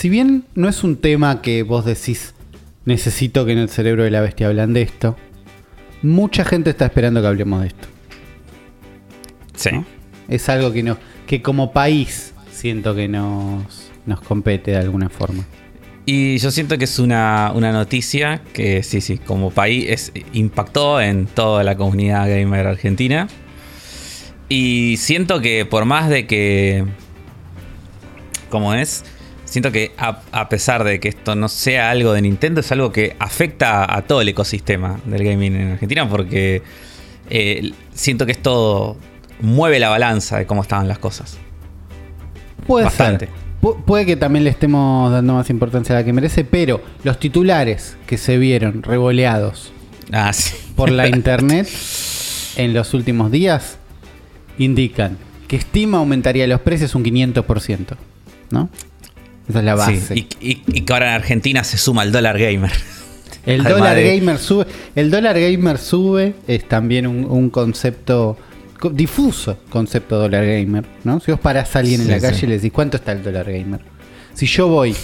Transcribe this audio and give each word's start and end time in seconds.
si 0.00 0.08
bien 0.08 0.44
no 0.54 0.66
es 0.66 0.82
un 0.82 0.96
tema 0.96 1.42
que 1.42 1.62
vos 1.62 1.84
decís, 1.84 2.32
necesito 2.86 3.44
que 3.44 3.52
en 3.52 3.58
el 3.58 3.68
cerebro 3.68 4.02
de 4.02 4.10
la 4.10 4.22
bestia 4.22 4.46
hablan 4.46 4.72
de 4.72 4.80
esto, 4.80 5.14
mucha 6.00 6.42
gente 6.42 6.70
está 6.70 6.86
esperando 6.86 7.20
que 7.20 7.26
hablemos 7.26 7.60
de 7.60 7.66
esto. 7.66 7.86
Sí. 9.54 9.72
¿no? 9.72 9.84
Es 10.26 10.48
algo 10.48 10.72
que, 10.72 10.82
no, 10.82 10.96
que 11.26 11.42
como 11.42 11.72
país 11.72 12.32
siento 12.50 12.94
que 12.94 13.08
nos, 13.08 13.90
nos 14.06 14.22
compete 14.22 14.70
de 14.70 14.78
alguna 14.78 15.10
forma. 15.10 15.44
Y 16.06 16.38
yo 16.38 16.50
siento 16.50 16.78
que 16.78 16.84
es 16.84 16.98
una, 16.98 17.52
una 17.54 17.70
noticia 17.70 18.40
que 18.54 18.82
sí, 18.82 19.02
sí, 19.02 19.18
como 19.18 19.50
país 19.50 19.84
es, 19.86 20.12
impactó 20.32 20.98
en 21.02 21.26
toda 21.26 21.62
la 21.62 21.76
comunidad 21.76 22.26
gamer 22.26 22.66
argentina. 22.66 23.28
Y 24.48 24.96
siento 24.96 25.42
que 25.42 25.66
por 25.66 25.84
más 25.84 26.08
de 26.08 26.26
que... 26.26 26.86
¿Cómo 28.48 28.72
es? 28.72 29.04
Siento 29.50 29.72
que 29.72 29.90
a, 29.98 30.20
a 30.30 30.48
pesar 30.48 30.84
de 30.84 31.00
que 31.00 31.08
esto 31.08 31.34
no 31.34 31.48
sea 31.48 31.90
algo 31.90 32.12
de 32.12 32.22
Nintendo, 32.22 32.60
es 32.60 32.70
algo 32.72 32.92
que 32.92 33.16
afecta 33.18 33.92
a 33.94 34.02
todo 34.02 34.20
el 34.20 34.28
ecosistema 34.28 35.00
del 35.04 35.24
gaming 35.24 35.56
en 35.56 35.72
Argentina 35.72 36.08
porque 36.08 36.62
eh, 37.28 37.72
siento 37.92 38.26
que 38.26 38.32
esto 38.32 38.96
mueve 39.40 39.80
la 39.80 39.88
balanza 39.88 40.38
de 40.38 40.46
cómo 40.46 40.62
estaban 40.62 40.86
las 40.86 40.98
cosas. 41.00 41.36
Puede 42.66 42.84
Bastante. 42.84 43.26
ser. 43.26 43.34
Pu- 43.60 43.82
puede 43.84 44.06
que 44.06 44.16
también 44.16 44.44
le 44.44 44.50
estemos 44.50 45.10
dando 45.12 45.34
más 45.34 45.50
importancia 45.50 45.96
a 45.96 45.98
la 46.00 46.04
que 46.04 46.12
merece, 46.12 46.44
pero 46.44 46.80
los 47.02 47.18
titulares 47.18 47.96
que 48.06 48.16
se 48.18 48.38
vieron 48.38 48.82
revoleados 48.84 49.72
Ah, 50.12 50.32
sí. 50.32 50.54
por 50.76 50.90
la 50.92 51.08
internet 51.08 51.68
en 52.56 52.72
los 52.72 52.94
últimos 52.94 53.30
días 53.32 53.78
indican 54.58 55.18
que 55.48 55.60
Steam 55.60 55.94
aumentaría 55.96 56.46
los 56.46 56.60
precios 56.60 56.94
un 56.94 57.02
500%. 57.04 57.96
¿No? 58.50 58.68
Esa 59.50 59.58
es 59.58 59.64
la 59.64 59.86
Sí, 59.86 59.92
base. 59.94 60.14
y, 60.16 60.26
y- 60.40 60.62
y 60.66 60.80
que 60.82 60.92
ahora 60.92 61.08
en 61.08 61.14
Argentina 61.14 61.62
se 61.64 61.76
suma 61.78 62.02
el 62.02 62.12
dólar 62.12 62.38
gamer. 62.38 62.72
El 63.46 63.60
Además 63.66 63.78
dólar 63.78 63.96
de- 63.96 64.16
gamer 64.18 64.38
sube. 64.38 64.66
El 64.94 65.10
dólar 65.10 65.38
gamer 65.40 65.78
sube 65.78 66.34
es 66.48 66.66
también 66.68 67.06
un, 67.06 67.24
un 67.24 67.50
concepto 67.50 68.36
co- 68.78 68.90
difuso, 68.90 69.58
concepto 69.70 70.16
dólar 70.18 70.44
gamer, 70.46 70.84
¿no? 71.04 71.20
Si 71.20 71.30
vos 71.30 71.40
parás 71.40 71.74
a 71.76 71.80
alguien 71.80 72.00
en 72.02 72.08
la 72.10 72.20
calle 72.20 72.38
sí. 72.38 72.46
y 72.46 72.48
le 72.48 72.54
decís 72.56 72.72
cuánto 72.72 72.96
está 72.96 73.12
el 73.12 73.22
dólar 73.22 73.46
gamer. 73.50 73.80
Si 74.34 74.46
yo 74.46 74.68
voy 74.68 74.94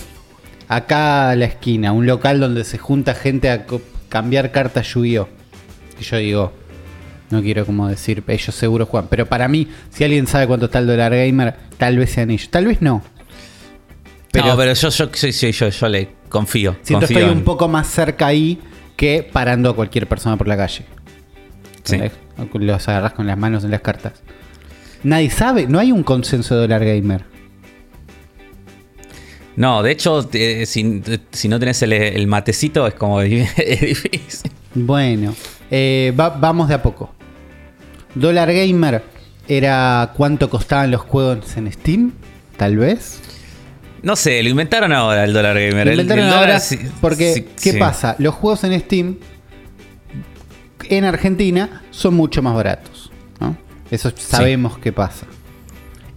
acá 0.69 1.31
a 1.31 1.37
la 1.37 1.45
esquina, 1.47 1.91
a 1.91 1.93
un 1.93 2.07
local 2.07 2.41
donde 2.41 2.65
se 2.65 2.79
junta 2.79 3.15
gente 3.15 3.51
a 3.51 3.67
cambiar 4.09 4.51
cartas 4.53 4.87
Yu-Gi-Oh! 4.95 5.29
Y 6.01 6.05
yo 6.05 6.17
digo, 6.19 6.53
no 7.31 7.43
quiero 7.43 7.65
como 7.67 7.89
decir, 7.89 8.23
ellos 8.29 8.55
seguro 8.55 8.87
juegan. 8.87 9.09
Pero 9.09 9.27
para 9.27 9.49
mí, 9.49 9.69
si 9.91 10.05
alguien 10.05 10.27
sabe 10.27 10.47
cuánto 10.47 10.67
está 10.67 10.79
el 10.79 10.87
dólar 10.87 11.13
gamer, 11.15 11.55
tal 11.79 11.97
vez 11.99 12.11
sean 12.11 12.31
ellos. 12.31 12.51
Tal 12.51 12.67
vez 12.67 12.83
no. 12.83 13.03
No, 14.45 14.57
pero 14.57 14.73
yo, 14.75 14.89
yo, 14.89 15.09
sí, 15.13 15.33
sí, 15.33 15.53
yo, 15.53 15.69
yo 15.69 15.89
le 15.89 16.09
confío. 16.29 16.77
Siento 16.83 17.07
confío 17.07 17.19
estoy 17.19 17.33
en- 17.33 17.39
un 17.39 17.45
poco 17.45 17.69
más 17.69 17.87
cerca 17.89 18.27
ahí 18.27 18.59
que 18.97 19.29
parando 19.31 19.71
a 19.71 19.77
cualquier 19.77 20.07
persona 20.07 20.37
por 20.37 20.49
la 20.49 20.57
calle. 20.57 20.85
Sí. 21.85 21.99
Los 22.55 22.89
agarras 22.89 23.13
con 23.13 23.27
las 23.27 23.39
manos 23.39 23.65
en 23.65 23.71
las 23.71 23.81
cartas. 23.81 24.13
Nadie 25.03 25.31
sabe, 25.31 25.67
no 25.67 25.79
hay 25.79 25.93
un 25.93 26.03
consenso 26.03 26.55
de 26.55 26.61
dólar 26.63 26.85
gamer. 26.85 27.25
No, 29.57 29.83
de 29.83 29.91
hecho, 29.93 30.29
eh, 30.35 30.67
si, 30.67 31.03
si 31.33 31.49
no 31.49 31.59
tenés 31.59 31.81
el, 31.83 31.93
el 31.95 32.27
matecito, 32.27 32.87
es 32.87 32.95
como 32.95 33.21
es 33.23 33.81
difícil. 33.81 34.51
Bueno, 34.75 35.35
eh, 35.71 36.13
va- 36.19 36.29
vamos 36.31 36.69
de 36.69 36.75
a 36.75 36.83
poco. 36.83 37.15
Dólar 38.15 38.53
gamer 38.53 39.03
era 39.49 40.13
cuánto 40.17 40.51
costaban 40.51 40.91
los 40.91 41.01
juegos 41.03 41.57
en 41.57 41.73
Steam, 41.73 42.13
tal 42.57 42.77
vez. 42.77 43.21
No 44.07 44.15
sé, 44.15 44.41
lo 44.45 44.51
inventaron 44.51 44.93
ahora 44.93 45.25
el 45.25 45.33
dólar 45.33 45.59
gamer. 45.59 45.85
Lo 45.89 45.93
inventaron 45.95 46.27
el 46.27 46.33
ahora 46.33 46.63
porque, 47.01 47.35
sí, 47.35 47.47
¿qué 47.61 47.73
sí. 47.73 47.77
pasa? 47.77 48.15
Los 48.21 48.37
juegos 48.37 48.63
en 48.63 48.79
Steam 48.79 49.17
en 50.89 51.05
Argentina 51.05 51.83
son 51.91 52.15
mucho 52.15 52.41
más 52.41 52.55
baratos. 52.55 53.11
¿no? 53.41 53.57
Eso 53.91 54.13
sabemos 54.17 54.79
que 54.79 54.93
pasa. 54.93 55.27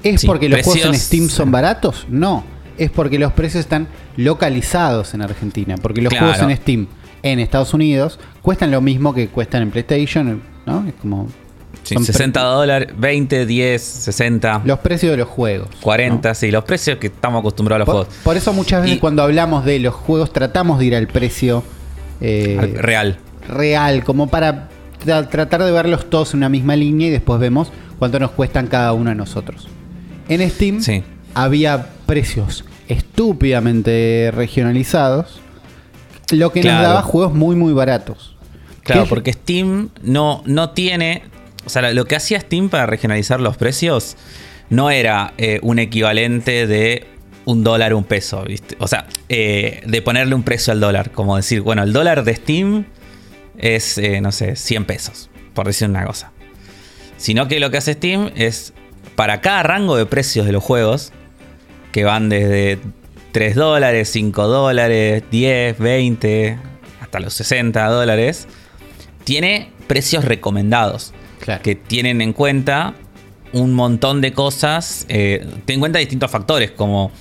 ¿Es 0.03 0.23
porque 0.23 0.49
los 0.49 0.61
juegos 0.61 0.85
en 0.85 0.93
Steam 0.93 1.29
son 1.29 1.49
baratos? 1.49 2.05
No. 2.09 2.43
Es 2.77 2.91
porque 2.91 3.17
los 3.17 3.33
precios 3.33 3.61
están 3.61 3.87
localizados 4.17 5.15
en 5.15 5.23
Argentina. 5.23 5.73
Porque 5.81 6.03
los 6.03 6.11
Claro. 6.11 6.27
juegos 6.27 6.43
en 6.47 6.55
Steam 6.57 6.87
en 7.23 7.39
Estados 7.39 7.73
Unidos 7.73 8.19
cuestan 8.43 8.69
lo 8.69 8.81
mismo 8.81 9.15
que 9.15 9.29
cuestan 9.29 9.63
en 9.63 9.71
PlayStation. 9.71 10.43
¿no? 10.67 10.87
Es 10.87 10.93
como. 11.01 11.27
Sí, 11.83 11.93
son 11.95 12.03
pre- 12.03 12.13
60 12.13 12.41
dólares, 12.41 12.89
20, 12.97 13.45
10, 13.45 13.81
60, 13.81 14.61
Los 14.65 14.79
precios 14.79 15.11
de 15.11 15.17
los 15.17 15.27
juegos. 15.27 15.69
40, 15.81 16.29
¿no? 16.29 16.35
sí, 16.35 16.51
los 16.51 16.63
precios 16.63 16.97
que 16.99 17.07
estamos 17.07 17.39
acostumbrados 17.39 17.77
a 17.77 17.79
los 17.79 17.85
Por, 17.85 17.95
juegos. 18.05 18.23
por 18.23 18.37
eso 18.37 18.53
muchas 18.53 18.81
veces 18.81 18.97
Y- 18.97 18.99
cuando 18.99 19.23
hablamos 19.23 19.65
de 19.65 19.79
los 19.79 19.93
juegos 19.95 20.31
tratamos 20.33 20.79
de 20.79 20.85
ir 20.85 20.95
al 20.95 21.07
precio 21.07 21.63
eh, 22.21 22.57
Al- 22.59 22.73
Real. 22.75 23.17
real, 23.47 24.03
como 24.03 24.27
para 24.27 24.67
tra- 25.05 25.27
tratar 25.29 25.63
de 25.63 25.71
verlos 25.71 26.09
todos 26.09 26.33
en 26.33 26.39
una 26.39 26.49
misma 26.49 26.75
línea 26.75 27.07
y 27.07 27.11
después 27.11 27.39
vemos 27.39 27.71
cuánto 27.97 28.19
nos 28.19 28.31
cuestan 28.31 28.67
cada 28.67 28.91
uno 28.93 29.09
de 29.09 29.15
nosotros. 29.15 29.67
En 30.27 30.47
Steam 30.49 30.81
Sí. 30.81 31.03
había 31.33 31.87
precios 32.05 32.65
estúpidamente 32.89 34.31
regionalizados, 34.33 35.39
lo 36.31 36.51
que 36.51 36.63
nos 36.63 36.81
daba 36.81 37.01
juegos 37.03 37.33
muy 37.33 37.55
muy 37.55 37.73
baratos. 37.73 38.35
Claro, 38.83 39.03
¿Qué- 39.03 39.09
porque 39.09 39.33
Steam 39.33 39.89
no, 40.01 40.41
no 40.45 40.71
tiene. 40.71 41.23
O 41.65 41.69
sea, 41.69 41.91
lo 41.93 42.05
que 42.05 42.15
hacía 42.15 42.39
Steam 42.39 42.69
para 42.69 42.85
regionalizar 42.85 43.39
los 43.39 43.57
precios 43.57 44.17
no 44.69 44.91
era 44.91 45.33
eh, 45.37 45.59
un 45.61 45.79
equivalente 45.79 46.67
de 46.67 47.05
un 47.45 47.63
dólar, 47.63 47.93
un 47.93 48.03
peso. 48.03 48.43
O 48.77 48.87
sea, 48.87 49.07
eh, 49.27 49.81
de 49.85 50.01
ponerle 50.01 50.35
un 50.35 50.43
precio 50.43 50.71
al 50.71 50.79
dólar. 50.79 51.11
Como 51.11 51.35
decir, 51.35 51.61
bueno, 51.61 51.83
el 51.83 51.93
dólar 51.93 52.23
de 52.23 52.35
Steam 52.35 52.85
es, 53.57 53.97
eh, 53.97 54.21
no 54.21 54.31
sé, 54.31 54.55
100 54.55 54.85
pesos, 54.85 55.29
por 55.53 55.65
decir 55.67 55.89
una 55.89 56.05
cosa. 56.05 56.31
Sino 57.17 57.47
que 57.47 57.59
lo 57.59 57.71
que 57.71 57.77
hace 57.77 57.93
Steam 57.93 58.31
es, 58.35 58.73
para 59.15 59.41
cada 59.41 59.63
rango 59.63 59.97
de 59.97 60.05
precios 60.05 60.45
de 60.45 60.51
los 60.51 60.63
juegos, 60.63 61.11
que 61.91 62.03
van 62.03 62.29
desde 62.29 62.79
3 63.31 63.55
dólares, 63.55 64.09
5 64.09 64.47
dólares, 64.47 65.23
10, 65.29 65.77
20, 65.79 66.57
hasta 67.01 67.19
los 67.19 67.33
60 67.33 67.85
dólares, 67.87 68.47
tiene 69.23 69.71
precios 69.87 70.23
recomendados 70.23 71.13
Claro. 71.39 71.61
que 71.63 71.75
tienen 71.75 72.21
en 72.21 72.33
cuenta 72.33 72.93
un 73.53 73.73
montón 73.73 74.21
de 74.21 74.33
cosas, 74.33 75.05
eh, 75.09 75.45
ten 75.65 75.75
en 75.75 75.79
cuenta 75.79 75.99
distintos 75.99 76.29
factores, 76.29 76.71
como 76.71 77.11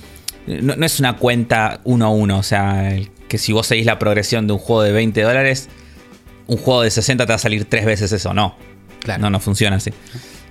no, 0.45 0.75
no 0.75 0.85
es 0.85 0.99
una 0.99 1.15
cuenta 1.17 1.79
uno 1.83 2.05
a 2.05 2.09
uno, 2.09 2.37
o 2.37 2.43
sea, 2.43 2.95
que 3.27 3.37
si 3.37 3.51
vos 3.53 3.65
seguís 3.67 3.85
la 3.85 3.97
progresión 3.99 4.45
de 4.47 4.53
un 4.53 4.59
juego 4.59 4.83
de 4.83 4.91
20 4.91 5.21
dólares, 5.21 5.69
un 6.47 6.57
juego 6.57 6.81
de 6.81 6.91
60 6.91 7.25
te 7.25 7.31
va 7.31 7.35
a 7.35 7.39
salir 7.39 7.65
tres 7.65 7.85
veces 7.85 8.11
eso, 8.11 8.33
no. 8.33 8.55
Claro. 9.01 9.21
No, 9.21 9.29
no 9.29 9.39
funciona 9.39 9.77
así. 9.77 9.91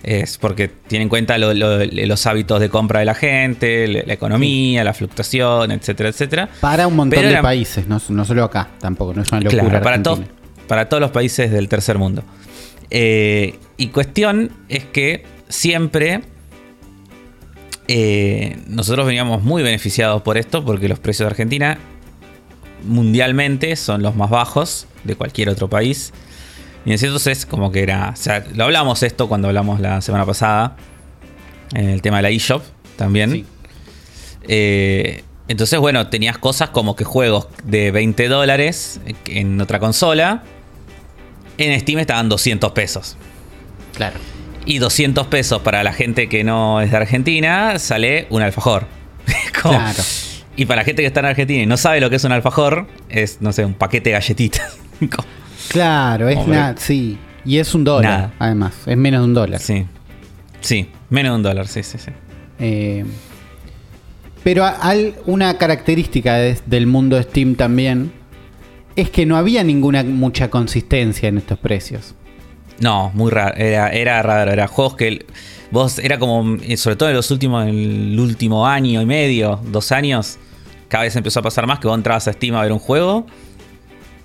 Es 0.03 0.39
porque 0.39 0.69
tiene 0.69 1.03
en 1.03 1.09
cuenta 1.09 1.37
lo- 1.39 1.53
lo- 1.55 1.85
los 1.85 2.27
hábitos 2.27 2.61
de 2.61 2.69
compra 2.71 3.01
de 3.01 3.05
la 3.07 3.15
gente, 3.15 3.87
la 3.89 4.03
la 4.07 4.13
economía, 4.15 4.85
la 4.85 4.95
fluctuación, 4.95 5.71
etcétera, 5.73 6.09
etcétera. 6.09 6.49
Para 6.61 6.87
un 6.87 6.95
montón 6.97 7.21
Pero 7.21 7.35
de 7.35 7.43
países, 7.43 7.87
no, 7.89 8.01
no 8.09 8.25
solo 8.25 8.45
acá, 8.45 8.69
tampoco, 8.81 9.13
no 9.15 9.23
es 9.23 9.31
una 9.33 9.41
locura. 9.41 9.63
Claro, 9.65 9.83
para, 9.83 9.97
argentina. 9.97 10.27
para 10.69 10.89
todos 10.89 11.01
los 11.01 11.11
países 11.11 11.51
del 11.51 11.69
tercer 11.69 11.99
mundo. 11.99 12.23
Eh, 12.91 13.59
y 13.77 13.89
cuestión 13.89 14.53
es 14.69 14.85
que 14.85 15.25
siempre 15.49 16.23
eh, 17.87 18.59
nosotros 18.67 19.07
veníamos 19.07 19.43
muy 19.43 19.63
beneficiados 19.63 20.23
por 20.23 20.39
esto 20.39 20.65
porque 20.65 20.89
los 20.89 20.99
precios 20.99 21.27
de 21.27 21.31
Argentina 21.31 21.79
mundialmente 22.85 23.75
son 23.77 24.03
los 24.03 24.15
más 24.15 24.31
bajos 24.31 24.87
de 25.05 25.17
cualquier 25.17 25.49
otro 25.49 25.69
país. 25.69 26.13
Y 26.85 26.93
entonces 26.93 27.45
como 27.45 27.71
que 27.71 27.83
era, 27.83 28.11
o 28.11 28.17
sea, 28.17 28.45
lo 28.55 28.65
hablamos 28.65 29.03
esto 29.03 29.29
cuando 29.29 29.49
hablamos 29.49 29.81
la 29.81 30.01
semana 30.01 30.25
pasada, 30.25 30.77
en 31.75 31.91
el 31.91 32.03
tema 32.03 32.19
de 32.19 32.23
la 32.23 32.31
eShop 32.31 32.63
también. 32.97 33.31
Sí. 33.31 33.47
Eh, 34.49 35.25
entonces, 35.49 35.79
bueno, 35.79 36.09
tenías 36.09 36.39
cosas 36.39 36.71
como 36.71 36.95
que 36.95 37.05
juegos 37.05 37.49
de 37.65 37.91
20 37.91 38.29
dólares 38.29 39.01
en 39.27 39.61
otra 39.61 39.79
consola. 39.79 40.43
En 41.59 41.79
Steam 41.81 41.99
estaban 41.99 42.29
200 42.29 42.73
pesos. 42.73 43.17
Claro. 43.95 44.17
Y 44.65 44.79
200 44.79 45.27
pesos 45.27 45.61
para 45.63 45.83
la 45.83 45.93
gente 45.93 46.29
que 46.29 46.45
no 46.45 46.81
es 46.81 46.91
de 46.91 46.97
Argentina 46.97 47.79
sale 47.79 48.27
un 48.31 48.43
alfajor. 48.43 48.87
Como- 49.63 49.75
Claro. 49.79 50.03
Y 50.57 50.67
para 50.67 50.81
la 50.83 50.85
gente 50.85 51.03
que 51.03 51.07
está 51.07 51.21
en 51.21 51.27
Argentina 51.27 51.63
y 51.63 51.67
no 51.67 51.77
sabe 51.77 52.01
lo 52.01 52.11
que 52.11 52.17
es 52.17 52.25
un 52.25 52.33
alfajor, 52.33 52.89
es, 53.09 53.41
no 53.41 53.53
sé, 53.53 53.65
un 53.65 53.75
paquete 53.75 54.11
de 54.11 54.15
galletitas. 54.15 54.77
Como- 55.01 55.29
Claro, 55.69 56.29
es 56.29 56.47
nada, 56.47 56.75
sí. 56.79 57.19
Y 57.45 57.59
es 57.59 57.75
un 57.75 57.85
dólar, 57.85 58.11
Nada. 58.13 58.33
además. 58.39 58.75
Es 58.87 58.97
menos 58.97 59.21
de 59.21 59.25
un 59.27 59.35
dólar. 59.35 59.61
sí. 59.61 59.87
Sí, 60.61 60.89
menos 61.11 61.33
de 61.33 61.37
un 61.37 61.43
dólar, 61.43 61.69
sí, 61.69 61.83
sí, 61.85 61.99
sí. 61.99 62.11
Eh, 62.59 63.05
pero 64.43 64.65
al- 64.65 65.15
una 65.27 65.57
característica 65.59 66.35
de- 66.37 66.59
del 66.67 66.87
mundo 66.87 67.21
Steam 67.23 67.55
también 67.55 68.13
es 68.99 69.11
que 69.11 69.25
no 69.27 69.37
había 69.37 69.63
ninguna 69.63 70.03
mucha 70.03 70.51
consistencia 70.51 71.29
en 71.29 71.39
estos 71.39 71.57
precios. 71.57 72.17
No, 72.81 73.13
muy 73.15 73.31
raro. 73.31 73.57
Era, 73.57 73.91
era 73.91 74.21
raro. 74.23 74.51
Era 74.51 74.67
juegos 74.67 74.97
que 74.97 75.25
vos 75.71 76.01
era 76.01 76.19
como, 76.19 76.57
eh, 76.65 76.77
sobre 76.77 76.97
todo 76.97 77.09
en 77.09 77.15
los 77.15 77.31
últimos, 77.31 77.63
en 77.63 77.79
el 77.79 78.19
último 78.19 78.67
año 78.67 79.01
y 79.01 79.07
medio, 79.07 79.61
dos 79.67 79.93
años, 79.93 80.39
cada 80.89 81.05
vez 81.05 81.15
empezó 81.15 81.39
a 81.39 81.43
pasar 81.45 81.69
más 81.69 81.79
que 81.79 81.87
vos 81.87 81.97
entrabas 81.97 82.27
a 82.27 82.33
Steam 82.33 82.57
a 82.57 82.63
ver 82.63 82.73
un 82.73 82.81
juego 82.81 83.25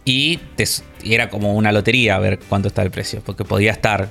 y, 0.06 0.38
te, 0.56 0.66
y 1.04 1.14
era 1.14 1.30
como 1.30 1.54
una 1.54 1.72
lotería 1.72 2.16
a 2.16 2.20
ver 2.20 2.40
cuánto 2.40 2.70
está 2.70 2.82
el 2.82 2.90
precio. 2.90 3.22
Porque 3.24 3.46
podía 3.46 3.74
estar, 3.74 4.10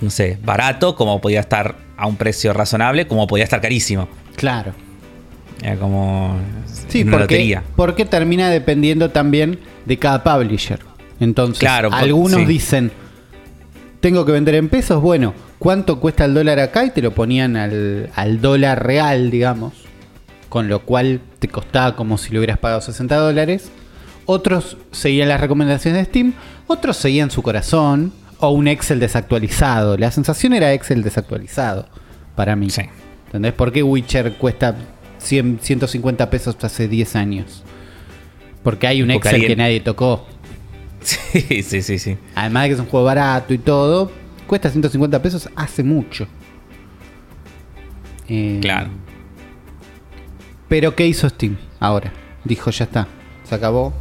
no 0.00 0.08
sé, 0.08 0.38
barato, 0.42 0.94
como 0.94 1.20
podía 1.20 1.40
estar 1.40 1.76
a 1.98 2.06
un 2.06 2.16
precio 2.16 2.54
razonable, 2.54 3.06
como 3.06 3.26
podía 3.26 3.44
estar 3.44 3.60
carísimo. 3.60 4.08
Claro. 4.34 4.87
Era 5.62 5.76
como 5.76 6.36
Sí, 6.88 7.02
una 7.02 7.12
porque, 7.12 7.34
lotería. 7.34 7.62
porque 7.76 8.04
termina 8.04 8.48
dependiendo 8.50 9.10
también 9.10 9.58
de 9.84 9.96
cada 9.98 10.22
publisher. 10.22 10.80
Entonces, 11.20 11.58
Claro, 11.58 11.90
algunos 11.92 12.40
sí. 12.40 12.46
dicen, 12.46 12.92
tengo 14.00 14.24
que 14.24 14.32
vender 14.32 14.54
en 14.54 14.68
pesos, 14.68 15.02
bueno, 15.02 15.34
¿cuánto 15.58 15.98
cuesta 15.98 16.24
el 16.24 16.34
dólar 16.34 16.60
acá? 16.60 16.84
Y 16.84 16.90
te 16.90 17.02
lo 17.02 17.12
ponían 17.12 17.56
al, 17.56 18.10
al 18.14 18.40
dólar 18.40 18.86
real, 18.86 19.30
digamos. 19.30 19.74
Con 20.48 20.68
lo 20.68 20.80
cual 20.80 21.20
te 21.40 21.48
costaba 21.48 21.94
como 21.96 22.16
si 22.16 22.32
lo 22.32 22.38
hubieras 22.38 22.58
pagado 22.58 22.80
60 22.80 23.16
dólares. 23.16 23.70
Otros 24.24 24.76
seguían 24.92 25.28
las 25.28 25.40
recomendaciones 25.40 25.98
de 26.00 26.04
Steam, 26.04 26.34
otros 26.66 26.96
seguían 26.96 27.30
su 27.30 27.42
corazón 27.42 28.12
o 28.38 28.50
un 28.50 28.68
Excel 28.68 29.00
desactualizado. 29.00 29.96
La 29.98 30.10
sensación 30.10 30.52
era 30.54 30.72
Excel 30.72 31.02
desactualizado 31.02 31.86
para 32.36 32.54
mí. 32.56 32.70
Sí. 32.70 32.82
¿Entendés? 33.26 33.52
¿Por 33.54 33.72
qué 33.72 33.82
Witcher 33.82 34.34
cuesta 34.34 34.74
100, 35.18 35.58
150 35.60 36.30
pesos 36.30 36.56
hace 36.62 36.88
10 36.88 37.16
años? 37.16 37.62
Porque 38.62 38.86
hay 38.86 39.02
un 39.02 39.10
Excel 39.10 39.46
que 39.46 39.56
nadie 39.56 39.80
tocó. 39.80 40.26
Sí, 41.00 41.62
sí, 41.62 41.80
sí, 41.82 41.98
sí. 42.00 42.16
Además 42.34 42.64
de 42.64 42.68
que 42.70 42.74
es 42.74 42.80
un 42.80 42.86
juego 42.86 43.06
barato 43.06 43.54
y 43.54 43.58
todo, 43.58 44.10
cuesta 44.48 44.68
150 44.68 45.22
pesos 45.22 45.48
hace 45.54 45.84
mucho. 45.84 46.26
Eh, 48.28 48.58
Claro. 48.60 48.90
Pero 50.68 50.94
¿qué 50.96 51.06
hizo 51.06 51.28
Steam 51.28 51.56
ahora? 51.78 52.12
Dijo, 52.44 52.70
ya 52.72 52.84
está, 52.84 53.06
se 53.44 53.54
acabó. 53.54 53.94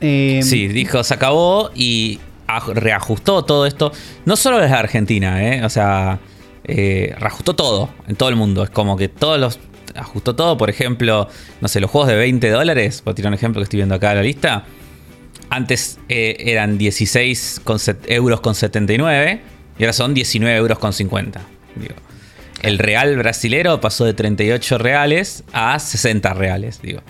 Eh, 0.00 0.40
Sí, 0.42 0.68
dijo, 0.68 1.02
se 1.02 1.14
acabó 1.14 1.70
y 1.74 2.20
aj- 2.46 2.74
reajustó 2.74 3.44
todo 3.44 3.66
esto. 3.66 3.90
No 4.26 4.36
solo 4.36 4.58
desde 4.58 4.74
Argentina, 4.76 5.42
¿eh? 5.42 5.64
O 5.64 5.68
sea, 5.70 6.20
eh, 6.68 7.14
reajustó 7.18 7.56
todo 7.56 7.88
en 8.06 8.16
todo 8.16 8.28
el 8.28 8.36
mundo. 8.36 8.62
Es 8.62 8.70
como 8.70 8.96
que 8.96 9.08
todos 9.08 9.40
los. 9.40 9.58
Ajustó 9.94 10.36
todo, 10.36 10.56
por 10.58 10.70
ejemplo, 10.70 11.28
no 11.60 11.66
sé, 11.66 11.80
los 11.80 11.90
juegos 11.90 12.08
de 12.08 12.16
20 12.16 12.50
dólares, 12.50 13.00
por 13.02 13.14
tirar 13.14 13.30
un 13.30 13.34
ejemplo 13.34 13.60
que 13.60 13.64
estoy 13.64 13.78
viendo 13.78 13.94
acá 13.94 14.10
en 14.10 14.16
la 14.18 14.22
lista. 14.22 14.64
Antes 15.50 15.98
eh, 16.08 16.36
eran 16.38 16.76
16 16.76 17.62
con 17.64 17.78
euros 18.06 18.40
con 18.40 18.54
79 18.54 19.40
y 19.78 19.82
ahora 19.82 19.92
son 19.94 20.14
19 20.14 20.56
euros 20.56 20.78
con 20.78 20.92
50. 20.92 21.40
Digo. 21.76 21.94
El 22.62 22.78
real 22.78 23.16
brasilero 23.16 23.80
pasó 23.80 24.04
de 24.04 24.14
38 24.14 24.78
reales 24.78 25.42
a 25.52 25.78
60 25.78 26.34
reales. 26.34 26.82
Digo. 26.82 27.00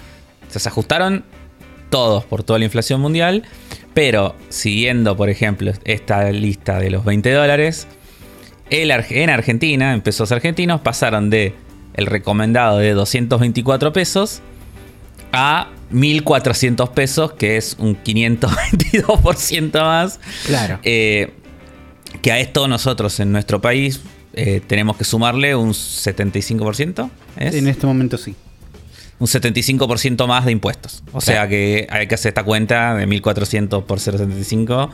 Se 0.49 0.67
ajustaron 0.69 1.25
todos 1.91 2.25
por 2.25 2.43
toda 2.45 2.59
la 2.59 2.65
inflación 2.65 3.01
mundial. 3.01 3.43
Pero 3.93 4.37
siguiendo, 4.49 5.17
por 5.17 5.29
ejemplo, 5.29 5.73
esta 5.85 6.31
lista 6.31 6.79
de 6.79 6.91
los 6.91 7.05
20 7.05 7.33
dólares, 7.33 7.89
el 8.71 8.91
en 8.91 9.31
Argentina, 9.31 9.93
en 9.95 10.01
pesos 10.01 10.33
argentinos, 10.33 10.81
pasaron 10.81 11.31
de 11.31 11.55
el 11.95 12.07
recomendado 12.07 12.79
de 12.79 12.93
224 12.93 13.93
pesos 13.93 14.41
a 15.33 15.69
1400 15.91 16.89
pesos, 16.91 17.33
que 17.33 17.57
es 17.57 17.77
un 17.79 17.97
522% 18.03 19.83
más. 19.83 20.21
Claro. 20.47 20.79
Eh, 20.83 21.33
que 22.23 22.33
a 22.33 22.39
esto 22.39 22.69
nosotros 22.69 23.21
en 23.21 23.33
nuestro 23.33 23.61
país 23.61 24.01
eh, 24.33 24.61
tenemos 24.67 24.97
que 24.97 25.05
sumarle 25.05 25.55
un 25.55 25.71
75%. 25.71 27.11
¿es? 27.39 27.55
En 27.55 27.69
este 27.69 27.87
momento 27.87 28.17
sí. 28.17 28.35
un 29.19 29.27
75% 29.27 30.27
más 30.27 30.45
de 30.45 30.53
impuestos. 30.53 31.03
O 31.13 31.21
sea 31.21 31.49
que 31.49 31.87
hay 31.91 32.07
que 32.07 32.15
hacer 32.15 32.31
esta 32.31 32.45
cuenta 32.45 32.95
de 32.95 33.07
1400 33.07 33.85
por 33.85 33.99
0.75. 33.99 34.91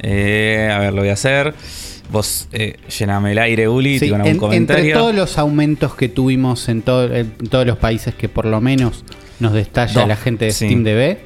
Eh, 0.00 0.70
a 0.72 0.78
ver, 0.78 0.92
lo 0.92 1.00
voy 1.00 1.10
a 1.10 1.14
hacer. 1.14 1.54
Vos 2.10 2.48
eh, 2.52 2.76
llename 2.98 3.32
el 3.32 3.38
aire, 3.38 3.68
Uli, 3.68 3.98
Sí, 3.98 4.08
con 4.10 4.20
algún 4.20 4.32
en- 4.34 4.38
comentario. 4.38 4.84
entre 4.84 4.98
todos 4.98 5.14
los 5.14 5.38
aumentos 5.38 5.94
que 5.94 6.08
tuvimos 6.08 6.68
en, 6.68 6.82
todo- 6.82 7.12
en 7.14 7.30
todos 7.48 7.66
los 7.66 7.78
países 7.78 8.14
que 8.14 8.28
por 8.28 8.44
lo 8.46 8.60
menos 8.60 9.04
nos 9.40 9.52
destalla 9.52 10.06
la 10.06 10.16
gente 10.16 10.44
de 10.46 10.50
sí. 10.52 10.66
Steam 10.66 10.84
DB. 10.84 11.18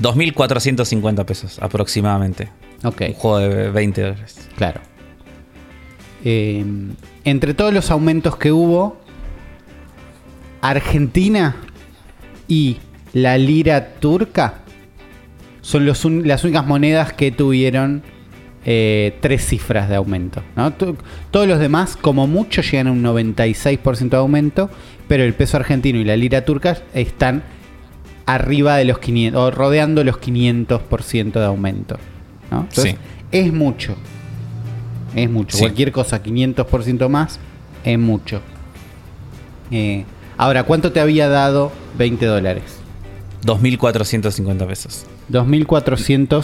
2.450 0.00 1.24
pesos 1.24 1.58
aproximadamente. 1.60 2.48
Ok. 2.84 3.02
Un 3.08 3.14
juego 3.14 3.38
de 3.38 3.70
20 3.70 4.02
dólares. 4.02 4.48
Claro. 4.56 4.80
Eh, 6.24 6.64
entre 7.24 7.54
todos 7.54 7.72
los 7.72 7.90
aumentos 7.90 8.36
que 8.36 8.52
hubo, 8.52 8.98
Argentina 10.60 11.56
y 12.48 12.76
la 13.12 13.38
lira 13.38 13.94
turca 14.00 14.54
son 15.62 15.86
los 15.86 16.04
un- 16.04 16.26
las 16.26 16.44
únicas 16.44 16.66
monedas 16.66 17.12
que 17.12 17.30
tuvieron 17.30 18.02
eh, 18.64 19.16
tres 19.20 19.46
cifras 19.46 19.88
de 19.88 19.96
aumento. 19.96 20.42
Todos 21.30 21.48
los 21.48 21.58
demás, 21.58 21.96
como 21.96 22.26
mucho, 22.26 22.62
llegan 22.62 22.88
a 22.88 22.92
un 22.92 23.02
96% 23.02 24.08
de 24.10 24.16
aumento, 24.16 24.70
pero 25.08 25.24
el 25.24 25.34
peso 25.34 25.56
argentino 25.56 25.98
y 25.98 26.04
la 26.04 26.16
lira 26.16 26.44
turca 26.44 26.78
están 26.94 27.42
arriba 28.26 28.76
de 28.76 28.84
los 28.84 28.98
500, 28.98 29.40
o 29.40 29.50
rodeando 29.50 30.04
los 30.04 30.16
500% 30.20 31.32
de 31.40 31.44
aumento. 31.44 31.98
¿no? 32.50 32.60
Entonces, 32.60 32.92
Sí. 32.92 32.98
es 33.32 33.52
mucho. 33.52 33.96
Es 35.16 35.28
mucho. 35.30 35.56
Sí. 35.56 35.62
Cualquier 35.64 35.90
cosa, 35.92 36.22
500% 36.22 37.08
más, 37.08 37.40
es 37.84 37.98
mucho. 37.98 38.40
Eh, 39.70 40.04
ahora, 40.36 40.62
¿cuánto 40.64 40.92
te 40.92 41.00
había 41.00 41.28
dado 41.28 41.72
20 41.98 42.26
dólares? 42.26 42.64
2.450 43.44 44.66
pesos. 44.66 45.06
¿2.420 45.30 46.38
o 46.38 46.42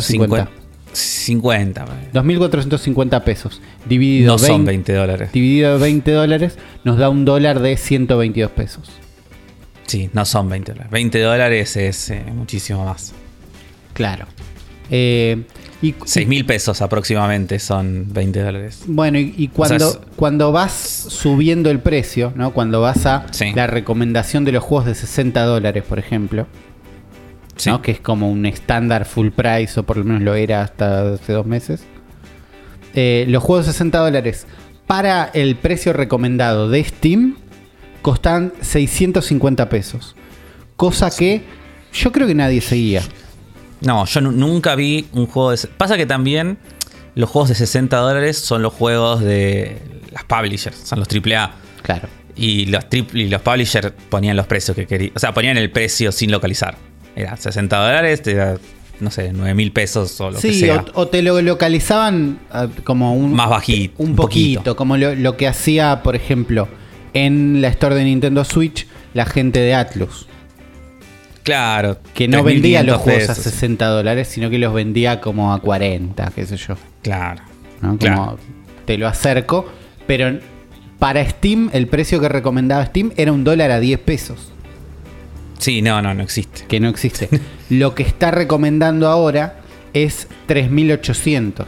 50. 0.00 0.50
2.450 0.92 3.22
pesos. 3.24 3.60
Dividido, 3.86 4.32
No 4.32 4.38
son 4.38 4.64
20 4.64 4.92
20 4.92 4.94
dólares. 4.94 5.32
dividido 5.32 5.78
20 5.78 6.10
dólares 6.12 6.58
nos 6.84 6.98
da 6.98 7.08
un 7.08 7.24
dólar 7.24 7.60
de 7.60 7.76
122 7.76 8.50
pesos. 8.50 8.90
Sí, 9.86 10.10
no 10.12 10.24
son 10.24 10.48
20 10.48 10.72
dólares. 10.72 10.92
20 10.92 11.20
dólares 11.20 11.76
es 11.76 12.10
eh, 12.10 12.22
muchísimo 12.34 12.84
más. 12.84 13.12
Claro. 13.94 14.26
Eh, 14.90 15.42
y, 15.80 15.94
6 16.04 16.26
mil 16.28 16.44
pesos 16.44 16.82
aproximadamente 16.82 17.58
son 17.58 18.06
20 18.12 18.40
dólares. 18.42 18.82
Bueno, 18.86 19.18
y, 19.18 19.34
y 19.36 19.48
cuando, 19.48 19.88
O 19.88 19.92
sea, 19.92 20.00
cuando 20.16 20.52
vas 20.52 20.72
subiendo 20.72 21.70
el 21.70 21.80
precio, 21.80 22.32
¿no? 22.34 22.52
Cuando 22.52 22.80
vas 22.80 23.06
a 23.06 23.26
Sí. 23.30 23.52
la 23.54 23.66
recomendación 23.66 24.44
de 24.44 24.52
los 24.52 24.64
juegos 24.64 24.86
de 24.86 24.94
60 24.94 25.42
dólares, 25.44 25.84
por 25.88 25.98
ejemplo, 25.98 26.46
Sí. 27.58 27.68
¿no? 27.70 27.82
que 27.82 27.90
es 27.92 28.00
como 28.00 28.30
un 28.30 28.46
estándar 28.46 29.04
full 29.04 29.28
price, 29.30 29.78
o 29.78 29.82
por 29.82 29.96
lo 29.98 30.04
menos 30.04 30.22
lo 30.22 30.34
era 30.34 30.62
hasta 30.62 31.12
hace 31.14 31.32
dos 31.34 31.44
meses. 31.46 31.82
Eh, 32.94 33.26
los 33.28 33.42
juegos 33.42 33.66
de 33.66 33.72
60 33.72 33.98
dólares 33.98 34.46
para 34.86 35.24
el 35.34 35.56
precio 35.56 35.92
recomendado 35.92 36.70
de 36.70 36.82
Steam 36.82 37.36
costan 38.02 38.52
650 38.62 39.68
pesos. 39.68 40.16
Cosa 40.76 41.10
que 41.10 41.42
yo 41.92 42.12
creo 42.12 42.26
que 42.26 42.34
nadie 42.34 42.60
seguía. 42.60 43.02
No, 43.80 44.04
yo 44.06 44.20
nu- 44.20 44.32
nunca 44.32 44.74
vi 44.74 45.06
un 45.12 45.26
juego 45.26 45.50
de... 45.50 45.58
Pasa 45.76 45.96
que 45.96 46.06
también 46.06 46.58
los 47.14 47.28
juegos 47.28 47.50
de 47.50 47.54
60 47.56 47.96
dólares 47.96 48.38
son 48.38 48.62
los 48.62 48.72
juegos 48.72 49.20
de 49.20 49.76
las 50.12 50.24
publishers, 50.24 50.76
son 50.76 51.00
los 51.00 51.08
AAA. 51.08 51.52
Claro. 51.82 52.08
Y 52.36 52.66
los, 52.66 52.84
y 52.92 53.24
los 53.28 53.42
publishers 53.42 53.92
ponían 54.08 54.36
los 54.36 54.46
precios 54.46 54.74
que 54.76 54.86
querían. 54.86 55.12
O 55.14 55.18
sea, 55.18 55.34
ponían 55.34 55.56
el 55.58 55.70
precio 55.70 56.12
sin 56.12 56.30
localizar. 56.30 56.76
Era 57.18 57.36
60 57.36 57.76
dólares, 57.76 58.22
te 58.22 58.34
da, 58.34 58.56
no 59.00 59.10
sé, 59.10 59.32
9 59.32 59.54
mil 59.54 59.72
pesos 59.72 60.20
o 60.20 60.30
lo 60.30 60.36
que 60.38 60.52
Sí, 60.52 60.60
sea. 60.60 60.84
o, 60.94 61.00
o 61.02 61.08
te 61.08 61.20
lo 61.22 61.40
localizaban 61.42 62.38
ah, 62.52 62.68
como 62.84 63.14
un... 63.14 63.32
Más 63.34 63.48
bajito, 63.50 63.94
Un 63.98 64.10
un 64.10 64.16
poquito, 64.16 64.60
poquito. 64.60 64.76
como 64.76 64.96
lo, 64.96 65.14
lo 65.14 65.36
que 65.36 65.48
hacía, 65.48 66.02
por 66.04 66.14
ejemplo, 66.14 66.68
en 67.14 67.60
la 67.60 67.68
store 67.68 67.96
de 67.96 68.04
Nintendo 68.04 68.44
Switch, 68.44 68.86
la 69.14 69.24
gente 69.26 69.58
de 69.60 69.74
Atlus. 69.74 70.26
Claro. 71.42 71.98
Que 72.14 72.28
no 72.28 72.38
3.500 72.38 72.44
vendía 72.44 72.82
los 72.82 72.98
juegos 72.98 73.24
a 73.24 73.34
pesos. 73.34 73.44
60 73.52 73.86
dólares, 73.86 74.28
sino 74.28 74.50
que 74.50 74.58
los 74.58 74.72
vendía 74.74 75.20
como 75.20 75.52
a 75.52 75.60
40, 75.60 76.30
qué 76.34 76.46
sé 76.46 76.56
yo. 76.56 76.76
Claro. 77.02 77.42
¿no? 77.80 77.88
Como 77.90 77.98
Claro. 77.98 78.38
te 78.84 78.98
lo 78.98 79.08
acerco, 79.08 79.66
pero 80.06 80.38
para 80.98 81.28
Steam, 81.28 81.70
el 81.72 81.86
precio 81.86 82.20
que 82.20 82.28
recomendaba 82.28 82.84
Steam 82.86 83.12
era 83.16 83.32
un 83.32 83.44
dólar 83.44 83.70
a 83.70 83.80
10 83.80 83.98
pesos, 84.00 84.52
Sí, 85.58 85.82
no, 85.82 86.00
no, 86.02 86.14
no 86.14 86.22
existe. 86.22 86.64
que 86.68 86.80
no 86.80 86.88
existe. 86.88 87.28
lo 87.70 87.94
que 87.94 88.02
está 88.02 88.30
recomendando 88.30 89.08
ahora 89.08 89.60
es 89.92 90.28
3.800 90.48 91.66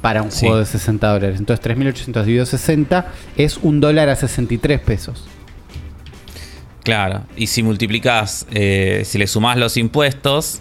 para 0.00 0.22
un 0.22 0.30
Sí. 0.32 0.40
juego 0.46 0.58
de 0.58 0.66
60 0.66 1.08
dólares. 1.12 1.38
Entonces 1.38 1.64
3.800 1.64 2.24
dividido 2.24 2.46
60 2.46 3.12
es 3.36 3.58
un 3.58 3.80
dólar 3.80 4.08
a 4.08 4.16
63 4.16 4.80
pesos. 4.80 5.24
Claro. 6.84 7.24
Y 7.36 7.46
si 7.46 7.62
multiplicas, 7.62 8.46
eh, 8.50 9.02
si 9.04 9.18
le 9.18 9.26
sumás 9.26 9.56
los 9.56 9.76
impuestos, 9.76 10.60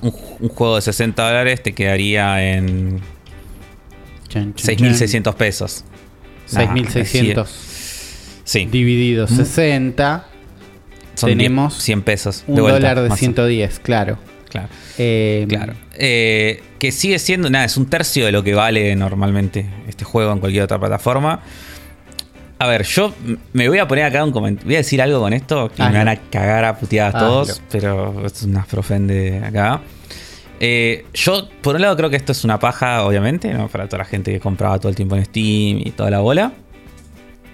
un, 0.00 0.12
un 0.40 0.48
juego 0.48 0.76
de 0.76 0.82
60 0.82 1.22
dólares 1.24 1.62
te 1.62 1.74
quedaría 1.74 2.54
en 2.56 3.00
Chan, 4.28 4.54
chan, 4.54 4.76
6.600 4.78 5.34
pesos. 5.34 5.84
chan. 6.50 6.74
6.600. 6.76 7.46
Sí. 8.44 8.64
dividido 8.66 9.28
60, 9.28 10.26
Son 11.14 11.28
tenemos 11.30 11.74
10, 11.74 11.82
100 11.84 12.02
pesos. 12.02 12.44
un 12.46 12.56
vuelta, 12.56 12.72
dólar 12.78 13.02
de 13.02 13.08
más 13.08 13.18
o- 13.18 13.20
110, 13.20 13.78
claro. 13.80 14.18
Claro. 14.48 14.68
Eh, 14.98 15.46
Claro. 15.48 15.72
Eh, 15.94 16.62
que 16.78 16.92
sigue 16.92 17.18
siendo, 17.18 17.48
nada, 17.48 17.64
es 17.64 17.76
un 17.76 17.86
tercio 17.86 18.26
de 18.26 18.32
lo 18.32 18.42
que 18.42 18.54
vale 18.54 18.94
normalmente 18.96 19.66
este 19.88 20.04
juego 20.04 20.32
en 20.32 20.40
cualquier 20.40 20.64
otra 20.64 20.78
plataforma. 20.78 21.40
A 22.58 22.66
ver, 22.66 22.84
yo 22.84 23.12
me 23.54 23.68
voy 23.68 23.78
a 23.78 23.88
poner 23.88 24.04
acá 24.04 24.22
un 24.24 24.30
comentario. 24.30 24.66
Voy 24.66 24.74
a 24.76 24.78
decir 24.78 25.00
algo 25.02 25.20
con 25.20 25.32
esto 25.32 25.68
que 25.74 25.82
Hazlo. 25.82 25.92
me 25.92 25.98
van 25.98 26.08
a 26.08 26.16
cagar 26.16 26.64
a 26.64 26.76
puteadas 26.76 27.14
Hazlo. 27.14 27.28
todos, 27.28 27.62
pero 27.70 28.24
es 28.26 28.42
una 28.42 28.64
profen 28.64 29.06
de 29.06 29.38
acá. 29.44 29.80
Eh, 30.60 31.06
yo, 31.14 31.48
por 31.60 31.74
un 31.74 31.82
lado, 31.82 31.96
creo 31.96 32.08
que 32.10 32.16
esto 32.16 32.30
es 32.32 32.44
una 32.44 32.58
paja, 32.60 33.02
obviamente, 33.04 33.52
¿no? 33.52 33.66
Para 33.68 33.86
toda 33.88 33.98
la 33.98 34.04
gente 34.04 34.30
que 34.32 34.38
compraba 34.38 34.78
todo 34.78 34.90
el 34.90 34.94
tiempo 34.94 35.16
en 35.16 35.24
Steam 35.24 35.78
y 35.84 35.90
toda 35.96 36.10
la 36.10 36.20
bola. 36.20 36.52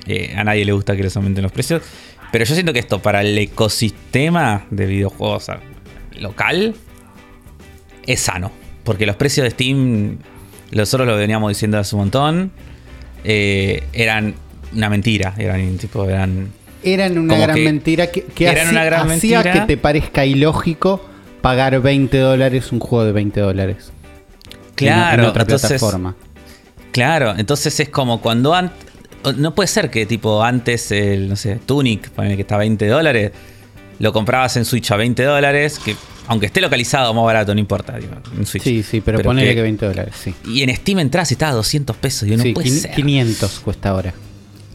Eh, 0.06 0.34
a 0.36 0.44
nadie 0.44 0.64
le 0.64 0.72
gusta 0.72 0.94
que 0.96 1.02
les 1.02 1.16
aumenten 1.16 1.42
los 1.42 1.52
precios. 1.52 1.82
Pero 2.30 2.44
yo 2.44 2.54
siento 2.54 2.72
que 2.72 2.78
esto 2.78 3.00
para 3.00 3.22
el 3.22 3.36
ecosistema 3.38 4.66
de 4.70 4.86
videojuegos 4.86 5.46
local 6.20 6.74
es 8.06 8.20
sano. 8.20 8.50
Porque 8.84 9.06
los 9.06 9.16
precios 9.16 9.44
de 9.44 9.50
Steam, 9.50 10.18
nosotros 10.72 11.06
lo 11.06 11.16
veníamos 11.16 11.50
diciendo 11.50 11.78
hace 11.78 11.94
un 11.94 12.02
montón, 12.02 12.52
eh, 13.24 13.84
eran 13.92 14.34
una 14.74 14.88
mentira. 14.90 15.34
Eran 15.38 15.76
tipo, 15.78 16.04
eran. 16.04 16.50
Eran 16.82 17.18
una 17.18 17.36
gran 17.38 17.56
que 17.56 17.64
mentira 17.64 18.06
que, 18.06 18.22
que 18.24 18.44
eran 18.46 18.58
hacía, 18.68 18.70
una 18.72 18.84
gran 18.84 19.10
hacía 19.10 19.38
mentira. 19.38 19.52
que 19.52 19.66
te 19.66 19.76
parezca 19.76 20.24
ilógico 20.24 21.04
pagar 21.40 21.80
20 21.80 22.16
dólares 22.18 22.72
un 22.72 22.78
juego 22.78 23.04
de 23.04 23.12
20 23.12 23.40
dólares. 23.40 23.92
Claro, 24.74 25.14
en, 25.14 25.20
en 25.20 25.26
otra 25.26 25.42
entonces- 25.42 25.68
plataforma. 25.70 26.14
Claro, 26.92 27.34
entonces 27.36 27.78
es 27.80 27.88
como 27.90 28.20
cuando 28.20 28.54
antes. 28.54 28.87
No 29.36 29.54
puede 29.54 29.66
ser 29.66 29.90
que, 29.90 30.06
tipo, 30.06 30.42
antes 30.42 30.90
el, 30.92 31.28
no 31.28 31.36
sé, 31.36 31.56
Tunic, 31.66 32.10
ponele 32.10 32.36
que 32.36 32.42
está 32.42 32.54
a 32.54 32.58
20 32.58 32.86
dólares, 32.86 33.32
lo 33.98 34.12
comprabas 34.12 34.56
en 34.56 34.64
Switch 34.64 34.90
a 34.92 34.96
20 34.96 35.22
dólares, 35.24 35.78
que 35.84 35.96
aunque 36.28 36.46
esté 36.46 36.60
localizado 36.60 37.12
más 37.14 37.24
barato, 37.24 37.52
no 37.54 37.60
importa, 37.60 37.96
digo, 37.98 38.12
en 38.36 38.46
Switch. 38.46 38.62
Sí, 38.62 38.82
sí, 38.82 39.00
pero, 39.00 39.20
ponele 39.22 39.54
que, 39.54 39.62
20 39.62 39.86
dólares, 39.86 40.14
sí. 40.22 40.34
Y 40.46 40.62
en 40.62 40.74
Steam 40.76 41.00
entras 41.00 41.30
y 41.30 41.34
está 41.34 41.48
a 41.48 41.52
200 41.52 41.96
pesos, 41.96 42.28
y 42.28 42.36
no 42.36 42.42
Sí, 42.42 42.52
puede 42.52 42.68
quin- 42.68 42.80
ser. 42.80 42.94
500 42.94 43.60
cuesta 43.60 43.88
ahora. 43.90 44.14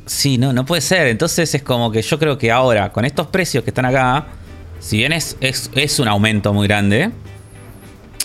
Sí, 0.05 0.37
no, 0.37 0.51
no 0.51 0.65
puede 0.65 0.81
ser. 0.81 1.07
Entonces 1.07 1.55
es 1.55 1.63
como 1.63 1.89
que 1.91 2.01
yo 2.01 2.19
creo 2.19 2.37
que 2.37 2.51
ahora, 2.51 2.91
con 2.91 3.05
estos 3.05 3.27
precios 3.27 3.63
que 3.63 3.69
están 3.69 3.85
acá, 3.85 4.27
si 4.81 4.97
bien 4.97 5.13
es, 5.13 5.37
es, 5.39 5.71
es 5.75 5.99
un 5.99 6.09
aumento 6.09 6.51
muy 6.53 6.67
grande, 6.67 7.11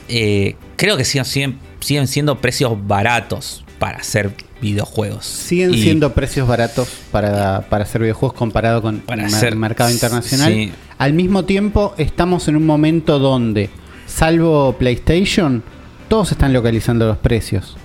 eh, 0.08 0.56
creo 0.76 0.96
que 0.96 1.04
siguen, 1.04 1.24
siguen, 1.24 1.58
siguen 1.80 2.06
siendo 2.08 2.40
precios 2.40 2.72
baratos 2.86 3.64
para 3.78 3.98
hacer 3.98 4.32
videojuegos. 4.60 5.24
Siguen 5.24 5.74
Y- 5.74 5.82
siendo 5.82 6.12
precios 6.14 6.48
baratos 6.48 6.88
para, 7.12 7.62
para 7.68 7.84
hacer 7.84 8.00
videojuegos 8.02 8.36
comparado 8.36 8.82
con 8.82 8.98
Para 9.00 9.22
el 9.26 9.34
hacer- 9.34 9.54
mercado 9.56 9.90
internacional. 9.90 10.52
sí. 10.52 10.72
Al 10.98 11.12
mismo 11.12 11.44
tiempo, 11.44 11.94
estamos 11.96 12.48
en 12.48 12.56
un 12.56 12.66
momento 12.66 13.18
donde, 13.20 13.70
salvo 14.06 14.74
PlayStation, 14.78 15.62
todos 16.08 16.32
están 16.32 16.52
localizando 16.52 17.06
los 17.06 17.18
precios. 17.18 17.76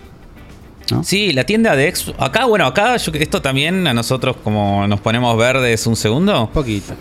¿no? 0.91 1.03
Sí, 1.03 1.31
la 1.31 1.45
tienda 1.45 1.75
de 1.75 1.95
Xbox. 1.95 2.19
Acá, 2.19 2.45
bueno, 2.45 2.65
acá 2.65 2.97
yo- 2.97 3.11
esto 3.13 3.41
también 3.41 3.85
a 3.87 3.93
nosotros, 3.93 4.35
como 4.43 4.87
nos 4.87 4.99
ponemos 4.99 5.37
verdes 5.37 5.85
un 5.87 5.95
segundo, 5.95 6.41
Un 6.45 6.47
poquito. 6.51 6.93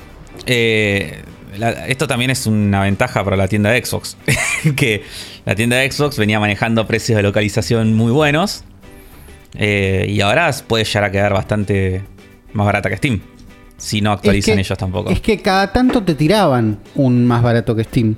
Eh, 0.46 1.22
la- 1.58 1.86
esto 1.88 2.06
también 2.06 2.30
es 2.30 2.46
una 2.46 2.82
ventaja 2.82 3.24
para 3.24 3.36
la 3.36 3.48
tienda 3.48 3.70
de 3.70 3.84
Xbox. 3.84 4.16
que 4.76 5.02
la 5.46 5.54
tienda 5.54 5.76
de 5.76 5.90
Xbox 5.90 6.16
venía 6.18 6.38
manejando 6.38 6.86
precios 6.86 7.16
de 7.16 7.22
localización 7.22 7.94
muy 7.94 8.12
buenos. 8.12 8.64
Eh, 9.54 10.06
y 10.08 10.20
ahora 10.20 10.50
puede 10.66 10.84
llegar 10.84 11.04
a 11.04 11.10
quedar 11.10 11.32
bastante 11.32 12.02
más 12.52 12.66
barata 12.66 12.88
que 12.88 12.96
Steam. 12.96 13.20
Si 13.76 14.00
no 14.00 14.12
actualizan 14.12 14.52
Es 14.52 14.56
que- 14.56 14.60
ellos 14.72 14.78
tampoco. 14.78 15.10
Es 15.10 15.20
que 15.20 15.40
cada 15.40 15.72
tanto 15.72 16.02
te 16.02 16.14
tiraban 16.14 16.78
un 16.94 17.26
más 17.26 17.42
barato 17.42 17.74
que 17.74 17.84
Steam. 17.84 18.14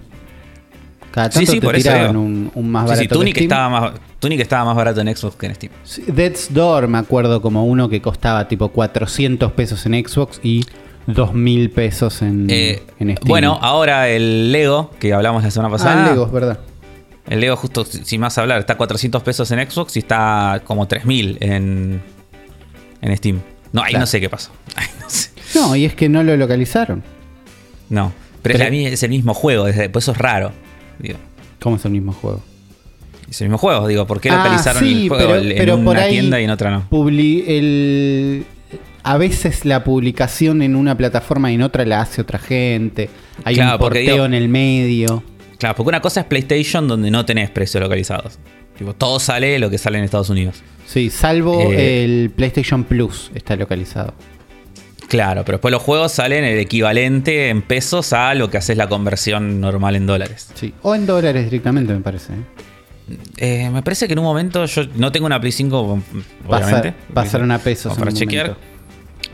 Cada 1.10 1.30
Sí, 1.30 1.38
tanto 1.40 1.52
sí, 1.52 1.60
te 1.60 1.66
por 1.66 1.74
tiraban 1.76 2.16
un, 2.16 2.50
un 2.54 2.70
más 2.70 2.82
Sí, 2.84 2.88
barato 2.88 3.02
sí, 3.02 3.08
que 3.08 3.14
Tunic 3.14 3.34
Steam. 3.36 3.44
estaba, 3.44 3.68
más, 3.68 3.92
Tunic 4.18 4.40
estaba 4.40 4.64
más 4.64 4.76
barato 4.76 5.00
en 5.00 5.16
Xbox 5.16 5.36
que 5.36 5.46
en 5.46 5.54
Steam. 5.54 5.72
Sí, 5.84 6.04
Death's 6.08 6.52
Door 6.52 6.88
me 6.88 6.98
acuerdo 6.98 7.40
como 7.40 7.64
uno 7.64 7.88
que 7.88 8.02
costaba 8.02 8.46
tipo 8.48 8.68
400 8.68 9.52
pesos 9.52 9.86
en 9.86 9.94
Xbox 10.06 10.40
y 10.42 10.64
2000 11.06 11.70
pesos 11.70 12.20
en, 12.22 12.46
Eh, 12.50 12.82
en 12.98 13.16
Steam. 13.16 13.28
bueno, 13.28 13.58
ahora 13.62 14.08
el 14.08 14.50
Lego, 14.52 14.90
que 14.98 15.12
hablamos 15.14 15.44
la 15.44 15.50
semana 15.50 15.70
pasada. 15.70 15.98
ah, 16.02 16.04
el 16.06 16.10
Lego, 16.14 16.26
es 16.26 16.32
verdad. 16.32 16.58
El 17.26 17.40
Lego, 17.40 17.56
justo 17.56 17.84
si- 17.84 18.04
sin 18.04 18.20
más 18.20 18.36
hablar, 18.38 18.60
está 18.60 18.74
a 18.74 18.76
400 18.76 19.22
pesos 19.22 19.50
en 19.50 19.70
Xbox 19.70 19.96
y 19.96 20.00
está 20.00 20.60
como 20.64 20.86
3000 20.86 21.38
en, 21.40 22.02
en 23.00 23.16
Steam. 23.16 23.40
No, 23.72 23.82
ahí 23.82 23.90
Claro. 23.90 24.02
no 24.02 24.06
sé 24.06 24.20
qué 24.20 24.28
pasó. 24.28 24.50
No 25.00 25.08
sé. 25.10 25.30
No, 25.54 25.76
y 25.76 25.84
es 25.84 25.94
que 25.94 26.08
no 26.08 26.22
lo 26.22 26.36
localizaron. 26.36 27.02
No, 27.88 28.12
pero, 28.42 28.58
Pero- 28.58 28.74
es, 28.74 28.82
la 28.82 28.88
es 28.90 29.02
el 29.02 29.10
mismo 29.10 29.34
juego, 29.34 29.68
es- 29.68 29.88
por 29.88 30.00
eso 30.02 30.12
es 30.12 30.18
raro. 30.18 30.52
Digo, 30.98 31.18
¿Cómo 31.60 31.76
es 31.76 31.84
el 31.84 31.92
mismo 31.92 32.12
juego? 32.12 32.42
es 33.30 33.40
el 33.40 33.48
mismo 33.48 33.58
juego, 33.58 33.86
digo, 33.88 34.06
¿por 34.06 34.20
qué 34.20 34.28
Ah, 34.30 34.36
localizaron 34.36 34.82
sí, 34.84 35.02
el 35.04 35.08
juego 35.08 35.32
pero- 35.32 35.36
en 35.50 35.56
pero 35.56 35.74
una 35.76 35.84
por 35.84 35.96
ahí 35.96 36.12
tienda 36.12 36.40
y 36.40 36.44
en 36.44 36.50
otra 36.50 36.70
no? 36.70 36.86
Publi- 36.90 37.44
el- 37.46 38.44
a 39.02 39.16
veces 39.18 39.64
la 39.64 39.82
publicación 39.84 40.60
en 40.62 40.76
una 40.76 40.96
plataforma 40.96 41.50
y 41.50 41.54
en 41.54 41.62
otra 41.62 41.84
la 41.84 42.00
hace 42.02 42.20
otra 42.22 42.38
gente. 42.38 43.08
Hay 43.44 43.54
Claro, 43.54 43.72
un 43.72 43.78
porque 43.78 44.00
porteo 44.00 44.14
digo- 44.14 44.26
en 44.26 44.34
el 44.34 44.48
medio. 44.48 45.22
Claro, 45.58 45.74
porque 45.76 45.88
una 45.88 46.00
cosa 46.00 46.20
es 46.20 46.26
PlayStation 46.26 46.86
donde 46.88 47.10
no 47.10 47.24
tenés 47.24 47.50
precios 47.50 47.82
localizados. 47.82 48.38
Tipo, 48.78 48.92
todo 48.94 49.20
sale 49.20 49.58
lo 49.58 49.70
que 49.70 49.78
sale 49.78 49.98
en 49.98 50.04
Estados 50.04 50.30
Unidos. 50.30 50.62
Sí, 50.86 51.08
salvo 51.10 51.70
Eh, 51.72 52.04
el 52.04 52.30
PlayStation 52.30 52.84
Plus 52.84 53.30
está 53.34 53.56
localizado. 53.56 54.14
Claro, 55.08 55.44
pero 55.44 55.58
después 55.58 55.70
los 55.70 55.82
juegos 55.82 56.12
salen 56.12 56.44
el 56.44 56.58
equivalente 56.58 57.50
en 57.50 57.62
pesos 57.62 58.12
a 58.12 58.34
lo 58.34 58.50
que 58.50 58.56
haces 58.58 58.76
la 58.76 58.88
conversión 58.88 59.60
normal 59.60 59.96
en 59.96 60.06
dólares. 60.06 60.48
Sí. 60.54 60.72
O 60.82 60.94
en 60.94 61.06
dólares 61.06 61.44
directamente, 61.44 61.92
me 61.92 62.00
parece. 62.00 62.32
¿eh? 62.32 63.16
Eh, 63.36 63.70
me 63.70 63.82
parece 63.82 64.06
que 64.06 64.14
en 64.14 64.18
un 64.18 64.24
momento 64.24 64.64
yo 64.64 64.82
no 64.96 65.12
tengo 65.12 65.26
una 65.26 65.38
Play 65.40 65.52
5, 65.52 65.78
obviamente. 65.78 66.92
Pasa- 66.92 66.94
pasaron 67.12 67.50
a 67.52 67.58
pesos 67.58 67.92
para 67.96 68.10
en 68.10 68.14
un 68.14 68.18
chequear. 68.18 68.46
momento. 68.48 68.66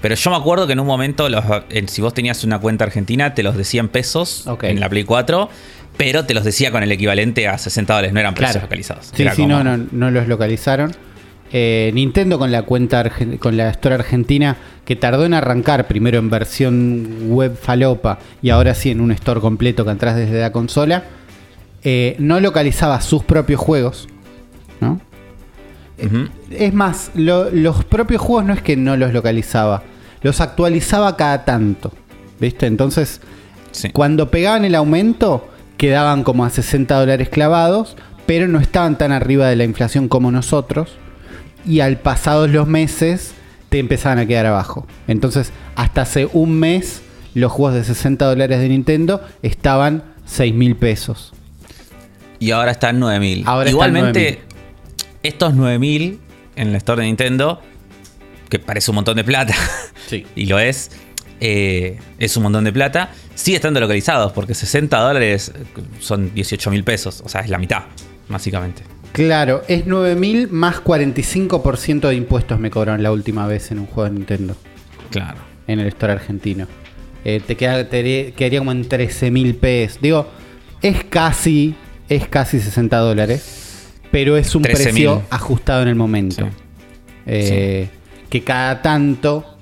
Pero 0.02 0.14
yo 0.14 0.30
me 0.30 0.36
acuerdo 0.36 0.66
que 0.66 0.72
en 0.72 0.80
un 0.80 0.86
momento, 0.86 1.28
los- 1.28 1.44
si 1.86 2.02
vos 2.02 2.14
tenías 2.14 2.42
una 2.44 2.58
cuenta 2.58 2.84
argentina, 2.84 3.34
te 3.34 3.42
los 3.42 3.56
decía 3.56 3.80
en 3.80 3.88
pesos 3.88 4.46
en 4.62 4.80
la 4.80 4.88
Play 4.88 5.04
4, 5.04 5.48
pero 5.96 6.24
te 6.24 6.34
los 6.34 6.44
decía 6.44 6.70
con 6.72 6.82
el 6.82 6.90
equivalente 6.92 7.46
a 7.48 7.58
60 7.58 7.92
dólares, 7.92 8.12
no 8.12 8.20
eran 8.20 8.34
precios 8.34 8.52
Claro. 8.54 8.66
localizados. 8.66 9.10
Sí, 9.14 9.22
Era 9.22 9.34
sí, 9.34 9.42
como- 9.42 9.62
no, 9.62 9.76
no, 9.76 9.86
no 9.92 10.10
los 10.10 10.26
localizaron. 10.28 10.92
Eh, 11.52 11.90
Nintendo 11.94 12.38
con 12.38 12.52
la 12.52 12.62
cuenta 12.62 13.10
con 13.40 13.56
la 13.56 13.70
Store 13.70 13.96
Argentina 13.96 14.56
que 14.84 14.94
tardó 14.94 15.24
en 15.26 15.34
arrancar 15.34 15.88
primero 15.88 16.18
en 16.18 16.30
versión 16.30 17.28
web 17.28 17.56
falopa 17.56 18.20
y 18.40 18.50
ahora 18.50 18.72
sí 18.74 18.90
en 18.92 19.00
un 19.00 19.10
store 19.10 19.40
completo 19.40 19.84
que 19.84 19.90
entras 19.90 20.14
desde 20.14 20.40
la 20.40 20.52
consola, 20.52 21.02
eh, 21.82 22.14
no 22.20 22.38
localizaba 22.38 23.00
sus 23.00 23.24
propios 23.24 23.60
juegos, 23.60 24.06
¿no? 24.80 25.00
Es 26.50 26.72
más, 26.72 27.10
lo- 27.14 27.50
los 27.50 27.84
propios 27.84 28.22
juegos 28.22 28.44
no 28.46 28.54
es 28.54 28.62
que 28.62 28.76
no 28.76 28.96
los 28.96 29.12
localizaba, 29.12 29.82
los 30.22 30.40
actualizaba 30.40 31.16
cada 31.16 31.44
tanto, 31.44 31.92
¿viste? 32.38 32.66
Entonces, 32.66 33.20
Sí. 33.72 33.90
cuando 33.90 34.30
pegaban 34.30 34.64
el 34.64 34.74
aumento, 34.76 35.49
quedaban 35.80 36.24
como 36.24 36.44
a 36.44 36.50
60 36.50 36.94
dólares 36.94 37.30
clavados, 37.30 37.96
pero 38.26 38.46
no 38.48 38.60
estaban 38.60 38.98
tan 38.98 39.12
arriba 39.12 39.48
de 39.48 39.56
la 39.56 39.64
inflación 39.64 40.08
como 40.08 40.30
nosotros. 40.30 40.90
Y 41.64 41.80
al 41.80 41.96
pasados 41.96 42.50
los 42.50 42.68
meses, 42.68 43.32
te 43.70 43.78
empezaban 43.78 44.18
a 44.18 44.26
quedar 44.26 44.44
abajo. 44.44 44.86
Entonces, 45.08 45.52
hasta 45.76 46.02
hace 46.02 46.28
un 46.34 46.58
mes, 46.58 47.00
los 47.32 47.50
juegos 47.50 47.76
de 47.76 47.84
60 47.84 48.26
dólares 48.26 48.60
de 48.60 48.68
Nintendo 48.68 49.26
estaban 49.42 50.04
6 50.26 50.54
mil 50.54 50.76
pesos. 50.76 51.32
Y 52.40 52.50
ahora 52.50 52.72
están 52.72 52.98
9000. 53.00 53.44
Ahora 53.46 53.70
están 53.70 53.72
Igualmente, 53.72 54.40
9.000. 54.98 55.06
estos 55.22 55.54
9000 55.54 56.20
en 56.56 56.68
el 56.68 56.74
store 56.74 57.00
de 57.00 57.06
Nintendo, 57.06 57.62
que 58.50 58.58
parece 58.58 58.90
un 58.90 58.96
montón 58.96 59.16
de 59.16 59.24
plata, 59.24 59.54
Sí. 60.08 60.26
y 60.36 60.44
lo 60.44 60.58
es, 60.58 60.90
eh, 61.40 61.98
es 62.18 62.36
un 62.36 62.42
montón 62.44 62.64
de 62.64 62.72
plata, 62.72 63.10
sigue 63.34 63.56
estando 63.56 63.80
localizados, 63.80 64.32
porque 64.32 64.54
60 64.54 64.98
dólares 64.98 65.52
son 65.98 66.32
18 66.34 66.70
mil 66.70 66.84
pesos, 66.84 67.22
o 67.24 67.28
sea, 67.28 67.40
es 67.40 67.48
la 67.50 67.58
mitad, 67.58 67.82
básicamente. 68.28 68.82
Claro, 69.12 69.62
es 69.66 69.86
9 69.86 70.14
mil 70.14 70.48
más 70.50 70.82
45% 70.84 72.08
de 72.08 72.14
impuestos 72.14 72.60
me 72.60 72.70
cobraron 72.70 73.02
la 73.02 73.10
última 73.10 73.46
vez 73.46 73.72
en 73.72 73.80
un 73.80 73.86
juego 73.86 74.08
de 74.08 74.16
Nintendo. 74.16 74.56
Claro. 75.10 75.38
en 75.66 75.80
el 75.80 75.86
store 75.88 76.12
argentino. 76.12 76.66
Eh, 77.24 77.40
te, 77.44 77.56
queda, 77.56 77.88
te 77.88 78.32
quedaría 78.32 78.60
como 78.60 78.72
en 78.72 78.88
13 78.88 79.30
mil 79.30 79.56
pesos. 79.56 80.00
Digo, 80.00 80.28
es 80.82 81.04
casi, 81.04 81.74
es 82.08 82.28
casi 82.28 82.60
60 82.60 82.96
dólares, 82.98 83.88
pero 84.10 84.36
es 84.36 84.54
un 84.54 84.62
13.000. 84.62 84.72
precio 84.72 85.22
ajustado 85.30 85.82
en 85.82 85.88
el 85.88 85.94
momento. 85.96 86.46
Sí. 86.46 86.52
Eh, 87.26 87.88
Que 88.30 88.42
cada 88.42 88.80
tanto 88.82 89.58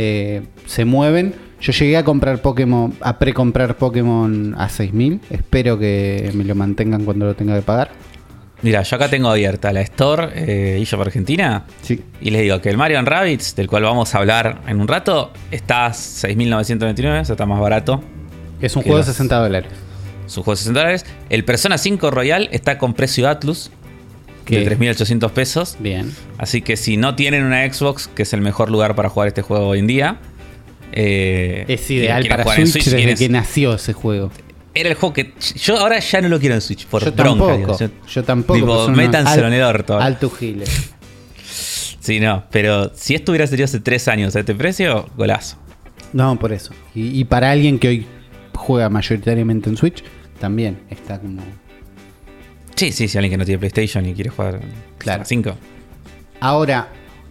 eh, 0.00 0.42
se 0.66 0.84
mueven. 0.84 1.34
Yo 1.60 1.72
llegué 1.72 1.96
a 1.96 2.04
comprar 2.04 2.40
Pokémon, 2.40 2.94
a 3.00 3.18
precomprar 3.18 3.76
Pokémon 3.76 4.54
a 4.56 4.68
6 4.68 4.92
mil. 4.92 5.20
Espero 5.28 5.76
que 5.76 6.30
me 6.34 6.44
lo 6.44 6.54
mantengan 6.54 7.04
cuando 7.04 7.26
lo 7.26 7.34
tenga 7.34 7.56
que 7.56 7.62
pagar. 7.62 7.90
Mira, 8.62 8.82
yo 8.82 8.94
acá 8.96 9.08
tengo 9.08 9.28
abierta 9.28 9.72
la 9.72 9.80
Store 9.82 10.28
eh, 10.36 10.78
eShop 10.80 11.00
Argentina. 11.00 11.64
Sí. 11.82 12.00
Y 12.20 12.30
les 12.30 12.42
digo 12.42 12.60
que 12.60 12.70
el 12.70 12.76
Mario 12.76 13.02
Rabbids, 13.02 13.56
del 13.56 13.66
cual 13.66 13.82
vamos 13.82 14.14
a 14.14 14.18
hablar 14.18 14.62
en 14.68 14.80
un 14.80 14.86
rato, 14.86 15.32
está 15.50 15.86
a 15.86 15.90
6.999, 15.92 17.20
eso 17.22 17.32
está 17.32 17.46
más 17.46 17.60
barato. 17.60 18.02
Es 18.60 18.76
un 18.76 18.82
juego 18.82 18.98
de 18.98 19.00
los- 19.02 19.06
60 19.06 19.36
dólares. 19.36 19.70
Su 20.26 20.42
juego 20.42 20.52
de 20.52 20.58
60 20.58 20.80
dólares. 20.80 21.06
El 21.30 21.44
Persona 21.44 21.76
5 21.78 22.10
Royal 22.10 22.48
está 22.52 22.78
con 22.78 22.94
precio 22.94 23.28
Atlus 23.28 23.70
De 24.56 24.76
3.800 24.78 25.30
pesos. 25.30 25.76
Bien. 25.78 26.12
Así 26.38 26.62
que 26.62 26.76
si 26.76 26.96
no 26.96 27.14
tienen 27.14 27.44
una 27.44 27.70
Xbox, 27.72 28.08
que 28.08 28.22
es 28.22 28.32
el 28.32 28.40
mejor 28.40 28.70
lugar 28.70 28.94
para 28.94 29.08
jugar 29.08 29.28
este 29.28 29.42
juego 29.42 29.68
hoy 29.68 29.78
en 29.80 29.86
día. 29.86 30.18
eh, 30.92 31.64
Es 31.68 31.90
ideal 31.90 32.26
para 32.28 32.42
jugar 32.44 32.60
en 32.60 32.66
Switch, 32.66 32.84
desde 32.86 33.14
que 33.16 33.28
nació 33.28 33.74
ese 33.74 33.92
juego. 33.92 34.30
Era 34.74 34.88
el 34.90 34.94
juego 34.94 35.12
que. 35.12 35.32
Yo 35.56 35.76
ahora 35.78 35.98
ya 35.98 36.20
no 36.20 36.28
lo 36.28 36.38
quiero 36.38 36.54
en 36.54 36.60
Switch, 36.60 36.86
por 36.86 37.04
yo 37.04 37.12
bronca. 37.12 37.46
tampoco. 37.46 37.76
digo. 37.78 37.92
Yo, 38.08 38.24
tampoco. 38.24 38.58
Tipo, 38.60 38.88
métanselo 38.90 39.46
al- 39.46 39.52
en 39.52 39.58
el 39.58 39.64
orto. 39.64 39.98
Alto 40.00 40.30
giles. 40.30 40.70
Sí, 42.00 42.20
no, 42.20 42.44
pero 42.50 42.90
si 42.94 43.14
esto 43.14 43.32
hubiera 43.32 43.46
salido 43.46 43.66
hace 43.66 43.80
tres 43.80 44.08
años 44.08 44.34
a 44.34 44.40
este 44.40 44.54
precio, 44.54 45.10
golazo. 45.16 45.58
No, 46.14 46.38
por 46.38 46.54
eso. 46.54 46.72
Y, 46.94 47.20
y 47.20 47.24
para 47.24 47.50
alguien 47.50 47.78
que 47.78 47.88
hoy 47.88 48.06
juega 48.54 48.88
mayoritariamente 48.88 49.68
en 49.68 49.76
Switch, 49.76 50.02
también 50.40 50.78
está 50.88 51.18
como. 51.20 51.42
Sí, 52.78 52.92
sí, 52.92 53.08
si 53.08 53.18
alguien 53.18 53.32
que 53.32 53.36
no 53.38 53.44
tiene 53.44 53.58
PlayStation 53.58 54.06
y 54.06 54.14
quiere 54.14 54.30
jugar 54.30 54.60
Claro. 54.98 55.24
5. 55.26 55.54
Ahora, 56.40 56.88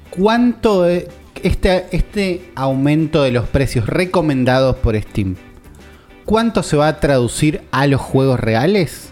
¿cuánto 0.09 0.85
es 0.87 1.05
este, 1.43 1.85
este 1.91 2.51
aumento 2.55 3.23
de 3.23 3.31
los 3.31 3.47
precios 3.47 3.87
recomendados 3.87 4.75
por 4.77 4.99
Steam? 5.01 5.35
¿Cuánto 6.25 6.61
se 6.63 6.75
va 6.75 6.87
a 6.89 6.99
traducir 6.99 7.61
a 7.71 7.87
los 7.87 8.01
juegos 8.01 8.39
reales? 8.39 9.09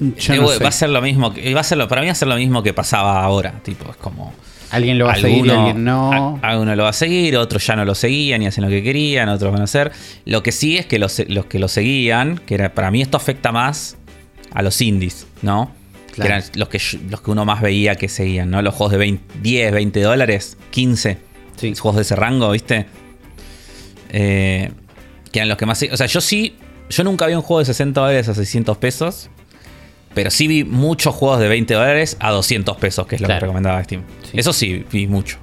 Yo 0.00 0.36
no 0.42 0.48
sé. 0.48 0.62
Va 0.62 0.68
a 0.68 0.72
ser 0.72 0.90
lo 0.90 1.02
mismo, 1.02 1.32
que- 1.32 1.52
va 1.54 1.60
a 1.60 1.64
ser 1.64 1.78
lo- 1.78 1.88
para 1.88 2.00
mí 2.00 2.06
va 2.06 2.12
a 2.12 2.16
ser 2.16 2.28
lo 2.28 2.36
mismo 2.36 2.62
que 2.62 2.72
pasaba 2.72 3.22
ahora, 3.22 3.60
tipo, 3.62 3.90
es 3.90 3.96
como 3.96 4.32
Alguien 4.70 4.98
lo 4.98 5.06
va 5.06 5.12
a 5.12 5.16
seguir 5.16 5.50
alguien 5.50 5.82
no. 5.84 6.38
a- 6.42 6.50
alguno 6.50 6.76
lo 6.76 6.82
va 6.84 6.90
a 6.90 6.92
seguir, 6.92 7.36
otros 7.36 7.66
ya 7.66 7.74
no 7.74 7.84
lo 7.84 7.94
seguían 7.94 8.42
y 8.42 8.46
hacen 8.46 8.64
lo 8.64 8.70
que 8.70 8.82
querían, 8.82 9.28
otros 9.28 9.50
van 9.52 9.62
a 9.62 9.64
hacer. 9.64 9.90
Lo 10.24 10.42
que 10.42 10.52
sí 10.52 10.76
es 10.76 10.86
que 10.86 10.98
los, 10.98 11.20
los 11.28 11.46
que 11.46 11.58
lo 11.58 11.68
seguían, 11.68 12.38
que 12.38 12.54
era, 12.54 12.74
para 12.74 12.90
mí 12.90 13.00
esto 13.02 13.16
afecta 13.16 13.50
más 13.50 13.96
a 14.52 14.62
los 14.62 14.80
indies, 14.80 15.26
¿no? 15.42 15.72
Que 16.14 16.22
eran 16.22 16.42
los 16.54 16.68
que, 16.68 16.80
los 17.10 17.20
que 17.20 17.30
uno 17.30 17.44
más 17.44 17.60
veía 17.62 17.94
que 17.94 18.08
seguían, 18.08 18.50
¿no? 18.50 18.60
Los 18.62 18.74
juegos 18.74 18.92
de 18.92 18.98
20, 18.98 19.38
10, 19.40 19.72
20 19.72 20.00
dólares, 20.02 20.56
15. 20.70 21.18
Sí. 21.56 21.74
Juegos 21.76 21.96
de 21.96 22.02
ese 22.02 22.16
rango, 22.16 22.50
¿viste? 22.50 22.86
Eh, 24.10 24.70
que 25.30 25.38
eran 25.38 25.48
los 25.48 25.58
que 25.58 25.66
más... 25.66 25.82
O 25.92 25.96
sea, 25.96 26.06
yo 26.06 26.20
sí... 26.20 26.56
Yo 26.90 27.04
nunca 27.04 27.26
vi 27.26 27.34
un 27.34 27.42
juego 27.42 27.58
de 27.60 27.66
60 27.66 28.00
dólares 28.00 28.28
a 28.28 28.34
600 28.34 28.76
pesos. 28.78 29.28
Pero 30.14 30.30
sí 30.30 30.48
vi 30.48 30.64
muchos 30.64 31.14
juegos 31.14 31.38
de 31.38 31.46
20 31.48 31.74
dólares 31.74 32.16
a 32.18 32.30
200 32.30 32.76
pesos, 32.78 33.06
que 33.06 33.16
es 33.16 33.20
lo 33.20 33.26
Claro. 33.26 33.40
que 33.40 33.46
recomendaba 33.46 33.84
Steam. 33.84 34.02
Sí. 34.24 34.30
Eso 34.38 34.52
sí, 34.52 34.84
vi 34.90 35.06
mucho. 35.06 35.36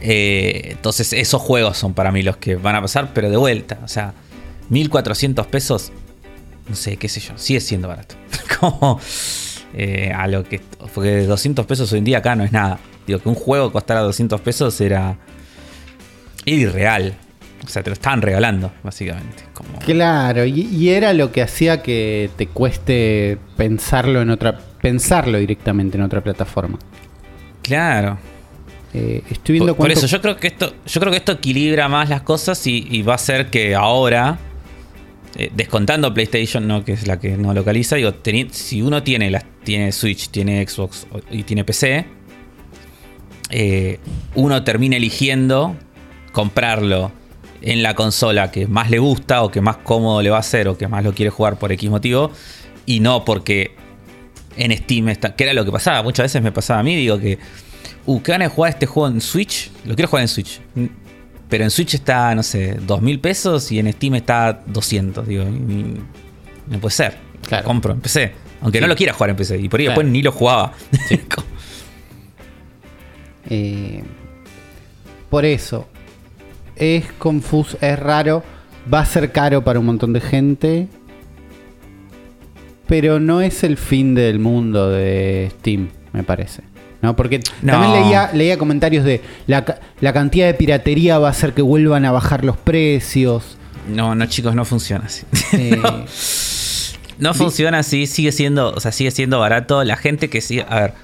Eh, 0.00 0.68
entonces, 0.72 1.12
esos 1.12 1.40
juegos 1.40 1.78
son 1.78 1.94
para 1.94 2.12
mí 2.12 2.22
los 2.22 2.36
que 2.36 2.56
van 2.56 2.76
a 2.76 2.82
pasar, 2.82 3.12
pero 3.14 3.30
de 3.30 3.36
vuelta. 3.36 3.78
O 3.84 3.88
sea, 3.88 4.12
1400 4.68 5.46
pesos, 5.46 5.92
no 6.68 6.74
sé, 6.76 6.96
qué 6.96 7.08
sé 7.08 7.20
yo, 7.20 7.32
sigue 7.36 7.60
siendo 7.60 7.88
barato. 7.88 8.14
Como 8.60 9.00
eh, 9.74 10.12
a 10.14 10.26
lo 10.28 10.44
que. 10.44 10.60
Porque 10.94 11.26
200 11.26 11.66
pesos 11.66 11.92
hoy 11.92 11.98
en 11.98 12.04
día 12.04 12.18
acá 12.18 12.34
no 12.36 12.44
es 12.44 12.52
nada. 12.52 12.78
Digo, 13.06 13.18
que 13.20 13.28
un 13.28 13.34
juego 13.34 13.72
costara 13.72 14.00
200 14.00 14.40
pesos 14.40 14.80
era. 14.80 15.16
Irreal. 16.44 17.14
O 17.64 17.68
sea, 17.68 17.82
te 17.82 17.90
lo 17.90 17.94
estaban 17.94 18.22
regalando, 18.22 18.72
básicamente. 18.82 19.44
Como, 19.54 19.78
Claro, 19.78 20.44
y, 20.44 20.62
y 20.62 20.88
era 20.90 21.12
lo 21.12 21.30
que 21.30 21.42
hacía 21.42 21.80
que 21.82 22.28
te 22.36 22.48
cueste 22.48 23.38
pensarlo 23.56 24.20
en 24.20 24.30
otra, 24.30 24.58
pensarlo 24.80 25.38
directamente 25.38 25.96
en 25.96 26.02
otra 26.02 26.20
plataforma. 26.22 26.78
claro. 27.62 28.18
Eh, 28.94 29.22
estoy 29.30 29.54
viendo 29.54 29.72
Por, 29.74 29.76
por 29.78 29.86
cuánto- 29.86 30.00
eso, 30.04 30.06
yo 30.06 30.20
creo 30.20 30.36
que 30.36 30.48
esto, 30.48 30.74
yo 30.84 31.00
creo 31.00 31.10
que 31.10 31.16
esto 31.16 31.32
equilibra 31.32 31.88
más 31.88 32.10
las 32.10 32.20
cosas 32.20 32.66
y, 32.66 32.86
y 32.90 33.00
va 33.00 33.12
a 33.12 33.16
hacer 33.16 33.48
que 33.48 33.74
ahora, 33.74 34.38
eh, 35.36 35.50
descontando 35.54 36.12
PlayStation, 36.12 36.66
no 36.66 36.84
que 36.84 36.92
es 36.92 37.06
la 37.06 37.18
que 37.18 37.36
no 37.36 37.54
localiza, 37.54 37.96
digo, 37.96 38.12
si 38.50 38.82
uno 38.82 39.02
tiene 39.02 39.30
Switch, 39.92 40.28
tiene 40.28 40.66
Xbox 40.66 41.06
y 41.30 41.44
tiene 41.44 41.64
PC, 41.64 42.06
eh, 43.50 43.98
uno 44.34 44.62
termina 44.64 44.96
eligiendo 44.96 45.76
comprarlo 46.32 47.12
en 47.62 47.82
la 47.82 47.94
consola 47.94 48.50
que 48.50 48.66
más 48.66 48.90
le 48.90 48.98
gusta 48.98 49.42
o 49.42 49.50
que 49.50 49.60
más 49.60 49.78
cómodo 49.78 50.20
le 50.22 50.30
va 50.30 50.38
a 50.38 50.40
hacer 50.40 50.68
o 50.68 50.76
que 50.76 50.88
más 50.88 51.04
lo 51.04 51.14
quiere 51.14 51.30
jugar 51.30 51.58
por 51.58 51.70
X 51.72 51.88
motivo 51.88 52.30
y 52.86 53.00
no 53.00 53.24
porque 53.24 53.74
en 54.56 54.76
Steam 54.76 55.08
está, 55.10 55.34
que 55.34 55.44
era 55.44 55.54
lo 55.54 55.64
que 55.64 55.70
pasaba, 55.70 56.02
muchas 56.02 56.24
veces 56.24 56.42
me 56.42 56.52
pasaba 56.52 56.80
a 56.80 56.82
mí, 56.82 56.96
digo 56.96 57.18
que 57.18 57.38
uh, 58.06 58.20
¿qué 58.22 58.48
jugar 58.48 58.70
este 58.70 58.86
juego 58.86 59.14
en 59.14 59.20
Switch? 59.20 59.70
Lo 59.84 59.94
quiero 59.94 60.08
jugar 60.08 60.22
en 60.22 60.28
Switch. 60.28 60.60
Pero 61.52 61.64
en 61.64 61.70
Switch 61.70 61.92
está, 61.92 62.34
no 62.34 62.42
sé, 62.42 62.78
dos 62.80 63.02
mil 63.02 63.20
pesos 63.20 63.70
y 63.72 63.78
en 63.78 63.92
Steam 63.92 64.14
está 64.14 64.62
200. 64.64 65.28
Digo, 65.28 65.44
no 65.44 66.78
puede 66.80 66.94
ser. 66.94 67.18
Claro. 67.46 67.66
Compro 67.66 67.92
en 67.92 68.00
PC. 68.00 68.32
Aunque 68.62 68.78
Sí. 68.78 68.82
no 68.82 68.88
lo 68.88 68.96
quiera 68.96 69.12
jugar 69.12 69.28
en 69.28 69.36
PC. 69.36 69.58
Y 69.58 69.68
por 69.68 69.78
ahí 69.78 69.84
Claro. 69.84 70.00
después 70.00 70.10
ni 70.14 70.22
lo 70.22 70.32
jugaba. 70.32 70.72
Eh, 73.50 74.02
por 75.28 75.44
eso, 75.44 75.88
es 76.76 77.04
confuso, 77.18 77.76
es 77.80 77.98
raro, 77.98 78.42
va 78.92 79.00
a 79.00 79.04
ser 79.04 79.32
caro 79.32 79.62
para 79.64 79.78
un 79.80 79.86
montón 79.86 80.12
de 80.12 80.20
gente, 80.20 80.88
pero 82.86 83.18
no 83.20 83.40
es 83.42 83.64
el 83.64 83.76
fin 83.76 84.14
del 84.14 84.38
mundo 84.38 84.88
de 84.90 85.50
Steam, 85.58 85.88
me 86.12 86.22
parece. 86.22 86.62
¿No? 87.02 87.14
Porque 87.16 87.40
No. 87.62 87.72
también 87.72 88.02
leía, 88.04 88.30
leía 88.32 88.56
comentarios 88.56 89.04
de 89.04 89.20
la, 89.46 89.64
la 90.00 90.12
cantidad 90.12 90.46
de 90.46 90.54
piratería 90.54 91.18
va 91.18 91.28
a 91.28 91.30
hacer 91.32 91.52
que 91.52 91.60
vuelvan 91.62 92.04
a 92.06 92.12
bajar 92.12 92.44
los 92.44 92.56
precios. 92.56 93.58
no, 93.88 94.14
no, 94.14 94.24
chicos, 94.26 94.54
no 94.54 94.64
funciona 94.64 95.04
así. 95.06 95.24
Eh, 95.52 95.80
No 97.18 97.34
funciona 97.34 97.78
así, 97.80 98.06
sigue 98.08 98.32
siendo, 98.32 98.72
o 98.72 98.80
sea, 98.80 98.90
sigue 98.90 99.10
siendo 99.12 99.38
barato. 99.38 99.84
La 99.84 99.96
gente 99.96 100.28
que 100.28 100.40
sigue, 100.40 100.64
a 100.68 100.80
ver, 100.80 100.94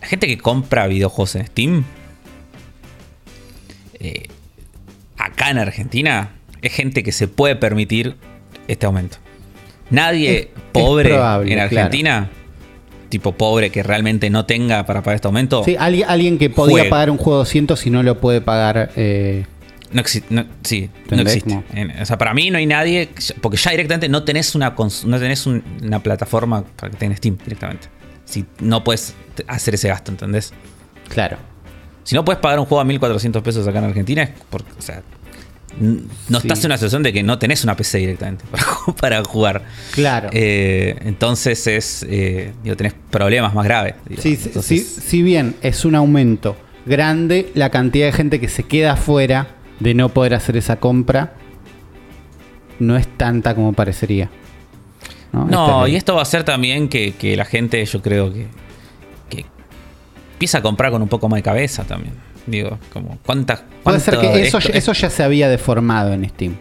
la 0.00 0.06
gente 0.06 0.28
que 0.28 0.38
compra 0.38 0.86
videojuegos 0.86 1.34
en 1.34 1.46
Steam, 1.46 1.84
eh, 3.94 4.28
acá 5.16 5.50
en 5.50 5.58
Argentina, 5.58 6.30
es 6.62 6.72
gente 6.72 7.02
que 7.02 7.10
se 7.10 7.26
puede 7.26 7.56
permitir 7.56 8.16
este 8.68 8.86
aumento. 8.86 9.16
Nadie 9.90 10.30
Es- 10.38 10.42
es 10.46 10.48
pobre 10.72 11.08
probable, 11.10 11.52
en 11.52 11.68
claro. 11.68 11.70
Tipo 13.08 13.32
pobre 13.32 13.70
que 13.70 13.82
realmente 13.82 14.30
no 14.30 14.46
tenga 14.46 14.84
para 14.84 15.02
pagar 15.02 15.16
este 15.16 15.28
aumento, 15.28 15.62
sí, 15.64 15.76
alguien, 15.78 16.08
alguien 16.08 16.38
que 16.38 16.50
podía 16.50 16.82
pagar 16.90 17.10
un 17.10 17.18
juego 17.18 17.38
200 17.38 17.86
y 17.86 17.90
no 17.90 18.02
lo 18.02 18.20
puede 18.20 18.40
pagar. 18.40 18.90
eh, 18.96 19.46
no, 19.92 20.02
exi- 20.02 20.24
no- 20.30 20.44
sí, 20.64 20.90
no 21.10 21.22
existe. 21.22 21.62
O 22.02 22.06
sea, 22.06 22.18
para 22.18 22.34
mí 22.34 22.50
no 22.50 22.58
hay 22.58 22.66
nadie, 22.66 23.08
porque 23.40 23.56
ya 23.56 23.70
directamente 23.70 24.08
no 24.08 24.24
tenés 24.24 24.54
una, 24.56 24.74
no 25.04 25.18
tenés 25.20 25.46
un- 25.46 25.62
una 25.82 26.00
plataforma 26.02 26.64
para 26.76 26.90
que 26.90 26.96
tengas 26.98 27.18
Steam 27.18 27.38
directamente. 27.38 27.86
Si 28.24 28.44
no 28.60 28.82
puedes 28.82 29.14
hacer 29.46 29.74
ese 29.74 29.86
gasto, 29.88 30.10
¿entendés? 30.10 30.52
claro. 31.08 31.36
Si 32.02 32.14
no 32.14 32.24
puedes 32.24 32.40
pagar 32.40 32.58
un 32.60 32.66
juego 32.66 32.80
a 32.80 32.84
1400 32.84 33.42
pesos 33.42 33.66
acá 33.66 33.78
en 33.80 33.84
Argentina, 33.86 34.22
es 34.22 34.30
porque, 34.50 34.70
o 34.78 34.82
sea, 34.82 35.02
no 35.80 36.40
Sí. 36.40 36.46
estás 36.46 36.60
en 36.64 36.66
una 36.70 36.76
situación 36.78 37.02
de 37.02 37.12
que 37.12 37.22
no 37.22 37.38
tenés 37.38 37.62
una 37.64 37.76
PC 37.76 37.98
directamente 37.98 38.44
para, 38.50 38.62
ju- 38.64 38.94
para 38.94 39.24
jugar. 39.24 39.62
Claro. 39.92 40.30
Eh, 40.32 40.96
entonces 41.02 41.66
es, 41.66 42.06
eh, 42.08 42.52
digo, 42.62 42.76
tenés 42.76 42.94
problemas 43.10 43.54
más 43.54 43.64
graves. 43.64 43.94
Sí, 44.18 44.36
sí, 44.36 44.42
Entonces, 44.46 44.86
sí, 44.94 45.00
si 45.06 45.22
bien 45.22 45.56
es 45.62 45.84
un 45.84 45.94
aumento 45.94 46.56
grande, 46.86 47.50
la 47.54 47.70
cantidad 47.70 48.06
de 48.06 48.12
gente 48.12 48.40
que 48.40 48.48
se 48.48 48.62
queda 48.62 48.96
fuera 48.96 49.48
de 49.80 49.92
no 49.94 50.08
poder 50.08 50.34
hacer 50.34 50.56
esa 50.56 50.76
compra 50.76 51.34
no 52.78 52.96
es 52.96 53.06
tanta 53.16 53.54
como 53.54 53.72
parecería. 53.72 54.30
No, 55.32 55.86
y 55.86 55.96
esto 55.96 56.14
va 56.14 56.20
a 56.20 56.22
hacer 56.22 56.44
también 56.44 56.88
que, 56.88 57.12
que 57.12 57.36
la 57.36 57.44
gente, 57.44 57.84
yo 57.84 58.00
creo 58.00 58.32
que, 58.32 58.46
que 59.28 59.44
empieza 60.32 60.58
a 60.58 60.62
comprar 60.62 60.90
con 60.90 61.02
un 61.02 61.08
poco 61.08 61.28
más 61.28 61.36
de 61.38 61.42
cabeza 61.42 61.84
también. 61.84 62.14
Digo, 62.46 62.78
como 62.92 63.18
cuántas. 63.26 63.62
Puede 63.82 64.00
ser 64.00 64.18
que 64.18 64.42
eso, 64.46 64.58
esto- 64.58 64.72
eso 64.72 64.92
ya 64.92 65.10
se 65.10 65.22
había 65.22 65.48
deformado 65.48 66.12
en 66.12 66.28
Steam. 66.28 66.56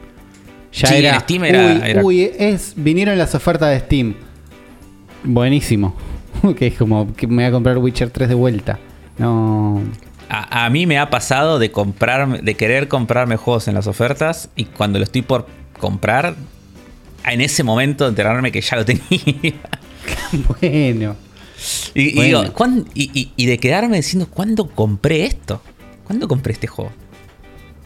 Ya 0.74 0.88
Sí, 0.90 0.96
era, 0.96 1.14
en 1.16 1.20
Steam 1.22 1.44
era- 1.46 1.66
uy, 1.66 1.82
era- 1.90 2.04
uy, 2.04 2.32
es, 2.38 2.74
vinieron 2.76 3.18
las 3.18 3.34
ofertas 3.36 3.70
de 3.72 3.80
Steam. 3.80 4.16
Buenísimo. 5.24 5.96
que 6.58 6.68
es 6.68 6.74
como 6.76 7.14
que 7.14 7.28
me 7.28 7.36
voy 7.36 7.44
a 7.46 7.52
comprar 7.52 7.78
Witcher 7.78 8.10
3 8.10 8.30
de 8.30 8.36
vuelta. 8.36 8.80
No. 9.18 9.82
A, 10.30 10.66
a 10.66 10.70
mí 10.70 10.86
me 10.88 10.98
ha 10.98 11.10
pasado 11.10 11.60
de 11.60 11.72
comprar, 11.72 12.42
de 12.42 12.56
querer 12.56 12.88
comprarme 12.88 13.38
juegos 13.38 13.68
en 13.68 13.76
las 13.76 13.88
ofertas 13.88 14.50
y 14.56 14.66
cuando 14.66 14.98
lo 15.00 15.04
estoy 15.06 15.22
por 15.22 15.48
comprar, 15.80 16.36
en 17.26 17.42
ese 17.42 17.64
momento 17.64 18.08
enterarme 18.08 18.52
que 18.52 18.62
ya 18.62 18.76
lo 18.76 18.86
tenía. 18.86 19.02
bueno. 20.62 21.16
y, 21.94 22.02
y 22.02 22.16
Bueno. 22.16 22.42
digo, 22.42 22.54
¿cuán- 22.54 22.86
y, 22.94 23.12
y- 23.20 23.32
y 23.36 23.46
de 23.46 23.58
quedarme 23.60 23.98
diciendo, 23.98 24.28
¿cuándo 24.30 24.68
compré 24.70 25.26
esto? 25.26 25.62
¿Cuándo 26.06 26.28
compré 26.28 26.54
este 26.54 26.68
juego? 26.68 26.92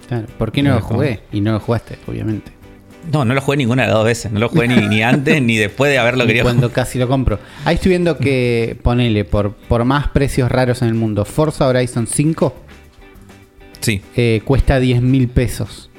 Claro, 0.08 0.28
¿Por 0.38 0.52
qué 0.52 0.62
no 0.64 0.70
No, 0.72 0.76
lo 0.78 0.82
jugué? 0.82 1.22
Y 1.32 1.42
no 1.42 1.52
lo 1.54 1.60
jugaste, 1.60 1.98
obviamente. 2.08 2.52
No, 3.14 3.24
no 3.26 3.34
lo 3.34 3.42
jugué 3.42 3.58
ninguna 3.58 3.84
de 3.84 3.88
las 3.88 3.96
dos 3.98 4.06
veces. 4.06 4.32
No 4.32 4.40
lo 4.40 4.50
jugué 4.50 4.68
ni, 4.68 4.88
ni 4.88 5.02
antes 5.04 5.42
ni 5.42 5.56
después 5.58 5.92
de 5.92 5.98
haberlo 6.00 6.26
querido 6.28 6.44
cuando 6.44 6.72
casi 6.72 7.00
lo 7.00 7.08
compro. 7.08 7.40
Ahí 7.66 7.76
estoy 7.76 7.90
viendo 7.90 8.18
que, 8.18 8.78
ponele, 8.84 9.24
por, 9.26 9.54
por 9.54 9.86
más 9.86 10.10
precios 10.10 10.52
raros 10.52 10.82
en 10.82 10.90
el 10.90 10.96
mundo, 10.96 11.26
Forza 11.26 11.68
Horizon 11.68 12.08
5 12.08 12.54
Sí. 13.82 14.02
eh, 14.18 14.42
cuesta 14.44 14.78
10 14.80 15.02
mil 15.02 15.30
pesos 15.30 15.90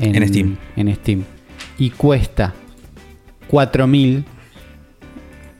En 0.00 0.26
Steam. 0.26 0.56
en 0.76 0.94
Steam. 0.96 1.24
Y 1.78 1.90
cuesta 1.90 2.54
4 3.48 3.86
mil. 3.86 4.24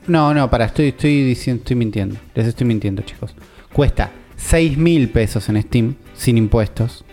No, 0.07 0.33
no, 0.33 0.49
para, 0.49 0.65
estoy, 0.65 0.89
estoy 0.89 1.23
diciendo, 1.23 1.61
estoy 1.61 1.75
mintiendo. 1.77 2.15
Les 2.35 2.47
estoy 2.47 2.65
mintiendo, 2.67 3.01
chicos. 3.03 3.33
Cuesta 3.71 4.11
6 4.41 4.77
mil 4.77 5.09
pesos 5.09 5.49
en 5.49 5.61
Steam 5.61 5.95
sin 6.15 6.37
impuestos. 6.37 7.03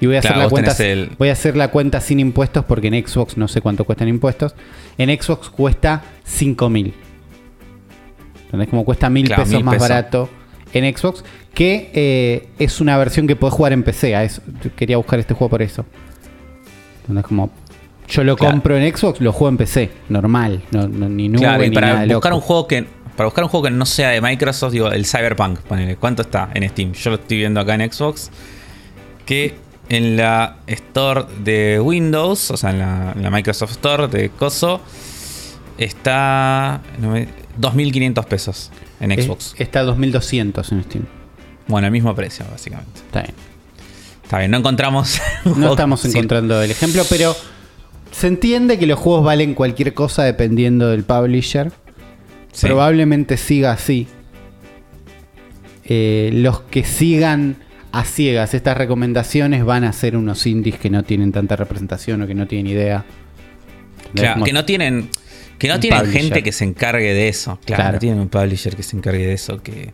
Y 0.00 0.06
voy 0.06 0.16
a, 0.16 0.20
Claro, 0.20 0.36
hacer 0.36 0.44
la 0.44 0.50
cuenta, 0.50 0.84
el- 0.84 1.10
voy 1.18 1.28
a 1.30 1.32
hacer 1.32 1.56
la 1.56 1.68
cuenta 1.68 2.00
sin 2.00 2.20
impuestos 2.20 2.64
porque 2.66 2.88
en 2.88 3.06
Xbox 3.06 3.36
no 3.38 3.48
sé 3.48 3.60
cuánto 3.62 3.84
cuestan 3.84 4.08
impuestos. 4.08 4.54
En 4.98 5.08
Xbox 5.08 5.48
cuesta 5.48 6.02
5 6.24 6.68
mil. 6.68 6.92
¿Entendés? 8.46 8.68
Como 8.68 8.84
cuesta 8.84 9.08
mil 9.10 9.26
Claro, 9.26 9.44
pesos 9.44 9.62
más 9.62 9.74
pesos. 9.76 9.88
barato 9.88 10.28
en 10.72 10.96
Xbox. 10.96 11.24
Que 11.54 11.90
eh, 11.94 12.48
es 12.58 12.80
una 12.82 12.98
versión 12.98 13.26
que 13.26 13.36
podés 13.36 13.54
jugar 13.54 13.72
en 13.72 13.82
PC. 13.82 14.14
A 14.14 14.24
eso, 14.24 14.42
quería 14.76 14.98
buscar 14.98 15.18
este 15.18 15.32
juego 15.34 15.48
por 15.50 15.62
eso. 15.62 15.86
¿Entendés? 17.02 17.24
Como 17.24 17.50
yo 18.08 18.22
lo 18.24 18.36
Claro. 18.36 18.52
compro 18.52 18.76
en 18.76 18.94
Xbox, 18.94 19.20
lo 19.22 19.32
juego 19.32 19.48
en 19.48 19.56
PC. 19.56 19.90
Normal. 20.10 20.62
No, 20.72 20.86
no- 20.86 21.08
ni 21.08 21.28
nube 21.28 21.38
Claro, 21.40 21.64
y 21.64 21.70
ni 21.70 21.74
para 21.74 21.86
nada 21.94 22.00
buscar 22.14 22.32
loco. 22.32 22.36
un 22.36 22.46
juego 22.46 22.66
que. 22.68 22.95
Para 23.16 23.26
buscar 23.26 23.44
un 23.44 23.50
juego 23.50 23.64
que 23.64 23.70
no 23.70 23.86
sea 23.86 24.10
de 24.10 24.20
Microsoft, 24.20 24.72
digo, 24.72 24.90
el 24.92 25.06
Cyberpunk, 25.06 25.60
ponele, 25.60 25.96
¿cuánto 25.96 26.22
está 26.22 26.50
en 26.54 26.68
Steam? 26.68 26.92
Yo 26.92 27.10
lo 27.10 27.16
estoy 27.16 27.38
viendo 27.38 27.60
acá 27.60 27.74
en 27.74 27.90
Xbox. 27.90 28.30
Que 29.24 29.54
en 29.88 30.16
la 30.16 30.56
Store 30.66 31.24
de 31.42 31.80
Windows, 31.80 32.50
o 32.50 32.56
sea, 32.56 32.70
en 32.70 32.78
la, 32.80 33.12
en 33.16 33.22
la 33.22 33.30
Microsoft 33.30 33.70
Store 33.72 34.08
de 34.08 34.28
Coso, 34.30 34.80
está. 35.78 36.80
no 37.00 37.10
me- 37.12 37.28
2.500 37.60 38.24
pesos 38.26 38.70
en 39.00 39.10
Xbox. 39.22 39.54
está 39.58 39.82
2200 39.82 40.72
en 40.72 40.84
Steam. 40.84 41.04
Bueno, 41.68 41.86
el 41.86 41.92
mismo 41.92 42.14
precio, 42.14 42.44
básicamente. 42.50 43.00
Está 43.00 43.22
bien. 43.22 43.34
Está 44.22 44.38
bien, 44.38 44.50
no 44.50 44.58
encontramos. 44.58 45.20
No 45.56 45.70
estamos 45.70 46.04
encontrando 46.04 46.60
el 46.60 46.70
ejemplo, 46.70 47.02
pero 47.08 47.34
se 48.12 48.26
entiende 48.26 48.78
que 48.78 48.86
los 48.86 48.98
juegos 48.98 49.24
valen 49.24 49.54
cualquier 49.54 49.94
cosa 49.94 50.22
dependiendo 50.24 50.88
del 50.88 51.04
publisher. 51.04 51.72
Sí. 52.56 52.66
Probablemente 52.66 53.36
siga 53.36 53.72
así. 53.72 54.06
Eh, 55.84 56.30
los 56.32 56.60
que 56.62 56.84
sigan 56.84 57.56
a 57.92 58.04
ciegas 58.04 58.54
estas 58.54 58.76
recomendaciones 58.78 59.62
van 59.62 59.84
a 59.84 59.92
ser 59.92 60.16
unos 60.16 60.46
indies 60.46 60.76
que 60.78 60.88
no 60.88 61.02
tienen 61.02 61.32
tanta 61.32 61.54
representación 61.56 62.22
o 62.22 62.26
que 62.26 62.34
no 62.34 62.46
tienen 62.46 62.66
idea. 62.72 63.04
Que 64.14 64.52
no 64.54 64.64
tienen, 64.64 65.10
que 65.58 65.68
no 65.68 65.78
tienen 65.80 66.00
publisher. 66.00 66.22
gente 66.22 66.42
que 66.42 66.52
se 66.52 66.64
encargue 66.64 67.12
de 67.12 67.28
eso. 67.28 67.58
Claro, 67.66 67.82
Claro. 67.82 67.92
no 67.94 67.98
tienen 67.98 68.20
un 68.20 68.28
publisher 68.28 68.74
que 68.74 68.82
se 68.82 68.96
encargue 68.96 69.26
de 69.26 69.34
eso. 69.34 69.62
Que, 69.62 69.92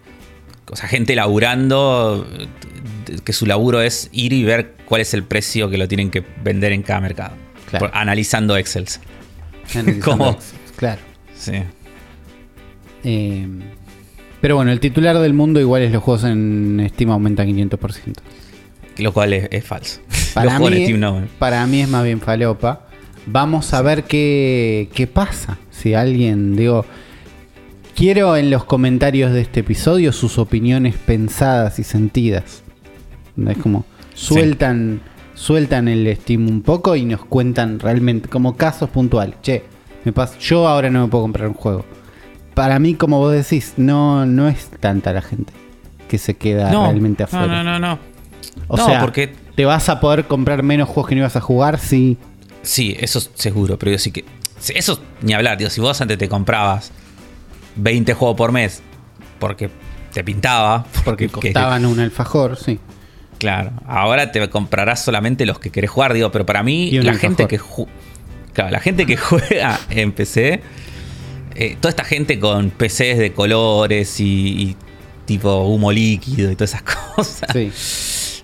o 0.71 0.77
sea, 0.77 0.89
gente 0.89 1.17
laburando, 1.17 2.27
que 3.25 3.33
su 3.33 3.47
laburo 3.47 3.83
es 3.83 4.09
ir 4.13 4.33
y 4.33 4.45
ver 4.45 4.75
cuál 4.85 5.01
es 5.01 5.15
el 5.15 5.25
precio 5.25 5.69
que 5.69 5.79
lo 5.79 5.89
tienen 5.89 6.11
que 6.13 6.23
vender 6.45 6.71
en 6.73 6.83
cada 6.83 7.01
mercado. 7.01 7.35
Claro. 7.71 7.87
Por- 7.89 7.97
analizando 7.99 8.57
Excels. 8.57 9.01
Analizando. 9.75 10.31
Excel, 10.39 10.59
Claro. 10.77 11.01
Sí. 11.37 11.53
Eh, 13.05 13.47
pero 14.41 14.57
bueno, 14.57 14.73
el 14.73 14.81
titular 14.81 15.19
del 15.19 15.35
mundo 15.35 15.61
igual 15.61 15.83
es 15.83 15.93
los 15.93 16.03
juegos 16.03 16.25
en 16.25 16.85
Steam 16.95 17.11
aumentan 17.11 17.49
500%. 17.49 18.15
Lo 18.99 19.13
cual 19.13 19.33
es, 19.33 19.49
es 19.51 19.65
falso. 19.65 20.01
Para 20.35 20.59
Los 20.59 20.71
mí, 20.71 20.83
Steam 20.85 21.01
no. 21.01 21.23
para 21.39 21.67
mí 21.67 21.81
es 21.81 21.89
más 21.89 22.05
bien 22.05 22.21
falopa. 22.21 22.87
Vamos 23.27 23.73
a 23.75 23.83
ver 23.83 24.05
qué, 24.05 24.89
qué 24.95 25.07
pasa. 25.07 25.59
Si 25.71 25.95
alguien, 25.95 26.57
digo, 26.57 26.85
quiero 27.95 28.37
en 28.37 28.51
los 28.51 28.65
comentarios 28.65 29.33
de 29.33 29.43
este 29.43 29.61
episodio 29.61 30.11
sus 30.13 30.39
opiniones 30.39 30.97
pensadas 30.97 31.79
y 31.79 31.85
sentidas. 31.85 32.63
Es 33.47 33.59
como 33.59 33.85
sueltan, 34.15 35.01
sueltan 35.35 35.89
el 35.89 36.15
Steam 36.17 36.49
un 36.49 36.63
poco 36.63 36.97
y 36.97 37.05
nos 37.05 37.25
cuentan 37.25 37.79
realmente 37.79 38.29
como 38.29 38.57
casos 38.57 38.91
puntuales. 38.91 39.37
Che, 39.43 39.63
me 40.05 40.13
pasa, 40.13 40.39
yo 40.39 40.67
ahora 40.67 40.91
no 40.91 41.03
me 41.05 41.09
puedo 41.09 41.25
comprar 41.25 41.49
un 41.49 41.55
juego. 41.55 41.85
Para 42.55 42.79
mí, 42.79 42.95
como 42.95 43.19
vos 43.19 43.33
decís, 43.33 43.75
no, 43.77 44.27
no 44.27 44.49
es 44.49 44.69
tanta 44.81 45.13
la 45.13 45.23
gente 45.23 45.53
que 46.09 46.19
se 46.19 46.35
queda 46.35 46.71
No, 46.71 46.85
realmente 46.85 47.23
afuera. 47.23 47.47
no, 47.47 47.65
no, 47.65 47.79
no. 47.79 47.99
O 48.69 48.77
No, 48.77 48.85
sea, 48.87 49.01
porque- 49.01 49.35
te 49.55 49.65
vas 49.65 49.89
a 49.89 50.01
poder 50.01 50.25
comprar 50.27 50.63
menos 50.63 50.89
juegos 50.89 51.09
que 51.09 51.15
no 51.15 51.21
ibas 51.21 51.37
a 51.37 51.41
jugar, 51.41 51.79
sí. 51.79 52.17
Sí, 52.63 52.97
eso 53.01 53.19
es 53.19 53.31
seguro, 53.35 53.79
pero 53.79 53.93
yo 53.93 53.99
sí 53.99 54.11
que. 54.13 54.25
Eso 54.75 55.01
ni 55.23 55.33
hablar, 55.33 55.59
digo, 55.59 55.69
si 55.71 55.81
vos 55.81 56.01
antes 56.01 56.17
te 56.19 56.29
comprabas 56.29 56.93
20 57.77 58.15
juegos 58.15 58.37
por 58.37 58.53
mes 58.53 58.83
porque 59.39 59.71
te 60.13 60.23
pintaba, 60.23 60.87
Porque 61.05 61.27
que- 61.27 61.33
costaban 61.33 61.85
un 61.87 61.99
alfajor, 62.01 62.57
sí. 62.57 62.79
Claro, 63.39 63.73
ahora 63.89 64.31
te 64.31 64.49
comprarás 64.51 65.03
solamente 65.05 65.45
los 65.47 65.59
que 65.59 65.71
querés 65.71 65.91
jugar, 65.91 66.13
digo, 66.15 66.31
pero 66.31 66.47
para 66.47 66.63
mí 66.63 66.91
la 66.93 67.11
alfajor. 67.11 67.21
gente 67.21 67.49
que 67.49 67.61
claro, 68.53 68.71
la 68.71 68.79
gente 68.81 69.05
que 69.07 69.17
juega 69.19 69.81
en 69.91 70.13
PC, 70.13 70.63
eh, 71.55 71.77
toda 71.81 71.91
esta 71.91 72.05
gente 72.05 72.39
con 72.39 72.71
PCs 72.71 73.19
de 73.19 73.33
colores 73.35 74.21
y, 74.21 74.25
y 74.63 74.77
tipo 75.27 75.65
humo 75.67 75.93
líquido 75.93 76.51
y 76.51 76.57
todas 76.57 76.71
esas 76.75 76.83
cosas, 77.17 77.49
Sí. 77.53 77.71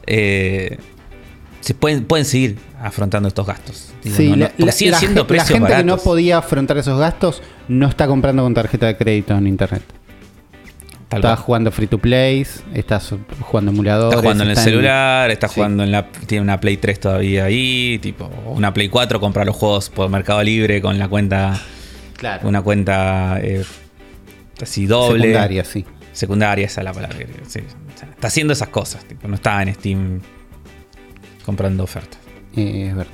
eh, 0.06 0.78
se 1.60 1.74
pueden, 1.74 2.04
pueden 2.04 2.24
seguir 2.24 2.56
afrontando 2.80 3.28
estos 3.28 3.46
gastos. 3.46 3.90
Digo, 4.02 4.16
Sí, 4.16 4.28
no- 4.30 4.36
no- 4.36 4.66
la, 4.66 4.72
siguen 4.72 4.92
la 4.92 4.98
siendo 4.98 5.20
la 5.22 5.26
precios 5.26 5.58
gente 5.58 5.74
que 5.76 5.84
no 5.84 5.98
podía 5.98 6.38
afrontar 6.38 6.78
esos 6.78 6.98
gastos 6.98 7.42
no 7.66 7.88
está 7.88 8.06
comprando 8.06 8.42
con 8.42 8.54
tarjeta 8.54 8.86
de 8.86 8.96
crédito 8.96 9.36
en 9.36 9.46
internet. 9.46 9.82
Tal 11.08 11.20
Está 11.20 11.34
cual. 11.36 11.44
jugando 11.44 11.72
free 11.72 11.86
to 11.86 11.96
play, 11.98 12.46
está 12.74 13.00
su- 13.00 13.18
jugando 13.40 13.70
emuladores. 13.70 14.12
Está 14.12 14.22
jugando 14.22 14.44
en 14.44 14.50
el 14.50 14.56
celular, 14.58 15.30
está 15.30 15.48
sí. 15.48 15.54
jugando 15.54 15.82
en 15.82 15.90
la. 15.90 16.06
Tiene 16.10 16.42
una 16.42 16.60
Play 16.60 16.76
3 16.76 17.00
todavía 17.00 17.46
ahí, 17.46 17.98
tipo, 18.02 18.30
una 18.46 18.74
Play 18.74 18.90
4, 18.90 19.18
compra 19.18 19.46
los 19.46 19.56
juegos 19.56 19.88
por 19.88 20.10
Mercado 20.10 20.42
Libre 20.42 20.82
con 20.82 20.98
la 20.98 21.08
cuenta. 21.08 21.58
Claro. 22.18 22.46
Una 22.48 22.60
cuenta 22.62 23.38
eh, 23.40 23.64
así 24.60 24.86
doble. 24.86 25.20
Secundaria, 25.22 25.64
sí. 25.64 25.84
Secundaria, 26.12 26.66
esa 26.66 26.80
es 26.80 26.84
la 26.84 26.92
palabra. 26.92 27.16
que- 27.16 27.26
sí. 27.46 27.60
O 27.60 27.98
sea, 27.98 28.08
está 28.10 28.26
haciendo 28.28 28.52
esas 28.52 28.68
cosas, 28.68 29.04
tipo, 29.06 29.26
no 29.28 29.36
está 29.36 29.62
en 29.62 29.72
Steam 29.74 30.20
comprando 31.46 31.84
ofertas. 31.84 32.18
Eh, 32.56 32.88
es 32.90 32.94
verdad. 32.96 33.12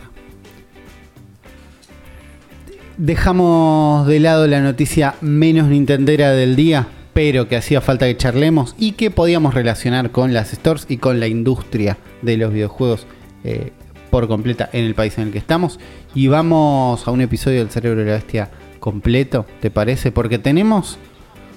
Dejamos 2.97 4.07
de 4.07 4.21
lado 4.21 4.47
la 4.47 4.61
noticia 4.61 5.17
menos 5.21 5.69
nintendera 5.69 6.31
del 6.31 6.55
día, 6.55 6.87
pero 7.13 7.49
que 7.49 7.57
hacía 7.57 7.81
falta 7.81 8.07
que 8.07 8.17
charlemos 8.17 8.75
y 8.79 8.93
que 8.93 9.11
podíamos 9.11 9.55
relacionar 9.55 10.11
con 10.13 10.33
las 10.33 10.51
stores 10.53 10.87
y 10.89 10.99
con 10.99 11.19
la 11.21 11.27
industria 11.27 11.99
de 12.23 12.37
los 12.37 12.53
videojuegos 12.53 13.07
eh, 13.43 13.73
por 14.11 14.29
completa 14.29 14.71
en 14.73 14.85
el 14.85 14.95
país 14.95 15.19
en 15.19 15.25
el 15.25 15.33
que 15.33 15.39
estamos. 15.39 15.81
Y 16.15 16.29
vamos 16.29 17.07
a 17.07 17.11
un 17.11 17.21
episodio 17.21 17.59
del 17.59 17.71
Cerebro 17.71 18.01
de 18.01 18.07
la 18.07 18.13
Bestia 18.13 18.51
completo, 18.85 19.47
¿te 19.63 19.71
parece? 19.71 20.13
Porque 20.13 20.39
tenemos 20.39 20.99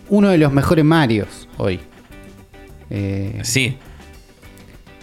uno 0.07 0.29
de 0.29 0.37
los 0.37 0.53
mejores 0.53 0.85
Marios 0.85 1.49
hoy. 1.57 1.81
Eh, 2.89 3.41
Sí, 3.43 3.77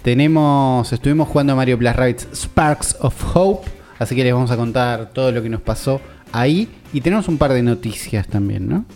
tenemos, 0.01 0.91
estuvimos 0.91 1.29
jugando 1.29 1.53
a 1.53 1.57
Mario 1.57 1.77
Plus 1.77 1.95
Rabbids 1.95 2.29
Sparks 2.33 2.97
of 3.01 3.37
Hope, 3.37 3.71
así 3.99 4.17
que 4.17 4.25
les 4.25 4.33
vamos 4.33 4.51
a 4.51 4.57
contar 4.57 5.11
todo 5.13 5.33
lo 5.33 5.43
que 5.43 5.51
nos 5.51 5.61
pasó 5.61 6.01
ahí 6.33 6.67
y 6.95 7.03
tenemos 7.03 7.29
un 7.29 7.37
par 7.37 7.53
de 7.53 7.63
noticias 7.63 8.27
también, 8.27 8.71
¿no? 8.71 8.87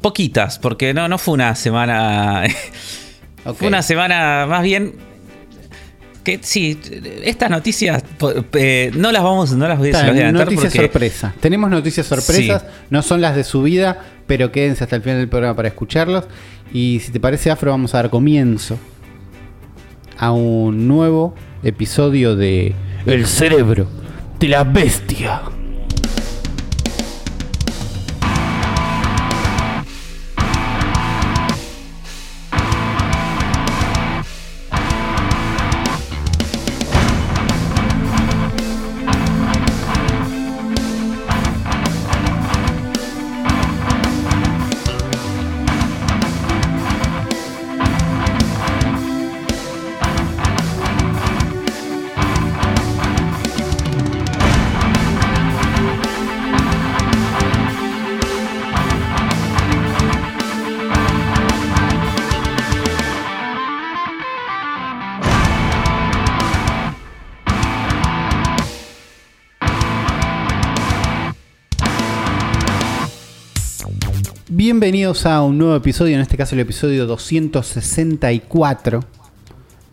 poquitas, 0.00 0.58
porque 0.58 0.94
no, 0.94 1.06
no 1.06 1.18
fue 1.18 1.34
una 1.34 1.54
semana. 1.54 2.44
Fue 3.58 3.68
una 3.68 3.82
semana 3.82 4.46
más 4.48 4.62
bien. 4.62 4.94
Que 6.24 6.40
sí, 6.42 6.78
estas 7.22 7.50
noticias 7.50 8.02
eh, 8.54 8.90
no 8.96 9.12
las 9.12 9.22
vamos, 9.22 9.52
no 9.52 9.68
las 9.68 9.78
voy, 9.78 9.92
a 9.92 9.98
adelantar 10.00 10.46
noticias 10.46 10.72
porque 10.72 10.86
sorpresa. 10.86 11.34
Tenemos 11.38 11.70
noticias 11.70 12.06
sorpresas, 12.06 12.62
Sí. 12.62 12.68
no 12.90 13.02
son 13.02 13.20
las 13.20 13.36
de 13.36 13.44
su 13.44 13.62
vida, 13.62 13.98
pero 14.26 14.50
quédense 14.50 14.84
hasta 14.84 14.96
el 14.96 15.02
final 15.02 15.18
del 15.18 15.28
programa 15.28 15.54
para 15.54 15.68
escucharlos. 15.68 16.24
Y 16.72 17.00
si 17.04 17.12
te 17.12 17.20
parece, 17.20 17.50
Afro, 17.50 17.70
vamos 17.70 17.94
a 17.94 17.98
dar 17.98 18.10
comienzo 18.10 18.78
a 20.16 20.32
un 20.32 20.88
nuevo 20.88 21.34
episodio 21.62 22.34
de 22.36 22.74
El 23.06 23.26
cerebro 23.26 23.86
de 24.40 24.48
la 24.48 24.64
bestia. 24.64 25.42
Bienvenidos 74.66 75.26
a 75.26 75.42
un 75.42 75.58
nuevo 75.58 75.76
episodio, 75.76 76.14
en 76.14 76.22
este 76.22 76.38
caso 76.38 76.54
el 76.54 76.62
episodio 76.62 77.04
264 77.04 79.04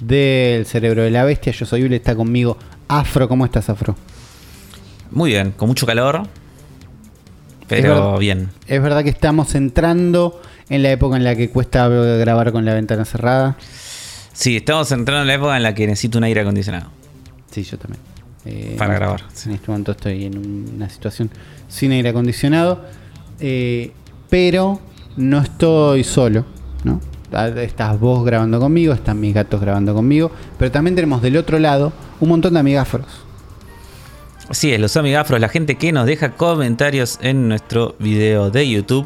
del 0.02 0.66
Cerebro 0.66 1.04
de 1.04 1.12
la 1.12 1.26
Bestia. 1.26 1.52
Yo 1.52 1.66
soy 1.66 1.84
Ule, 1.84 1.98
está 1.98 2.16
conmigo 2.16 2.58
Afro. 2.88 3.28
¿Cómo 3.28 3.44
estás, 3.44 3.70
Afro? 3.70 3.98
Muy 5.12 5.32
bien, 5.32 5.52
con 5.52 5.68
mucho 5.68 5.86
calor, 5.86 6.24
pero 7.68 7.96
verdad. 7.96 8.20
bien. 8.20 8.50
Es 8.66 8.82
verdad 8.82 9.04
que 9.04 9.10
estamos 9.10 9.56
entrando 9.56 10.42
en 10.70 10.84
la 10.84 10.92
época 10.92 11.18
en 11.18 11.26
la 11.26 11.36
que 11.36 11.50
cuesta 11.50 11.90
grabar 11.90 12.54
con 12.54 12.64
la 12.64 12.74
ventana 12.74 13.04
cerrada. 13.04 13.58
Sí, 14.32 14.56
estamos 14.56 14.90
entrando 14.94 15.24
en 15.24 15.28
la 15.28 15.34
época 15.34 15.58
en 15.58 15.64
la 15.64 15.76
que 15.76 15.86
necesito 15.86 16.18
un 16.18 16.24
aire 16.24 16.40
acondicionado. 16.40 16.90
Sí, 17.52 17.64
yo 17.64 17.78
también. 17.78 18.00
Eh, 18.46 18.76
Para 18.78 18.94
grabar, 18.94 19.24
En 19.46 19.52
este 19.52 19.68
momento 19.68 19.92
estoy 19.92 20.24
en 20.24 20.38
una 20.76 20.88
situación 20.88 21.30
sin 21.68 21.92
aire 21.92 22.08
acondicionado. 22.08 22.86
eh, 23.42 23.92
pero 24.32 24.80
no 25.17 25.39
estoy 25.41 26.04
solo, 26.04 26.46
¿no? 26.84 27.00
Ah, 27.34 27.48
Estás 27.50 28.00
vos 28.00 28.26
grabando 28.26 28.60
conmigo, 28.60 28.94
están 28.94 29.20
mis 29.20 29.34
gatos 29.36 29.62
grabando 29.62 29.94
conmigo. 29.94 30.32
Pero 30.58 30.72
también 30.72 30.96
tenemos 30.96 31.22
del 31.22 31.38
otro 31.38 31.60
lado 31.60 31.94
un 32.20 32.30
montón 32.30 32.54
de 32.56 32.62
amigáforos. 32.62 33.08
Así 34.50 34.74
es, 34.74 34.80
los 34.80 34.98
amigafros, 34.98 35.39
la 35.39 35.48
gente 35.50 35.76
que 35.76 35.91
nos 35.91 36.06
deja 36.08 36.32
comentarios 36.32 37.20
en 37.22 37.48
nuestro 37.48 37.96
video 38.00 38.50
de 38.50 38.67
YouTube. 38.70 39.06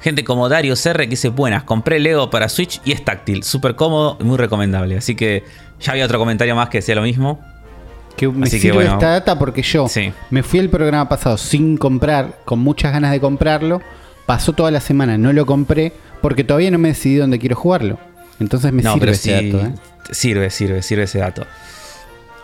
Gente 0.00 0.24
como 0.24 0.48
Dario 0.48 0.74
R 0.82 1.04
que 1.04 1.10
dice, 1.10 1.28
buenas, 1.30 1.64
compré 1.64 1.98
Lego 1.98 2.30
para 2.30 2.48
Switch 2.48 2.80
y 2.84 2.92
es 2.92 3.04
táctil, 3.04 3.42
súper 3.42 3.74
cómodo 3.76 4.16
y 4.20 4.24
muy 4.24 4.36
recomendable. 4.36 4.96
Así 4.96 5.14
que 5.16 5.42
ya 5.80 5.92
había 5.92 6.04
otro 6.04 6.18
comentario 6.18 6.54
más 6.54 6.68
que 6.68 6.78
decía 6.78 6.94
lo 6.94 7.02
mismo. 7.02 7.40
Que 8.16 8.28
me 8.28 8.46
Así 8.46 8.60
que 8.60 8.72
bueno. 8.72 8.92
esta 8.94 9.08
data 9.10 9.38
porque 9.38 9.62
yo 9.62 9.88
Sí. 9.88 10.12
me 10.30 10.42
fui 10.42 10.60
el 10.60 10.70
programa 10.70 11.08
pasado 11.08 11.36
sin 11.36 11.76
comprar, 11.76 12.38
con 12.44 12.58
muchas 12.60 12.92
ganas 12.92 13.10
de 13.10 13.20
comprarlo. 13.20 13.80
Pasó 14.26 14.52
toda 14.52 14.70
la 14.70 14.80
semana, 14.80 15.16
no 15.16 15.32
lo 15.32 15.46
compré 15.46 15.92
porque 16.20 16.44
todavía 16.44 16.70
no 16.70 16.78
me 16.78 16.88
decidí 16.88 17.16
dónde 17.16 17.38
quiero 17.38 17.56
jugarlo. 17.56 17.98
Entonces 18.40 18.72
me 18.72 18.82
sirve 18.82 19.12
ese 19.12 19.32
dato, 19.32 19.66
¿eh? 19.66 19.72
Sirve, 20.10 20.50
sirve, 20.50 20.82
sirve 20.82 21.04
ese 21.04 21.18
dato. 21.18 21.46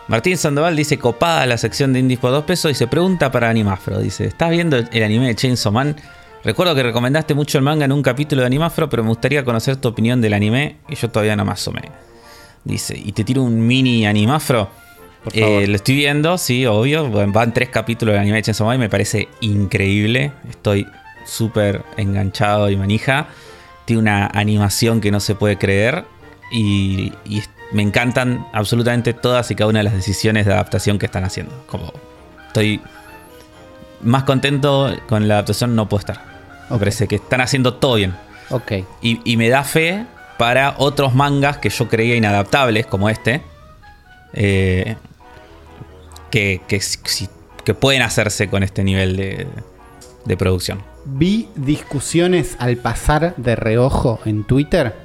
Martín 0.07 0.37
Sandoval 0.37 0.75
dice 0.75 0.97
copada 0.97 1.45
la 1.45 1.57
sección 1.57 1.93
de 1.93 1.99
indies 1.99 2.19
por 2.19 2.31
dos 2.31 2.43
pesos 2.43 2.71
y 2.71 2.75
se 2.75 2.87
pregunta 2.87 3.31
para 3.31 3.49
Animafro. 3.49 3.99
Dice, 3.99 4.25
¿estás 4.25 4.49
viendo 4.49 4.77
el 4.77 5.03
anime 5.03 5.27
de 5.27 5.35
Chainsaw 5.35 5.71
Man? 5.71 5.95
Recuerdo 6.43 6.75
que 6.75 6.83
recomendaste 6.83 7.33
mucho 7.33 7.57
el 7.57 7.63
manga 7.63 7.85
en 7.85 7.91
un 7.93 8.01
capítulo 8.01 8.41
de 8.41 8.47
Animafro, 8.47 8.89
pero 8.89 9.03
me 9.03 9.09
gustaría 9.09 9.45
conocer 9.45 9.77
tu 9.77 9.87
opinión 9.87 10.19
del 10.19 10.33
anime 10.33 10.77
y 10.89 10.95
yo 10.95 11.09
todavía 11.09 11.37
no 11.37 11.45
me 11.45 11.53
asomé. 11.53 11.83
Dice, 12.65 12.97
y 12.97 13.13
te 13.13 13.23
tiro 13.23 13.43
un 13.43 13.65
mini 13.65 14.05
Animafro. 14.05 14.69
Por 15.23 15.33
favor. 15.33 15.63
Eh, 15.63 15.67
lo 15.67 15.75
estoy 15.75 15.95
viendo, 15.95 16.37
sí, 16.37 16.65
obvio. 16.65 17.09
Van 17.09 17.53
tres 17.53 17.69
capítulos 17.69 18.13
del 18.13 18.21
anime 18.21 18.37
de 18.37 18.43
Chainsaw 18.43 18.67
Man 18.67 18.75
y 18.75 18.79
me 18.79 18.89
parece 18.89 19.29
increíble. 19.39 20.33
Estoy 20.49 20.85
súper 21.25 21.83
enganchado 21.97 22.69
y 22.69 22.75
manija. 22.77 23.27
Tiene 23.85 24.01
una 24.01 24.27
animación 24.27 25.01
que 25.01 25.11
no 25.11 25.19
se 25.19 25.35
puede 25.35 25.57
creer. 25.57 26.05
Y, 26.51 27.11
me 27.71 27.81
encantan 27.81 28.45
absolutamente 28.53 29.13
todas 29.15 29.49
y 29.49 29.55
cada 29.55 29.67
una 29.69 29.79
de 29.79 29.83
las 29.85 29.93
decisiones 29.93 30.45
de 30.45 30.53
adaptación 30.53 30.99
que 30.99 31.07
están 31.07 31.23
haciendo. 31.23 31.63
Como 31.65 31.91
estoy 32.47 32.79
más 34.01 34.23
contento 34.25 34.95
con 35.09 35.27
la 35.27 35.35
adaptación, 35.35 35.75
no 35.75 35.89
puedo 35.89 36.01
estar. 36.01 36.19
Me 36.69 36.75
Ok. 36.75 36.79
parece 36.79 37.07
que 37.07 37.15
están 37.15 37.41
haciendo 37.41 37.73
todo 37.75 37.95
bien. 37.95 38.13
Ok. 38.51 38.73
Y, 39.01 39.21
y 39.23 39.37
me 39.37 39.49
da 39.49 39.63
fe 39.63 40.05
para 40.37 40.75
otros 40.77 41.15
mangas 41.15 41.57
que 41.57 41.69
yo 41.69 41.89
creía 41.89 42.15
inadaptables, 42.15 42.85
como 42.85 43.09
este, 43.09 43.41
eh, 44.33 44.95
que, 46.29 46.61
que, 46.67 46.79
si- 46.79 47.29
que 47.63 47.73
pueden 47.73 48.03
hacerse 48.03 48.49
con 48.49 48.61
este 48.61 48.83
nivel 48.83 49.15
de, 49.17 49.47
de 50.25 50.37
producción. 50.37 50.83
Vi 51.05 51.49
discusiones 51.55 52.55
al 52.59 52.77
pasar 52.77 53.33
de 53.37 53.55
reojo 53.55 54.19
en 54.25 54.43
Twitter 54.45 54.95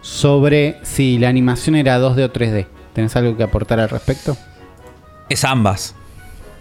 sobre 0.00 0.78
si 0.82 1.18
la 1.18 1.28
animación 1.28 1.76
era 1.76 1.98
2D 1.98 2.24
o 2.24 2.32
3D. 2.32 2.66
¿Tenés 2.94 3.14
algo 3.16 3.36
que 3.36 3.42
aportar 3.42 3.78
al 3.80 3.90
respecto? 3.90 4.36
Es 5.28 5.44
ambas. 5.44 5.94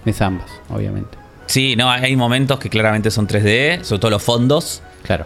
Es 0.05 0.21
ambas, 0.21 0.49
obviamente. 0.69 1.17
Sí, 1.45 1.75
no, 1.77 1.89
hay 1.89 2.15
momentos 2.17 2.59
que 2.59 2.69
claramente 2.69 3.09
son 3.09 3.27
3D, 3.27 3.83
sobre 3.83 3.99
todo 3.99 4.11
los 4.11 4.23
fondos, 4.23 4.81
Claro. 5.03 5.25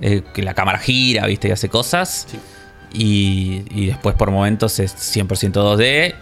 eh, 0.00 0.22
que 0.32 0.42
la 0.42 0.54
cámara 0.54 0.78
gira, 0.78 1.26
viste, 1.26 1.48
y 1.48 1.50
hace 1.50 1.68
cosas. 1.68 2.26
Sí. 2.30 2.38
Y, 2.94 3.64
y 3.70 3.86
después 3.86 4.14
por 4.16 4.30
momentos 4.30 4.78
es 4.78 4.94
100% 4.94 5.52
2D. 5.52 6.14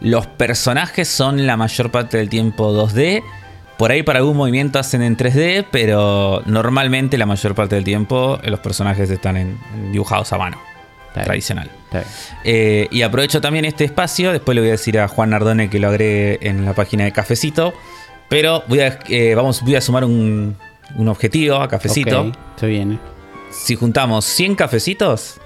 Los 0.00 0.26
personajes 0.26 1.08
son 1.08 1.46
la 1.46 1.56
mayor 1.56 1.90
parte 1.90 2.18
del 2.18 2.28
tiempo 2.28 2.72
2D. 2.74 3.22
Por 3.78 3.90
ahí 3.90 4.02
para 4.02 4.20
algún 4.20 4.36
movimiento 4.36 4.78
hacen 4.78 5.02
en 5.02 5.16
3D, 5.16 5.66
pero 5.70 6.42
normalmente 6.46 7.18
la 7.18 7.26
mayor 7.26 7.54
parte 7.54 7.74
del 7.74 7.84
tiempo 7.84 8.38
los 8.44 8.60
personajes 8.60 9.10
están 9.10 9.36
en, 9.36 9.58
en 9.74 9.90
dibujados 9.92 10.32
a 10.32 10.38
mano, 10.38 10.58
Está 11.08 11.20
bien, 11.20 11.24
tradicional. 11.26 11.70
está 11.86 11.98
bien. 11.98 12.10
Eh, 12.44 12.88
y 12.92 13.02
aprovecho 13.02 13.40
también 13.40 13.64
este 13.64 13.84
espacio, 13.84 14.30
después 14.32 14.54
le 14.54 14.60
voy 14.60 14.68
a 14.68 14.72
decir 14.72 14.98
a 14.98 15.08
Juan 15.08 15.30
Nardone 15.30 15.70
que 15.70 15.80
lo 15.80 15.88
agregue 15.88 16.38
en 16.48 16.64
la 16.64 16.72
página 16.74 17.04
de 17.04 17.12
Cafecito, 17.12 17.74
pero 18.28 18.62
voy 18.68 18.80
a, 18.80 18.98
eh, 19.08 19.34
vamos, 19.34 19.62
voy 19.62 19.74
a 19.74 19.80
sumar 19.80 20.04
un, 20.04 20.56
un 20.96 21.08
objetivo 21.08 21.56
a 21.56 21.68
Cafecito. 21.68 22.22
Ok, 22.28 22.34
se 22.56 22.66
viene. 22.66 22.98
Si 23.50 23.74
juntamos 23.76 24.24
100 24.24 24.54
cafecitos, 24.56 25.40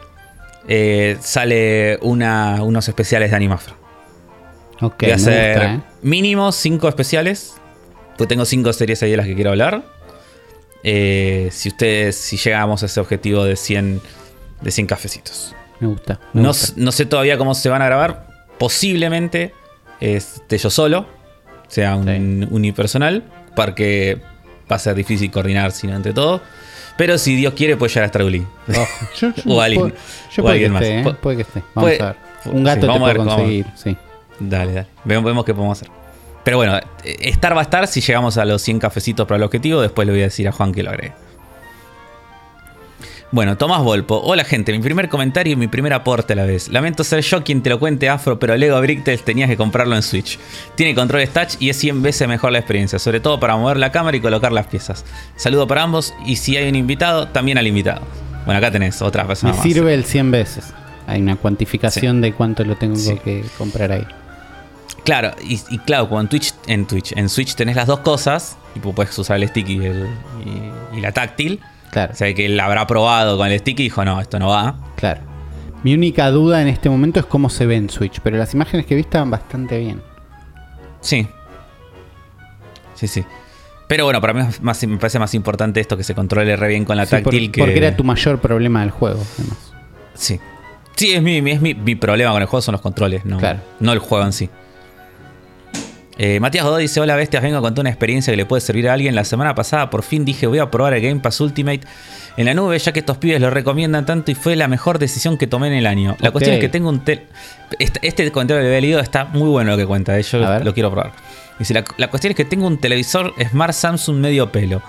eh, 0.67 1.17
sale 1.21 1.99
una, 2.03 2.63
unos 2.63 2.89
especiales 2.89 3.31
de 3.31 3.37
Animafro. 3.37 3.75
Ok, 4.81 5.03
Voy 5.03 5.11
a 5.11 5.15
hacer 5.17 5.55
gusta, 5.55 5.91
mínimo 6.03 6.53
5 6.53 6.89
especiales. 6.89 7.55
Pues 8.19 8.29
tengo 8.29 8.45
5 8.45 8.73
series 8.75 9.03
ahí 9.03 9.13
de 9.13 9.17
las 9.17 9.27
que 9.27 9.35
quiero 9.35 9.51
hablar. 9.51 9.83
Eh, 10.85 11.49
si 11.53 11.69
ustedes, 11.71 12.17
si 12.17 12.37
llegamos 12.37 12.83
a 12.83 12.87
ese 12.87 13.01
objetivo 13.01 13.45
de 13.45 13.57
100, 13.57 14.01
de 14.61 14.71
100 14.71 14.87
cafecitos. 14.87 15.55
Me 15.81 15.89
gusta. 15.89 16.21
me 16.33 16.43
No, 16.43 16.49
gusta. 16.49 16.73
no 16.77 16.93
sé 16.93 17.07
todavía 17.07 17.39
cómo 17.39 17.55
se 17.55 17.69
van 17.69 17.83
a 17.83 17.87
grabar. 17.87 18.27
Posiblemente 18.59 19.53
esté 20.01 20.59
yo 20.59 20.71
solo, 20.71 21.07
sea 21.69 21.97
un 21.97 22.07
Sí. 22.07 22.49
unipersonal, 22.55 23.23
porque 23.57 24.21
va 24.71 24.77
a 24.77 24.79
ser 24.79 24.95
difícil 24.95 25.31
coordinar 25.31 25.73
sino 25.73 25.95
entre 25.97 26.13
todos. 26.13 26.41
Pero 26.97 27.17
si 27.19 27.37
Dios 27.37 27.55
quiere, 27.55 27.77
puede 27.77 27.91
llegar 27.91 28.03
a 28.05 28.07
estar 28.07 28.23
Uli. 28.25 28.45
Oh, 28.69 28.87
yo, 29.21 29.33
yo- 29.45 29.55
O 29.55 29.61
alguien- 29.61 29.81
puede- 29.83 29.95
yo 30.35 30.43
o 30.43 30.45
puede 30.45 30.53
alguien 30.55 30.73
que 30.73 30.75
más. 30.75 30.83
¿eh? 30.85 31.03
Pu- 31.05 31.17
Puede 31.17 31.37
que 31.37 31.43
esté. 31.43 31.63
Vamos 31.75 31.91
puede- 31.91 32.03
a 32.03 32.07
ver. 32.07 32.17
sí, 32.43 32.51
Un 32.51 32.65
gato 32.65 32.81
te 32.81 32.87
vamos 32.89 33.03
a 33.03 33.07
ver 33.13 33.17
puedo 33.17 33.29
conseguir, 33.37 33.67
sí. 33.77 33.97
Dale, 34.41 34.73
dale. 34.73 34.87
Vemos, 35.05 35.25
vemos 35.25 35.45
qué 35.45 35.55
podemos 35.55 35.79
hacer. 35.81 35.91
Pero 36.49 36.57
bueno, 36.57 36.81
estar 37.05 37.55
va 37.55 37.61
a 37.61 37.63
estar 37.65 37.87
si 37.89 38.01
llegamos 38.01 38.39
a 38.39 38.47
los 38.47 38.63
100 38.63 38.79
cafecitos 38.79 39.27
para 39.27 39.37
el 39.37 39.43
objetivo. 39.43 39.83
Después 39.83 40.07
le 40.07 40.13
voy 40.15 40.23
a 40.23 40.25
decir 40.25 40.49
a 40.49 40.53
Juan 40.53 40.73
que 40.73 40.83
lo 40.83 40.89
agregue. 40.89 41.13
Bueno, 43.31 43.59
Tomás 43.59 43.83
Volpo. 43.83 44.19
Hola 44.25 44.45
gente, 44.45 44.73
mi 44.73 44.79
primer 44.79 45.11
comentario 45.11 45.53
y 45.53 45.57
mi 45.57 45.69
primer 45.69 45.93
aporte 45.93 46.33
a 46.33 46.37
la 46.37 46.47
vez. 46.47 46.69
Lamento 46.69 47.05
ser 47.05 47.21
yo 47.21 47.45
quien 47.45 47.63
te 47.63 47.69
lo 47.69 47.79
cuente 47.79 48.09
afro, 48.09 48.39
pero 48.39 48.57
Lego 48.57 48.81
Bricktails 48.81 49.23
tenías 49.27 49.51
que 49.51 49.59
comprarlo 49.59 49.95
en 49.95 50.03
Switch. 50.03 50.39
Tiene 50.75 50.95
controles 50.95 51.29
touch 51.35 51.57
y 51.61 51.69
es 51.69 51.77
100 51.77 52.01
veces 52.01 52.27
mejor 52.27 52.51
la 52.53 52.61
experiencia, 52.61 52.99
sobre 52.99 53.21
todo 53.21 53.39
para 53.39 53.55
mover 53.59 53.77
la 53.77 53.93
cámara 53.93 54.17
y 54.17 54.21
colocar 54.23 54.51
las 54.51 54.69
piezas. 54.69 55.05
Saludo 55.37 55.67
para 55.69 55.83
ambos 55.83 56.15
y 56.25 56.37
si 56.37 56.57
hay 56.57 56.67
un 56.67 56.77
invitado, 56.77 57.29
también 57.29 57.59
al 57.59 57.67
invitado. 57.67 58.01
Bueno, 58.47 58.57
acá 58.57 58.71
tenés 58.71 59.03
otra 59.03 59.27
persona 59.27 59.53
Me 59.53 59.59
más. 59.59 59.63
sirve 59.67 59.93
el 59.93 60.05
100 60.07 60.31
veces. 60.31 60.73
Hay 61.07 61.21
una 61.21 61.37
cuantificación 61.37 62.23
de 62.23 62.33
cuánto 62.33 62.65
lo 62.65 62.75
tengo 62.77 62.97
Sí. 62.97 63.19
que 63.23 63.45
comprar 63.59 63.93
ahí. 63.93 64.07
Claro, 65.05 65.31
y, 65.43 65.61
y 65.71 65.79
claro, 65.79 66.09
como 66.09 66.21
en 66.21 66.29
Twitch, 66.29 66.53
en 66.67 66.87
Twitch, 66.87 67.13
en 67.17 67.29
Switch 67.29 67.55
tenés 67.55 67.77
las 67.77 67.87
dos 67.87 68.01
cosas, 68.01 68.57
tipo 68.75 68.93
puedes 68.95 69.17
usar 69.19 69.37
el 69.39 69.49
stick 69.49 69.69
y, 69.69 69.77
el- 69.87 70.09
y- 70.95 70.99
y 70.99 71.01
la 71.01 71.13
táctil. 71.13 71.61
Claro, 71.91 72.13
O 72.13 72.17
sea 72.17 72.33
que 72.35 72.45
él 72.47 72.61
habrá 72.61 72.87
probado 72.87 73.39
con 73.39 73.49
el 73.49 73.59
stick 73.59 73.81
y 73.81 73.85
dijo, 73.85 74.05
no, 74.05 74.21
esto 74.21 74.39
no 74.39 74.49
va. 74.49 74.77
claro. 74.97 75.23
Mi 75.85 75.95
única 75.95 76.29
duda 76.31 76.61
en 76.61 76.67
este 76.67 76.91
momento 76.91 77.21
es 77.21 77.27
cómo 77.27 77.49
se 77.51 77.65
ve 77.65 77.77
en 77.77 77.89
Switch, 77.89 78.19
pero 78.21 78.37
las 78.37 78.53
imágenes 78.53 78.85
que 78.85 78.97
vi 78.97 79.03
estaban 79.03 79.31
bastante 79.31 79.79
bien. 79.79 80.03
Sí. 81.01 81.27
Sí, 82.95 83.07
sí. 83.07 83.25
Pero 83.87 84.05
bueno, 84.05 84.21
para 84.21 84.35
mí 84.35 84.41
es 84.41 84.61
más- 84.61 84.85
me 84.87 84.97
parece 84.99 85.19
más 85.21 85.33
importante 85.35 85.81
esto 85.81 85.97
que 85.97 86.03
se 86.03 86.15
controle 86.17 86.57
re 86.57 86.69
bien 86.69 86.85
con 86.85 86.97
la 86.97 87.07
Sí, 87.07 87.15
por- 87.17 87.23
táctil 87.25 87.51
que. 87.53 87.61
Porque 87.61 87.79
era 87.79 87.97
tu 87.97 88.05
mayor 88.05 88.41
problema 88.41 88.81
del 88.81 88.91
juego, 88.91 89.21
además. 89.39 89.59
Sí. 90.15 90.41
Sí, 90.97 91.13
es 91.13 91.23
mi, 91.23 91.37
es 91.49 91.61
mi, 91.61 91.75
mi 91.75 91.95
problema 91.95 92.33
con 92.33 92.43
el 92.43 92.49
juego 92.49 92.61
son 92.61 92.73
los 92.73 92.81
controles, 92.81 93.25
no, 93.25 93.39
Claro. 93.39 93.61
no 93.79 93.93
el 93.93 94.01
juego 94.01 94.25
en 94.27 94.33
sí. 94.33 94.51
Eh, 96.19 96.41
Matías 96.41 96.65
Godó 96.65 96.79
dice: 96.79 97.01
Hola 97.01 97.15
bestias, 97.15 97.43
vengo 97.43 97.59
a 97.59 97.61
contar 97.61 97.83
una 97.83 97.91
experiencia 97.91 98.33
que 98.33 98.37
le 98.37 98.45
puede 98.45 98.61
servir 98.61 98.89
a 98.89 98.93
alguien. 98.95 99.15
La 99.15 99.23
semana 99.25 99.55
pasada 99.55 99.89
por 99.89 100.03
fin 100.03 100.25
dije 100.25 100.47
voy 100.49 100.59
a 100.59 100.69
probar 100.71 100.95
el 100.95 101.01
Game 101.01 101.21
Pass 101.21 101.41
Ultimate 101.41 101.83
en 102.37 102.45
la 102.47 102.55
nube, 102.55 102.79
ya 102.79 102.93
que 102.93 102.99
estos 103.01 103.19
pibes 103.19 103.41
lo 103.41 103.51
recomiendan 103.51 104.05
tanto 104.05 104.31
y 104.33 104.35
fue 104.35 104.57
la 104.57 104.67
mejor 104.69 104.99
decisión 104.99 105.39
que 105.39 105.47
tomé 105.47 105.69
en 105.69 105.75
el 105.75 105.87
año. 105.87 106.17
La 106.21 106.31
cuestión 106.33 106.55
es 106.57 106.61
que 106.61 106.69
tengo 106.69 106.89
un 106.89 107.01
tel. 107.05 107.23
Este, 107.79 108.01
este 108.07 108.31
comentario 108.33 108.63
que 108.63 108.67
había 108.69 108.81
leído 108.81 109.01
está 109.01 109.27
muy 109.27 109.49
bueno 109.49 109.71
lo 109.71 109.77
que 109.77 109.87
cuenta, 109.87 110.19
eh, 110.19 110.23
yo 110.23 110.39
lo 110.65 110.75
quiero 110.75 110.91
probar. 110.91 111.13
Dice: 111.59 111.73
la, 111.75 111.85
la 111.99 112.09
cuestión 112.09 112.33
es 112.33 112.37
que 112.37 112.45
tengo 112.45 112.67
un 112.67 112.79
televisor 112.79 113.33
Smart 113.51 113.73
Samsung 113.73 114.17
medio 114.19 114.51
pelo. 114.51 114.83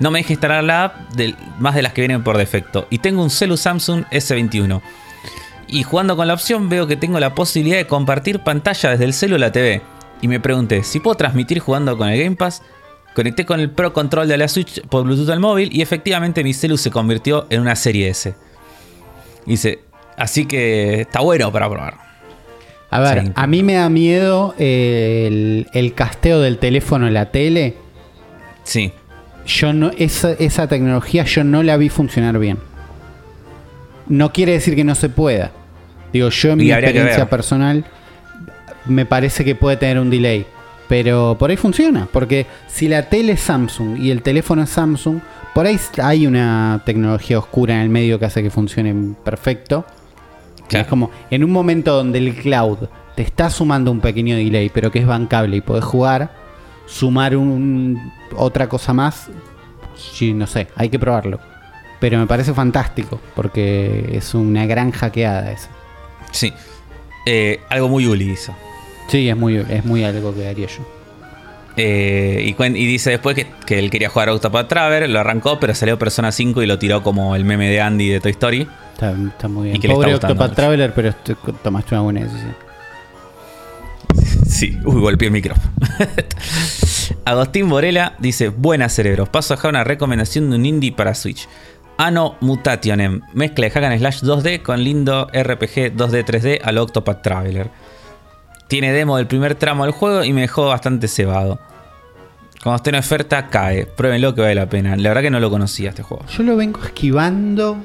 No 0.00 0.10
me 0.10 0.18
deja 0.18 0.32
instalar 0.34 0.64
la 0.64 0.84
app 0.84 1.10
del- 1.14 1.36
más 1.60 1.74
de 1.76 1.82
las 1.82 1.92
que 1.94 2.00
vienen 2.02 2.22
por 2.24 2.36
defecto. 2.36 2.86
Y 2.90 2.98
tengo 2.98 3.22
un 3.22 3.30
celu 3.30 3.56
Samsung 3.56 4.04
S21. 4.10 4.82
Y 5.66 5.82
jugando 5.82 6.14
con 6.16 6.26
la 6.28 6.34
opción 6.34 6.68
veo 6.68 6.86
que 6.86 6.96
tengo 6.96 7.18
la 7.20 7.34
posibilidad 7.34 7.78
de 7.78 7.86
compartir 7.86 8.40
pantalla 8.40 8.90
desde 8.90 9.04
el 9.04 9.14
celu 9.14 9.36
a 9.36 9.38
la 9.38 9.52
TV. 9.52 9.80
Y 10.24 10.28
me 10.28 10.40
pregunté, 10.40 10.84
si 10.84 11.00
puedo 11.00 11.16
transmitir 11.16 11.58
jugando 11.58 11.98
con 11.98 12.08
el 12.08 12.18
Game 12.18 12.34
Pass, 12.36 12.62
Conecté 13.14 13.44
con 13.44 13.60
el 13.60 13.70
Pro 13.70 13.92
Control 13.92 14.26
de 14.26 14.38
la 14.38 14.48
Switch 14.48 14.80
por 14.88 15.04
Bluetooth 15.04 15.28
al 15.28 15.38
móvil 15.38 15.68
y 15.70 15.82
efectivamente 15.82 16.42
mi 16.42 16.54
celu 16.54 16.78
se 16.78 16.90
convirtió 16.90 17.46
en 17.50 17.60
una 17.60 17.76
serie 17.76 18.08
S. 18.08 18.34
Dice, 19.46 19.80
así 20.16 20.46
que 20.46 21.02
está 21.02 21.20
bueno 21.20 21.52
para 21.52 21.68
probar. 21.68 21.94
A 22.90 23.00
ver, 23.00 23.26
Sí. 23.26 23.32
a 23.34 23.46
mí 23.46 23.62
me 23.62 23.74
da 23.74 23.88
miedo 23.90 24.54
el, 24.58 25.68
el 25.74 25.94
casteo 25.94 26.40
del 26.40 26.56
teléfono 26.58 27.06
en 27.06 27.14
la 27.14 27.30
tele. 27.30 27.76
Sí. 28.64 28.92
Yo 29.46 29.72
no, 29.74 29.90
esa, 29.98 30.32
esa 30.32 30.66
tecnología 30.66 31.24
yo 31.24 31.44
no 31.44 31.62
la 31.62 31.76
vi 31.76 31.90
funcionar 31.90 32.38
bien. 32.38 32.58
No 34.08 34.32
quiere 34.32 34.52
decir 34.52 34.74
que 34.74 34.84
no 34.84 34.94
se 34.94 35.10
pueda. 35.10 35.52
Digo, 36.12 36.30
yo 36.30 36.50
en 36.52 36.60
Y 36.62 36.64
mi 36.64 36.72
experiencia 36.72 37.28
personal 37.28 37.84
me 38.86 39.06
parece 39.06 39.44
que 39.44 39.54
puede 39.54 39.76
tener 39.76 39.98
un 39.98 40.10
delay. 40.10 40.46
Pero 40.88 41.36
por 41.38 41.50
ahí 41.50 41.56
funciona. 41.56 42.08
Porque 42.12 42.46
si 42.68 42.88
la 42.88 43.08
tele 43.08 43.32
es 43.32 43.40
Samsung 43.40 43.98
y 43.98 44.10
el 44.10 44.22
teléfono 44.22 44.62
es 44.62 44.70
Samsung, 44.70 45.20
por 45.54 45.66
ahí 45.66 45.78
hay 46.02 46.26
una 46.26 46.82
tecnología 46.84 47.38
oscura 47.38 47.74
en 47.74 47.80
el 47.80 47.88
medio 47.88 48.18
que 48.18 48.26
hace 48.26 48.42
que 48.42 48.50
funcione 48.50 49.14
perfecto. 49.24 49.84
Claro. 50.68 50.82
Es 50.82 50.88
como 50.88 51.10
en 51.30 51.44
un 51.44 51.50
momento 51.50 51.94
donde 51.94 52.18
el 52.18 52.34
cloud 52.34 52.78
te 53.14 53.22
está 53.22 53.50
sumando 53.50 53.90
un 53.90 54.00
pequeño 54.00 54.36
delay, 54.36 54.70
pero 54.70 54.90
que 54.90 54.98
es 54.98 55.06
bancable 55.06 55.56
y 55.56 55.60
podés 55.60 55.84
jugar, 55.84 56.30
sumar 56.86 57.36
un, 57.36 58.12
otra 58.36 58.68
cosa 58.68 58.92
más, 58.92 59.28
sí, 59.96 60.32
no 60.32 60.46
sé, 60.46 60.68
hay 60.76 60.88
que 60.88 60.98
probarlo. 60.98 61.38
Pero 62.00 62.18
me 62.18 62.26
parece 62.26 62.52
fantástico, 62.52 63.20
porque 63.34 64.10
es 64.12 64.34
una 64.34 64.66
gran 64.66 64.90
hackeada 64.90 65.52
esa. 65.52 65.68
Sí. 66.32 66.52
Eh, 67.26 67.60
algo 67.70 67.88
muy 67.88 68.06
Uli 68.06 68.30
hizo. 68.30 68.54
Sí, 69.08 69.28
es 69.28 69.36
muy, 69.36 69.56
es 69.56 69.84
muy 69.84 70.04
algo 70.04 70.34
que 70.34 70.48
haría 70.48 70.66
yo. 70.66 70.84
Eh, 71.76 72.54
y, 72.56 72.86
dice 72.86 73.10
después 73.10 73.34
que, 73.34 73.46
que 73.66 73.78
él 73.80 73.90
quería 73.90 74.08
jugar 74.08 74.28
Octopath 74.28 74.68
Traveler, 74.68 75.10
lo 75.10 75.18
arrancó, 75.18 75.58
pero 75.58 75.74
salió 75.74 75.98
Persona 75.98 76.30
5 76.30 76.62
y 76.62 76.66
lo 76.66 76.78
tiró 76.78 77.02
como 77.02 77.34
el 77.34 77.44
meme 77.44 77.68
de 77.68 77.80
Andy 77.80 78.08
de 78.08 78.20
Toy 78.20 78.30
Story. 78.30 78.68
Está, 78.92 79.12
está 79.12 79.48
muy 79.48 79.64
bien. 79.64 79.76
Y 79.76 79.80
que 79.80 79.88
le 79.88 79.94
Pobre 79.94 80.12
está 80.12 80.28
Octopath. 80.28 80.54
Traveler, 80.54 80.92
pero 80.94 81.14
tomaste 81.62 81.94
una 81.94 82.02
buena 82.02 82.20
decisión. 82.20 82.54
Sí, 84.46 84.78
uy, 84.84 85.00
golpeé 85.00 85.26
el 85.26 85.32
micrófono. 85.32 85.72
Agustín 87.24 87.68
Borela 87.68 88.14
dice: 88.20 88.50
Buenas 88.50 88.92
cerebros, 88.92 89.28
paso 89.28 89.54
a 89.54 89.56
dejar 89.56 89.70
una 89.70 89.82
recomendación 89.82 90.50
de 90.50 90.56
un 90.56 90.66
indie 90.66 90.92
para 90.92 91.14
Switch. 91.14 91.48
Anno 91.96 92.36
Mutationem, 92.40 93.20
mezcla 93.32 93.66
de 93.66 93.70
hack 93.70 93.84
and 93.84 93.98
slash 93.98 94.22
2D 94.22 94.62
con 94.62 94.82
lindo 94.82 95.26
RPG 95.26 95.96
2D 95.96 96.24
3D 96.24 96.60
al 96.62 96.78
Octopath 96.78 97.22
Traveler. 97.22 97.70
Tiene 98.68 98.92
demo 98.92 99.16
del 99.16 99.26
primer 99.26 99.54
tramo 99.54 99.84
del 99.84 99.92
juego 99.92 100.24
y 100.24 100.32
me 100.32 100.42
dejó 100.42 100.66
bastante 100.66 101.08
cebado. 101.08 101.58
Cuando 102.62 102.76
esté 102.76 102.90
en 102.90 102.96
oferta, 102.96 103.48
cae. 103.48 103.84
Pruébenlo 103.86 104.34
que 104.34 104.40
vale 104.40 104.54
la 104.54 104.68
pena. 104.68 104.96
La 104.96 105.10
verdad 105.10 105.22
que 105.22 105.30
no 105.30 105.38
lo 105.40 105.50
conocía 105.50 105.90
este 105.90 106.02
juego. 106.02 106.24
Yo 106.26 106.42
lo 106.44 106.56
vengo 106.56 106.80
esquivando 106.82 107.76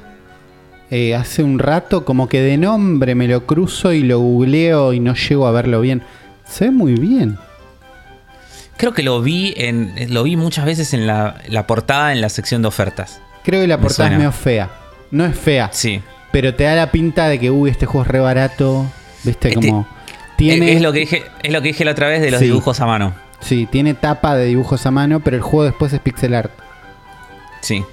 eh, 0.90 1.14
hace 1.14 1.42
un 1.42 1.58
rato, 1.58 2.04
como 2.06 2.28
que 2.28 2.40
de 2.40 2.56
nombre 2.56 3.14
me 3.14 3.28
lo 3.28 3.44
cruzo 3.46 3.92
y 3.92 4.02
lo 4.02 4.18
googleo 4.20 4.92
y 4.94 5.00
no 5.00 5.14
llego 5.14 5.46
a 5.46 5.50
verlo 5.52 5.80
bien. 5.82 6.02
Se 6.46 6.64
ve 6.64 6.70
muy 6.70 6.94
bien. 6.94 7.36
Creo 8.78 8.94
que 8.94 9.02
lo 9.02 9.20
vi 9.20 9.52
en. 9.58 9.92
Lo 10.14 10.22
vi 10.22 10.36
muchas 10.36 10.64
veces 10.64 10.94
en 10.94 11.06
la, 11.06 11.36
la 11.48 11.66
portada 11.66 12.12
en 12.12 12.22
la 12.22 12.30
sección 12.30 12.62
de 12.62 12.68
ofertas. 12.68 13.20
Creo 13.44 13.60
que 13.60 13.66
la 13.68 13.76
Me 13.76 13.82
portada 13.82 14.10
es 14.10 14.16
medio 14.16 14.32
fea. 14.32 14.70
No 15.10 15.26
es 15.26 15.36
fea, 15.38 15.68
Sí. 15.72 16.00
pero 16.32 16.54
te 16.54 16.64
da 16.64 16.74
la 16.74 16.90
pinta 16.90 17.28
de 17.28 17.38
que, 17.38 17.50
uy, 17.50 17.68
este 17.68 17.84
juego 17.84 18.04
es 18.06 18.08
re 18.10 18.20
barato. 18.20 18.86
Viste, 19.24 19.48
Este- 19.48 19.68
como. 19.68 19.86
Tiene, 20.40 20.70
Es, 20.70 20.76
es 20.76 20.82
lo 20.82 20.92
que 20.92 20.98
dije, 21.00 21.22
es 21.42 21.52
lo 21.52 21.60
que 21.62 21.68
dije 21.68 21.84
la 21.84 21.92
otra 21.92 22.08
vez 22.08 22.20
de 22.20 22.30
los 22.30 22.40
Sí. 22.40 22.46
dibujos 22.46 22.80
a 22.80 22.86
mano. 22.86 23.14
Sí, 23.40 23.66
tiene 23.70 23.94
tapa 23.94 24.36
de 24.36 24.46
dibujos 24.46 24.84
a 24.86 24.90
mano, 24.90 25.20
pero 25.20 25.36
el 25.36 25.42
juego 25.42 25.64
después 25.64 25.92
es 25.92 26.00
pixel 26.00 26.34
art. 26.34 26.50
Sí. 27.60 27.84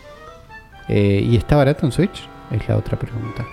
Eh, 0.90 1.22
¿Y 1.30 1.36
está 1.38 1.56
barato 1.56 1.86
en 1.86 1.92
Switch? 1.92 2.28
Es 2.52 2.68
la 2.68 2.78
otra 2.78 2.98
pregunta. 2.98 3.46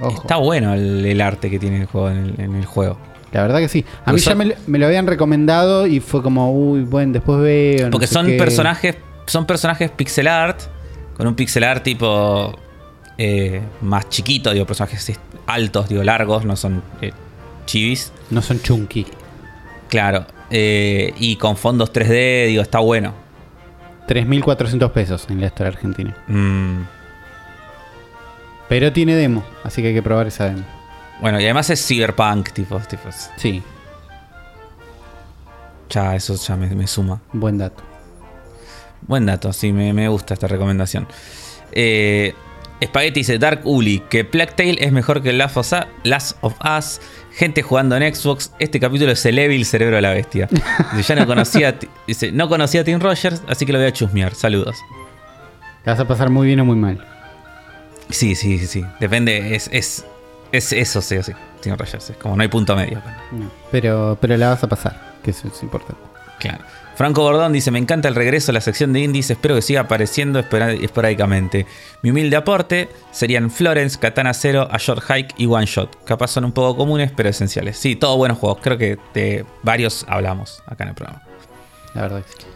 Ojo. 0.00 0.22
Está 0.22 0.36
bueno 0.36 0.72
el, 0.74 1.04
el 1.04 1.20
arte 1.20 1.50
que 1.50 1.58
tiene 1.58 1.82
el 1.82 1.86
juego 1.86 2.10
en 2.10 2.16
el, 2.18 2.40
en 2.40 2.54
el 2.56 2.64
juego. 2.64 2.98
La 3.32 3.42
verdad 3.42 3.58
que 3.58 3.68
sí. 3.68 3.84
A 4.02 4.04
Porque 4.06 4.12
mí 4.14 4.20
ya 4.20 4.34
me, 4.34 4.44
lo- 4.46 4.54
me 4.66 4.78
lo 4.78 4.86
habían 4.86 5.06
recomendado 5.06 5.86
y 5.86 6.00
fue 6.00 6.22
como, 6.22 6.50
uy, 6.52 6.80
bueno, 6.82 7.12
después 7.12 7.40
veo. 7.40 7.86
no 7.86 7.90
Porque 7.90 8.06
son 8.06 8.26
qué. 8.26 8.36
personajes. 8.38 8.96
Son 9.26 9.46
personajes 9.46 9.90
pixel 9.90 10.26
art. 10.26 10.58
Con 11.16 11.26
un 11.26 11.34
pixel 11.34 11.64
art 11.64 11.82
tipo. 11.84 12.58
eh, 13.18 13.60
más 13.82 14.08
chiquito, 14.08 14.52
digo, 14.52 14.64
personajes 14.64 15.12
altos, 15.46 15.88
digo, 15.90 16.02
largos, 16.02 16.44
no 16.46 16.56
son 16.56 16.82
eh, 17.02 17.12
chivis. 17.70 18.12
No 18.30 18.42
son 18.42 18.60
chunky. 18.60 19.06
Claro. 19.88 20.26
eh, 20.50 21.14
y 21.18 21.36
con 21.36 21.56
fondos 21.56 21.92
3D, 21.92 22.46
digo, 22.48 22.62
está 22.62 22.80
bueno. 22.80 23.14
3.400 24.08 24.90
pesos 24.90 25.26
en 25.30 25.40
la 25.40 25.46
Store 25.46 25.68
Argentina. 25.68 26.16
Mm, 26.26 26.82
Pero 28.68 28.92
tiene 28.92 29.14
demo, 29.14 29.44
así 29.64 29.82
que 29.82 29.88
hay 29.88 29.94
que 29.94 30.02
probar 30.02 30.26
esa 30.26 30.46
demo. 30.46 30.64
bueno, 31.20 31.40
y 31.40 31.44
además 31.44 31.70
es 31.70 31.86
cyberpunk, 31.86 32.50
tipo, 32.50 32.78
tipo 32.80 33.02
Sí, 33.36 33.62
ya 35.88 36.14
eso 36.16 36.34
ya 36.36 36.56
me, 36.56 36.66
me 36.68 36.86
suma. 36.86 37.20
buen 37.32 37.58
dato. 37.58 37.82
Buen 39.02 39.26
dato, 39.26 39.52
sí, 39.52 39.72
me, 39.72 39.92
me 39.92 40.08
gusta 40.08 40.34
esta 40.34 40.46
recomendación. 40.46 41.06
Eh, 41.72 42.34
Spaghetti 42.84 43.20
dice 43.20 43.38
Dark 43.38 43.60
Uli, 43.64 44.00
que 44.10 44.24
Plague 44.24 44.52
Tale 44.52 44.76
es 44.80 44.92
mejor 44.92 45.22
que 45.22 45.32
Last 45.32 45.56
of, 45.56 45.66
Us, 45.72 45.86
Last 46.04 46.36
of 46.42 46.54
Us. 46.78 47.00
Gente 47.32 47.62
jugando 47.62 47.96
en 47.96 48.14
Xbox. 48.14 48.52
Este 48.58 48.80
capítulo 48.80 49.12
es 49.12 49.24
el 49.24 49.38
Evil 49.38 49.64
Cerebro 49.64 49.96
de 49.96 50.02
la 50.02 50.10
Bestia. 50.10 50.48
Dice, 50.94 51.14
ya 51.14 51.20
no 51.20 51.26
conocía, 51.26 51.78
dice, 52.06 52.32
no 52.32 52.48
conocía 52.48 52.80
a 52.82 52.84
Tim 52.84 53.00
Rogers, 53.00 53.42
así 53.48 53.64
que 53.66 53.72
lo 53.72 53.78
voy 53.78 53.88
a 53.88 53.92
chusmear. 53.92 54.34
Saludos. 54.34 54.76
¿La 55.84 55.92
vas 55.92 56.00
a 56.00 56.08
pasar 56.08 56.30
muy 56.30 56.46
bien 56.46 56.60
o 56.60 56.64
muy 56.64 56.76
mal? 56.76 57.04
Sí, 58.10 58.34
sí, 58.34 58.58
sí, 58.58 58.66
sí. 58.66 58.84
Depende, 58.98 59.54
es, 59.54 59.70
es, 59.72 60.04
es 60.52 60.72
eso, 60.72 61.00
sí 61.00 61.16
o 61.16 61.22
sí. 61.22 61.32
Tim 61.60 61.76
Rogers, 61.76 62.10
es 62.10 62.16
como 62.16 62.36
no 62.36 62.42
hay 62.42 62.48
punto 62.48 62.74
medio. 62.74 63.00
No. 63.30 63.50
Pero, 63.70 64.18
pero 64.20 64.36
la 64.36 64.50
vas 64.50 64.64
a 64.64 64.68
pasar, 64.68 65.00
que 65.22 65.30
eso 65.30 65.48
es 65.48 65.62
importante. 65.62 66.02
Claro. 66.38 66.64
Franco 67.00 67.22
Gordón 67.22 67.54
dice: 67.54 67.70
Me 67.70 67.78
encanta 67.78 68.08
el 68.08 68.14
regreso 68.14 68.52
a 68.52 68.52
la 68.52 68.60
sección 68.60 68.92
de 68.92 69.00
indies. 69.00 69.30
Espero 69.30 69.54
que 69.54 69.62
siga 69.62 69.80
apareciendo 69.80 70.38
esporádicamente. 70.38 71.64
Mi 72.02 72.10
humilde 72.10 72.36
aporte 72.36 72.90
serían 73.10 73.50
Florence, 73.50 73.98
Katana 73.98 74.34
Zero, 74.34 74.68
A 74.70 74.76
Short 74.76 75.02
Hike 75.08 75.34
y 75.38 75.46
One 75.46 75.64
Shot. 75.64 76.04
Capaz 76.04 76.28
son 76.28 76.44
un 76.44 76.52
poco 76.52 76.76
comunes, 76.76 77.10
pero 77.16 77.30
esenciales. 77.30 77.78
Sí, 77.78 77.96
todos 77.96 78.18
buenos 78.18 78.36
juegos. 78.36 78.58
Creo 78.60 78.76
que 78.76 78.98
de 79.14 79.46
varios 79.62 80.04
hablamos 80.08 80.62
acá 80.66 80.84
en 80.84 80.90
el 80.90 80.94
programa. 80.94 81.22
La 81.94 82.02
verdad 82.02 82.22
que 82.22 82.32
sí. 82.32 82.46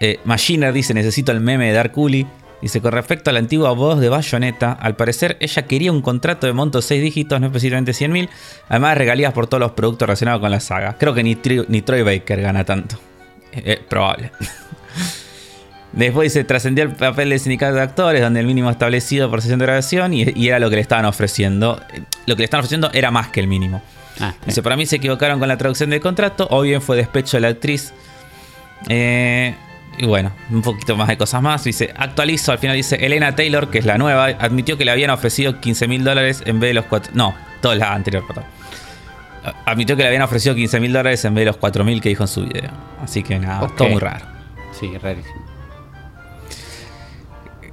Eh, 0.00 0.20
Machiner 0.26 0.74
dice: 0.74 0.92
Necesito 0.92 1.32
el 1.32 1.40
meme 1.40 1.68
de 1.68 1.72
Dark 1.72 1.96
Uli. 1.96 2.26
Dice: 2.60 2.82
Con 2.82 2.92
respecto 2.92 3.30
a 3.30 3.32
la 3.32 3.38
antigua 3.38 3.70
voz 3.70 4.00
de 4.00 4.10
Bayonetta, 4.10 4.72
al 4.72 4.96
parecer 4.96 5.38
ella 5.40 5.62
quería 5.62 5.90
un 5.90 6.02
contrato 6.02 6.46
de 6.46 6.52
monto 6.52 6.82
6 6.82 7.02
dígitos, 7.02 7.40
no 7.40 7.46
específicamente 7.46 7.92
100.000. 7.92 8.28
Además 8.68 8.90
de 8.90 8.94
regalías 8.96 9.32
por 9.32 9.46
todos 9.46 9.62
los 9.62 9.72
productos 9.72 10.06
relacionados 10.06 10.42
con 10.42 10.50
la 10.50 10.60
saga. 10.60 10.98
Creo 10.98 11.14
que 11.14 11.24
ni 11.24 11.36
Troy 11.36 12.02
Baker 12.02 12.42
gana 12.42 12.66
tanto. 12.66 12.98
Eh, 13.54 13.62
eh, 13.64 13.80
probable. 13.88 14.30
Después 15.92 16.32
dice, 16.32 16.42
trascendió 16.44 16.82
el 16.82 16.90
papel 16.90 17.30
del 17.30 17.38
sindicato 17.38 17.74
de 17.74 17.82
actores, 17.82 18.20
donde 18.20 18.40
el 18.40 18.46
mínimo 18.46 18.68
establecido 18.68 19.30
por 19.30 19.40
sesión 19.40 19.60
de 19.60 19.66
grabación, 19.66 20.12
y, 20.12 20.24
y 20.34 20.48
era 20.48 20.58
lo 20.58 20.68
que 20.68 20.76
le 20.76 20.82
estaban 20.82 21.04
ofreciendo. 21.04 21.80
Eh, 21.92 22.02
Lo 22.26 22.34
que 22.34 22.40
le 22.40 22.44
estaban 22.46 22.62
ofreciendo 22.62 22.90
era 22.92 23.10
más 23.12 23.28
que 23.28 23.38
el 23.40 23.46
mínimo. 23.46 23.80
Ah, 24.20 24.34
Dice, 24.44 24.62
para 24.62 24.76
mí 24.76 24.86
se 24.86 24.96
equivocaron 24.96 25.38
con 25.38 25.46
la 25.48 25.56
traducción 25.56 25.90
del 25.90 26.00
contrato, 26.00 26.48
o 26.50 26.62
bien 26.62 26.82
fue 26.82 26.96
despecho 26.96 27.36
de 27.36 27.42
la 27.42 27.48
actriz. 27.48 27.92
Eh, 28.88 29.54
y 29.96 30.06
bueno, 30.06 30.32
un 30.50 30.62
poquito 30.62 30.96
más 30.96 31.06
de 31.06 31.16
cosas 31.16 31.40
más. 31.40 31.62
Dice, 31.62 31.94
actualizo, 31.96 32.50
al 32.50 32.58
final 32.58 32.74
dice, 32.76 32.96
Elena 32.96 33.36
Taylor, 33.36 33.70
que 33.70 33.78
es 33.78 33.84
la 33.86 33.96
nueva, 33.96 34.26
admitió 34.26 34.76
que 34.76 34.84
le 34.84 34.90
habían 34.90 35.10
ofrecido 35.10 35.60
15 35.60 35.86
mil 35.86 36.02
dólares 36.02 36.42
en 36.44 36.58
vez 36.58 36.70
de 36.70 36.74
los 36.74 36.86
4... 36.86 37.12
No, 37.14 37.34
toda 37.62 37.76
la 37.76 37.92
anterior, 37.92 38.26
perdón. 38.26 38.44
Admitió 39.66 39.96
que 39.96 40.02
le 40.02 40.08
habían 40.08 40.22
ofrecido 40.22 40.54
15 40.54 40.80
mil 40.80 40.92
dólares 40.92 41.24
en 41.24 41.34
vez 41.34 41.42
de 41.42 41.46
los 41.46 41.56
4 41.56 41.84
mil 41.84 42.00
que 42.00 42.08
dijo 42.08 42.24
en 42.24 42.28
su 42.28 42.44
video. 42.44 42.70
Así 43.02 43.22
que 43.22 43.38
nada, 43.38 43.62
Ok. 43.62 43.76
todo 43.76 43.88
muy 43.88 44.00
raro. 44.00 44.24
sí, 44.72 44.96
rarísimo. 44.98 45.44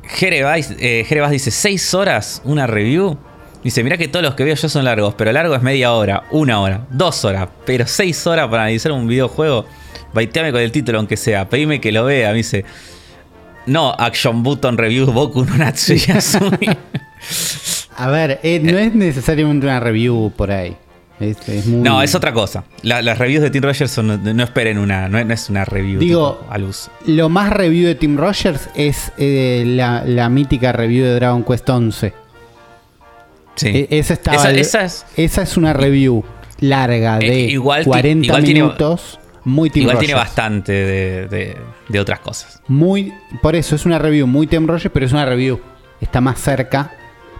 Jerevas 0.03 0.71
eh, 0.79 1.05
dice 1.31 1.51
6 1.51 1.93
horas 1.93 2.41
una 2.43 2.67
review. 2.67 3.17
Dice, 3.63 3.83
mira 3.83 3.97
que 3.97 4.07
todos 4.07 4.23
los 4.23 4.33
que 4.33 4.43
veo 4.43 4.55
yo 4.55 4.69
son 4.69 4.85
largos, 4.85 5.13
pero 5.13 5.31
largo 5.31 5.55
es 5.55 5.61
media 5.61 5.93
hora, 5.93 6.23
una 6.31 6.59
hora, 6.59 6.87
dos 6.89 7.23
horas, 7.25 7.47
pero 7.65 7.85
6 7.85 8.27
horas 8.27 8.47
para 8.49 8.63
analizar 8.63 8.91
un 8.91 9.07
videojuego. 9.07 9.65
Baiteame 10.13 10.51
con 10.51 10.61
el 10.61 10.71
título 10.71 10.97
aunque 10.97 11.15
sea, 11.15 11.47
pedime 11.47 11.79
que 11.79 11.91
lo 11.91 12.03
vea. 12.05 12.31
Me 12.31 12.37
dice, 12.37 12.65
no, 13.67 13.93
Action 13.97 14.43
Button 14.43 14.77
Review 14.77 15.11
Boku 15.11 15.45
no 15.45 15.55
Natsu 15.57 15.93
Yasumi. 15.93 16.67
A 17.97 18.07
ver, 18.09 18.39
eh, 18.41 18.59
no 18.59 18.77
es 18.79 18.95
necesariamente 18.95 19.67
una 19.67 19.79
review 19.79 20.33
por 20.35 20.51
ahí. 20.51 20.75
Es, 21.21 21.47
es 21.47 21.65
muy- 21.67 21.81
No, 21.87 22.01
es 22.01 22.13
otra 22.15 22.33
cosa. 22.33 22.63
La- 22.81 23.01
las 23.01 23.17
reviews 23.19 23.41
de 23.43 23.49
Tim 23.51 23.61
Rogers 23.63 23.91
son, 23.91 24.21
no 24.35 24.43
esperen 24.43 24.77
una, 24.77 25.07
no 25.07 25.19
es, 25.19 25.49
una 25.49 25.63
review 25.63 25.99
Digo- 25.99 26.45
al 26.49 26.63
uso. 26.63 26.91
Lo 27.05 27.29
más 27.29 27.53
review 27.53 27.85
de 27.87 27.95
Tim 27.95 28.17
Rogers 28.17 28.69
es 28.75 29.11
eh, 29.17 29.63
la, 29.65 30.03
la 30.05 30.27
mítica 30.29 30.71
review 30.71 31.05
de 31.05 31.13
Dragon 31.15 31.43
Quest 31.43 31.69
11. 31.69 32.13
Sí. 33.55 33.67
E- 33.67 33.87
esa, 33.91 34.13
estaba 34.13 34.51
Esa- 34.51 34.83
es- 34.83 35.05
esa 35.15 35.41
es 35.43 35.57
una 35.57 35.73
review 35.73 36.23
larga 36.59 37.17
Eh, 37.19 37.29
de 37.29 37.39
igual 37.41 37.83
ti- 37.83 37.89
40 37.89 38.25
igual 38.25 38.43
tiene- 38.43 38.61
minutos 38.63 39.19
muy 39.43 39.69
Team 39.69 39.81
Igual 39.83 39.95
Rogers. 39.97 40.07
tiene 40.07 40.19
bastante 40.19 40.71
de, 40.71 41.27
de- 41.27 41.57
de 41.89 41.99
otras 41.99 42.19
cosas. 42.19 42.61
Muy, 42.67 43.13
por 43.41 43.55
eso 43.55 43.75
es 43.75 43.85
una 43.85 43.99
review 43.99 44.27
muy 44.27 44.47
Team 44.47 44.67
Rogers, 44.67 44.91
pero 44.93 45.05
es 45.05 45.11
una 45.11 45.25
review. 45.25 45.59
Está 45.99 46.21
más 46.21 46.39
cerca, 46.39 46.91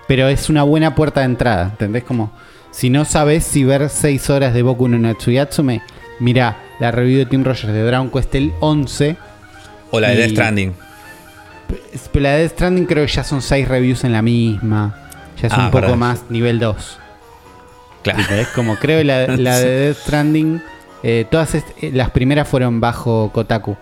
pero 0.08 0.28
es 0.28 0.50
una 0.50 0.64
buena 0.64 0.94
puerta 0.96 1.22
de 1.22 1.28
entrada. 1.28 1.64
¿Entendés? 1.72 2.04
Como 2.04 2.32
si 2.72 2.90
no 2.90 3.06
sabes 3.06 3.44
si 3.46 3.64
ver 3.64 3.90
6 3.90 4.30
horas 4.30 4.54
de 4.54 4.62
Boku 4.64 4.88
no 4.88 4.98
Natsuyatsume, 4.98 5.82
mira 6.20 6.58
la 6.80 6.92
review 6.92 7.20
de 7.20 7.26
Team 7.26 7.44
Rogers 7.44 7.74
de 7.74 7.84
Dragon 7.84 8.10
Quest 8.10 8.34
el 8.36 8.54
11. 8.60 9.18
O 9.92 10.00
la 10.00 10.10
de 10.10 10.16
Death 10.16 10.32
Stranding. 10.32 10.74
Pero 12.12 12.24
la 12.24 12.32
de 12.34 12.40
Death 12.40 12.52
Stranding 12.54 12.86
creo 12.86 13.06
que 13.06 13.12
ya 13.12 13.24
son 13.24 13.42
6 13.42 13.68
reviews 13.68 14.04
en 14.04 14.14
la 14.14 14.22
misma. 14.22 14.96
Ya 15.42 15.48
es 15.48 15.54
Ah, 15.54 15.66
un 15.66 15.72
poco 15.72 15.82
verdad. 15.82 15.98
más 15.98 16.24
nivel 16.30 16.60
2. 16.60 16.98
Claro. 18.04 18.20
¿Entendés? 18.20 18.48
Como 18.50 18.76
creo 18.78 19.04
la, 19.04 19.28
la 19.38 19.60
de 19.60 19.70
Death 19.88 19.98
Stranding, 19.98 20.62
eh, 21.04 21.26
todas 21.30 21.54
eh, 21.56 21.64
las 21.94 22.10
primeras 22.12 22.48
fueron 22.48 22.80
bajo 22.80 23.32
Kotaku. 23.34 23.76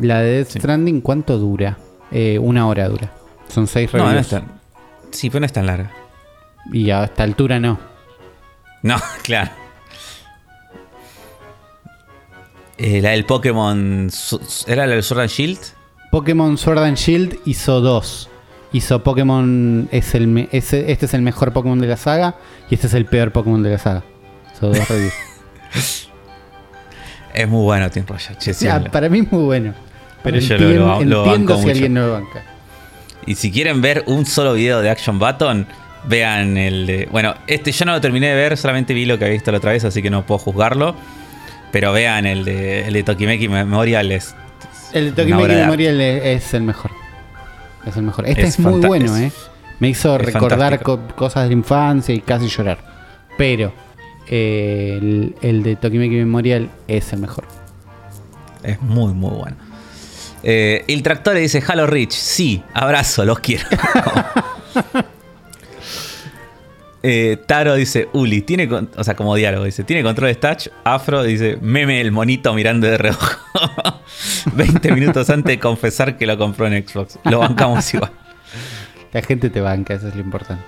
La 0.00 0.20
de 0.20 0.38
Death 0.38 0.48
Sí. 0.48 0.58
Stranding, 0.58 1.00
¿cuánto 1.00 1.38
dura? 1.38 1.78
Eh, 2.10 2.38
una 2.38 2.66
hora 2.66 2.88
dura. 2.88 3.12
Son 3.48 3.66
seis 3.66 3.90
No, 3.92 4.00
no 4.00 4.04
reviews. 4.06 4.26
es 4.26 4.30
tan- 4.30 4.60
Sí, 5.10 5.30
pero 5.30 5.40
no 5.40 5.46
es 5.46 5.52
tan 5.52 5.66
larga. 5.66 5.92
Y 6.72 6.90
a 6.90 7.04
esta 7.04 7.22
altura 7.22 7.60
no. 7.60 7.78
No, 8.84 8.96
claro. 9.24 9.50
Eh, 12.78 13.00
la 13.00 13.10
del 13.10 13.24
Pokémon. 13.24 14.10
¿Era 14.66 14.86
la 14.86 14.94
del 14.94 15.02
Sword 15.02 15.20
and 15.22 15.30
Shield? 15.30 15.58
Pokémon 16.10 16.56
Sword 16.58 16.78
and 16.78 16.96
Shield 16.96 17.38
hizo 17.44 17.80
dos. 17.80 18.28
Hizo 18.72 19.02
Pokémon. 19.02 19.88
Es 19.92 20.14
el 20.14 20.48
este 20.52 20.92
es 21.06 21.14
el 21.14 21.22
mejor 21.22 21.52
Pokémon 21.52 21.78
de 21.78 21.86
la 21.86 21.96
saga. 21.96 22.36
Y 22.70 22.74
este 22.74 22.88
es 22.88 22.94
el 22.94 23.06
peor 23.06 23.32
Pokémon 23.32 23.62
de 23.62 23.70
la 23.70 23.78
saga. 23.78 24.02
Son 24.58 24.72
dos 24.72 24.88
reviews. 24.88 25.14
Es 27.34 27.48
muy 27.48 27.64
bueno 27.64 27.90
Team 27.90 28.06
Roger. 28.06 28.38
che, 28.38 28.54
sí, 28.54 28.66
Ya, 28.66 28.76
habla. 28.76 28.92
para 28.92 29.08
mí 29.08 29.18
es 29.18 29.32
muy 29.32 29.42
bueno. 29.42 29.74
Pero 30.22 30.38
Yo 30.38 30.56
lo- 30.56 30.66
entien- 30.68 30.76
lo- 30.78 30.86
lo 30.86 30.92
entiendo 31.00 31.24
banco 31.24 31.54
si 31.54 31.58
mucho. 31.62 31.70
alguien 31.72 31.94
no 31.94 32.06
lo 32.06 32.12
banca. 32.12 32.44
Y 33.26 33.34
si 33.34 33.50
quieren 33.50 33.82
ver 33.82 34.04
un 34.06 34.24
solo 34.24 34.52
video 34.52 34.80
de 34.80 34.88
Action 34.88 35.18
Button, 35.18 35.66
vean 36.08 36.56
el 36.56 36.86
de. 36.86 37.08
Bueno, 37.10 37.34
este 37.46 37.72
yo 37.72 37.84
no 37.84 37.92
lo 37.92 38.00
terminé 38.00 38.28
de 38.28 38.34
ver, 38.34 38.56
solamente 38.56 38.94
vi 38.94 39.04
lo 39.04 39.18
que 39.18 39.24
había 39.24 39.34
visto 39.34 39.50
la 39.52 39.58
otra 39.58 39.72
vez, 39.72 39.84
así 39.84 40.02
que 40.02 40.10
no 40.10 40.24
puedo 40.26 40.38
juzgarlo. 40.38 40.94
Pero 41.72 41.92
vean 41.92 42.24
el 42.26 42.44
de, 42.44 42.86
el 42.86 42.92
de 42.94 43.02
Tokimeki 43.02 43.48
Memorial. 43.48 44.12
Es, 44.12 44.34
El 44.92 45.06
de 45.14 45.22
Tokimeki 45.22 45.54
Memorial 45.54 46.00
es 46.00 46.44
es 46.44 46.54
el 46.54 46.62
mejor. 46.62 46.90
Es 47.86 47.96
el 47.96 48.02
mejor. 48.04 48.26
Este 48.28 48.42
es, 48.42 48.48
Es 48.50 48.58
muy 48.60 48.80
bueno, 48.80 49.16
¿eh? 49.16 49.32
Me 49.80 49.88
hizo 49.88 50.16
recordar 50.16 50.80
co- 50.82 51.00
cosas 51.16 51.42
de 51.42 51.48
la 51.48 51.54
infancia 51.54 52.14
y 52.14 52.20
casi 52.20 52.46
llorar. 52.48 52.78
Pero 53.36 53.72
eh, 54.28 54.98
el, 55.02 55.34
el 55.42 55.62
de 55.64 55.74
Tokimeki 55.76 56.14
Memorial 56.14 56.70
es 56.86 57.12
el 57.12 57.18
mejor. 57.20 57.44
es 58.62 58.80
muy, 58.80 59.12
muy 59.12 59.30
bueno. 59.36 59.56
Eh, 60.44 60.84
el 60.86 61.02
tractor 61.02 61.34
dice: 61.36 61.62
Halo 61.66 61.86
Rich, 61.88 62.12
sí, 62.12 62.62
abrazo, 62.72 63.24
los 63.24 63.40
quiero. 63.40 63.64
Eh, 67.06 67.36
Taro 67.46 67.74
dice, 67.74 68.08
Uli, 68.14 68.40
tiene, 68.40 68.66
con- 68.66 68.88
o 68.96 69.04
sea, 69.04 69.14
como 69.14 69.34
diálogo, 69.36 69.64
dice, 69.66 69.84
tiene 69.84 70.02
control 70.02 70.28
de 70.30 70.36
touch. 70.36 70.68
Afro 70.84 71.22
dice, 71.22 71.58
meme 71.60 72.00
el 72.00 72.10
monito 72.12 72.54
mirando 72.54 72.86
de 72.86 72.96
reojo. 72.96 73.28
20 74.54 74.90
minutos 74.92 75.28
antes 75.28 75.50
de 75.56 75.58
confesar 75.58 76.16
que 76.16 76.26
lo 76.26 76.38
compró 76.38 76.66
en 76.66 76.86
Xbox. 76.88 77.18
Lo 77.24 77.40
bancamos 77.40 77.92
igual. 77.92 78.10
La 79.12 79.20
gente 79.22 79.50
te 79.50 79.60
banca, 79.60 79.92
eso 79.94 80.08
es 80.08 80.14
lo 80.14 80.22
importante. 80.22 80.64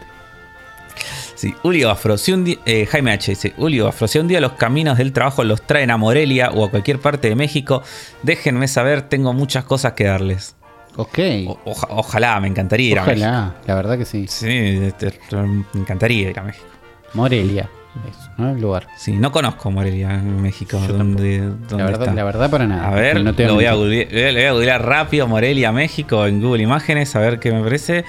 Sí, 1.35 1.55
Uli 1.63 1.85
o 1.85 1.91
Afro, 1.91 2.17
si 2.17 2.33
un 2.33 2.45
día, 2.45 2.57
eh, 2.65 2.87
Jaime 2.87 3.13
H 3.13 3.31
dice, 3.33 3.53
Uli 3.59 3.81
o 3.81 3.89
Afro, 3.89 4.09
si 4.09 4.19
un 4.19 4.27
día 4.29 4.41
los 4.41 4.53
caminos 4.53 4.97
del 4.99 5.13
trabajo 5.13 5.45
los 5.45 5.61
traen 5.63 5.91
a 5.91 5.99
Morelia 5.99 6.51
o 6.51 6.65
a 6.65 6.71
cualquier 6.71 6.99
parte 6.99 7.29
de 7.29 7.35
México, 7.35 7.83
déjenme 8.23 8.69
saber, 8.69 9.03
tengo 9.03 9.35
muchas 9.35 9.65
cosas 9.65 9.93
que 9.93 10.05
darles. 10.05 10.56
Ok. 10.97 11.19
Oja- 11.65 11.89
ojalá, 11.91 12.41
me 12.41 12.49
encantaría 12.49 12.91
ir 12.93 12.99
a 12.99 13.05
México. 13.05 13.27
Ojalá, 13.27 13.55
la 13.67 13.75
verdad 13.75 13.99
que 13.99 14.05
sí. 14.05 14.27
Sí, 14.29 14.49
este, 14.49 15.13
me 15.31 15.65
encantaría 15.81 16.31
ir 16.31 16.39
a 16.39 16.43
México. 16.43 16.67
Morelia, 17.15 17.69
eso, 18.09 18.31
¿no? 18.39 18.51
El 18.51 18.61
lugar. 18.61 18.87
Sí, 18.97 19.13
no 19.13 19.31
conozco 19.33 19.71
Morelia 19.71 20.09
México. 20.09 20.79
Yo 20.87 20.95
¿Dónde, 20.95 21.41
dónde 21.41 21.77
La 21.77 21.85
verdad, 21.85 22.03
está? 22.03 22.15
la 22.15 22.25
verdad 22.25 22.51
para 22.51 22.67
nada. 22.67 22.89
A 22.89 22.95
ver, 22.95 23.23
No 23.23 23.33
lo 23.33 23.55
voy 23.55 23.65
a, 23.67 23.75
googlear, 23.75 24.11
le 24.13 24.33
voy 24.33 24.43
a 24.45 24.53
googlear 24.53 24.85
rápido 24.87 25.27
Morelia, 25.29 25.73
México 25.73 26.27
en 26.27 26.41
Google 26.43 26.63
Imágenes, 26.63 27.15
a 27.17 27.21
ver 27.21 27.39
qué 27.39 27.53
me 27.53 27.63
parece. 27.63 28.05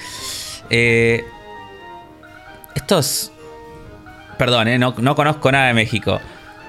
Eh, 0.70 1.24
estos. 2.76 3.32
Perdón, 4.38 4.68
eh, 4.68 4.78
no, 4.78 4.94
no 4.98 5.16
conozco 5.16 5.52
nada 5.52 5.68
de 5.68 5.74
México. 5.74 6.20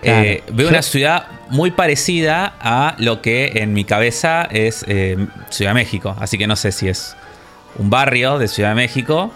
Claro. 0.02 0.22
Eh, 0.22 0.42
veo 0.52 0.68
una 0.68 0.82
ciudad 0.82 1.26
muy 1.50 1.70
parecida 1.70 2.54
a 2.60 2.94
lo 2.98 3.20
que 3.20 3.52
en 3.56 3.72
mi 3.72 3.84
cabeza 3.84 4.44
es 4.50 4.84
eh, 4.86 5.16
Ciudad 5.50 5.70
de 5.70 5.74
México. 5.74 6.14
Así 6.18 6.38
que 6.38 6.46
no 6.46 6.56
sé 6.56 6.72
si 6.72 6.88
es 6.88 7.16
un 7.78 7.90
barrio 7.90 8.38
de 8.38 8.48
Ciudad 8.48 8.70
de 8.70 8.74
México 8.76 9.32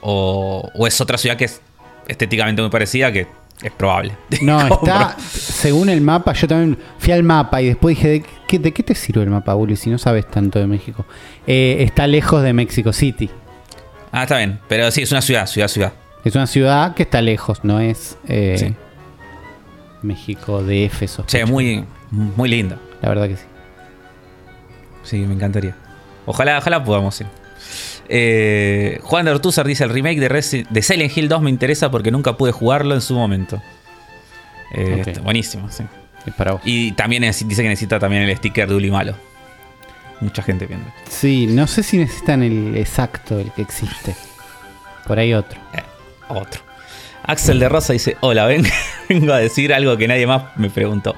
o, 0.00 0.70
o 0.74 0.86
es 0.86 1.00
otra 1.00 1.18
ciudad 1.18 1.36
que 1.36 1.46
es 1.46 1.60
estéticamente 2.08 2.62
muy 2.62 2.70
parecida, 2.70 3.10
que 3.12 3.26
es 3.62 3.72
probable. 3.72 4.16
No, 4.42 4.60
está, 4.74 5.16
según 5.18 5.88
el 5.88 6.00
mapa, 6.00 6.32
yo 6.32 6.46
también 6.46 6.78
fui 6.98 7.12
al 7.12 7.22
mapa 7.22 7.62
y 7.62 7.68
después 7.68 7.96
dije, 7.96 8.08
¿de 8.08 8.24
qué, 8.46 8.58
de 8.58 8.72
qué 8.72 8.82
te 8.82 8.94
sirve 8.94 9.22
el 9.22 9.30
mapa, 9.30 9.54
Uli, 9.54 9.76
si 9.76 9.90
no 9.90 9.98
sabes 9.98 10.28
tanto 10.30 10.58
de 10.58 10.66
México? 10.66 11.04
Eh, 11.46 11.78
está 11.80 12.06
lejos 12.06 12.42
de 12.42 12.52
Mexico 12.52 12.92
City. 12.92 13.30
Ah, 14.12 14.22
está 14.22 14.38
bien. 14.38 14.60
Pero 14.68 14.90
sí, 14.90 15.02
es 15.02 15.10
una 15.10 15.22
ciudad, 15.22 15.46
ciudad, 15.46 15.68
ciudad. 15.68 15.92
Es 16.24 16.34
una 16.34 16.46
ciudad 16.46 16.94
que 16.94 17.02
está 17.02 17.20
lejos, 17.20 17.64
no 17.64 17.80
es 17.80 18.16
eh, 18.28 18.56
Sí. 18.58 18.74
México 20.04 20.62
de 20.62 20.84
Éfeso. 20.84 21.24
Che, 21.26 21.44
muy, 21.44 21.84
muy 22.10 22.48
linda. 22.48 22.78
La 23.02 23.08
verdad 23.08 23.26
que 23.28 23.36
sí. 23.36 23.44
Sí, 25.02 25.16
me 25.18 25.34
encantaría. 25.34 25.74
Ojalá, 26.26 26.58
ojalá 26.58 26.82
podamos 26.84 27.20
ir. 27.20 27.26
Eh, 28.08 29.00
Juan 29.02 29.24
de 29.24 29.32
Ortúzar 29.32 29.66
dice: 29.66 29.84
El 29.84 29.90
remake 29.90 30.20
de, 30.20 30.28
Resi- 30.30 30.66
de 30.68 30.82
Silent 30.82 31.16
Hill 31.16 31.28
2 31.28 31.42
me 31.42 31.50
interesa 31.50 31.90
porque 31.90 32.10
nunca 32.10 32.36
pude 32.36 32.52
jugarlo 32.52 32.94
en 32.94 33.00
su 33.00 33.14
momento. 33.14 33.60
Eh, 34.72 35.14
buenísimo, 35.22 35.70
sí. 35.70 35.84
Es 36.26 36.34
para 36.34 36.52
vos. 36.52 36.62
Y 36.64 36.92
también 36.92 37.22
dice 37.22 37.44
que 37.62 37.68
necesita 37.68 37.98
también 37.98 38.22
el 38.22 38.36
sticker 38.36 38.68
de 38.68 38.74
Uli 38.74 38.90
Malo. 38.90 39.14
Mucha 40.20 40.42
gente 40.42 40.66
viendo. 40.66 40.86
Sí, 41.08 41.46
no 41.46 41.66
sé 41.66 41.82
si 41.82 41.98
necesitan 41.98 42.42
el 42.42 42.76
exacto, 42.76 43.38
el 43.38 43.50
que 43.52 43.62
existe. 43.62 44.14
Por 45.06 45.18
ahí 45.18 45.34
otro. 45.34 45.60
Eh, 45.74 45.82
otro. 46.28 46.62
Axel 47.26 47.58
de 47.58 47.68
Rosa 47.68 47.92
dice: 47.92 48.16
Hola, 48.20 48.46
ven- 48.46 48.66
vengo 49.08 49.32
a 49.32 49.38
decir 49.38 49.72
algo 49.72 49.96
que 49.96 50.06
nadie 50.08 50.26
más 50.26 50.56
me 50.56 50.70
preguntó. 50.70 51.14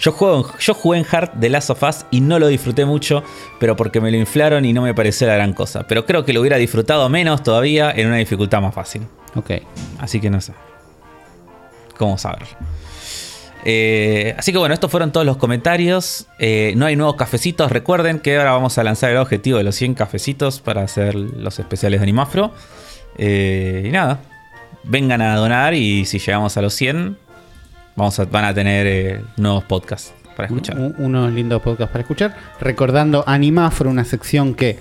Yo, 0.00 0.12
juego, 0.12 0.50
yo 0.58 0.74
jugué 0.74 0.98
en 0.98 1.06
Hard 1.10 1.32
de 1.34 1.48
Last 1.48 1.70
of 1.70 1.82
Us 1.82 2.04
y 2.10 2.20
no 2.20 2.38
lo 2.38 2.48
disfruté 2.48 2.84
mucho, 2.84 3.22
pero 3.58 3.74
porque 3.76 4.00
me 4.00 4.10
lo 4.10 4.16
inflaron 4.16 4.64
y 4.64 4.72
no 4.72 4.82
me 4.82 4.94
pareció 4.94 5.26
la 5.26 5.34
gran 5.34 5.52
cosa. 5.52 5.86
Pero 5.86 6.04
creo 6.06 6.24
que 6.24 6.32
lo 6.32 6.40
hubiera 6.40 6.56
disfrutado 6.58 7.08
menos 7.08 7.42
todavía 7.42 7.90
en 7.90 8.06
una 8.08 8.16
dificultad 8.16 8.60
más 8.60 8.74
fácil. 8.74 9.02
Ok. 9.34 9.50
Así 9.98 10.20
que 10.20 10.30
no 10.30 10.40
sé. 10.40 10.52
¿Cómo 11.98 12.18
saberlo? 12.18 12.48
Eh, 13.64 14.34
así 14.38 14.52
que 14.52 14.58
bueno, 14.58 14.74
estos 14.74 14.90
fueron 14.90 15.10
todos 15.10 15.26
los 15.26 15.38
comentarios. 15.38 16.26
Eh, 16.38 16.74
no 16.76 16.86
hay 16.86 16.94
nuevos 16.96 17.16
cafecitos. 17.16 17.72
Recuerden 17.72 18.20
que 18.20 18.36
ahora 18.36 18.52
vamos 18.52 18.78
a 18.78 18.84
lanzar 18.84 19.10
el 19.10 19.16
objetivo 19.16 19.58
de 19.58 19.64
los 19.64 19.74
100 19.74 19.94
cafecitos 19.94 20.60
para 20.60 20.82
hacer 20.82 21.14
los 21.14 21.58
especiales 21.58 21.98
de 22.00 22.04
Animafro. 22.04 22.52
Eh, 23.18 23.84
y 23.86 23.90
nada, 23.90 24.20
vengan 24.86 25.20
a 25.22 25.36
donar 25.36 25.74
y 25.74 26.04
si 26.04 26.18
llegamos 26.18 26.56
a 26.56 26.62
los 26.62 26.74
100, 26.74 27.16
vamos 27.96 28.18
a, 28.18 28.24
van 28.24 28.44
a 28.44 28.54
tener 28.54 28.86
eh, 28.86 29.20
nuevos 29.36 29.64
podcasts 29.64 30.12
para 30.36 30.46
escuchar. 30.48 30.78
Un- 30.78 30.94
unos 30.98 31.32
lindos 31.32 31.62
podcasts 31.62 31.90
para 31.92 32.02
escuchar. 32.02 32.36
Recordando 32.60 33.24
Animafro, 33.26 33.88
una 33.90 34.04
sección 34.04 34.54
que 34.54 34.78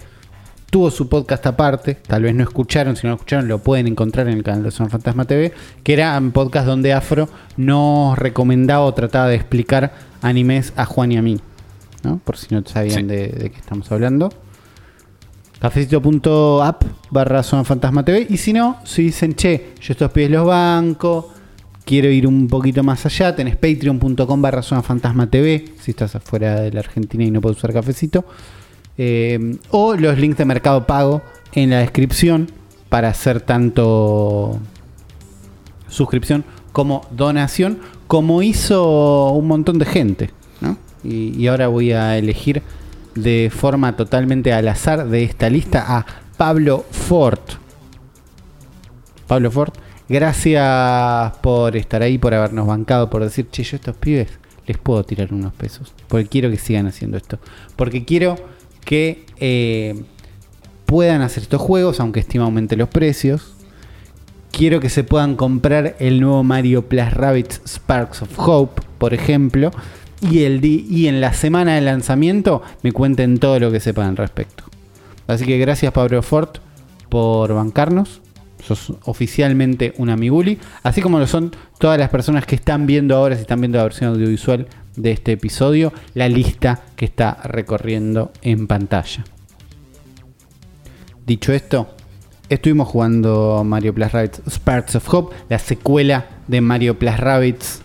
tuvo 0.70 0.92
su 0.92 1.08
podcast 1.08 1.46
aparte. 1.48 1.96
Tal 1.96 2.24
vez 2.24 2.36
no 2.36 2.44
escucharon. 2.44 2.96
Si 2.98 3.08
no 3.08 3.12
lo 3.12 3.16
escucharon, 3.16 3.48
lo 3.48 3.60
pueden 3.60 3.88
encontrar 3.88 4.28
en 4.28 4.34
el 4.38 4.44
canal 4.44 4.64
de 4.64 4.72
Son 4.72 4.90
Fantasma 4.90 5.26
TV. 5.26 5.54
Que 5.84 5.94
era 5.94 6.18
un 6.18 6.32
podcast 6.32 6.68
donde 6.68 6.92
Afro 6.94 7.30
nos 7.56 8.18
recomendaba 8.18 8.84
o 8.84 8.94
trataba 8.94 9.28
de 9.30 9.36
explicar 9.36 9.94
animes 10.22 10.74
a 10.76 10.86
Juan 10.86 11.12
y 11.14 11.18
a 11.18 11.22
mí. 11.22 11.40
¿no? 12.04 12.20
Por 12.24 12.38
si 12.38 12.54
no 12.54 12.62
sabían 12.66 13.02
Sí. 13.02 13.04
de, 13.08 13.28
de 13.30 13.50
qué 13.52 13.58
estamos 13.58 13.92
hablando. 13.92 14.32
Cafecito.app 15.66 16.84
barra 17.10 17.42
Zona 17.42 17.64
Fantasma 17.64 18.06
TV. 18.06 18.28
Y 18.30 18.38
si 18.38 18.54
no, 18.54 18.78
si 18.84 19.02
dicen, 19.02 19.34
che, 19.34 19.74
yo 19.82 19.94
estos 19.94 20.12
pies 20.12 20.30
los 20.30 20.46
banco, 20.46 21.34
quiero 21.84 22.08
ir 22.08 22.28
un 22.28 22.48
poquito 22.48 22.84
más 22.84 23.04
allá, 23.08 23.36
tenés 23.36 23.56
patreon.com 23.56 24.42
barra 24.44 24.62
Zona 24.62 24.84
Fantasma 24.84 25.26
TV, 25.26 25.66
si 25.82 25.90
estás 25.90 26.14
afuera 26.14 26.62
de 26.62 26.72
la 26.72 26.82
Argentina 26.82 27.24
y 27.24 27.32
no 27.32 27.42
puedes 27.42 27.58
usar 27.58 27.74
cafecito. 27.74 28.26
Eh, 29.00 29.58
o 29.72 29.96
los 29.96 30.20
links 30.20 30.38
de 30.38 30.46
Mercado 30.46 30.86
Pago 30.86 31.24
en 31.54 31.72
la 31.72 31.80
descripción 31.80 32.48
para 32.90 33.08
hacer 33.10 33.42
tanto 33.42 34.60
suscripción 35.88 36.46
como 36.74 37.08
donación, 37.10 37.80
como 38.06 38.44
hizo 38.44 39.32
un 39.32 39.48
montón 39.48 39.80
de 39.80 39.86
gente. 39.86 40.30
y 41.04 41.48
ahora 41.48 41.70
voy 41.70 41.92
a 41.92 42.20
elegir 42.20 42.62
de 43.16 43.52
forma 43.54 43.96
totalmente 43.96 44.54
al 44.54 44.68
azar 44.68 45.08
de 45.08 45.24
esta 45.24 45.50
lista 45.50 45.86
a 45.88 46.06
Pablo 46.38 46.86
Ford. 46.92 47.40
Pablo 49.28 49.50
Ford, 49.50 49.74
gracias 50.08 51.34
por 51.42 51.76
estar 51.76 52.02
ahí, 52.02 52.18
por 52.18 52.34
habernos 52.34 52.68
bancado, 52.68 53.10
por 53.10 53.24
decir, 53.24 53.48
che, 53.50 53.64
yo 53.64 53.78
estos 53.78 53.96
pibes 53.96 54.28
les 54.68 54.78
puedo 54.78 55.04
tirar 55.04 55.34
unos 55.34 55.54
pesos. 55.54 55.94
Porque 56.08 56.28
quiero 56.28 56.50
que 56.50 56.58
sigan 56.58 56.88
haciendo 56.88 57.18
esto. 57.18 57.40
Porque 57.76 58.06
quiero 58.06 58.36
que 58.84 59.26
eh, 59.38 60.04
puedan 60.86 61.22
hacer 61.22 61.44
estos 61.44 61.62
juegos, 61.62 62.00
aunque 62.00 62.20
estima 62.20 62.46
aumente 62.46 62.76
los 62.76 62.90
precios. 62.90 63.54
Quiero 64.52 64.80
que 64.80 64.90
se 64.90 65.04
puedan 65.04 65.36
comprar 65.36 65.96
el 66.00 66.22
nuevo 66.22 66.44
Mario 66.44 66.88
Plus 66.88 67.12
Rabbids 67.12 67.62
Sparks 67.68 68.22
of 68.22 68.30
Hope, 68.38 68.82
por 68.98 69.14
ejemplo. 69.14 69.72
Y, 70.30 70.44
el 70.44 70.64
y 70.66 71.08
en 71.08 71.22
la 71.22 71.34
semana 71.34 71.76
de 71.76 71.82
lanzamiento 71.82 72.62
me 72.82 72.92
cuenten 72.92 73.38
todo 73.38 73.60
lo 73.60 73.72
que 73.72 73.80
sepan 73.80 74.08
al 74.08 74.18
respecto. 74.18 74.64
Así 75.28 75.46
que 75.46 75.58
gracias 75.58 75.92
Pablo 75.92 76.22
Fort 76.22 76.58
por 77.10 77.54
bancarnos. 77.54 78.22
Sos 78.64 78.94
oficialmente 79.04 79.94
un 79.98 80.10
amiguli. 80.10 80.58
Así 80.84 81.02
como 81.02 81.20
lo 81.20 81.28
son 81.28 81.52
todas 81.78 82.00
las 82.00 82.10
personas 82.10 82.46
que 82.46 82.56
están 82.56 82.88
viendo 82.88 83.16
ahora, 83.16 83.36
si 83.36 83.42
están 83.42 83.62
viendo 83.62 83.78
la 83.78 83.84
versión 83.84 84.12
audiovisual 84.12 84.68
de 84.96 85.12
este 85.12 85.34
episodio, 85.34 85.94
la 86.14 86.30
lista 86.30 86.82
que 86.96 87.06
está 87.06 87.38
recorriendo 87.44 88.32
en 88.42 88.68
pantalla. 88.68 89.24
Dicho 91.26 91.54
esto, 91.54 91.90
estuvimos 92.50 92.88
jugando 92.88 93.64
Mario 93.66 93.94
Plus 93.94 94.12
Rabbids 94.12 94.42
Sparks 94.48 94.96
of 94.96 95.14
Hope, 95.14 95.36
la 95.50 95.60
secuela 95.60 96.28
de 96.48 96.62
Mario 96.62 96.98
Plus 96.98 97.18
Rabbids. 97.18 97.82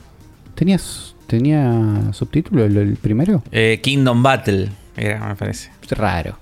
¿Tenías, 0.54 1.09
¿Tenía 1.30 2.10
subtítulo 2.12 2.64
el, 2.64 2.76
el 2.76 2.96
primero? 2.96 3.44
Eh, 3.52 3.78
Kingdom 3.80 4.20
Battle, 4.20 4.68
era, 4.96 5.28
me 5.28 5.36
parece. 5.36 5.70
raro. 5.90 6.36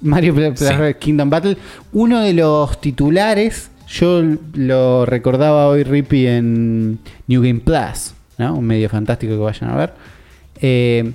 Mario 0.00 0.34
Plus 0.34 0.58
Sí. 0.58 0.94
Kingdom 0.98 1.28
Battle, 1.28 1.58
uno 1.92 2.20
de 2.20 2.32
los 2.32 2.80
titulares, 2.80 3.70
yo 3.86 4.22
lo 4.54 5.04
recordaba 5.04 5.66
hoy 5.68 5.82
Rippy 5.82 6.26
en 6.26 6.98
New 7.26 7.42
Game 7.42 7.60
Plus, 7.60 8.14
¿no? 8.38 8.54
un 8.56 8.64
medio 8.64 8.88
fantástico 8.88 9.34
que 9.34 9.38
vayan 9.40 9.70
a 9.72 9.76
ver. 9.76 9.92
Eh, 10.62 11.12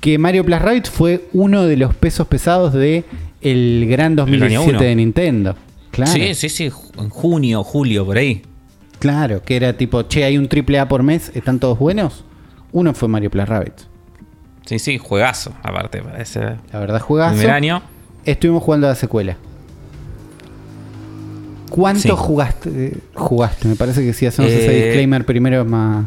que 0.00 0.18
Mario 0.18 0.44
Plus 0.44 0.60
Rabbids 0.60 0.90
fue 0.90 1.24
uno 1.32 1.64
de 1.64 1.78
los 1.78 1.94
pesos 1.94 2.26
pesados 2.28 2.74
de 2.74 3.04
el 3.40 3.86
gran 3.88 4.12
año 4.12 4.16
2017 4.16 4.70
uno. 4.70 4.80
de 4.80 4.94
Nintendo. 4.94 5.56
Claro, 5.92 6.12
Sí, 6.12 6.34
sí, 6.34 6.50
sí, 6.50 6.70
en 6.98 7.08
junio, 7.08 7.64
julio, 7.64 8.04
por 8.04 8.18
ahí. 8.18 8.42
Claro, 8.98 9.42
que 9.42 9.56
era 9.56 9.72
tipo, 9.74 10.02
che, 10.02 10.24
hay 10.24 10.36
un 10.38 10.48
triple 10.48 10.78
A 10.78 10.88
por 10.88 11.02
mes, 11.02 11.30
¿están 11.34 11.58
todos 11.58 11.78
buenos? 11.78 12.24
Uno 12.72 12.92
fue 12.94 13.08
Mario 13.08 13.30
Plus 13.30 13.48
Rabbids. 13.48 13.86
Sí, 14.66 14.78
sí, 14.78 14.98
juegazo, 14.98 15.52
aparte, 15.62 16.02
para 16.02 16.20
ese 16.20 16.40
La 16.72 16.78
verdad, 16.80 17.00
jugazo. 17.00 17.34
primer 17.36 17.50
año. 17.50 17.82
Estuvimos 18.24 18.62
jugando 18.62 18.86
a 18.86 18.90
la 18.90 18.96
secuela. 18.96 19.36
¿Cuánto 21.70 22.00
Sí. 22.02 22.08
jugaste? 22.16 22.70
eh, 22.86 22.96
jugaste? 23.14 23.68
Me 23.68 23.76
parece 23.76 24.02
que 24.02 24.12
si 24.12 24.26
hacemos 24.26 24.50
ese 24.50 24.66
Eh, 24.80 24.84
disclaimer 24.86 25.24
primero 25.24 25.60
es 25.62 25.66
más. 25.66 26.06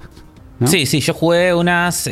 ¿no? 0.60 0.68
Sí, 0.68 0.86
sí, 0.86 1.00
yo 1.00 1.14
jugué 1.14 1.54
unas 1.54 2.08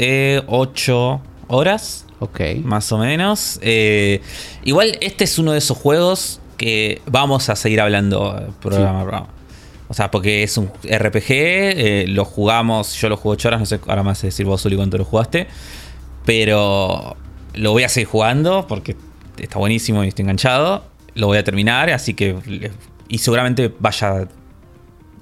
8 0.48 1.22
horas, 1.48 2.06
Ok. 2.20 2.40
más 2.64 2.92
o 2.92 2.98
menos. 2.98 3.60
Eh, 3.62 4.22
igual 4.64 4.98
este 5.02 5.24
es 5.24 5.38
uno 5.40 5.52
de 5.52 5.60
esos 5.60 5.78
juegos 5.78 6.40
que 6.58 7.02
vamos 7.06 7.50
a 7.50 7.56
seguir 7.56 7.80
hablando 7.82 8.36
eh, 8.40 8.48
programa 8.60 9.02
programa. 9.02 9.28
O 9.90 9.94
sea, 9.94 10.12
porque 10.12 10.44
es 10.44 10.58
un 10.58 10.68
RPG, 10.84 11.26
eh, 11.30 12.06
lo 12.08 12.24
jugamos, 12.24 12.94
yo 12.94 13.10
lo 13.10 13.18
jugué 13.18 13.34
8 13.34 13.48
horas, 13.50 13.60
no 13.60 13.66
sé, 13.66 13.80
ahora 13.88 14.04
más 14.04 14.22
decir 14.22 14.46
vos, 14.46 14.62
Zuli, 14.62 14.76
cuánto 14.76 14.98
lo 14.98 15.04
jugaste. 15.04 15.48
Pero 16.26 17.18
lo 17.56 17.72
voy 17.72 17.84
a 17.84 17.90
seguir 17.90 18.08
jugando 18.08 18.68
porque 18.68 18.96
está 19.38 19.58
buenísimo 19.58 20.04
y 20.04 20.10
estoy 20.10 20.24
enganchado. 20.24 20.84
Lo 21.16 21.28
voy 21.28 21.40
a 21.40 21.44
terminar, 21.44 21.90
así 21.90 22.14
que... 22.14 22.72
Y 23.08 23.18
seguramente 23.18 23.74
vaya 23.80 24.28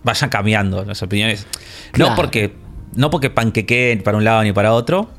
vayan 0.04 0.30
cambiando 0.30 0.84
las 0.86 1.02
opiniones. 1.02 1.46
Claro. 1.92 2.12
No 2.12 2.16
porque 2.16 2.54
no 2.96 3.10
porque 3.10 3.30
panquequeen 3.30 4.02
para 4.02 4.18
un 4.18 4.24
lado 4.24 4.44
ni 4.44 4.52
para 4.52 4.74
otro, 4.74 5.10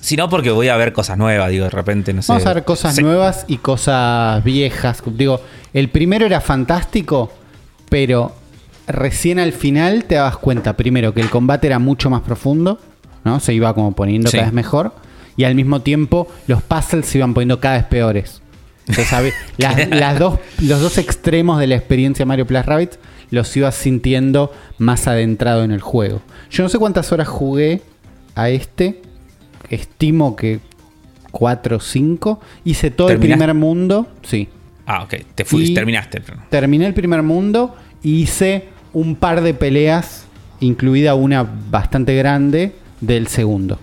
sino 0.00 0.28
porque 0.28 0.50
voy 0.50 0.68
a 0.68 0.76
ver 0.76 0.92
cosas 0.92 1.18
nuevas, 1.18 1.50
digo, 1.50 1.64
de 1.64 1.70
repente, 1.70 2.12
no 2.12 2.22
sé. 2.22 2.32
Vamos 2.32 2.46
a 2.46 2.54
ver 2.54 2.64
cosas 2.64 3.00
nuevas 3.00 3.44
y 3.48 3.58
cosas 3.58 4.42
viejas. 4.42 5.02
Digo, 5.06 5.40
el 5.72 5.90
primero 5.90 6.26
era 6.26 6.40
fantástico, 6.40 7.32
pero 7.88 8.34
recién 8.88 9.38
al 9.38 9.52
final 9.52 10.04
te 10.04 10.16
dabas 10.16 10.36
cuenta, 10.38 10.76
primero, 10.76 11.14
que 11.14 11.20
el 11.20 11.30
combate 11.30 11.66
era 11.66 11.78
mucho 11.78 12.10
más 12.10 12.22
profundo, 12.22 12.80
¿no? 13.24 13.40
Se 13.40 13.54
iba 13.54 13.74
como 13.74 13.92
poniendo 13.92 14.30
Sí. 14.30 14.36
cada 14.36 14.46
vez 14.48 14.54
mejor. 14.54 14.92
Y 15.36 15.44
al 15.44 15.54
mismo 15.54 15.80
tiempo, 15.82 16.28
los 16.46 16.62
puzzles 16.62 17.06
se 17.06 17.18
iban 17.18 17.32
poniendo 17.34 17.60
cada 17.60 17.76
vez 17.76 17.84
peores. 17.84 18.42
Entonces, 18.86 19.34
las, 19.58 19.88
las 19.90 20.18
dos, 20.18 20.38
los 20.62 20.80
dos 20.80 20.98
extremos 20.98 21.60
de 21.60 21.66
la 21.68 21.76
experiencia 21.76 22.24
Mario 22.26 22.46
Plus 22.46 22.64
Rabbids 22.66 22.98
los 23.30 23.54
ibas 23.58 23.74
sintiendo 23.74 24.52
más 24.78 25.06
adentrado 25.06 25.62
en 25.62 25.70
el 25.70 25.80
juego. 25.82 26.22
Yo 26.50 26.62
no 26.62 26.68
sé 26.70 26.78
cuántas 26.78 27.12
horas 27.12 27.28
jugué 27.28 27.82
a 28.34 28.48
este. 28.48 29.02
Estimo 29.68 30.34
que 30.34 30.60
4 31.30 31.76
o 31.76 31.80
5. 31.80 32.40
Hice 32.64 32.90
todo 32.90 33.10
el 33.10 33.18
primer 33.18 33.52
mundo. 33.52 34.08
Sí. 34.22 34.48
Ah, 34.86 35.02
ok, 35.02 35.14
te 35.34 35.44
fuiste, 35.44 35.74
terminaste. 35.74 36.22
Terminé 36.48 36.86
el 36.86 36.94
primer 36.94 37.22
mundo 37.22 37.76
y 38.02 38.22
hice 38.22 38.68
un 38.92 39.16
par 39.16 39.40
de 39.42 39.54
peleas, 39.54 40.24
incluida 40.60 41.14
una 41.14 41.42
bastante 41.70 42.14
grande, 42.16 42.74
del 43.00 43.28
segundo. 43.28 43.78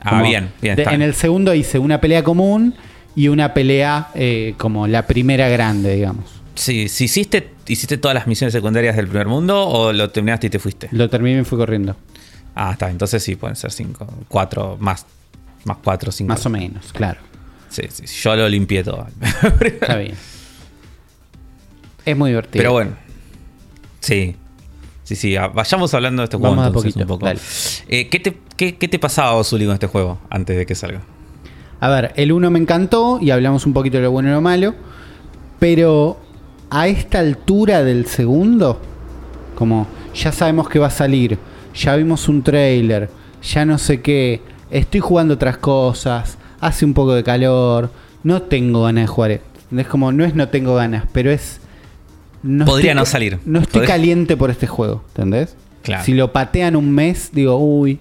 Ah, 0.00 0.22
bien, 0.22 0.52
bien. 0.62 0.76
de- 0.76 0.84
en 0.84 1.02
el 1.02 1.14
segundo 1.14 1.52
hice 1.54 1.78
una 1.80 2.00
pelea 2.00 2.22
común 2.22 2.74
y 3.16 3.28
una 3.28 3.52
pelea 3.54 4.08
eh, 4.14 4.54
como 4.56 4.86
la 4.86 5.06
primera 5.06 5.48
grande, 5.48 5.94
digamos. 5.96 6.24
Sí, 6.54 6.88
si 6.88 7.04
hiciste, 7.04 7.50
hiciste 7.66 7.98
todas 7.98 8.14
las 8.14 8.26
misiones 8.26 8.52
secundarias 8.52 8.94
del 8.96 9.08
primer 9.08 9.26
mundo 9.26 9.66
o 9.66 9.92
lo 9.92 10.10
terminaste 10.10 10.46
y 10.46 10.50
te 10.50 10.58
fuiste. 10.58 10.88
Lo 10.92 11.10
terminé 11.10 11.34
y 11.34 11.38
me 11.38 11.44
fui 11.44 11.58
corriendo. 11.58 11.96
Ah, 12.54 12.70
está, 12.72 12.88
entonces 12.88 13.22
sí, 13.22 13.36
pueden 13.36 13.56
ser 13.56 13.72
cinco, 13.72 14.06
cuatro, 14.28 14.76
más, 14.80 15.04
más 15.64 15.76
cuatro, 15.82 16.12
cinco. 16.12 16.28
Más 16.32 16.46
o 16.46 16.50
menos, 16.50 16.92
claro. 16.92 17.20
Sí, 17.68 17.82
sí, 17.90 18.06
sí, 18.06 18.16
yo 18.22 18.36
lo 18.36 18.48
limpié 18.48 18.84
todo. 18.84 19.06
Está 19.60 19.96
bien. 19.96 20.14
Es 22.04 22.16
muy 22.16 22.30
divertido. 22.30 22.60
Pero 22.60 22.72
bueno. 22.72 22.92
Sí. 24.00 24.36
Sí, 25.04 25.14
sí, 25.14 25.36
vayamos 25.54 25.94
hablando 25.94 26.22
de 26.22 26.24
este 26.24 26.36
juego 26.36 26.56
Vamos 26.56 26.70
a 26.70 26.72
poquito, 26.72 26.98
un 26.98 27.06
poco. 27.06 27.28
Eh, 27.28 28.08
¿qué, 28.08 28.18
te, 28.18 28.36
qué, 28.56 28.76
qué 28.76 28.88
te 28.88 28.98
pasaba, 28.98 29.42
Zuli, 29.44 29.64
con 29.64 29.74
este 29.74 29.86
juego 29.86 30.18
antes 30.30 30.56
de 30.56 30.66
que 30.66 30.74
salga? 30.74 31.02
A 31.78 31.88
ver, 31.88 32.12
el 32.16 32.32
1 32.32 32.50
me 32.50 32.58
encantó 32.58 33.18
y 33.20 33.30
hablamos 33.30 33.66
un 33.66 33.72
poquito 33.72 33.98
de 33.98 34.02
lo 34.02 34.10
bueno 34.10 34.30
y 34.30 34.32
lo 34.32 34.40
malo. 34.40 34.74
Pero 35.60 36.18
a 36.70 36.88
esta 36.88 37.20
altura 37.20 37.84
del 37.84 38.06
segundo, 38.06 38.80
como 39.54 39.86
ya 40.14 40.32
sabemos 40.32 40.68
que 40.68 40.78
va 40.78 40.88
a 40.88 40.90
salir, 40.90 41.38
ya 41.74 41.94
vimos 41.96 42.28
un 42.28 42.42
trailer, 42.42 43.08
ya 43.42 43.64
no 43.64 43.78
sé 43.78 44.00
qué, 44.00 44.40
estoy 44.70 45.00
jugando 45.00 45.34
otras 45.34 45.58
cosas, 45.58 46.38
hace 46.60 46.84
un 46.84 46.94
poco 46.94 47.14
de 47.14 47.22
calor, 47.22 47.90
no 48.22 48.42
tengo 48.42 48.84
ganas 48.84 49.04
de 49.04 49.08
jugar. 49.08 49.40
Es 49.76 49.86
como, 49.86 50.10
no 50.12 50.24
es 50.24 50.34
no 50.34 50.48
tengo 50.48 50.74
ganas, 50.74 51.04
pero 51.12 51.30
es. 51.30 51.60
No 52.46 52.64
Podría 52.64 52.92
estoy 52.92 53.00
no 53.00 53.06
salir. 53.06 53.38
No 53.44 53.58
estoy 53.60 53.80
Podría- 53.80 53.94
caliente 53.94 54.36
por 54.36 54.50
este 54.50 54.66
juego, 54.66 55.02
¿entendés? 55.08 55.56
Claro. 55.82 56.04
Si 56.04 56.14
lo 56.14 56.32
patean 56.32 56.76
un 56.76 56.90
mes, 56.92 57.30
digo, 57.32 57.56
uy, 57.58 58.00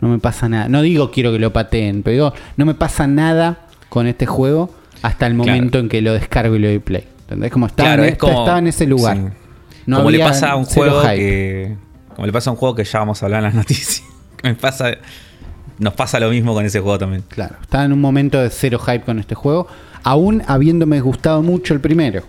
no 0.00 0.08
me 0.08 0.18
pasa 0.18 0.48
nada. 0.48 0.68
No 0.68 0.82
digo 0.82 1.10
quiero 1.10 1.32
que 1.32 1.38
lo 1.38 1.52
pateen, 1.52 2.02
pero 2.02 2.12
digo, 2.12 2.32
no 2.56 2.66
me 2.66 2.74
pasa 2.74 3.06
nada 3.06 3.66
con 3.88 4.06
este 4.06 4.26
juego 4.26 4.70
hasta 5.02 5.26
el 5.26 5.34
Claro. 5.34 5.50
momento 5.52 5.78
en 5.78 5.88
que 5.88 6.02
lo 6.02 6.12
descargo 6.12 6.56
y 6.56 6.58
lo 6.58 6.68
doy 6.68 6.78
play. 6.78 7.04
¿Entendés? 7.22 7.50
Como 7.50 7.66
estaba, 7.66 7.88
Claro, 7.90 8.02
en, 8.02 8.08
es 8.08 8.12
esta- 8.12 8.26
como- 8.26 8.38
estaba 8.40 8.58
en 8.58 8.66
ese 8.68 8.86
lugar. 8.86 9.16
sí. 9.16 9.22
No 9.86 9.98
como 9.98 10.10
le 10.10 10.18
pasa 10.18 10.50
a 10.50 10.56
un 10.56 10.64
juego 10.64 11.02
que. 11.02 11.76
Como 12.14 12.26
le 12.26 12.32
pasa 12.32 12.50
a 12.50 12.52
un 12.52 12.58
juego 12.58 12.74
que 12.74 12.84
ya 12.84 12.98
vamos 12.98 13.22
a 13.22 13.26
hablar 13.26 13.40
en 13.40 13.44
las 13.46 13.54
noticias. 13.62 14.02
Me 14.42 14.54
pasa. 14.54 14.90
Nos 15.78 15.92
pasa 15.94 16.18
lo 16.18 16.30
mismo 16.30 16.54
con 16.54 16.64
ese 16.64 16.80
juego 16.80 16.98
también. 16.98 17.22
Claro, 17.28 17.56
estaba 17.60 17.84
en 17.84 17.92
un 17.92 18.00
momento 18.00 18.40
de 18.40 18.48
cero 18.50 18.78
hype 18.78 19.00
con 19.04 19.18
este 19.18 19.34
juego, 19.34 19.66
aún 20.02 20.42
habiéndome 20.46 21.00
gustado 21.00 21.42
mucho 21.42 21.74
el 21.74 21.80
primero, 21.80 22.22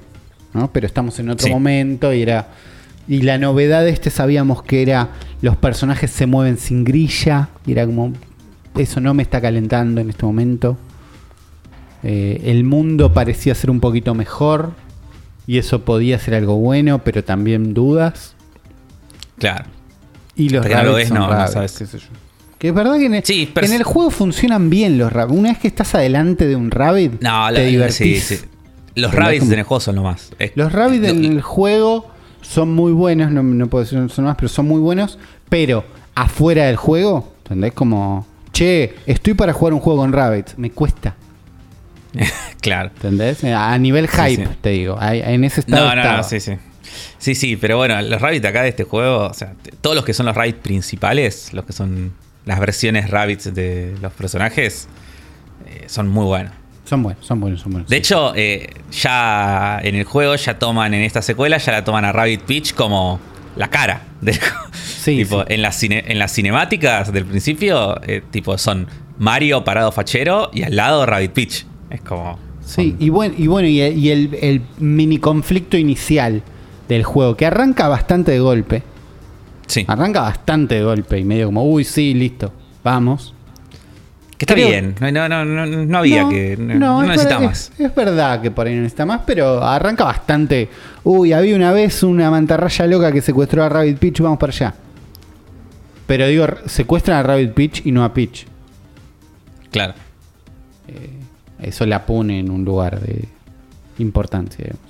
¿no? 0.57 0.71
Pero 0.73 0.85
estamos 0.87 1.17
en 1.19 1.29
otro 1.29 1.45
Sí. 1.47 1.53
momento 1.53 2.13
y 2.13 2.21
era 2.23 2.49
y 3.07 3.21
la 3.21 3.37
novedad 3.37 3.83
de 3.85 3.91
este 3.91 4.09
sabíamos 4.09 4.63
que 4.63 4.81
era 4.81 5.09
los 5.41 5.55
personajes 5.55 6.11
se 6.11 6.25
mueven 6.25 6.57
sin 6.57 6.83
grilla, 6.83 7.47
y 7.65 7.71
era 7.71 7.85
como 7.85 8.11
eso 8.75 8.99
no 8.99 9.13
me 9.13 9.23
está 9.23 9.39
calentando 9.39 10.01
en 10.01 10.09
este 10.09 10.25
momento. 10.25 10.77
Eh, 12.03 12.41
el 12.45 12.63
mundo 12.63 13.13
parecía 13.13 13.55
ser 13.55 13.69
un 13.71 13.79
poquito 13.79 14.13
mejor 14.13 14.71
y 15.47 15.57
eso 15.57 15.83
podía 15.83 16.19
ser 16.19 16.35
algo 16.35 16.57
bueno, 16.57 17.03
pero 17.03 17.23
también 17.23 17.73
dudas. 17.73 18.35
Claro. 19.39 19.65
Y 20.35 20.49
los 20.49 20.63
no 20.65 20.69
lo 20.69 20.75
rabbits 20.75 20.95
ves, 20.95 21.07
son 21.07 21.17
no- 21.17 21.27
no 21.27 21.33
rabbits, 21.33 21.53
sabes. 21.53 21.71
qué 21.77 21.85
sé 21.85 21.97
yo. 21.99 22.05
Que 22.59 22.67
es 22.69 22.73
verdad 22.73 22.97
que 22.97 23.05
en 23.05 23.13
el, 23.15 23.23
Sí, 23.23 23.49
en 23.55 23.71
el 23.71 23.81
es- 23.81 23.87
juego 23.87 24.09
funcionan 24.11 24.69
bien 24.69 24.97
los 24.97 25.11
rabbits. 25.13 25.39
Una 25.39 25.49
vez 25.49 25.59
que 25.59 25.67
estás 25.67 25.95
adelante 25.95 26.45
de 26.47 26.55
un 26.55 26.71
rabbit, 26.71 27.21
No, 27.21 27.47
te 27.53 27.65
divertís. 27.65 28.23
sí, 28.23 28.35
sí. 28.37 28.45
Los 28.99 29.13
rabbits 29.13 29.39
Como- 29.41 29.53
en 29.53 29.59
el 29.59 29.65
juego 29.65 29.79
son 29.79 29.95
lo 29.95 30.03
más. 30.03 30.31
Es- 30.39 30.51
Los 30.55 30.71
rabbits 30.71 31.07
en 31.07 31.23
el 31.25 31.41
juego 31.41 32.09
son 32.41 32.73
muy 32.73 32.91
buenos, 32.91 33.31
no, 33.31 33.43
no 33.43 33.67
puedo 33.67 33.83
decir 33.83 34.09
son 34.09 34.25
más, 34.25 34.35
pero 34.35 34.49
son 34.49 34.67
muy 34.67 34.79
buenos. 34.81 35.17
Pero 35.49 35.85
afuera 36.15 36.65
del 36.65 36.75
juego, 36.77 37.31
¿entendés? 37.43 37.73
Como, 37.73 38.25
che, 38.51 38.95
estoy 39.05 39.33
para 39.33 39.53
jugar 39.53 39.73
un 39.73 39.79
juego 39.79 39.99
con 39.99 40.11
rabbits. 40.13 40.57
Me 40.57 40.71
cuesta, 40.71 41.15
claro. 42.61 42.89
¿entendés? 42.95 43.43
A 43.43 43.77
nivel 43.77 44.07
hype, 44.07 44.45
sí. 44.45 44.51
te 44.61 44.69
digo. 44.69 44.97
En 45.01 45.43
ese 45.43 45.61
estado 45.61 45.85
No, 45.89 45.95
no, 45.95 46.01
estaba. 46.01 46.17
no, 46.17 46.23
sí, 46.23 46.39
sí. 46.39 46.53
Sí, 47.17 47.35
sí, 47.35 47.57
pero 47.57 47.77
bueno, 47.77 48.01
los 48.01 48.21
Rabbits 48.21 48.45
acá 48.45 48.61
de 48.63 48.69
este 48.69 48.83
juego, 48.85 49.27
o 49.27 49.33
sea, 49.33 49.53
todos 49.81 49.95
los 49.95 50.05
que 50.05 50.13
son 50.13 50.25
los 50.25 50.35
Rabbits 50.35 50.59
principales, 50.59 51.53
los 51.53 51.65
que 51.65 51.73
son 51.73 52.13
las 52.45 52.59
versiones 52.59 53.09
Rabbits 53.11 53.53
de 53.53 53.95
los 54.01 54.13
personajes, 54.13 54.87
eh, 55.67 55.83
son 55.87 56.07
muy 56.07 56.23
buenos. 56.25 56.53
Son 56.87 57.03
buenos, 57.03 57.25
son 57.25 57.39
buenos, 57.41 57.59
son 57.61 57.71
buenos. 57.73 57.89
De 57.89 57.97
hecho, 57.97 58.33
eh, 58.35 58.69
ya 58.91 59.79
en 59.83 59.95
el 59.95 60.05
juego 60.05 60.35
ya 60.35 60.57
toman, 60.57 60.93
en 60.93 61.01
esta 61.01 61.21
secuela, 61.21 61.57
ya 61.57 61.71
la 61.73 61.83
toman 61.83 62.05
a 62.05 62.11
Rabbit 62.13 62.41
Peach 62.43 62.73
como 62.73 63.19
la 63.55 63.69
cara 63.69 64.03
del. 64.21 64.39
Sí, 65.07 65.17
tipo, 65.23 65.39
sí. 65.41 65.45
En, 65.53 65.61
las 65.61 65.81
cine- 65.81 66.03
en 66.07 66.19
las 66.19 66.33
cinemáticas 66.33 67.13
del 67.13 67.23
principio, 67.25 67.97
eh, 68.05 68.21
tipo, 68.29 68.57
son 68.57 68.87
Mario 69.19 69.63
parado 69.63 69.91
fachero 69.93 70.49
y 70.53 70.63
al 70.63 70.75
lado 70.75 71.05
Rabbit 71.05 71.31
Peach. 71.31 71.65
Es 71.89 72.01
como. 72.01 72.37
Sí, 72.61 72.91
son- 72.91 73.01
y 73.01 73.09
bueno, 73.09 73.35
y, 73.37 73.47
bueno, 73.47 73.67
y, 73.69 73.79
y 73.81 74.09
el, 74.09 74.37
el 74.41 74.61
mini 74.79 75.17
conflicto 75.19 75.77
inicial 75.77 76.41
del 76.89 77.03
juego, 77.03 77.35
que 77.37 77.45
arranca 77.45 77.87
bastante 77.87 78.31
de 78.33 78.39
golpe. 78.39 78.83
sí. 79.65 79.85
Arranca 79.87 80.21
bastante 80.21 80.75
de 80.75 80.83
golpe 80.83 81.19
y 81.19 81.23
medio 81.23 81.45
como, 81.47 81.63
uy, 81.63 81.83
sí, 81.85 82.13
listo, 82.13 82.51
vamos. 82.83 83.33
Que 84.37 84.45
está 84.45 84.53
creo- 84.53 84.67
bien. 84.67 84.95
No, 84.99 85.11
no, 85.11 85.27
no, 85.29 85.45
no, 85.45 85.65
no 85.65 85.97
había 85.97 86.29
que. 86.29 86.55
No, 86.57 86.75
no 86.77 87.01
es 87.03 87.09
necesita 87.09 87.39
más. 87.39 87.71
Es, 87.77 87.79
es 87.79 87.95
verdad 87.95 88.39
que 88.41 88.51
por 88.51 88.67
ahí 88.67 88.75
no 88.75 88.81
necesita 88.81 89.05
más, 89.05 89.21
pero 89.25 89.63
arranca 89.63 90.03
bastante. 90.03 90.69
Uy, 91.03 91.33
había 91.33 91.55
una 91.55 91.71
vez 91.71 92.03
una 92.03 92.29
mantarraya 92.29 92.85
loca 92.85 93.11
que 93.11 93.21
secuestró 93.21 93.63
a 93.63 93.69
Rabbit 93.69 93.97
Peach, 93.97 94.19
vamos 94.21 94.37
para 94.37 94.51
allá. 94.53 94.73
Pero 96.05 96.27
digo, 96.27 96.45
secuestran 96.67 97.17
a 97.17 97.23
Rabbit 97.23 97.51
Peach 97.53 97.85
y 97.85 97.91
no 97.91 98.03
a 98.03 98.13
Peach. 98.13 98.45
Claro. 99.71 99.93
Eso 101.61 101.85
la 101.85 102.05
pone 102.05 102.39
en 102.39 102.51
un 102.51 102.63
lugar 102.63 102.99
de 103.01 103.25
importancia, 103.97 104.57
digamos. 104.63 104.85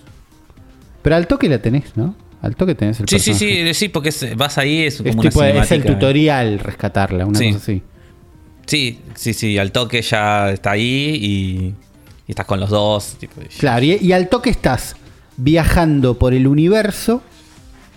Pero 1.02 1.16
al 1.16 1.26
toque 1.28 1.48
la 1.48 1.60
tenés, 1.60 1.95
¿no? 1.95 2.14
Al 2.41 2.56
toque 2.56 2.76
tenés 2.76 3.00
el 3.00 3.08
Sí, 3.08 3.20
sí, 3.20 3.32
personaje. 3.32 3.68
sí, 3.68 3.74
sí, 3.74 3.89
porque 3.89 4.10
es- 4.10 4.36
vas 4.36 4.58
ahí, 4.58 4.82
es 4.84 4.98
como 4.98 5.10
Es, 5.10 5.16
una 5.16 5.30
tipo, 5.30 5.43
es 5.43 5.72
el 5.72 5.84
tutorial 5.86 6.60
rescatarla, 6.60 7.26
una 7.26 7.39
Sí. 7.39 7.48
cosa 7.54 7.58
así. 7.64 7.82
Sí, 8.68 8.99
sí, 9.15 9.34
sí, 9.34 9.57
al 9.57 9.72
toque 9.72 10.01
ya 10.01 10.51
está 10.51 10.72
ahí 10.72 11.18
y, 11.20 11.74
y 12.28 12.32
estás 12.32 12.45
con 12.45 12.59
los 12.59 12.70
dos. 12.70 13.15
tipo, 13.20 13.41
y- 13.41 13.45
Claro, 13.45 13.84
y, 13.86 13.93
y 14.01 14.11
al 14.11 14.30
toque 14.30 14.49
estás 14.51 14.95
viajando 15.38 16.20
por 16.20 16.34
el 16.34 16.45
universo, 16.47 17.22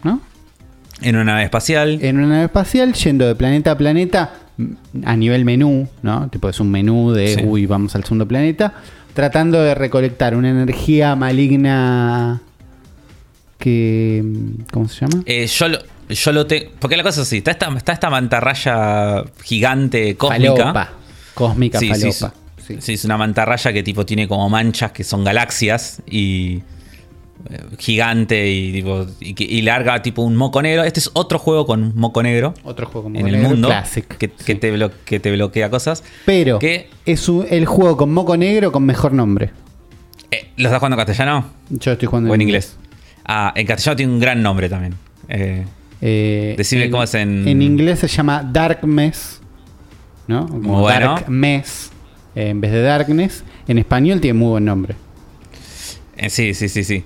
¿no? 0.05 0.21
En 1.03 1.17
una 1.17 1.25
nave 1.25 1.45
espacial. 1.45 1.99
En 2.03 2.19
una 2.19 2.29
nave 2.29 2.45
espacial, 2.45 2.93
yendo 2.95 3.27
de 3.27 3.35
planeta 3.35 3.73
a 3.73 3.79
planeta 3.79 4.33
m- 4.59 4.77
a 5.05 5.17
nivel 5.17 5.45
menú, 5.45 5.89
¿no? 6.03 6.29
Tipo, 6.29 6.49
es 6.49 6.61
un 6.61 6.71
menú 6.71 7.13
de, 7.13 7.35
Sí. 7.35 7.43
uy, 7.45 7.67
vamos 7.67 7.95
al 7.97 8.05
segundo 8.05 8.29
planeta, 8.29 8.75
tratando 9.15 9.61
de 9.63 9.75
recolectar 9.75 10.37
una 10.37 10.51
energía 10.51 11.17
maligna 11.17 12.41
que... 13.59 14.23
¿Cómo 14.73 14.89
se 14.89 15.01
llama? 15.07 15.23
Eh, 15.27 15.47
yo 15.47 15.69
lo, 15.69 15.79
yo 16.15 16.33
lo 16.33 16.47
tengo. 16.47 16.71
Porque 16.79 16.97
la 16.97 17.03
cosa 17.03 17.21
es 17.23 17.27
así: 17.29 17.39
está 17.39 17.51
esta, 17.53 17.69
está 17.77 17.93
esta 17.93 18.11
mantarraya 18.11 19.25
gigante 19.43 20.17
cósmica. 20.17 20.55
Falopa. 20.57 20.91
Cósmica 21.35 21.79
Sí, 21.79 21.87
sí, 21.95 22.13
falopa. 22.13 22.35
sí. 22.59 22.75
Sí. 22.75 22.77
Sí, 22.81 22.93
es 22.95 23.05
una 23.05 23.17
mantarraya 23.17 23.73
que 23.73 23.83
tipo 23.83 24.07
tiene 24.07 24.29
como 24.29 24.49
manchas 24.49 24.93
que 24.93 25.03
son 25.03 25.25
galaxias 25.25 26.03
y 26.09 26.63
eh, 27.51 27.59
gigante 27.79 28.49
y 28.49 28.71
tipo 28.73 29.07
y, 29.19 29.35
que- 29.35 29.45
y 29.45 29.63
larga 29.63 30.01
tipo 30.03 30.23
un 30.23 30.37
moco 30.37 30.63
negro. 30.63 30.85
Este 30.85 31.01
es 31.01 31.11
otro 31.15 31.39
juego 31.41 31.67
con 31.67 31.97
moco 31.97 32.23
negro 32.23 32.55
Otro 32.63 32.87
juego 32.87 33.05
como 33.05 33.19
en 33.19 33.27
el 33.27 33.33
negro 33.33 33.49
mundo 33.49 33.69
Classic. 33.69 34.07
que, 34.07 34.29
te 34.29 34.91
que 35.05 35.19
te 35.21 35.33
bloquea 35.33 35.69
cosas. 35.71 36.05
Pero 36.27 36.59
que- 36.61 36.89
es 37.07 37.29
un- 37.29 37.47
el 37.51 37.67
juego 37.67 37.97
con 37.97 38.13
moco 38.13 38.37
negro 38.37 38.71
con 38.71 38.85
mejor 38.85 39.13
nombre. 39.15 39.51
Eh, 40.31 40.51
¿Lo 40.57 40.67
estás 40.69 40.79
jugando 40.79 40.95
en 40.97 41.05
castellano 41.07 41.47
Yo 41.71 41.93
estoy 41.93 42.07
jugando 42.07 42.31
o 42.31 42.35
en 42.37 42.41
inglés? 42.43 42.77
Ah, 43.25 43.53
en 43.57 43.67
castellano 43.67 43.97
tiene 43.97 44.13
un 44.13 44.21
gran 44.21 44.43
nombre 44.43 44.69
también. 44.69 44.95
Eh, 45.29 45.65
Eh, 46.03 46.55
Decime 46.57 46.91
cómo 46.91 47.03
es 47.03 47.15
en- 47.15 47.47
En 47.47 47.61
inglés 47.63 47.99
se 47.99 48.09
llama 48.09 48.43
Dark 48.43 48.85
Mess, 48.87 49.41
¿no? 50.27 50.47
Como 50.49 50.81
Bueno. 50.81 51.15
Dark 51.15 51.29
Mess 51.29 51.91
eh, 52.35 52.49
en 52.49 52.61
vez 52.61 52.73
de 52.73 52.83
Darkness. 52.83 53.45
En 53.69 53.79
español 53.79 54.21
tiene 54.21 54.39
muy 54.39 54.49
buen 54.51 54.65
nombre. 54.65 54.95
eh, 56.17 56.31
sí, 56.31 56.55
sí, 56.55 56.69
sí, 56.69 56.85
sí. 56.85 57.05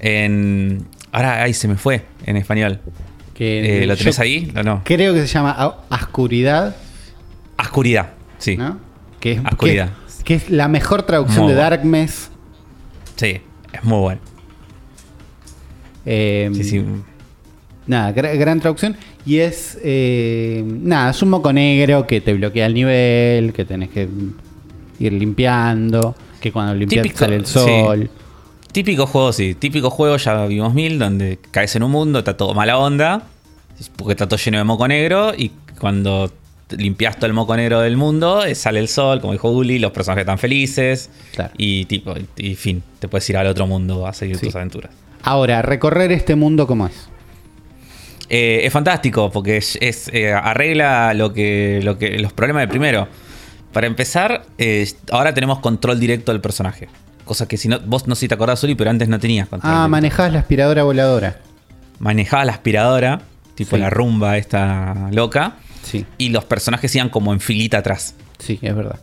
En, 0.00 0.84
ahora 1.12 1.42
ahí 1.42 1.52
se 1.54 1.68
me 1.68 1.76
fue 1.76 2.04
en 2.26 2.36
español. 2.36 2.80
Que 3.34 3.84
¿Lo 3.86 3.96
tenés 3.96 4.18
ahí 4.18 4.52
o 4.56 4.62
no? 4.62 4.82
Creo 4.84 5.14
que 5.14 5.20
se 5.20 5.26
llama 5.28 5.76
Ascuridad, 5.90 6.74
Oscuridad, 7.58 8.10
sí. 8.38 8.56
¿no? 8.56 8.78
Que 9.20 9.32
es, 9.32 9.40
Ascuridad. 9.44 9.90
Que, 10.18 10.24
que 10.24 10.34
es 10.34 10.50
la 10.50 10.68
mejor 10.68 11.02
traducción 11.04 11.44
Muy 11.44 11.52
de 11.52 11.58
bueno. 11.58 11.70
Dark 11.70 11.84
Mess. 11.84 12.30
Sí, 13.16 13.40
es 13.72 13.84
muy 13.84 13.98
bueno. 14.00 14.20
Sí, 16.04 16.64
sí. 16.64 16.84
Nada, 17.88 18.14
gra- 18.14 18.36
gran 18.38 18.60
traducción. 18.60 18.96
Y 19.26 19.38
es. 19.38 19.78
eh, 19.82 20.62
nada, 20.64 21.10
es 21.10 21.20
un 21.22 21.30
moco 21.30 21.52
negro 21.52 22.06
que 22.06 22.20
te 22.20 22.34
bloquea 22.34 22.66
el 22.66 22.74
nivel, 22.74 23.52
que 23.52 23.64
tenés 23.64 23.88
que 23.88 24.08
ir 25.00 25.12
limpiando, 25.12 26.14
que 26.40 26.52
cuando 26.52 26.74
limpias 26.74 27.02
Típico, 27.02 27.18
sale 27.18 27.36
el 27.36 27.46
sí. 27.46 27.54
sol. 27.54 28.10
Típico 28.72 29.06
juego, 29.06 29.32
sí. 29.32 29.54
Típico 29.54 29.90
juego, 29.90 30.16
ya 30.18 30.46
vimos 30.46 30.74
mil, 30.74 30.98
donde 30.98 31.38
caes 31.50 31.74
en 31.76 31.82
un 31.82 31.90
mundo, 31.90 32.18
está 32.20 32.36
todo 32.36 32.52
mala 32.54 32.78
onda, 32.78 33.22
porque 33.96 34.12
está 34.12 34.28
todo 34.28 34.38
lleno 34.38 34.58
de 34.58 34.64
moco 34.64 34.86
negro, 34.86 35.32
y 35.36 35.50
cuando 35.80 36.30
limpias 36.76 37.16
todo 37.16 37.26
el 37.26 37.32
moco 37.32 37.56
negro 37.56 37.80
del 37.80 37.96
mundo, 37.96 38.44
eh, 38.44 38.54
sale 38.54 38.78
el 38.80 38.88
sol, 38.88 39.20
como 39.22 39.32
dijo 39.32 39.48
Uli, 39.50 39.78
los 39.78 39.90
personajes 39.92 40.22
están 40.22 40.38
felices, 40.38 41.08
Claro. 41.34 41.52
y 41.56 41.86
tipo, 41.86 42.12
y 42.36 42.54
fin, 42.56 42.82
te 42.98 43.08
puedes 43.08 43.28
ir 43.30 43.38
al 43.38 43.46
otro 43.46 43.66
mundo 43.66 44.06
a 44.06 44.12
seguir 44.12 44.36
Sí. 44.36 44.46
tus 44.46 44.54
aventuras. 44.56 44.90
Ahora, 45.22 45.62
recorrer 45.62 46.12
este 46.12 46.34
mundo, 46.36 46.66
¿cómo 46.66 46.86
es? 46.86 47.08
Eh, 48.30 48.60
es 48.64 48.72
fantástico 48.72 49.30
porque 49.30 49.56
es, 49.56 49.78
es, 49.80 50.08
eh, 50.12 50.32
arregla 50.32 51.14
lo 51.14 51.32
que, 51.32 51.80
lo 51.82 51.96
que 51.98 52.18
los 52.18 52.32
problemas 52.32 52.62
del 52.62 52.68
primero. 52.68 53.08
Para 53.72 53.86
empezar, 53.86 54.44
eh, 54.58 54.86
ahora 55.10 55.32
tenemos 55.34 55.60
control 55.60 55.98
directo 56.00 56.32
del 56.32 56.40
personaje. 56.40 56.88
Cosa 57.24 57.46
que 57.46 57.56
si 57.56 57.68
no, 57.68 57.78
vos 57.80 58.06
no 58.06 58.14
sé 58.14 58.20
si 58.22 58.28
te 58.28 58.34
acordás, 58.34 58.62
Uli, 58.64 58.74
pero 58.74 58.90
antes 58.90 59.08
no 59.08 59.18
tenías 59.18 59.48
control. 59.48 59.70
Ah, 59.70 59.74
directo. 59.76 59.88
manejabas 59.90 60.32
la 60.32 60.38
aspiradora 60.40 60.82
voladora. 60.84 61.36
Manejaba 61.98 62.44
la 62.44 62.52
aspiradora, 62.52 63.20
tipo 63.54 63.76
Sí. 63.76 63.82
la 63.82 63.90
rumba 63.90 64.36
esta 64.38 65.08
loca, 65.12 65.56
Sí, 65.82 66.04
y 66.18 66.28
los 66.30 66.44
personajes 66.44 66.94
iban 66.94 67.08
como 67.08 67.32
en 67.32 67.40
filita 67.40 67.78
atrás. 67.78 68.14
sí, 68.38 68.58
es 68.62 68.74
verdad. 68.74 68.98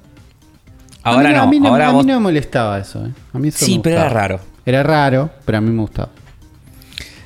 Ahora 1.03 1.29
a 1.29 1.31
mí, 1.31 1.35
no, 1.35 1.41
a 1.43 1.47
mí 1.47 1.59
no, 1.59 1.69
ahora 1.69 1.85
a 1.87 1.89
mí 1.91 1.95
vos- 1.97 2.05
no 2.07 2.13
me 2.15 2.19
molestaba 2.19 2.79
eso. 2.79 3.07
A 3.33 3.37
mí 3.37 3.49
eso 3.49 3.63
Sí, 3.65 3.77
me 3.77 3.83
pero 3.83 3.97
era 3.97 4.09
raro. 4.09 4.39
Era 4.65 4.81
raro, 4.81 5.29
pero 5.45 5.59
a 5.59 5.61
mí 5.61 5.69
me 5.69 5.81
gustaba. 5.81 6.09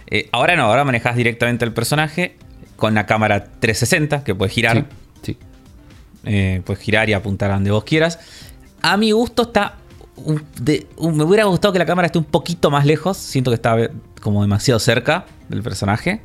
Eh, 0.10 0.28
ahora 0.32 0.55
no, 0.55 0.64
ahora 0.64 0.84
manejas 0.84 1.16
directamente 1.16 1.64
el 1.66 1.72
personaje 1.74 2.36
con 2.76 2.93
la 2.95 3.05
cámara 3.05 3.43
360 3.60 4.24
que 4.24 4.34
puedes 4.36 4.53
girar. 4.53 4.86
Sí, 5.22 5.34
sí. 5.34 5.38
Eh, 6.26 6.62
puedes 6.66 6.82
girar 6.84 7.10
y 7.10 7.14
apuntar 7.14 7.51
a 7.51 7.55
donde 7.55 7.72
vos 7.72 7.84
quieras. 7.84 8.20
A 8.82 8.97
mi 8.97 9.12
gusto 9.12 9.43
está. 9.43 9.76
un- 10.22 10.43
de- 10.60 10.86
un- 10.97 11.16
me 11.16 11.24
hubiera 11.24 11.45
gustado 11.45 11.72
que 11.72 11.80
la 11.80 11.86
cámara 11.86 12.07
esté 12.07 12.18
un 12.20 12.26
poquito 12.26 12.70
más 12.70 12.86
lejos. 12.86 13.16
Siento 13.16 13.51
que 13.51 13.55
está 13.55 13.80
eh, 13.80 13.89
como 14.22 14.41
demasiado 14.41 14.78
cerca 14.78 15.26
del 15.47 15.64
personaje. 15.64 16.22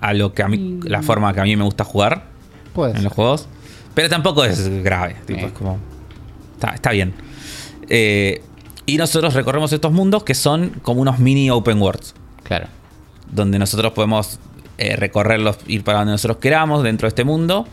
A 0.00 0.14
lo 0.14 0.32
que 0.32 0.42
a 0.42 0.48
mí. 0.48 0.80
La 0.84 1.02
forma 1.02 1.32
que 1.34 1.40
a 1.40 1.44
mí 1.44 1.54
me 1.54 1.62
gusta 1.64 1.84
jugar 1.84 2.24
Puede 2.72 2.92
en 2.92 2.96
ser. 2.96 3.04
los 3.04 3.12
juegos. 3.12 3.48
Pero 3.94 4.08
tampoco 4.08 4.44
es 4.46 4.66
grave. 4.82 5.16
tipo, 5.26 5.40
Eh. 5.40 5.44
es 5.46 5.52
como. 5.52 5.78
Está, 6.54 6.70
está 6.74 6.90
bien. 6.92 7.12
Eh, 7.90 8.42
y 8.86 8.96
nosotros 8.96 9.34
recorremos 9.34 9.72
estos 9.74 9.92
mundos 9.92 10.24
que 10.24 10.34
son 10.34 10.70
como 10.82 11.02
unos 11.02 11.18
mini 11.18 11.50
open 11.50 11.82
worlds 11.82 12.14
Claro. 12.44 12.68
Donde 13.32 13.58
nosotros 13.58 13.92
podemos 13.92 14.38
eh, 14.78 14.96
recorrerlos, 14.96 15.58
ir 15.66 15.82
para 15.84 15.98
donde 15.98 16.12
nosotros 16.12 16.38
queramos 16.38 16.82
dentro 16.82 17.06
de 17.06 17.08
este 17.08 17.24
mundo. 17.24 17.66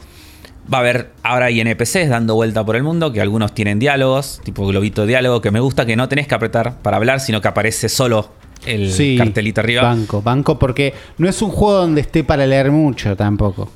Va 0.72 0.78
a 0.78 0.82
haber, 0.82 1.12
ahora 1.24 1.48
hay 1.48 1.60
NPCs 1.62 2.10
dando 2.10 2.36
vuelta 2.36 2.64
por 2.66 2.76
el 2.76 2.84
mundo, 2.84 3.12
que 3.12 3.22
algunos 3.22 3.54
tienen 3.54 3.80
diálogos, 3.80 4.40
tipo 4.44 4.68
globito 4.68 5.02
de 5.02 5.08
diálogo, 5.10 5.42
que 5.42 5.50
me 5.52 5.60
gusta 5.60 5.86
que 5.86 5.96
no 5.96 6.08
tenés 6.08 6.28
que 6.28 6.36
apretar 6.36 6.78
para 6.82 6.98
hablar, 6.98 7.20
sino 7.20 7.42
que 7.42 7.48
aparece 7.48 7.90
solo 7.90 8.30
el 8.66 8.92
Sí, 8.92 9.16
cartelito 9.18 9.62
arriba. 9.62 9.84
Banco, 9.84 10.22
banco, 10.22 10.60
porque 10.60 10.94
no 11.18 11.28
es 11.28 11.42
un 11.42 11.50
juego 11.50 11.80
donde 11.80 12.02
esté 12.02 12.24
para 12.24 12.46
leer 12.46 12.72
mucho 12.72 13.16
tampoco. 13.16 13.72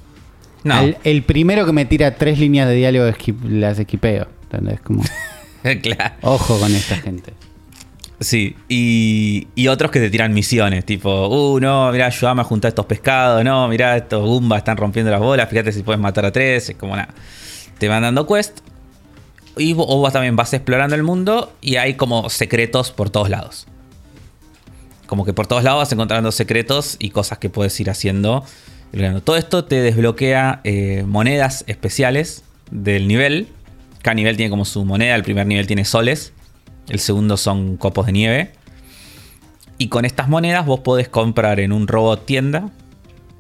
No, 0.64 0.82
el 1.04 1.24
primero 1.24 1.66
que 1.66 1.74
me 1.74 1.86
tira 1.86 2.16
tres 2.16 2.40
líneas 2.40 2.68
de 2.68 2.76
diálogo 2.76 3.12
las 3.50 3.80
equipeo. 3.80 4.28
¿Entendés? 4.44 4.80
Como, 4.82 5.04
claro. 5.82 6.16
ojo 6.22 6.60
con 6.60 6.74
esta 6.74 6.96
gente. 6.98 7.34
Sí, 8.24 8.55
y, 8.69 9.47
y 9.53 9.67
otros 9.67 9.91
que 9.91 9.99
te 9.99 10.09
tiran 10.09 10.34
misiones, 10.34 10.86
tipo, 10.86 11.28
uh, 11.28 11.59
no, 11.59 11.91
mirá, 11.91 12.05
ayúdame 12.05 12.39
a 12.41 12.43
juntar 12.45 12.69
estos 12.69 12.86
pescados, 12.86 13.43
no, 13.43 13.67
mirá, 13.67 13.97
estos 13.97 14.26
gumbas 14.26 14.59
están 14.59 14.78
rompiendo 14.78 15.11
las 15.11 15.19
bolas, 15.19 15.49
fíjate 15.49 15.74
si 15.74 15.84
puedes 15.84 15.99
matar 15.99 16.26
a 16.26 16.32
tres, 16.32 16.69
es 16.69 16.76
como 16.78 16.95
nada. 16.95 17.13
Te 17.78 17.89
van 17.89 18.03
dando 18.03 18.26
quest, 18.26 18.59
y 19.57 19.74
vos, 19.74 19.88
vos 19.88 20.13
también 20.13 20.38
vas 20.38 20.53
explorando 20.53 20.95
el 20.95 21.03
mundo, 21.03 21.51
y 21.59 21.76
hay 21.76 21.95
como 21.95 22.30
secretos 22.30 22.91
por 22.91 23.09
todos 23.09 23.30
lados. 23.30 23.67
Como 25.05 25.26
que 25.26 25.34
por 25.34 25.45
todos 25.45 25.63
lados 25.63 25.80
vas 25.80 25.91
encontrando 25.91 26.32
secretos 26.32 26.95
y 26.99 27.09
cosas 27.09 27.39
que 27.39 27.49
puedes 27.49 27.78
ir 27.80 27.89
haciendo. 27.89 28.45
Todo 29.24 29.36
esto 29.36 29.65
te 29.65 29.82
desbloquea 29.82 30.61
eh, 30.63 31.03
monedas 31.05 31.65
especiales 31.67 32.43
del 32.71 33.07
nivel. 33.07 33.47
Cada 34.01 34.15
nivel 34.15 34.38
tiene 34.38 34.49
como 34.49 34.65
su 34.65 34.86
moneda. 34.86 35.15
El 35.15 35.24
primer 35.24 35.45
nivel 35.45 35.67
tiene 35.67 35.84
soles. 35.84 36.32
El 36.90 37.00
segundo 37.00 37.38
son 37.38 37.78
copos 37.78 38.06
de 38.06 38.12
nieve. 38.12 38.52
Y 39.78 39.88
con 39.88 40.06
estas 40.06 40.30
monedas 40.30 40.66
vos 40.66 40.82
podés 40.82 41.10
comprar 41.10 41.60
en 41.60 41.72
un 41.72 41.88
robot 41.88 42.26
tienda 42.26 42.70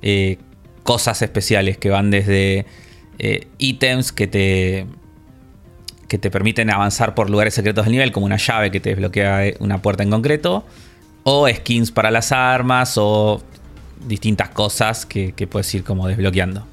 eh, 0.01 0.37
cosas 0.83 1.21
especiales 1.21 1.77
que 1.77 1.89
van 1.89 2.11
desde 2.11 2.65
eh, 3.19 3.47
ítems 3.57 4.11
que 4.11 4.27
te, 4.27 4.85
que 6.07 6.17
te 6.17 6.29
permiten 6.31 6.69
avanzar 6.69 7.15
por 7.15 7.29
lugares 7.29 7.53
secretos 7.53 7.85
del 7.85 7.93
nivel, 7.93 8.11
como 8.11 8.25
una 8.25 8.37
llave 8.37 8.71
que 8.71 8.79
te 8.79 8.89
desbloquea 8.89 9.47
eh, 9.47 9.55
una 9.59 9.81
puerta 9.81 10.03
en 10.03 10.09
concreto, 10.09 10.65
o 11.23 11.47
skins 11.47 11.91
para 11.91 12.11
las 12.11 12.31
armas, 12.31 12.97
o 12.97 13.41
distintas 14.05 14.49
cosas 14.49 15.05
que, 15.05 15.33
que 15.33 15.47
puedes 15.47 15.73
ir 15.73 15.83
como 15.83 16.07
desbloqueando. 16.07 16.72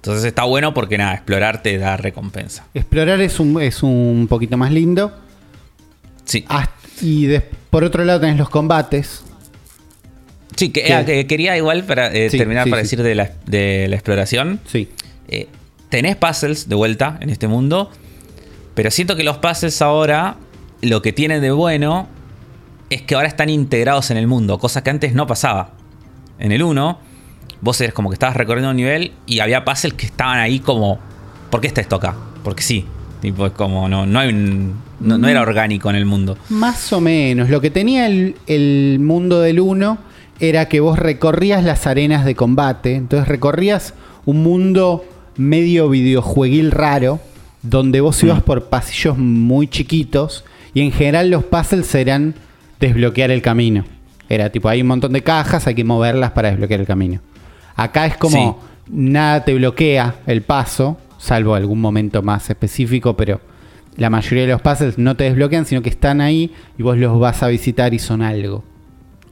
Entonces 0.00 0.24
está 0.24 0.44
bueno 0.44 0.72
porque 0.72 0.96
nada, 0.96 1.14
explorar 1.14 1.62
te 1.62 1.76
da 1.78 1.96
recompensa. 1.96 2.66
Explorar 2.72 3.20
es 3.20 3.38
un, 3.38 3.60
es 3.60 3.82
un 3.82 4.26
poquito 4.28 4.56
más 4.56 4.72
lindo. 4.72 5.12
Sí. 6.24 6.44
Hasta- 6.48 6.72
y 7.02 7.28
por 7.70 7.84
otro 7.84 8.04
lado 8.04 8.20
tenés 8.20 8.38
los 8.38 8.48
combates. 8.50 9.22
Sí, 10.56 10.70
que, 10.70 10.92
ah, 10.92 11.04
que 11.04 11.26
quería 11.26 11.56
igual 11.56 11.84
para 11.84 12.12
eh, 12.12 12.28
Sí, 12.30 12.36
terminar 12.38 12.64
sí, 12.64 12.70
para 12.70 12.82
sí. 12.82 12.84
decir 12.86 13.02
de 13.02 13.14
la, 13.14 13.30
de 13.46 13.86
la 13.88 13.96
exploración. 13.96 14.60
Sí. 14.66 14.88
Eh, 15.28 15.48
tenés 15.88 16.16
puzzles 16.16 16.68
de 16.68 16.74
vuelta 16.74 17.18
en 17.20 17.30
este 17.30 17.46
mundo, 17.48 17.90
pero 18.74 18.90
siento 18.90 19.16
que 19.16 19.24
los 19.24 19.38
puzzles 19.38 19.80
ahora 19.82 20.36
lo 20.82 21.02
que 21.02 21.12
tienen 21.12 21.40
de 21.42 21.50
bueno 21.50 22.08
es 22.90 23.02
que 23.02 23.14
ahora 23.14 23.28
están 23.28 23.48
integrados 23.50 24.10
en 24.10 24.16
el 24.16 24.26
mundo, 24.26 24.58
cosa 24.58 24.82
que 24.82 24.90
antes 24.90 25.14
no 25.14 25.26
pasaba. 25.26 25.72
En 26.38 26.52
el 26.52 26.62
1, 26.62 26.98
vos 27.60 27.80
eres 27.80 27.92
como 27.94 28.08
que 28.10 28.14
estabas 28.14 28.36
recorriendo 28.36 28.70
un 28.70 28.76
nivel 28.76 29.12
y 29.26 29.40
había 29.40 29.64
puzzles 29.64 29.94
que 29.94 30.06
estaban 30.06 30.38
ahí 30.38 30.60
como, 30.60 30.98
¿por 31.50 31.60
qué 31.60 31.66
está 31.66 31.80
esto 31.80 31.96
acá? 31.96 32.14
Porque 32.42 32.62
sí. 32.62 32.84
Tipo, 33.20 33.46
es 33.46 33.52
como, 33.52 33.88
no, 33.88 34.06
no, 34.06 34.18
hay 34.18 34.30
un- 34.30 34.74
no, 35.00 35.18
no 35.18 35.28
era 35.28 35.42
orgánico 35.42 35.90
en 35.90 35.96
el 35.96 36.06
mundo. 36.06 36.38
Más 36.48 36.92
o 36.92 37.00
menos. 37.00 37.50
Lo 37.50 37.60
que 37.60 37.70
tenía 37.70 38.06
el, 38.06 38.36
el 38.46 38.98
mundo 39.00 39.40
del 39.40 39.60
1 39.60 39.98
era 40.40 40.68
que 40.68 40.80
vos 40.80 40.98
recorrías 40.98 41.62
las 41.64 41.86
arenas 41.86 42.24
de 42.24 42.34
combate. 42.34 42.94
Entonces 42.94 43.28
recorrías 43.28 43.92
un 44.24 44.42
mundo 44.42 45.04
medio 45.36 45.88
videojueguil 45.90 46.70
raro. 46.70 47.20
Donde 47.62 48.00
vos 48.00 48.22
ibas 48.24 48.42
por 48.42 48.70
pasillos 48.70 49.18
muy 49.18 49.68
chiquitos. 49.68 50.44
Y 50.72 50.80
en 50.80 50.92
general 50.92 51.28
los 51.30 51.44
puzzles 51.44 51.94
eran 51.94 52.34
desbloquear 52.80 53.30
el 53.30 53.42
camino. 53.42 53.84
Era 54.30 54.48
tipo, 54.50 54.68
hay 54.70 54.80
un 54.80 54.86
montón 54.88 55.12
de 55.12 55.22
cajas, 55.22 55.66
hay 55.66 55.74
que 55.74 55.84
moverlas 55.84 56.30
para 56.30 56.48
desbloquear 56.50 56.80
el 56.80 56.86
camino. 56.86 57.20
Acá 57.76 58.06
es 58.06 58.16
como 58.16 58.60
nada 58.88 59.44
te 59.44 59.54
bloquea 59.54 60.16
el 60.26 60.42
paso, 60.42 60.98
salvo 61.18 61.54
algún 61.54 61.80
momento 61.80 62.22
más 62.22 62.48
específico, 62.50 63.16
pero 63.16 63.40
la 63.96 64.10
mayoría 64.10 64.42
de 64.46 64.52
los 64.52 64.62
puzzles 64.62 64.98
no 64.98 65.16
te 65.16 65.24
desbloquean, 65.24 65.66
sino 65.66 65.82
que 65.82 65.90
están 65.90 66.20
ahí 66.20 66.52
y 66.78 66.82
vos 66.82 66.96
los 66.96 67.18
vas 67.18 67.42
a 67.42 67.48
visitar 67.48 67.92
y 67.94 67.98
son 67.98 68.22
algo. 68.22 68.64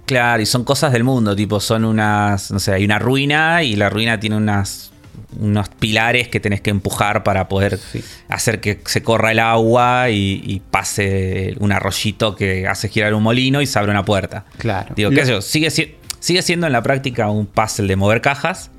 Claro, 0.06 0.42
y 0.42 0.46
son 0.46 0.64
cosas 0.64 0.92
del 0.92 1.04
mundo, 1.04 1.36
tipo, 1.36 1.60
son 1.60 1.84
unas, 1.84 2.50
no 2.50 2.58
sé, 2.58 2.72
hay 2.72 2.84
una 2.84 2.98
ruina 2.98 3.62
y 3.62 3.76
la 3.76 3.90
ruina 3.90 4.18
tiene 4.18 4.36
unas, 4.36 4.90
unos 5.38 5.68
pilares 5.68 6.28
que 6.28 6.40
tenés 6.40 6.62
que 6.62 6.70
empujar 6.70 7.22
para 7.24 7.46
poder 7.48 7.76
Sí. 7.78 8.02
hacer 8.28 8.60
que 8.60 8.80
se 8.86 9.02
corra 9.02 9.32
el 9.32 9.38
agua 9.38 10.08
y, 10.08 10.40
y 10.46 10.60
pase 10.60 11.54
un 11.60 11.72
arroyito 11.72 12.34
que 12.34 12.66
hace 12.66 12.88
girar 12.88 13.12
un 13.12 13.22
molino 13.22 13.60
y 13.60 13.66
se 13.66 13.78
abre 13.78 13.90
una 13.90 14.04
puerta. 14.04 14.46
Claro. 14.56 14.94
Digo, 14.96 15.10
Lo- 15.10 15.16
qué 15.16 15.26
sé 15.26 15.32
yo, 15.32 15.42
sigue, 15.42 15.70
si- 15.70 15.94
sigue 16.28 16.42
siendo 16.42 16.66
en 16.66 16.72
la 16.72 16.82
práctica 16.82 17.28
un 17.30 17.46
puzzle 17.46 17.86
de 17.88 17.96
mover 17.96 18.20
cajas, 18.20 18.70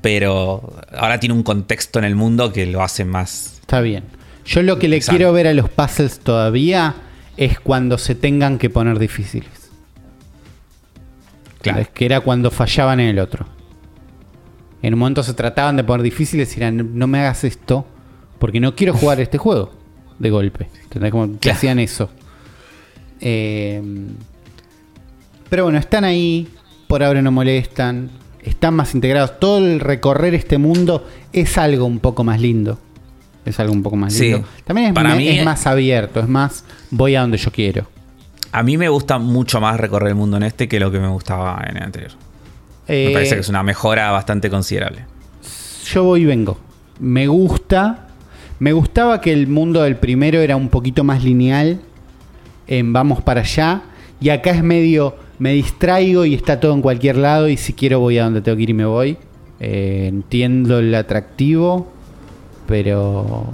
pero 0.00 0.72
ahora 0.96 1.20
tiene 1.20 1.34
un 1.34 1.42
contexto 1.42 1.98
en 1.98 2.04
el 2.06 2.14
mundo 2.14 2.52
que 2.52 2.64
lo 2.66 2.82
hace 2.82 3.04
más... 3.04 3.58
Está 3.60 3.80
bien. 3.80 4.04
Yo 4.46 4.62
lo 4.62 4.78
que 4.78 4.88
le 4.88 4.96
Exacto. 4.96 5.16
quiero 5.18 5.32
ver 5.32 5.46
a 5.48 5.52
los 5.54 5.68
puzzles 5.68 6.20
todavía 6.20 6.94
es 7.36 7.60
cuando 7.60 7.98
se 7.98 8.14
tengan 8.14 8.58
que 8.58 8.70
poner 8.70 8.98
difíciles. 8.98 9.50
Claro. 11.60 11.80
Es 11.80 11.88
que 11.88 12.06
era 12.06 12.20
cuando 12.20 12.50
fallaban 12.50 13.00
en 13.00 13.08
el 13.08 13.18
otro. 13.18 13.46
En 14.82 14.94
un 14.94 15.00
momento 15.00 15.22
se 15.22 15.34
trataban 15.34 15.76
de 15.76 15.84
poner 15.84 16.02
difíciles 16.02 16.56
y 16.56 16.60
eran, 16.60 16.96
no 16.98 17.06
me 17.06 17.18
hagas 17.20 17.44
esto, 17.44 17.84
porque 18.38 18.60
no 18.60 18.74
quiero 18.74 18.94
jugar 18.94 19.20
este 19.20 19.38
juego 19.44 19.72
de 20.18 20.30
golpe. 20.30 20.68
¿Entendés? 20.84 21.10
Como 21.10 21.32
que 21.32 21.38
Claro. 21.40 21.56
hacían 21.56 21.78
eso. 21.78 22.10
Eh, 23.20 23.82
pero 25.50 25.64
bueno, 25.64 25.78
están 25.78 26.04
ahí, 26.04 26.48
por 26.90 27.02
ahora 27.04 27.22
no 27.22 27.30
molestan, 27.30 28.10
están 28.42 28.74
más 28.74 28.94
integrados. 28.96 29.38
Todo 29.38 29.58
el 29.58 29.78
recorrer 29.78 30.34
este 30.34 30.58
mundo 30.58 31.06
es 31.32 31.56
algo 31.56 31.84
un 31.86 32.00
poco 32.00 32.24
más 32.24 32.40
lindo. 32.40 32.78
Es 33.44 33.60
algo 33.60 33.72
un 33.72 33.82
poco 33.82 33.94
más 33.96 34.12
Sí. 34.12 34.32
lindo. 34.32 34.46
También 34.64 34.88
es, 34.88 34.92
Para 34.94 35.10
me- 35.10 35.16
mí- 35.18 35.28
es 35.28 35.44
más 35.44 35.66
abierto, 35.68 36.18
es 36.20 36.28
más, 36.28 36.64
voy 36.90 37.14
a 37.14 37.20
donde 37.20 37.38
yo 37.38 37.52
quiero. 37.52 37.86
A 38.52 38.64
mí 38.64 38.76
me 38.76 38.88
gusta 38.88 39.18
mucho 39.18 39.60
más 39.60 39.78
recorrer 39.78 40.08
el 40.08 40.14
mundo 40.16 40.36
en 40.36 40.42
este 40.42 40.66
que 40.68 40.80
lo 40.80 40.90
que 40.90 40.98
me 40.98 41.06
gustaba 41.08 41.62
en 41.68 41.76
el 41.76 41.82
anterior. 41.84 42.10
Me 42.88 43.10
Eh, 43.10 43.12
parece 43.12 43.36
que 43.36 43.40
es 43.42 43.48
una 43.48 43.62
mejora 43.62 44.10
bastante 44.10 44.50
considerable. 44.50 45.04
yo 45.92 46.02
voy 46.04 46.22
y 46.22 46.24
vengo. 46.24 46.58
Me 46.98 47.28
gusta. 47.28 48.08
Me 48.58 48.72
gustaba 48.72 49.20
que 49.20 49.32
el 49.32 49.46
mundo 49.46 49.82
del 49.82 49.94
primero 49.96 50.40
era 50.40 50.56
un 50.56 50.68
poquito 50.68 51.04
más 51.04 51.22
lineal. 51.24 51.80
En 52.66 52.92
vamos 52.92 53.22
para 53.22 53.40
allá. 53.42 53.82
Y 54.20 54.28
acá 54.30 54.50
es 54.50 54.62
medio. 54.64 55.16
Me 55.40 55.52
distraigo 55.54 56.24
y 56.24 56.34
está 56.34 56.60
todo 56.60 56.72
en 56.74 56.82
cualquier 56.82 57.16
lado. 57.16 57.48
Y 57.48 57.56
si 57.56 57.72
quiero 57.72 57.98
voy 57.98 58.18
a 58.18 58.24
donde 58.24 58.40
tengo 58.42 58.56
que 58.56 58.62
ir 58.62 58.70
y 58.70 58.74
me 58.74 58.84
voy. 58.84 59.16
Eh, 59.58 60.06
entiendo 60.08 60.78
el 60.78 60.94
atractivo. 60.94 61.90
Pero. 62.68 63.46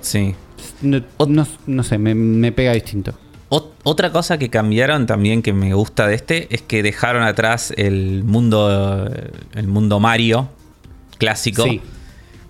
Sí. 0.00 0.34
No, 0.82 1.02
no- 1.28 1.46
no 1.66 1.82
sé, 1.82 1.98
me, 1.98 2.14
me 2.14 2.52
pega 2.52 2.72
distinto. 2.72 3.12
Ot- 3.48 3.70
otra 3.84 4.10
cosa 4.10 4.38
que 4.38 4.48
cambiaron 4.50 5.06
también 5.06 5.42
que 5.42 5.52
me 5.52 5.72
gusta 5.74 6.06
de 6.06 6.14
este 6.14 6.54
es 6.54 6.62
que 6.62 6.82
dejaron 6.82 7.22
atrás 7.22 7.72
el 7.76 8.24
mundo 8.24 9.08
el 9.54 9.66
mundo 9.68 10.00
Mario 10.00 10.48
clásico. 11.18 11.64
Sí. 11.64 11.80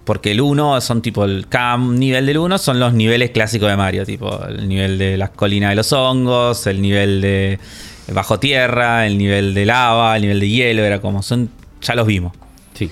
Porque 0.06 0.30
el 0.32 0.40
1 0.40 0.80
son 0.80 1.02
tipo 1.02 1.24
el 1.24 1.46
cada 1.48 1.76
nivel 1.76 2.24
del 2.24 2.38
1 2.38 2.56
son 2.58 2.80
los 2.80 2.94
niveles 2.94 3.30
clásicos 3.32 3.68
de 3.68 3.76
Mario, 3.76 4.06
tipo 4.06 4.42
el 4.46 4.68
nivel 4.68 4.96
de 4.98 5.16
las 5.18 5.30
colinas 5.30 5.70
de 5.70 5.76
los 5.76 5.92
hongos, 5.92 6.66
el 6.68 6.80
nivel 6.80 7.20
de 7.20 7.58
bajo 8.14 8.38
tierra, 8.38 9.04
el 9.06 9.18
nivel 9.18 9.52
de 9.52 9.66
lava, 9.66 10.14
el 10.16 10.22
nivel 10.22 10.40
de 10.40 10.48
hielo, 10.48 10.84
era 10.84 11.00
como 11.00 11.22
son 11.22 11.50
ya 11.82 11.94
los 11.96 12.06
vimos. 12.06 12.32
Sí. 12.74 12.88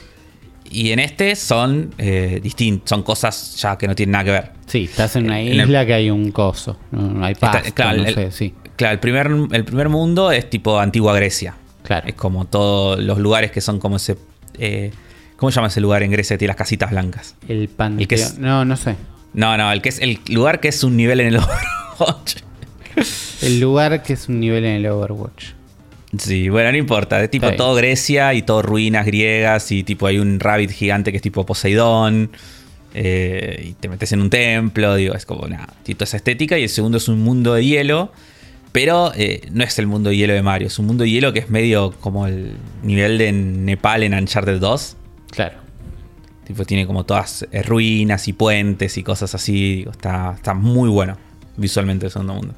Y 0.71 0.91
en 0.91 0.99
este 0.99 1.37
son 1.37 1.95
eh, 1.99 2.41
distintos, 2.43 2.91
son 2.91 3.03
cosas 3.05 3.57
ya 3.57 3.79
que 3.79 3.87
no 3.87 3.95
tienen 3.95 4.11
nada 4.13 4.25
que 4.25 4.31
ver. 4.33 4.51
Sí, 4.67 4.85
estás 4.85 5.15
en 5.15 5.27
una 5.27 5.41
En 5.41 5.49
el- 5.53 5.61
isla 5.69 5.87
que 5.87 5.95
hay 5.95 6.11
un 6.11 6.33
coso. 6.33 6.77
No 6.91 7.25
hay 7.25 7.33
Está- 7.35 7.53
pasto, 7.53 7.73
claro, 7.75 7.99
no 7.99 8.09
el, 8.09 8.15
sé, 8.15 8.31
sí. 8.33 8.55
claro, 8.75 8.95
el 8.95 8.99
primer, 9.01 9.31
el 9.53 9.65
primer 9.65 9.89
mundo 9.89 10.33
es 10.33 10.51
tipo 10.51 10.81
antigua 10.81 11.15
Grecia. 11.15 11.55
Claro. 11.85 12.09
Es 12.09 12.15
como 12.15 12.47
todos 12.47 12.99
los 12.99 13.19
lugares 13.19 13.53
que 13.53 13.61
son 13.61 13.79
como 13.79 13.97
ese. 13.97 14.17
eh, 14.59 14.91
¿Cómo 15.37 15.51
se 15.51 15.57
llama 15.57 15.69
ese 15.69 15.81
lugar 15.81 16.03
en 16.03 16.11
Grecia 16.11 16.35
que 16.35 16.39
tiene 16.39 16.51
las 16.51 16.57
casitas 16.57 16.91
blancas? 16.91 17.35
El 17.49 17.69
panteón. 17.69 18.01
El 18.01 18.09
que 18.09 18.15
es- 18.17 18.39
No, 18.39 18.65
no 18.65 18.77
sé. 18.77 18.97
No, 19.33 19.57
no, 19.57 19.73
el 19.73 19.83
que 19.83 19.89
es 19.89 19.99
el 19.99 20.21
lugar 20.29 20.61
que 20.61 20.69
es 20.69 20.85
un 20.85 20.97
nivel 20.97 21.21
en 21.21 21.27
el 21.29 21.37
Overwatch. 21.99 22.37
El 23.43 23.61
lugar 23.61 24.03
que 24.03 24.13
es 24.13 24.29
un 24.29 24.41
nivel 24.41 24.65
en 24.65 24.77
el 24.77 24.87
Overwatch. 24.87 25.47
Sí, 26.17 26.49
bueno, 26.49 26.71
no 26.71 26.79
importa. 26.79 27.21
Es 27.23 27.31
tipo 27.31 27.47
todo 27.57 27.75
Grecia 27.75 28.33
y 28.35 28.43
todo 28.43 28.63
ruinas 28.63 29.05
griegas. 29.05 29.73
Y 29.73 29.83
tipo 29.83 30.07
hay 30.07 30.19
un 30.19 30.39
rabbit 30.39 30.71
gigante 30.71 31.11
que 31.11 31.17
es 31.17 31.23
tipo 31.23 31.45
Poseidón. 31.45 32.31
eh, 32.95 33.71
y 33.71 33.73
te 33.73 33.89
metes 33.89 34.13
en 34.13 34.21
un 34.21 34.31
templo. 34.31 34.95
Digo, 34.95 35.15
es 35.15 35.27
como 35.27 35.49
nada. 35.49 35.67
Toda 35.85 36.05
esa 36.05 36.17
estética. 36.17 36.57
Y 36.57 36.63
el 36.63 36.69
segundo 36.69 36.99
es 36.99 37.09
un 37.09 37.21
mundo 37.21 37.55
de 37.55 37.65
hielo. 37.65 38.13
Pero 38.71 39.13
eh, 39.17 39.41
no 39.53 39.65
es 39.65 39.77
el 39.81 39.89
mundo 39.89 40.11
de 40.11 40.17
hielo 40.17 40.33
de 40.35 40.43
Mario. 40.43 40.69
Es 40.69 40.79
un 40.79 40.87
mundo 40.87 41.03
de 41.03 41.11
hielo 41.11 41.33
que 41.33 41.41
es 41.41 41.51
medio 41.51 41.93
como 42.01 42.27
el 42.29 42.53
nivel 42.85 43.19
de 43.19 43.33
Nepal 43.33 44.05
en 44.05 44.15
Uncharted 44.15 44.59
2. 44.61 44.97
Claro. 45.35 45.59
Tipo, 46.47 46.65
tiene 46.65 46.87
como 46.87 47.05
todas 47.05 47.47
eh, 47.51 47.63
ruinas 47.63 48.29
y 48.29 48.33
puentes 48.35 48.99
y 48.99 49.03
cosas 49.03 49.35
así. 49.35 49.77
Digo, 49.77 49.91
está, 49.91 50.33
está 50.37 50.55
muy 50.55 50.89
bueno 50.91 51.17
visualmente 51.57 52.07
el 52.07 52.13
segundo 52.13 52.35
mundo. 52.35 52.55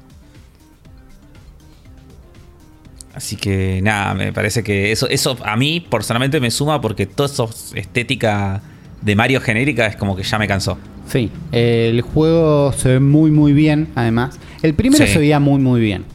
Así 3.13 3.35
que 3.35 3.81
nada, 3.81 4.13
me 4.13 4.31
parece 4.31 4.63
que 4.63 4.91
eso, 4.91 5.07
eso 5.09 5.37
a 5.43 5.55
mí 5.55 5.79
personalmente 5.79 6.39
me 6.39 6.51
suma 6.51 6.79
porque 6.81 7.07
toda 7.07 7.27
esa 7.27 7.45
estética 7.73 8.61
de 9.01 9.15
Mario 9.15 9.41
genérica 9.41 9.87
es 9.87 9.95
como 9.95 10.15
que 10.15 10.21
ya 10.23 10.37
me 10.37 10.47
cansó. 10.47 10.77
Sí, 11.07 11.31
el 11.51 12.01
juego 12.01 12.73
se 12.73 12.89
ve 12.89 12.99
muy 12.99 13.31
muy 13.31 13.53
bien, 13.53 13.87
además. 13.95 14.39
El 14.61 14.73
primero 14.75 15.05
Sí. 15.07 15.13
se 15.13 15.19
veía 15.19 15.39
muy 15.39 15.59
muy 15.59 15.81
bien 15.81 16.05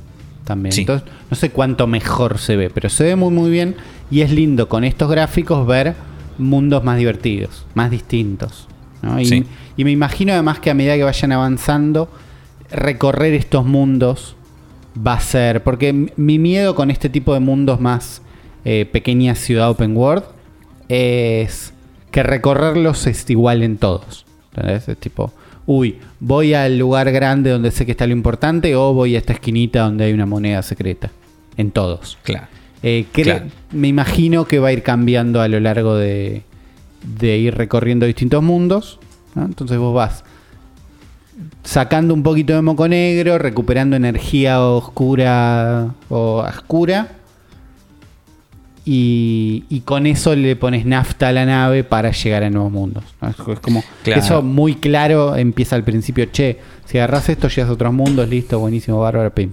también. 0.44 0.72
Sí. 0.72 0.82
Entonces, 0.82 1.08
no 1.28 1.36
sé 1.36 1.50
cuánto 1.50 1.86
mejor 1.88 2.38
se 2.38 2.54
ve, 2.56 2.70
pero 2.70 2.88
se 2.88 3.02
ve 3.04 3.16
muy 3.16 3.30
muy 3.32 3.50
bien 3.50 3.74
y 4.10 4.20
es 4.20 4.30
lindo 4.30 4.68
con 4.68 4.84
estos 4.84 5.10
gráficos 5.10 5.66
ver 5.66 5.94
mundos 6.38 6.84
más 6.84 6.98
divertidos, 6.98 7.66
más 7.74 7.90
distintos. 7.90 8.68
¿no? 9.02 9.20
Y, 9.20 9.26
Sí. 9.26 9.44
y 9.76 9.84
me 9.84 9.90
imagino 9.90 10.32
además 10.32 10.60
que 10.60 10.70
a 10.70 10.74
medida 10.74 10.96
que 10.96 11.04
vayan 11.04 11.32
avanzando, 11.32 12.08
recorrer 12.70 13.34
estos 13.34 13.64
mundos 13.64 14.36
va 14.96 15.14
a 15.14 15.20
ser. 15.20 15.62
Porque 15.62 15.92
mi 16.16 16.38
miedo 16.38 16.74
con 16.74 16.90
este 16.90 17.08
tipo 17.08 17.34
de 17.34 17.40
mundos 17.40 17.80
más 17.80 18.22
eh, 18.64 18.86
pequeña 18.90 19.34
ciudad 19.34 19.70
open 19.70 19.96
world 19.96 20.24
es 20.88 21.72
que 22.10 22.22
recorrerlos 22.22 23.06
es 23.06 23.28
igual 23.30 23.62
en 23.62 23.76
todos. 23.78 24.24
¿entendés? 24.54 24.88
Es 24.88 24.98
tipo, 24.98 25.32
uy, 25.66 25.98
voy 26.20 26.54
al 26.54 26.78
lugar 26.78 27.10
grande 27.10 27.50
donde 27.50 27.70
sé 27.70 27.86
que 27.86 27.92
está 27.92 28.06
lo 28.06 28.12
importante 28.12 28.76
o 28.76 28.92
voy 28.92 29.16
a 29.16 29.18
esta 29.18 29.32
esquinita 29.32 29.80
donde 29.82 30.04
hay 30.04 30.12
una 30.12 30.26
moneda 30.26 30.62
secreta. 30.62 31.10
En 31.56 31.70
todos. 31.70 32.18
Claro. 32.22 32.46
Eh, 32.82 33.06
Claro. 33.12 33.46
Me 33.72 33.88
imagino 33.88 34.44
que 34.46 34.58
va 34.58 34.68
a 34.68 34.72
ir 34.72 34.82
cambiando 34.82 35.40
a 35.40 35.48
lo 35.48 35.60
largo 35.60 35.96
de, 35.96 36.42
de 37.18 37.38
ir 37.38 37.54
recorriendo 37.54 38.06
distintos 38.06 38.42
mundos. 38.42 38.98
¿no? 39.34 39.44
Entonces 39.44 39.78
vos 39.78 39.94
vas 39.94 40.24
sacando 41.64 42.12
un 42.12 42.22
poquito 42.22 42.54
de 42.54 42.62
moco 42.62 42.88
negro, 42.88 43.38
recuperando 43.38 43.96
energía 43.96 44.60
oscura 44.62 45.94
o 46.08 46.44
oscura. 46.46 47.12
Y, 48.84 49.62
y 49.68 49.80
con 49.82 50.06
eso 50.08 50.34
le 50.34 50.56
pones 50.56 50.84
nafta 50.84 51.28
a 51.28 51.32
la 51.32 51.46
nave 51.46 51.84
para 51.84 52.10
llegar 52.10 52.42
a 52.42 52.50
nuevos 52.50 52.72
mundos. 52.72 53.04
¿no? 53.20 53.28
Es, 53.28 53.36
es 53.48 53.60
como 53.60 53.84
Claro. 54.02 54.20
eso 54.20 54.42
muy 54.42 54.74
claro 54.74 55.36
empieza 55.36 55.76
al 55.76 55.84
principio. 55.84 56.24
Che, 56.32 56.58
si 56.84 56.98
agarras 56.98 57.28
esto, 57.28 57.46
llegas 57.48 57.70
a 57.70 57.72
otros 57.74 57.92
mundos, 57.92 58.28
listo, 58.28 58.58
buenísimo, 58.58 58.98
bárbaro, 58.98 59.32
pim. 59.32 59.52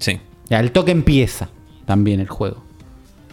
Sí. 0.00 0.18
Y 0.48 0.54
al 0.54 0.72
toque 0.72 0.90
empieza 0.90 1.50
también 1.90 2.20
el 2.20 2.28
juego. 2.28 2.62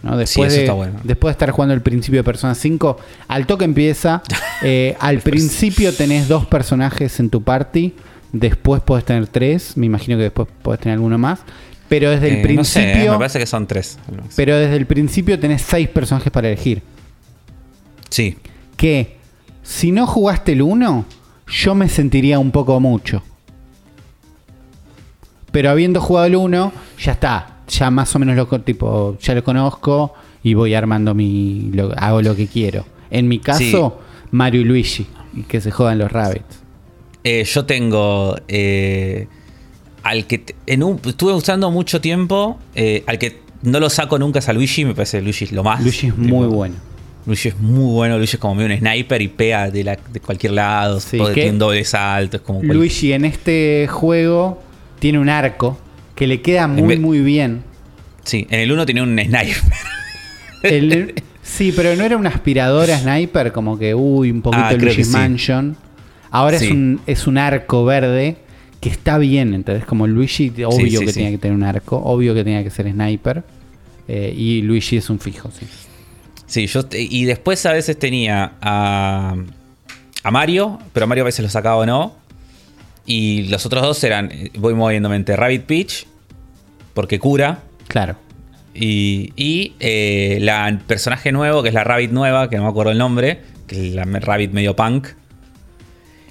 ¿no? 0.02 0.16
Después, 0.16 0.48
eso 0.48 0.56
de, 0.56 0.62
está 0.64 0.72
bueno. 0.72 0.98
después 1.04 1.30
de 1.30 1.32
estar 1.34 1.50
jugando 1.52 1.74
el 1.74 1.80
principio 1.80 2.18
de 2.18 2.24
Persona 2.24 2.56
5, 2.56 2.98
al 3.28 3.46
toque 3.46 3.64
empieza. 3.64 4.20
eh, 4.62 4.96
al 4.98 5.20
principio 5.20 5.94
tenés 5.94 6.26
dos 6.26 6.44
personajes 6.46 7.20
en 7.20 7.30
tu 7.30 7.40
party. 7.40 7.94
Después 8.32 8.82
podés 8.82 9.04
tener 9.04 9.28
tres. 9.28 9.76
Me 9.76 9.86
imagino 9.86 10.16
que 10.16 10.24
después 10.24 10.48
podés 10.60 10.80
tener 10.80 10.94
alguno 10.94 11.18
más. 11.18 11.38
Pero 11.88 12.10
desde 12.10 12.26
el 12.40 12.50
Eh, 12.50 12.54
no 12.54 12.64
sé, 12.64 12.80
principio. 12.80 13.12
me 13.12 13.18
parece 13.18 13.38
que 13.38 13.46
son 13.46 13.68
tres. 13.68 13.96
Pero 14.34 14.56
desde 14.56 14.74
el 14.74 14.86
principio 14.86 15.38
tenés 15.38 15.62
seis 15.62 15.88
personajes 15.88 16.32
para 16.32 16.48
elegir. 16.48 16.82
Sí. 18.10 18.38
Que 18.76 19.18
si 19.62 19.92
no 19.92 20.04
jugaste 20.08 20.50
el 20.50 20.62
1, 20.62 21.04
yo 21.46 21.74
me 21.76 21.88
sentiría 21.88 22.40
un 22.40 22.50
poco 22.50 22.80
mucho. 22.80 23.22
Pero 25.52 25.70
habiendo 25.70 26.00
jugado 26.00 26.26
el 26.26 26.34
1, 26.34 26.72
ya 26.98 27.12
está. 27.12 27.57
Ya 27.68 27.90
más 27.90 28.14
o 28.14 28.18
menos 28.18 28.34
lo, 28.36 28.46
tipo, 28.60 29.16
ya 29.20 29.34
lo 29.34 29.44
conozco 29.44 30.14
y 30.42 30.54
voy 30.54 30.74
armando 30.74 31.14
mi. 31.14 31.70
lo- 31.72 31.92
hago 31.96 32.22
lo 32.22 32.34
que 32.34 32.46
quiero. 32.46 32.84
En 33.10 33.28
mi 33.28 33.38
caso, 33.38 34.00
Mario 34.30 34.60
y 34.60 34.64
Luigi. 34.64 35.06
Y 35.34 35.42
que 35.42 35.60
se 35.60 35.70
jodan 35.70 35.98
los 35.98 36.10
rabbits. 36.10 36.60
Eh, 37.24 37.44
yo 37.44 37.64
tengo. 37.64 38.36
eh, 38.48 39.26
al 40.02 40.26
que. 40.26 40.44
En 40.66 40.82
un, 40.82 41.00
estuve 41.04 41.32
usando 41.34 41.70
mucho 41.70 42.00
tiempo. 42.00 42.58
eh, 42.74 43.04
al 43.06 43.18
que 43.18 43.40
no 43.62 43.80
lo 43.80 43.90
saco 43.90 44.18
nunca 44.18 44.38
es 44.38 44.48
a 44.48 44.52
Luigi. 44.52 44.84
Me 44.84 44.94
parece 44.94 45.18
que 45.18 45.24
Luigi 45.24 45.44
es 45.46 45.52
lo 45.52 45.62
más. 45.62 45.82
Luigi 45.82 46.06
es 46.08 46.14
Tipo, 46.14 46.26
muy 46.28 46.46
bueno. 46.46 46.74
Luigi 47.26 47.48
es 47.48 47.58
muy 47.60 47.92
bueno. 47.92 48.16
Luigi 48.16 48.36
es 48.36 48.40
como 48.40 48.62
un 48.62 48.76
sniper 48.78 49.20
y 49.20 49.28
pega 49.28 49.70
de, 49.70 49.84
la- 49.84 49.98
de 50.10 50.20
cualquier 50.20 50.52
lado. 50.54 51.00
Sí, 51.00 51.18
tiene 51.34 51.50
un 51.50 51.58
doble 51.58 51.84
salto. 51.84 52.38
Es 52.38 52.42
como. 52.42 52.62
Luigi 52.62 53.12
en 53.12 53.24
este 53.26 53.86
juego 53.90 54.62
tiene 54.98 55.18
un 55.18 55.28
arco 55.28 55.76
que 56.18 56.26
le 56.26 56.40
queda 56.42 56.66
muy, 56.66 56.88
vez- 56.88 57.00
muy 57.00 57.20
bien. 57.20 57.62
Sí, 58.24 58.46
en 58.50 58.60
el 58.60 58.72
1 58.72 58.84
tenía 58.86 59.02
un 59.04 59.16
sniper. 59.18 59.56
El- 60.62 61.14
sí, 61.42 61.72
pero 61.74 61.94
no 61.94 62.04
era 62.04 62.16
una 62.16 62.30
aspiradora 62.30 62.98
sniper, 62.98 63.52
como 63.52 63.78
que, 63.78 63.94
uy, 63.94 64.30
un 64.30 64.42
poquito 64.42 64.64
Ah, 64.64 64.74
sí. 64.92 65.04
Mansion. 65.04 65.76
Ahora 66.30 66.56
es, 66.56 66.70
un, 66.70 67.00
es 67.06 67.26
un 67.26 67.38
arco 67.38 67.84
verde 67.84 68.36
que 68.80 68.88
está 68.90 69.16
bien, 69.18 69.54
entonces 69.54 69.84
como 69.86 70.06
Luigi, 70.06 70.52
obvio 70.66 71.00
sí, 71.00 71.06
que 71.06 71.12
tenía 71.12 71.30
que 71.30 71.38
tener 71.38 71.56
un 71.56 71.62
arco, 71.62 71.96
obvio 71.96 72.34
que 72.34 72.44
tenía 72.44 72.62
que 72.62 72.70
ser 72.70 72.90
sniper. 72.90 73.44
eh, 74.08 74.34
y 74.36 74.62
Luigi 74.62 74.96
es 74.98 75.08
un 75.10 75.18
fijo, 75.20 75.50
sí. 75.58 75.66
Sí, 76.46 76.66
yo 76.66 76.80
y 76.92 77.24
después 77.26 77.64
a 77.66 77.72
veces 77.72 77.98
tenía 77.98 78.52
a, 78.60 79.36
a 80.24 80.30
Mario, 80.30 80.78
pero 80.92 81.04
a 81.04 81.06
Mario 81.06 81.24
a 81.24 81.26
veces 81.26 81.42
lo 81.44 81.48
sacaba 81.50 81.76
o 81.76 81.86
no. 81.86 82.14
Y 83.10 83.44
los 83.44 83.64
otros 83.64 83.82
dos 83.82 84.04
eran, 84.04 84.30
eh, 84.30 84.50
voy 84.58 84.74
moviéndome 84.74 85.16
entre 85.16 85.34
Rabbit 85.34 85.62
Peach, 85.62 86.06
porque 86.92 87.18
cura, 87.18 87.62
Claro. 87.86 88.16
y, 88.74 89.32
y 89.34 89.72
eh, 89.80 90.36
la 90.42 90.78
personaje 90.86 91.32
nuevo, 91.32 91.62
que 91.62 91.68
es 91.68 91.74
la 91.74 91.84
Rabbit 91.84 92.10
nueva, 92.10 92.50
que 92.50 92.56
no 92.56 92.64
me 92.64 92.68
acuerdo 92.68 92.92
el 92.92 92.98
nombre, 92.98 93.40
que 93.66 93.88
es 93.88 93.94
la 93.94 94.04
Rabbit 94.04 94.52
medio 94.52 94.76
punk. 94.76 95.08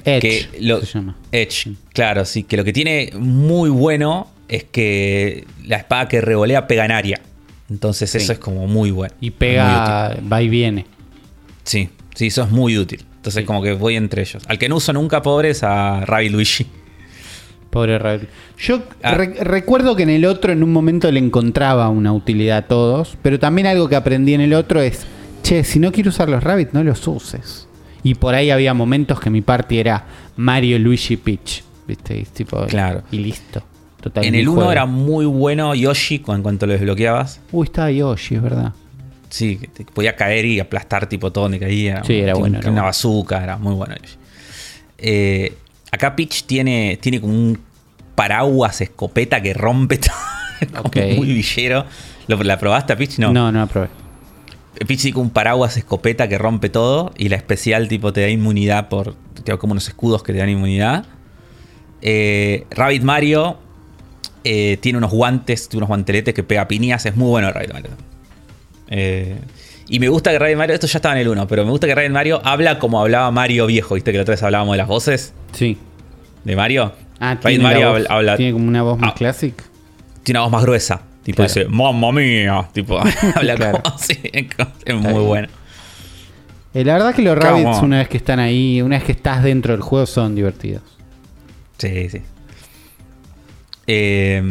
Edge 0.06 0.22
que 0.22 0.48
lo- 0.62 0.82
se 0.82 1.00
llama. 1.00 1.18
Edge, 1.32 1.72
claro, 1.94 2.26
sí, 2.26 2.44
que 2.44 2.56
lo 2.58 2.64
que 2.64 2.74
tiene 2.74 3.10
muy 3.18 3.70
bueno 3.72 4.28
es 4.48 4.64
que 4.66 5.46
la 5.66 5.78
espada 5.78 6.08
que 6.08 6.22
revolea 6.22 6.68
pega 6.68 6.86
en 6.86 6.92
área. 6.92 7.20
Entonces 7.70 8.10
Sí. 8.12 8.20
eso 8.20 8.34
es 8.34 8.40
como 8.40 8.68
muy 8.68 8.92
bueno. 8.92 9.14
Y 9.20 9.32
pega, 9.32 10.16
va 10.32 10.42
y 10.44 10.48
viene. 10.48 10.86
Sí, 11.64 11.90
sí, 12.16 12.28
eso 12.28 12.44
es 12.44 12.52
muy 12.52 12.78
útil. 12.78 13.04
Entonces, 13.28 13.46
como 13.46 13.62
que 13.62 13.74
voy 13.74 13.98
entre 13.98 14.22
ellos. 14.22 14.42
Al 14.48 14.58
que 14.58 14.70
no 14.70 14.78
uso 14.78 14.94
nunca, 14.94 15.22
pobre, 15.22 15.50
es 15.50 15.62
a 15.62 16.06
Rabbit 16.06 16.32
Luigi. 16.32 16.66
Pobre 17.70 18.00
Rabbit. 18.00 18.30
Yo 18.58 18.84
Ah. 19.04 19.16
re- 19.16 19.36
recuerdo 19.44 19.98
que 19.98 20.04
en 20.04 20.10
el 20.12 20.24
otro 20.24 20.54
en 20.54 20.64
un 20.64 20.72
momento 20.72 21.12
le 21.12 21.20
encontraba 21.20 21.90
una 21.90 22.14
utilidad 22.14 22.58
a 22.60 22.62
todos, 22.68 23.18
pero 23.22 23.38
también 23.38 23.68
algo 23.68 23.90
que 23.90 23.98
aprendí 23.98 24.34
en 24.34 24.40
el 24.40 24.54
otro 24.54 24.80
es, 24.82 25.06
che, 25.44 25.66
si 25.66 25.78
no 25.80 25.92
quiero 25.92 26.10
usar 26.10 26.30
los 26.30 26.42
rabbits, 26.42 26.74
no 26.74 26.84
los 26.86 27.06
uses. 27.06 27.68
Y 28.02 28.16
por 28.16 28.34
ahí 28.34 28.50
había 28.50 28.74
momentos 28.74 29.20
que 29.20 29.30
mi 29.30 29.42
party 29.42 29.80
era 29.80 30.06
Mario, 30.38 30.80
Luigi, 30.80 31.18
Peach, 31.18 31.64
¿viste? 31.86 32.18
Y, 32.20 32.24
tipo, 32.24 32.66
Claro. 32.68 33.04
y 33.12 33.18
listo. 33.18 33.62
Total, 34.02 34.24
en 34.24 34.36
el 34.36 34.48
1 34.48 34.56
juego. 34.56 34.72
era 34.72 34.86
muy 34.86 35.26
bueno 35.26 35.76
Yoshi 35.76 36.24
en 36.28 36.42
cuanto 36.44 36.66
lo 36.66 36.72
desbloqueabas. 36.72 37.42
Uy, 37.52 37.66
estaba 37.66 37.92
Yoshi, 37.92 38.36
es 38.36 38.42
verdad. 38.42 38.72
Sí, 39.30 39.58
que 39.58 39.68
te 39.68 39.86
podía 39.86 40.16
caer 40.16 40.46
y 40.46 40.60
aplastar 40.60 41.08
tipo 41.08 41.32
todo 41.32 41.46
donde 41.46 41.60
caía. 41.60 42.02
Sí, 42.06 42.16
era 42.20 42.34
bueno, 42.36 42.60
Una 42.70 42.84
bazooka, 42.84 43.44
era 43.44 43.58
muy 43.58 43.74
bueno. 43.74 43.96
Eh, 44.98 45.54
acá 45.92 46.16
Peach 46.16 46.44
tiene, 46.46 46.98
tiene 47.02 47.20
como 47.22 47.34
un 47.34 47.60
paraguas 48.16 48.82
escopeta 48.82 49.42
que 49.42 49.54
rompe 49.54 49.98
todo. 49.98 50.16
Como 50.76 50.88
Ok. 50.90 50.98
Muy 51.18 51.28
villero. 51.34 51.86
¿Lo- 52.28 52.42
¿La 52.44 52.58
probaste 52.58 52.94
a 52.94 52.98
Peach? 52.98 53.20
No, 53.20 53.32
no, 53.32 53.52
no 53.52 53.68
probé. 53.68 53.90
Peach 54.88 55.02
tiene 55.02 55.14
como 55.14 55.24
un 55.26 55.30
paraguas 55.32 55.76
escopeta 55.78 56.28
que 56.28 56.38
rompe 56.38 56.70
todo 56.70 57.14
y 57.18 57.30
la 57.30 57.36
especial 57.36 57.88
tipo 57.88 58.14
te 58.14 58.22
da 58.22 58.30
inmunidad 58.30 58.90
por... 58.90 59.16
Te 59.44 59.52
da 59.52 59.58
como 59.58 59.72
unos 59.74 59.88
escudos 59.88 60.24
que 60.24 60.34
te 60.34 60.40
dan 60.40 60.50
inmunidad. 60.50 61.06
Eh, 62.02 62.66
Rabbit 62.72 63.02
Mario 63.04 63.58
eh, 64.44 64.78
tiene 64.82 64.98
unos 65.00 65.12
guantes, 65.12 65.68
tiene 65.68 65.80
unos 65.82 65.90
guanteletes 65.90 66.34
que 66.34 66.44
pega 66.44 66.68
piñas. 66.68 67.06
Es 67.06 67.16
muy 67.16 67.28
bueno 67.30 67.52
Rabbit 67.52 67.74
Mario. 67.74 67.90
Eh, 68.90 69.38
y 69.90 70.00
me 70.00 70.10
gusta 70.10 70.32
que 70.32 70.40
Rabbit 70.40 70.58
Mario, 70.58 70.74
esto 70.76 70.88
ya 70.88 70.98
estaba 70.98 71.16
en 71.16 71.22
el 71.22 71.28
1, 71.30 71.48
pero 71.48 71.64
me 71.66 71.72
gusta 71.72 71.88
que 71.88 71.96
Rabbit 71.96 72.12
Mario 72.12 72.42
habla 72.44 72.78
como 72.80 73.00
hablaba 73.02 73.32
Mario 73.32 73.66
viejo. 73.68 73.96
¿Viste 73.96 74.12
que 74.12 74.18
la 74.18 74.24
otra 74.24 74.34
vez 74.34 74.44
hablábamos 74.44 74.74
de 74.74 74.78
las 74.78 74.88
voces 74.88 75.34
Sí. 75.54 75.78
de 76.44 76.56
Mario? 76.56 76.94
Ah, 77.20 77.38
Mario 77.62 77.94
voz- 77.94 78.06
habla, 78.10 78.38
tiene 78.38 78.52
como 78.54 78.68
una 78.68 78.84
voz 78.84 79.00
más 79.00 79.12
Ah. 79.12 79.16
clásica. 79.16 79.64
tiene 80.24 80.40
una 80.40 80.46
voz 80.46 80.52
más 80.52 80.64
gruesa. 80.64 81.02
Tipo 81.24 81.38
Claro. 81.38 81.54
dice, 81.54 81.66
mamma 81.70 82.12
mía. 82.12 82.70
Tipo, 82.74 83.00
habla 83.36 83.56
Claro. 83.56 83.82
como 83.84 83.96
así. 83.96 84.20
Es 84.86 84.96
muy 84.96 85.24
bueno. 85.24 85.48
Eh, 86.74 86.84
la 86.84 86.94
verdad 86.94 87.16
que 87.16 87.22
los 87.22 87.38
rabbits, 87.38 87.80
una 87.82 87.98
vez 88.00 88.08
que 88.10 88.18
están 88.18 88.40
ahí, 88.40 88.82
una 88.82 88.98
vez 88.98 89.06
que 89.06 89.14
estás 89.14 89.42
dentro 89.44 89.72
del 89.74 89.82
juego, 89.82 90.06
son 90.06 90.36
divertidos. 90.36 90.84
Sí, 91.78 92.10
sí. 92.10 92.22
Eh, 93.88 94.42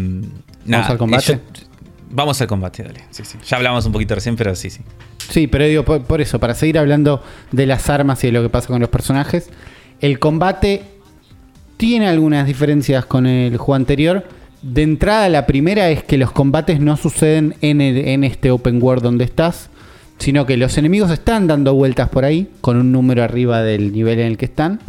nada, 0.65 0.87
al 0.89 0.99
combate? 0.99 1.35
yo- 1.35 1.66
vamos 2.11 2.41
al 2.41 2.47
combate, 2.47 2.83
dale. 2.83 3.01
Sí, 3.11 3.25
sí. 3.25 3.39
Ya 3.47 3.57
hablamos 3.57 3.85
un 3.87 3.93
poquito 3.93 4.15
recién, 4.15 4.37
pero 4.37 4.55
sí, 4.55 4.71
sí. 4.71 4.81
Sí, 5.31 5.47
pero 5.47 5.65
digo, 5.65 5.85
por, 5.85 6.03
por 6.05 6.21
eso, 6.21 6.39
para 6.39 6.55
seguir 6.55 6.79
hablando 6.79 7.23
de 7.53 7.67
las 7.67 7.89
armas 7.91 8.23
y 8.25 8.29
de 8.29 8.33
lo 8.33 8.43
que 8.43 8.49
pasa 8.49 8.69
con 8.69 8.81
los 8.81 8.89
personajes, 8.91 9.51
el 10.01 10.19
combate 10.19 10.83
tiene 11.77 12.07
algunas 12.09 12.47
diferencias 12.47 13.05
con 13.07 13.27
el 13.27 13.57
juego 13.57 13.75
anterior. 13.75 14.25
De 14.63 14.83
entrada, 14.83 15.29
la 15.29 15.47
primera 15.47 15.91
es 15.91 16.03
que 16.05 16.17
los 16.17 16.33
combates 16.33 16.81
no 16.81 16.97
suceden 16.97 17.55
en, 17.61 17.81
el- 17.81 17.99
en 18.09 18.25
este 18.25 18.51
open 18.51 18.83
world 18.83 19.03
donde 19.03 19.25
estás, 19.25 19.69
sino 20.19 20.47
que 20.47 20.57
los 20.57 20.79
enemigos 20.79 21.11
están 21.11 21.47
dando 21.47 21.75
vueltas 21.75 22.09
por 22.09 22.25
ahí, 22.25 22.51
con 22.63 22.77
un 22.79 22.91
número 22.93 23.23
arriba 23.23 23.63
del 23.63 23.93
nivel 23.93 24.21
en 24.21 24.27
el 24.29 24.37
que 24.39 24.47
están. 24.47 24.81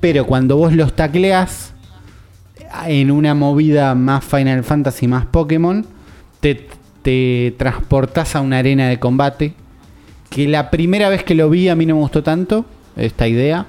Pero 0.00 0.26
cuando 0.26 0.56
vos 0.58 0.74
los 0.74 0.94
tacleas, 0.94 1.72
en 2.86 3.10
una 3.10 3.34
movida 3.34 3.94
más 3.94 4.24
Final 4.24 4.64
Fantasy, 4.64 5.06
más 5.08 5.26
Pokémon, 5.26 5.86
te, 6.44 6.66
te 7.00 7.54
transportás 7.56 8.36
a 8.36 8.42
una 8.42 8.58
arena 8.58 8.86
de 8.86 8.98
combate. 8.98 9.54
Que 10.28 10.46
la 10.46 10.70
primera 10.70 11.08
vez 11.08 11.24
que 11.24 11.34
lo 11.34 11.48
vi 11.48 11.70
a 11.70 11.74
mí 11.74 11.86
no 11.86 11.94
me 11.94 12.00
gustó 12.02 12.22
tanto 12.22 12.66
esta 12.96 13.26
idea. 13.26 13.64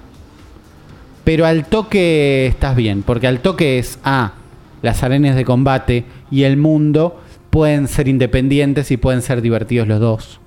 Pero 1.24 1.46
al 1.46 1.66
toque 1.68 2.48
estás 2.48 2.76
bien, 2.76 3.02
porque 3.02 3.28
al 3.28 3.40
toque 3.40 3.80
es, 3.80 3.98
ah, 4.04 4.34
las 4.82 5.04
arenas 5.04 5.38
de 5.38 5.46
combate 5.46 6.04
y 6.30 6.44
el 6.44 6.58
mundo 6.58 7.22
pueden 7.50 7.88
ser 7.88 8.10
independientes 8.10 8.92
y 8.92 8.98
pueden 8.98 9.22
ser 9.22 9.42
divertidos 9.42 9.88
los 9.88 10.00
dos. 10.02 10.40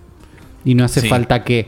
Y 0.66 0.74
no 0.74 0.84
hace 0.84 1.00
Sí. 1.00 1.08
falta 1.08 1.42
que 1.44 1.66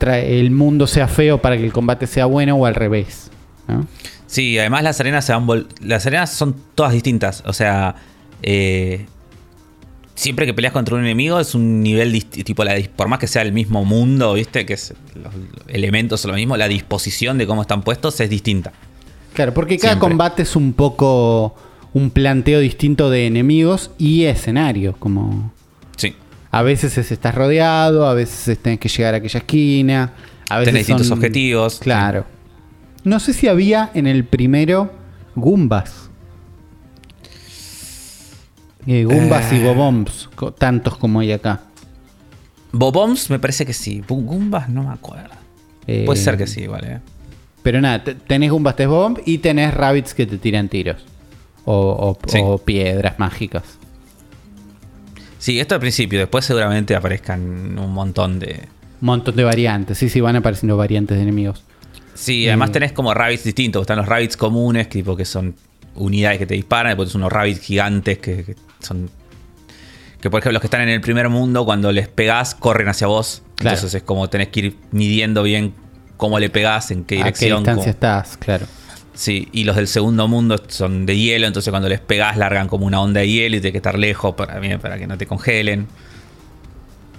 el 0.00 0.50
mundo 0.50 0.86
sea 0.86 1.08
feo 1.08 1.42
para 1.42 1.58
que 1.58 1.64
el 1.66 1.72
combate 1.72 2.06
sea 2.06 2.24
bueno 2.24 2.56
o 2.56 2.64
al 2.64 2.74
revés. 2.74 3.30
¿no? 3.68 3.86
Sí, 4.26 4.58
además 4.58 4.82
las 4.82 4.98
arenas 5.00 5.24
se 5.26 5.34
van 5.34 5.66
Las 5.82 6.06
arenas 6.06 6.32
son 6.32 6.56
todas 6.74 6.92
distintas. 6.92 7.42
O 7.46 7.52
sea, 7.52 7.96
eh, 8.42 9.06
siempre 10.18 10.46
que 10.46 10.52
peleas 10.54 10.72
contra 10.72 10.96
un 10.96 11.02
enemigo 11.02 11.38
es 11.38 11.54
un 11.54 11.80
nivel 11.82 12.24
tipo 12.24 12.64
la 12.64 12.74
por 12.96 13.06
más 13.08 13.20
que 13.20 13.28
sea 13.28 13.42
el 13.42 13.52
mismo 13.52 13.84
mundo, 13.84 14.34
¿viste? 14.34 14.66
Que 14.66 14.74
es, 14.74 14.92
los 15.14 15.32
elementos 15.68 16.20
son 16.20 16.32
lo 16.32 16.36
mismo, 16.36 16.56
la 16.56 16.66
disposición 16.68 17.38
de 17.38 17.46
cómo 17.46 17.62
están 17.62 17.82
puestos 17.82 18.18
es 18.20 18.28
distinta. 18.28 18.72
Claro, 19.34 19.54
porque 19.54 19.78
cada 19.78 19.92
Siempre. 19.94 20.08
combate 20.08 20.42
es 20.42 20.56
un 20.56 20.72
poco 20.72 21.54
un 21.94 22.10
planteo 22.10 22.58
distinto 22.60 23.10
de 23.10 23.26
enemigos 23.26 23.92
y 23.96 24.24
escenario. 24.24 24.96
Como 24.98 25.52
Sí. 25.96 26.14
a 26.50 26.62
veces 26.62 26.98
es 26.98 27.12
estás 27.12 27.34
rodeado, 27.36 28.08
a 28.08 28.14
veces 28.14 28.58
tenés 28.58 28.80
que 28.80 28.88
llegar 28.88 29.14
a 29.14 29.18
aquella 29.18 29.38
esquina, 29.38 30.12
a 30.50 30.58
veces 30.58 30.72
Tenés 30.72 30.86
distintos 30.88 31.10
objetivos. 31.12 31.78
Claro. 31.78 32.24
No 33.04 33.20
sé 33.20 33.32
si 33.32 33.46
había 33.46 33.90
en 33.94 34.08
el 34.08 34.24
primero 34.24 34.90
Goombas. 35.36 36.07
Eh, 38.90 39.04
Goombas 39.04 39.52
y 39.52 39.56
Eh. 39.56 39.64
Bobombs, 39.64 40.30
tantos 40.56 40.96
como 40.96 41.20
hay 41.20 41.32
acá. 41.32 41.60
Bobombs 42.72 43.28
me 43.30 43.38
parece 43.38 43.66
que 43.66 43.74
sí. 43.74 44.02
Goombas 44.08 44.68
no 44.70 44.82
me 44.84 44.90
acuerdo. 44.94 45.34
Eh, 45.86 46.04
Puede 46.06 46.18
ser 46.20 46.36
que 46.38 46.46
sí, 46.46 46.66
vale. 46.66 47.00
Pero 47.62 47.80
nada, 47.80 48.02
te- 48.02 48.14
tenés 48.14 48.50
Goombas, 48.50 48.76
tenés 48.76 48.90
Bobombs 48.90 49.20
y 49.26 49.38
tenés 49.38 49.74
Rabbits 49.74 50.14
que 50.14 50.26
te 50.26 50.38
tiran 50.38 50.68
tiros. 50.68 51.04
O, 51.64 51.74
o- 51.74 52.18
Sí. 52.30 52.38
o 52.42 52.56
piedras 52.58 53.18
mágicas. 53.18 53.62
Sí, 55.38 55.60
esto 55.60 55.74
al 55.74 55.80
principio, 55.80 56.18
después 56.18 56.44
seguramente 56.44 56.94
aparezcan 56.96 57.78
un 57.78 57.92
montón 57.92 58.38
de. 58.38 58.68
Un 59.00 59.06
montón 59.06 59.36
de 59.36 59.44
variantes. 59.44 59.98
Sí, 59.98 60.08
sí, 60.08 60.20
van 60.20 60.36
apareciendo 60.36 60.76
variantes 60.76 61.16
de 61.16 61.22
enemigos. 61.22 61.62
Sí, 62.14 62.48
además 62.48 62.72
tenés 62.72 62.92
como 62.92 63.14
rabbits 63.14 63.44
distintos. 63.44 63.82
Están 63.82 63.98
los 63.98 64.06
rabbits 64.06 64.36
comunes, 64.36 64.88
tipo 64.88 65.14
que 65.14 65.24
son 65.24 65.54
unidades 65.94 66.38
que 66.38 66.46
te 66.46 66.54
disparan. 66.54 66.90
Después 66.90 67.08
tenés 67.10 67.14
unos 67.16 67.32
rabbits 67.32 67.60
gigantes 67.60 68.18
que, 68.18 68.44
que 68.44 68.56
son. 68.80 69.10
Que 70.20 70.30
por 70.30 70.40
ejemplo, 70.40 70.54
los 70.54 70.60
que 70.62 70.66
están 70.66 70.80
en 70.82 70.88
el 70.88 71.00
primer 71.00 71.28
mundo, 71.28 71.64
cuando 71.64 71.92
les 71.92 72.08
pegás, 72.08 72.54
corren 72.54 72.88
hacia 72.88 73.06
vos. 73.06 73.42
Claro. 73.54 73.76
Entonces 73.76 73.94
es 73.98 74.02
como 74.02 74.28
tenés 74.28 74.48
que 74.48 74.60
ir 74.60 74.76
midiendo 74.90 75.42
bien 75.42 75.74
cómo 76.16 76.38
le 76.40 76.50
pegás, 76.50 76.90
en 76.90 77.04
qué 77.04 77.16
¿A 77.16 77.18
qué 77.18 77.24
dirección. 77.24 77.58
distancia 77.58 77.82
cómo- 77.84 77.90
estás? 77.90 78.36
Claro. 78.36 78.66
Sí, 79.14 79.48
y 79.52 79.64
los 79.64 79.74
del 79.76 79.88
segundo 79.88 80.26
mundo 80.28 80.60
son 80.68 81.04
de 81.06 81.16
hielo, 81.16 81.46
entonces 81.46 81.70
cuando 81.70 81.88
les 81.88 81.98
pegás 82.00 82.36
largan 82.36 82.68
como 82.68 82.86
una 82.86 83.00
onda 83.00 83.20
de 83.20 83.28
hielo 83.28 83.56
y 83.56 83.60
tienes 83.60 83.72
que 83.72 83.78
estar 83.78 83.98
lejos 83.98 84.34
para, 84.36 84.58
bien, 84.60 84.78
para 84.80 84.96
que 84.98 85.06
no 85.08 85.16
te 85.18 85.26
congelen. 85.26 85.86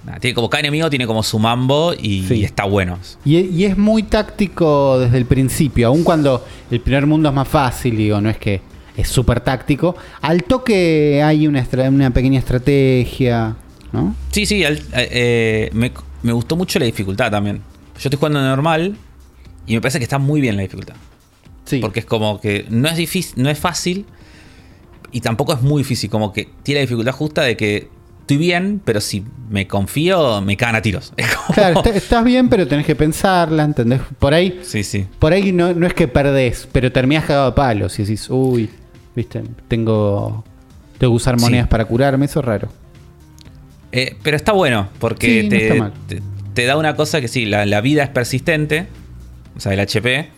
Nada, 0.05 0.19
tiene 0.19 0.33
como 0.33 0.49
cada 0.49 0.61
enemigo 0.61 0.89
tiene 0.89 1.05
como 1.05 1.23
su 1.23 1.39
mambo 1.39 1.93
y, 1.93 2.25
Sí. 2.25 2.35
y 2.35 2.43
está 2.45 2.63
bueno. 2.63 2.97
Y, 3.25 3.37
y 3.37 3.65
es 3.65 3.77
muy 3.77 4.03
táctico 4.03 4.97
desde 4.99 5.17
el 5.17 5.25
principio, 5.25 5.87
aun 5.87 6.03
cuando 6.03 6.45
el 6.71 6.79
primer 6.79 7.05
mundo 7.05 7.27
es 7.29 7.35
más 7.35 7.47
fácil, 7.47 7.97
digo, 7.97 8.21
no 8.21 8.29
es 8.29 8.37
que 8.37 8.61
es 9.01 9.07
súper 9.09 9.39
táctico. 9.41 9.95
Al 10.21 10.43
toque 10.43 11.21
hay 11.23 11.47
una, 11.47 11.65
una 11.89 12.11
pequeña 12.11 12.39
estrategia, 12.39 13.55
¿no? 13.91 14.15
Sí, 14.31 14.45
sí, 14.45 14.63
al- 14.63 14.81
eh, 14.93 15.69
me, 15.73 15.91
me 16.23 16.31
gustó 16.33 16.55
mucho 16.55 16.79
la 16.79 16.85
dificultad 16.85 17.31
también. 17.31 17.57
Yo 17.57 18.07
estoy 18.09 18.17
jugando 18.17 18.41
normal 18.41 18.95
y 19.67 19.73
me 19.73 19.81
parece 19.81 19.99
que 19.99 20.03
está 20.03 20.17
muy 20.19 20.41
bien 20.41 20.55
la 20.55 20.61
dificultad. 20.61 20.95
Sí. 21.65 21.79
Porque 21.79 21.99
es 21.99 22.05
como 22.05 22.39
que 22.41 22.65
no 22.69 22.87
es 22.89 22.97
difícil, 22.97 23.41
no 23.43 23.49
es 23.49 23.59
fácil 23.59 24.05
y 25.11 25.21
tampoco 25.21 25.53
es 25.53 25.61
muy 25.61 25.81
difícil. 25.83 26.09
Como 26.09 26.31
que 26.33 26.49
tiene 26.63 26.79
la 26.79 26.81
dificultad 26.83 27.11
justa 27.13 27.41
de 27.43 27.55
que 27.57 27.89
estoy 28.21 28.37
bien, 28.37 28.81
pero 28.85 29.01
si 29.01 29.23
me 29.49 29.67
confío, 29.67 30.41
me 30.41 30.55
cagan 30.55 30.75
a 30.75 30.81
tiros. 30.81 31.13
Es 31.17 31.27
como- 31.35 31.53
Claro, 31.55 31.77
está- 31.79 31.89
estás 31.95 32.23
bien, 32.23 32.47
pero 32.49 32.67
tenés 32.67 32.85
que 32.85 32.95
pensarla, 32.95 33.63
¿entendés? 33.63 34.01
Por 34.19 34.33
ahí, 34.33 34.59
Sí, 34.63 34.83
sí. 34.83 35.05
por 35.19 35.33
ahí 35.33 35.51
no, 35.51 35.73
no 35.73 35.85
es 35.87 35.93
que 35.93 36.07
perdés, 36.07 36.67
pero 36.71 36.91
terminás 36.91 37.25
cagado 37.25 37.47
a 37.47 37.55
palos 37.55 37.97
y 37.99 38.03
decís, 38.03 38.27
uy, 38.29 38.69
viste, 39.15 39.43
tengo, 39.67 40.43
tengo 40.97 41.13
que 41.13 41.15
usar 41.17 41.37
Sí. 41.39 41.45
monedas 41.45 41.67
para 41.67 41.85
curarme, 41.85 42.25
eso 42.25 42.39
es 42.39 42.45
raro. 42.45 42.69
Eh, 43.91 44.15
pero 44.21 44.37
está 44.37 44.51
bueno, 44.51 44.89
porque 44.99 45.41
Sí, 45.43 45.49
te, 45.49 45.81
te- 46.07 46.21
te 46.53 46.65
da 46.65 46.77
una 46.77 46.95
cosa 46.95 47.21
que 47.21 47.27
sí, 47.27 47.45
la, 47.45 47.65
la 47.65 47.81
vida 47.81 48.03
es 48.03 48.09
persistente, 48.09 48.87
o 49.55 49.59
sea, 49.59 49.73
el 49.73 49.79
HP, 49.79 50.29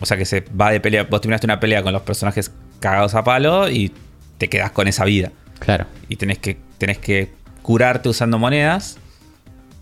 o 0.00 0.06
sea 0.06 0.16
que 0.16 0.24
se 0.24 0.40
va 0.60 0.70
de 0.70 0.80
pelea, 0.80 1.04
vos 1.04 1.20
terminaste 1.20 1.46
una 1.46 1.60
pelea 1.60 1.82
con 1.82 1.92
los 1.92 2.02
personajes 2.02 2.50
cagados 2.80 3.14
a 3.14 3.22
palo 3.24 3.68
y 3.70 3.92
te 4.38 4.48
quedas 4.48 4.70
con 4.72 4.88
esa 4.88 5.04
vida. 5.04 5.30
Claro. 5.58 5.86
Y 6.08 6.16
tenés 6.16 6.38
que, 6.38 6.56
tenés 6.78 6.98
que 6.98 7.30
curarte 7.62 8.08
usando 8.08 8.38
monedas. 8.38 8.98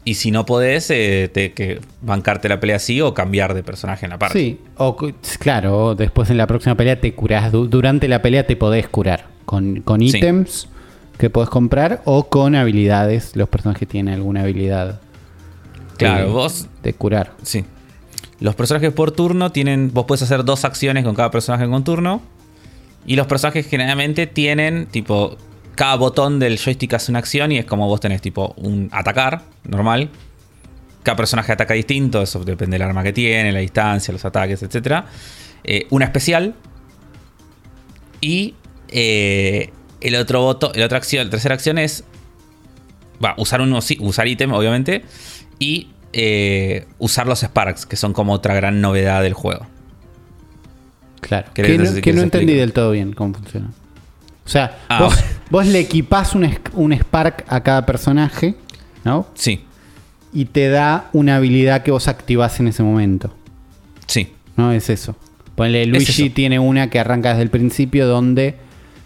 Y 0.09 0.15
si 0.15 0.31
no 0.31 0.47
podés, 0.47 0.89
eh, 0.91 1.29
te 1.31 1.53
que 1.53 1.81
bancarte 2.01 2.49
la 2.49 2.59
pelea 2.61 2.77
así 2.77 3.03
o 3.03 3.13
cambiar 3.13 3.53
de 3.53 3.63
personaje 3.63 4.07
en 4.07 4.11
la 4.11 4.19
parte. 4.19 4.39
Sí, 4.39 4.59
o 4.79 4.97
claro, 5.39 5.95
después 5.95 6.31
en 6.31 6.39
la 6.39 6.47
próxima 6.47 6.75
pelea 6.77 6.99
te 6.99 7.13
curás. 7.15 7.53
Du- 7.53 7.67
Durante 7.69 8.09
la 8.09 8.23
pelea 8.23 8.47
te 8.47 8.57
podés 8.57 8.89
curar 8.89 9.27
con, 9.45 9.83
con 9.83 10.01
Sí. 10.01 10.17
ítems 10.17 10.69
que 11.19 11.29
podés 11.29 11.51
comprar 11.51 12.01
o 12.07 12.29
con 12.31 12.55
habilidades. 12.55 13.37
Los 13.37 13.51
personajes 13.51 13.87
tienen 13.87 14.15
alguna 14.15 14.41
habilidad. 14.45 14.99
Claro, 15.99 16.27
de- 16.27 16.33
vos 16.33 16.69
De 16.83 16.95
curar. 16.95 17.33
Sí. 17.43 17.67
Los 18.41 18.55
personajes 18.55 18.93
por 18.93 19.11
turno 19.11 19.53
tienen. 19.53 19.91
Vos 19.93 20.07
puedes 20.07 20.23
hacer 20.23 20.43
dos 20.45 20.65
acciones 20.65 21.05
con 21.05 21.15
cada 21.15 21.31
personaje 21.31 21.69
con 21.69 21.85
turno. 21.85 22.23
Y 23.05 23.17
los 23.17 23.27
personajes 23.27 23.67
generalmente 23.67 24.27
tienen, 24.27 24.87
tipo. 24.87 25.37
Cada 25.79 25.95
botón 25.95 26.41
del 26.41 26.59
joystick 26.59 26.93
hace 26.95 27.13
una 27.13 27.21
acción 27.21 27.53
y 27.53 27.59
es 27.59 27.65
como 27.65 27.87
vos 27.87 28.01
tenés, 28.01 28.21
tipo, 28.21 28.53
un 28.57 28.89
atacar 28.91 29.43
normal. 29.63 30.11
Cada 31.05 31.15
personaje 31.17 31.53
ataca 31.53 31.73
distinto, 31.73 32.21
eso 32.21 32.43
depende 32.43 32.75
del 32.75 32.83
arma 32.83 33.05
que 33.05 33.13
tiene, 33.13 33.53
la 33.53 33.61
distancia, 33.61 34.11
los 34.11 34.25
ataques, 34.25 34.61
etc. 34.61 35.05
una 35.91 36.05
especial. 36.07 36.57
Y 38.21 38.57
eh, 38.89 39.71
el 40.01 40.17
otro 40.17 40.43
botón, 40.43 40.73
la 40.75 40.87
otra 40.87 40.99
acción, 40.99 41.27
la 41.27 41.31
tercera 41.31 41.55
acción 41.55 41.79
es 41.79 42.03
va, 43.25 43.37
usar 43.39 43.61
sí, 43.81 43.99
usar 44.01 44.27
ítem, 44.27 44.53
obviamente, 44.53 45.05
y 45.61 45.91
eh, 46.13 46.87
usar 46.99 47.29
los 47.29 47.45
Sparks, 47.45 47.87
que 47.87 47.95
son 47.95 48.13
como 48.13 48.33
otra 48.33 48.53
gran 48.57 48.81
novedad 48.81 49.23
del 49.23 49.35
juego. 49.35 49.69
Claro. 51.21 51.47
¿Querés- 51.55 51.77
Que 51.77 51.79
no, 51.79 52.01
que 52.01 52.11
entendí 52.11 52.55
del 52.55 52.73
todo 52.73 52.91
bien 52.91 53.13
cómo 53.13 53.35
funciona. 53.35 53.71
O 54.49 54.51
sea, 54.51 54.79
Ah, 54.89 55.03
vos, 55.03 55.15
bueno. 55.15 55.29
vos 55.51 55.67
le 55.67 55.79
equipás 55.81 56.35
un, 56.35 56.49
un 56.73 56.93
Spark 56.95 57.45
a 57.49 57.63
cada 57.63 57.85
personaje, 57.85 58.55
¿no? 59.05 59.27
Sí, 59.35 59.63
Y 60.33 60.47
te 60.47 60.69
da 60.71 61.11
una 61.13 61.37
habilidad 61.37 61.83
que 61.83 61.91
vos 61.91 62.09
activás 62.09 62.59
en 62.59 62.69
ese 62.69 62.83
momento. 62.83 63.33
sí, 64.07 64.33
¿No? 64.57 64.73
Es 64.73 64.89
eso. 64.91 65.15
Ponle, 65.55 65.85
Luigi 65.87 66.31
tiene 66.31 66.59
una 66.59 66.89
que 66.91 66.99
arranca 66.99 67.29
desde 67.31 67.43
el 67.43 67.51
principio 67.51 68.07
donde 68.07 68.57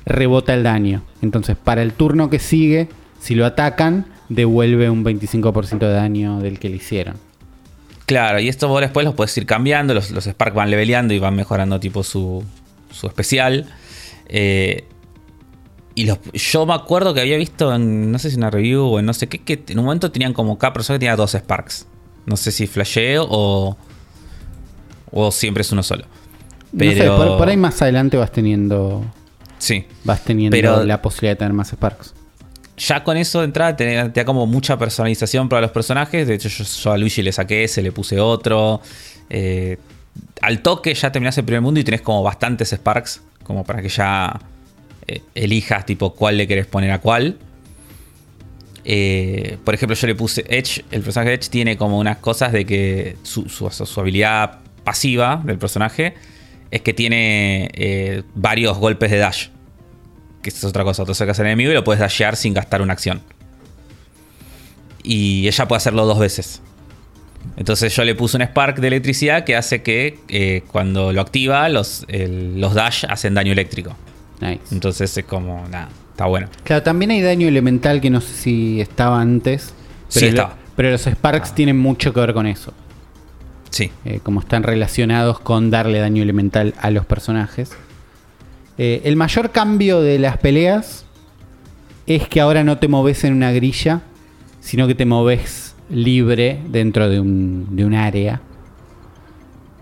rebota 0.07 0.55
el 0.55 0.62
daño. 0.62 1.03
Entonces, 1.22 1.57
para 1.62 1.82
el 1.82 1.93
turno 1.93 2.30
que 2.30 2.38
sigue, 2.38 2.88
si 3.20 3.34
lo 3.34 3.45
atacan, 3.45 4.07
devuelve 4.28 4.88
un 4.90 5.05
25% 5.05 5.78
de 5.78 5.93
daño 5.93 6.38
del 6.40 6.59
que 6.59 6.68
le 6.70 6.76
hicieron. 6.76 7.16
claro. 8.07 8.38
Y 8.40 8.49
esto 8.49 8.68
vos 8.68 8.80
después 8.80 9.05
los 9.05 9.14
puedes 9.14 9.36
ir 9.36 9.45
cambiando, 9.47 9.93
los, 9.93 10.11
los 10.11 10.24
Sparks 10.26 10.55
van 10.55 10.70
leveleando 10.70 11.12
y 11.14 11.18
van 11.18 11.34
mejorando 11.34 11.78
tipo 11.80 12.03
su, 12.03 12.43
su 12.90 13.07
especial. 13.09 13.66
Eh, 14.28 14.84
y 15.95 16.07
los, 16.07 16.18
yo 16.32 16.64
me 16.66 16.74
acuerdo 16.74 17.12
que 17.14 17.20
había 17.20 17.36
visto 17.36 17.74
en, 17.74 18.11
no 18.12 18.18
sé 18.18 18.30
si 18.30 18.36
una 18.36 18.51
review 18.51 18.84
o 18.84 18.99
en 18.99 19.07
no 19.07 19.12
sé 19.14 19.28
qué, 19.28 19.38
que 19.43 19.62
en 19.68 19.78
un 19.78 19.84
momento 19.84 20.11
tenían 20.11 20.32
como 20.32 20.59
cada 20.59 20.72
persona 20.72 20.99
tenía 20.99 21.16
dos 21.16 21.32
Sparks. 21.34 21.86
No 22.26 22.36
sé 22.36 22.53
si 22.53 22.66
flasheo 22.66 23.26
o, 23.28 23.76
o 25.11 25.30
siempre 25.32 25.62
es 25.62 25.72
uno 25.72 25.82
solo. 25.82 26.05
No 26.72 26.84
sé, 26.90 26.97
Pero- 26.97 27.16
por, 27.16 27.38
por 27.38 27.49
ahí 27.49 27.57
más 27.57 27.80
adelante 27.82 28.16
vas 28.16 28.32
teniendo 28.32 29.05
Sí. 29.59 29.84
vas 30.05 30.24
teniendo 30.24 30.57
Pero- 30.57 30.84
la 30.84 31.03
posibilidad 31.03 31.32
de 31.32 31.36
tener 31.36 31.53
más 31.53 31.68
Sparks. 31.72 32.14
Ya 32.78 33.05
con 33.05 33.16
eso 33.16 33.40
de 33.40 33.45
entrada 33.45 33.76
te, 33.76 34.09
te 34.09 34.20
da 34.20 34.24
como 34.24 34.47
mucha 34.47 34.78
personalización 34.78 35.49
para 35.49 35.61
los 35.61 35.70
personajes. 35.70 36.26
De 36.26 36.34
hecho, 36.34 36.49
yo, 36.49 36.64
yo 36.64 36.93
a 36.93 36.97
Luigi 36.99 37.22
le 37.22 37.30
saqué 37.30 37.64
ese, 37.64 37.82
le 37.82 37.93
puse 37.93 38.18
otro. 38.18 38.80
Eh, 39.28 39.78
al 40.40 40.62
toque 40.62 40.95
ya 40.95 41.12
terminás 41.12 41.36
el 41.38 41.45
primer 41.45 41.61
mundo 41.61 41.78
y 41.78 41.84
tenés 41.84 42.01
como 42.01 42.22
bastantes 42.22 42.70
Sparks. 42.72 43.20
Como 43.45 43.62
para 43.64 43.82
que 43.82 43.88
ya 43.90 44.40
eh, 45.07 45.22
elijas 45.34 45.84
tipo 45.86 46.14
cuál 46.14 46.36
le 46.36 46.46
querés 46.46 46.66
poner 46.66 46.90
a 46.90 47.00
cuál. 47.00 47.38
Eh, 48.84 49.59
por 49.64 49.74
ejemplo, 49.74 49.94
yo 49.94 50.07
le 50.07 50.14
puse 50.14 50.44
Edge. 50.48 50.84
El 50.90 51.03
personaje 51.03 51.34
Edge 51.34 51.48
tiene 51.48 51.76
como 51.76 51.98
unas 51.98 52.18
cosas 52.18 52.53
de 52.53 52.64
que 52.66 53.16
su, 53.22 53.48
su- 53.48 53.70
su 53.70 54.00
habilidad 54.00 54.59
pasiva 54.84 55.40
del 55.44 55.59
personaje 55.59 56.14
es 56.70 56.80
que 56.82 56.92
tiene 56.92 57.70
eh, 57.74 58.22
varios 58.34 58.78
golpes 58.78 59.11
de 59.11 59.18
dash. 59.18 59.48
Que 60.42 60.50
es 60.50 60.64
otra 60.64 60.82
cosa. 60.82 61.05
Tú 61.05 61.14
sacas 61.14 61.38
al 61.38 61.46
enemigo 61.46 61.70
y 61.70 61.74
lo 61.74 61.84
puedes 61.84 62.00
dashear 62.00 62.34
sin 62.36 62.55
gastar 62.55 62.82
una 62.82 62.92
acción. 62.94 63.22
Y 65.05 65.46
ella 65.46 65.68
puede 65.68 65.76
hacerlo 65.78 66.05
dos 66.07 66.18
veces. 66.18 66.61
Entonces 67.57 67.94
yo 67.94 68.05
le 68.05 68.14
puse 68.14 68.36
un 68.36 68.42
spark 68.44 68.78
de 68.78 68.88
electricidad 68.88 69.44
que 69.44 69.57
hace 69.57 69.82
que 69.82 70.62
cuando 70.70 71.12
lo 71.12 71.20
activa, 71.20 71.68
los, 71.68 72.07
los 72.09 72.74
dash 72.74 73.05
hacen 73.09 73.34
daño 73.34 73.53
eléctrico. 73.53 73.96
Nice. 74.43 74.74
Entonces 74.74 75.16
es 75.16 75.24
como, 75.24 75.66
nada, 75.70 75.88
está 76.11 76.26
bueno. 76.26 76.49
Claro, 76.64 76.82
también 76.82 77.11
hay 77.12 77.20
daño 77.22 77.47
elemental 77.49 78.01
que 78.01 78.11
no 78.11 78.20
sé 78.20 78.34
si 78.34 78.80
estaba 78.80 79.20
antes. 79.20 79.72
Sí, 80.09 80.20
Pero, 80.20 80.28
estaba. 80.28 80.55
pero 80.76 80.90
los 80.90 81.07
Sparks 81.07 81.55
tienen 81.55 81.78
mucho 81.78 82.12
que 82.12 82.20
ver 82.20 82.34
con 82.34 82.47
eso. 82.47 82.72
Sí. 83.70 83.90
eh, 84.05 84.20
como 84.22 84.40
están 84.40 84.64
relacionados 84.64 85.40
con 85.40 85.70
darle 85.70 85.99
daño 86.01 86.22
elemental 86.22 86.74
a 86.78 86.90
los 86.90 87.07
personajes. 87.07 87.70
Eh, 88.76 89.01
el 89.05 89.16
mayor 89.16 89.51
cambio 89.51 90.01
de 90.03 90.18
las 90.18 90.36
peleas 90.38 91.07
es 92.07 92.28
que 92.28 92.40
ahora 92.43 92.64
no 92.64 92.76
te 92.78 92.88
moves 92.88 93.24
en 93.24 93.32
una 93.32 93.51
grilla, 93.53 94.03
sino 94.61 94.86
que 94.86 94.95
te 94.95 95.07
moves 95.07 95.74
libre 95.88 96.61
dentro 96.68 97.09
de 97.09 97.20
un, 97.20 97.68
de 97.74 97.84
un 97.86 97.95
área. 97.95 98.40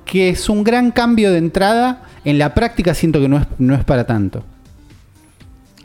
Que 0.04 0.28
es 0.28 0.48
un 0.48 0.62
gran 0.64 0.90
cambio 0.92 1.32
de 1.32 1.38
entrada. 1.38 2.02
En 2.24 2.38
la 2.38 2.54
práctica 2.54 2.94
siento 2.94 3.20
que 3.20 3.28
no 3.28 3.38
es, 3.38 3.46
no 3.58 3.74
es 3.74 3.84
para 3.84 4.04
tanto. 4.06 4.44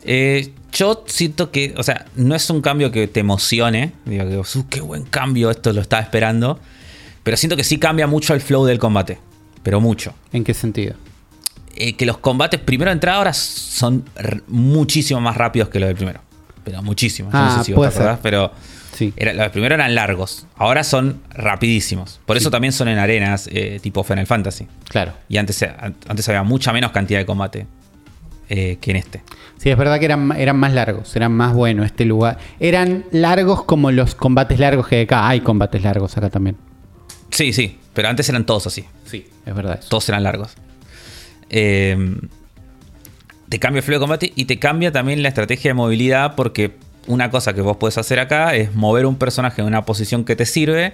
Eh, 0.06 0.52
yo 0.72 1.04
siento 1.06 1.50
que, 1.50 1.74
o 1.76 1.82
sea, 1.82 2.06
no 2.16 2.34
es 2.34 2.48
un 2.50 2.60
cambio 2.62 2.90
que 2.92 3.08
te 3.08 3.20
emocione. 3.20 3.92
Digo, 4.04 4.24
que, 4.28 4.36
"Uh, 4.58 4.66
qué 4.70 4.80
buen 4.80 5.02
cambio, 5.04 5.50
esto 5.50 5.72
lo 5.72 5.80
estaba 5.80 6.02
esperando. 6.02 6.58
Pero 7.22 7.36
siento 7.36 7.56
que 7.56 7.64
sí 7.64 7.78
cambia 7.78 8.06
mucho 8.06 8.34
el 8.34 8.40
flow 8.40 8.64
del 8.66 8.78
combate. 8.78 9.18
Pero 9.62 9.80
mucho. 9.80 10.14
¿En 10.32 10.44
qué 10.44 10.54
sentido? 10.54 10.94
Eh, 11.74 11.94
que 11.94 12.06
los 12.06 12.18
combates 12.18 12.60
primero 12.60 12.90
de 12.90 12.94
entrada 12.94 13.18
ahora 13.18 13.32
son 13.34 14.04
muchísimo 14.46 15.20
más 15.20 15.36
rápidos 15.36 15.68
que 15.68 15.80
los 15.80 15.88
del 15.88 15.96
primero. 15.96 16.20
Pero 16.64 16.82
muchísimo. 16.82 17.30
Yo 17.32 17.36
Ah, 17.38 17.50
no 17.50 17.58
sé 17.58 17.64
si 17.64 17.72
vos 17.72 17.78
puede 17.80 17.90
te 17.90 17.96
acordás, 17.98 18.16
ser. 18.16 18.22
pero 18.22 18.52
Sí. 18.92 19.12
era- 19.16 19.32
los 19.32 19.42
del 19.42 19.50
primero 19.50 19.74
eran 19.74 19.94
largos. 19.94 20.46
Ahora 20.56 20.84
son 20.84 21.20
rapidísimos. 21.30 22.20
Por 22.26 22.36
eso 22.36 22.50
también 22.50 22.72
son 22.72 22.88
en 22.88 22.98
arenas 22.98 23.48
eh, 23.52 23.78
tipo 23.82 24.04
Final 24.04 24.26
Fantasy. 24.26 24.66
Claro. 24.88 25.12
Y 25.28 25.36
antes, 25.38 25.62
an- 25.62 25.96
antes 26.08 26.28
había 26.28 26.42
mucha 26.44 26.72
menos 26.72 26.92
cantidad 26.92 27.18
de 27.18 27.26
combate 27.26 27.66
eh, 28.48 28.78
que 28.80 28.90
en 28.92 28.96
este. 28.96 29.22
Sí, 29.58 29.70
es 29.70 29.76
verdad 29.76 29.98
que 29.98 30.04
eran, 30.04 30.32
eran 30.36 30.56
más 30.56 30.72
largos, 30.72 31.14
eran 31.16 31.32
más 31.32 31.54
buenos 31.54 31.86
este 31.86 32.04
lugar. 32.04 32.38
Eran 32.60 33.04
largos 33.10 33.64
como 33.64 33.90
los 33.90 34.14
combates 34.14 34.58
largos 34.58 34.88
que 34.88 34.96
hay 34.96 35.02
acá. 35.02 35.28
Hay 35.28 35.40
combates 35.40 35.82
largos 35.82 36.16
acá 36.16 36.30
también. 36.30 36.56
Sí, 37.30 37.52
sí. 37.52 37.78
Pero 37.92 38.08
antes 38.08 38.28
eran 38.28 38.44
todos 38.44 38.66
así. 38.66 38.84
Sí, 39.04 39.26
es 39.44 39.54
verdad. 39.54 39.78
eso. 39.80 39.88
Todos 39.88 40.08
eran 40.08 40.22
largos. 40.22 40.54
Eh, 41.48 42.16
te 43.48 43.58
cambia 43.58 43.78
el 43.78 43.84
flow 43.84 43.98
de 43.98 44.00
combate 44.00 44.32
y 44.34 44.44
te 44.46 44.58
cambia 44.58 44.92
también 44.92 45.22
la 45.22 45.28
estrategia 45.28 45.70
de 45.70 45.74
movilidad 45.74 46.34
porque 46.34 46.74
una 47.06 47.30
cosa 47.30 47.54
que 47.54 47.60
vos 47.60 47.76
podés 47.76 47.98
hacer 47.98 48.18
acá 48.18 48.54
es 48.54 48.74
mover 48.74 49.06
un 49.06 49.16
personaje 49.16 49.60
en 49.60 49.68
una 49.68 49.84
posición 49.84 50.24
que 50.24 50.34
te 50.36 50.44
sirve, 50.46 50.92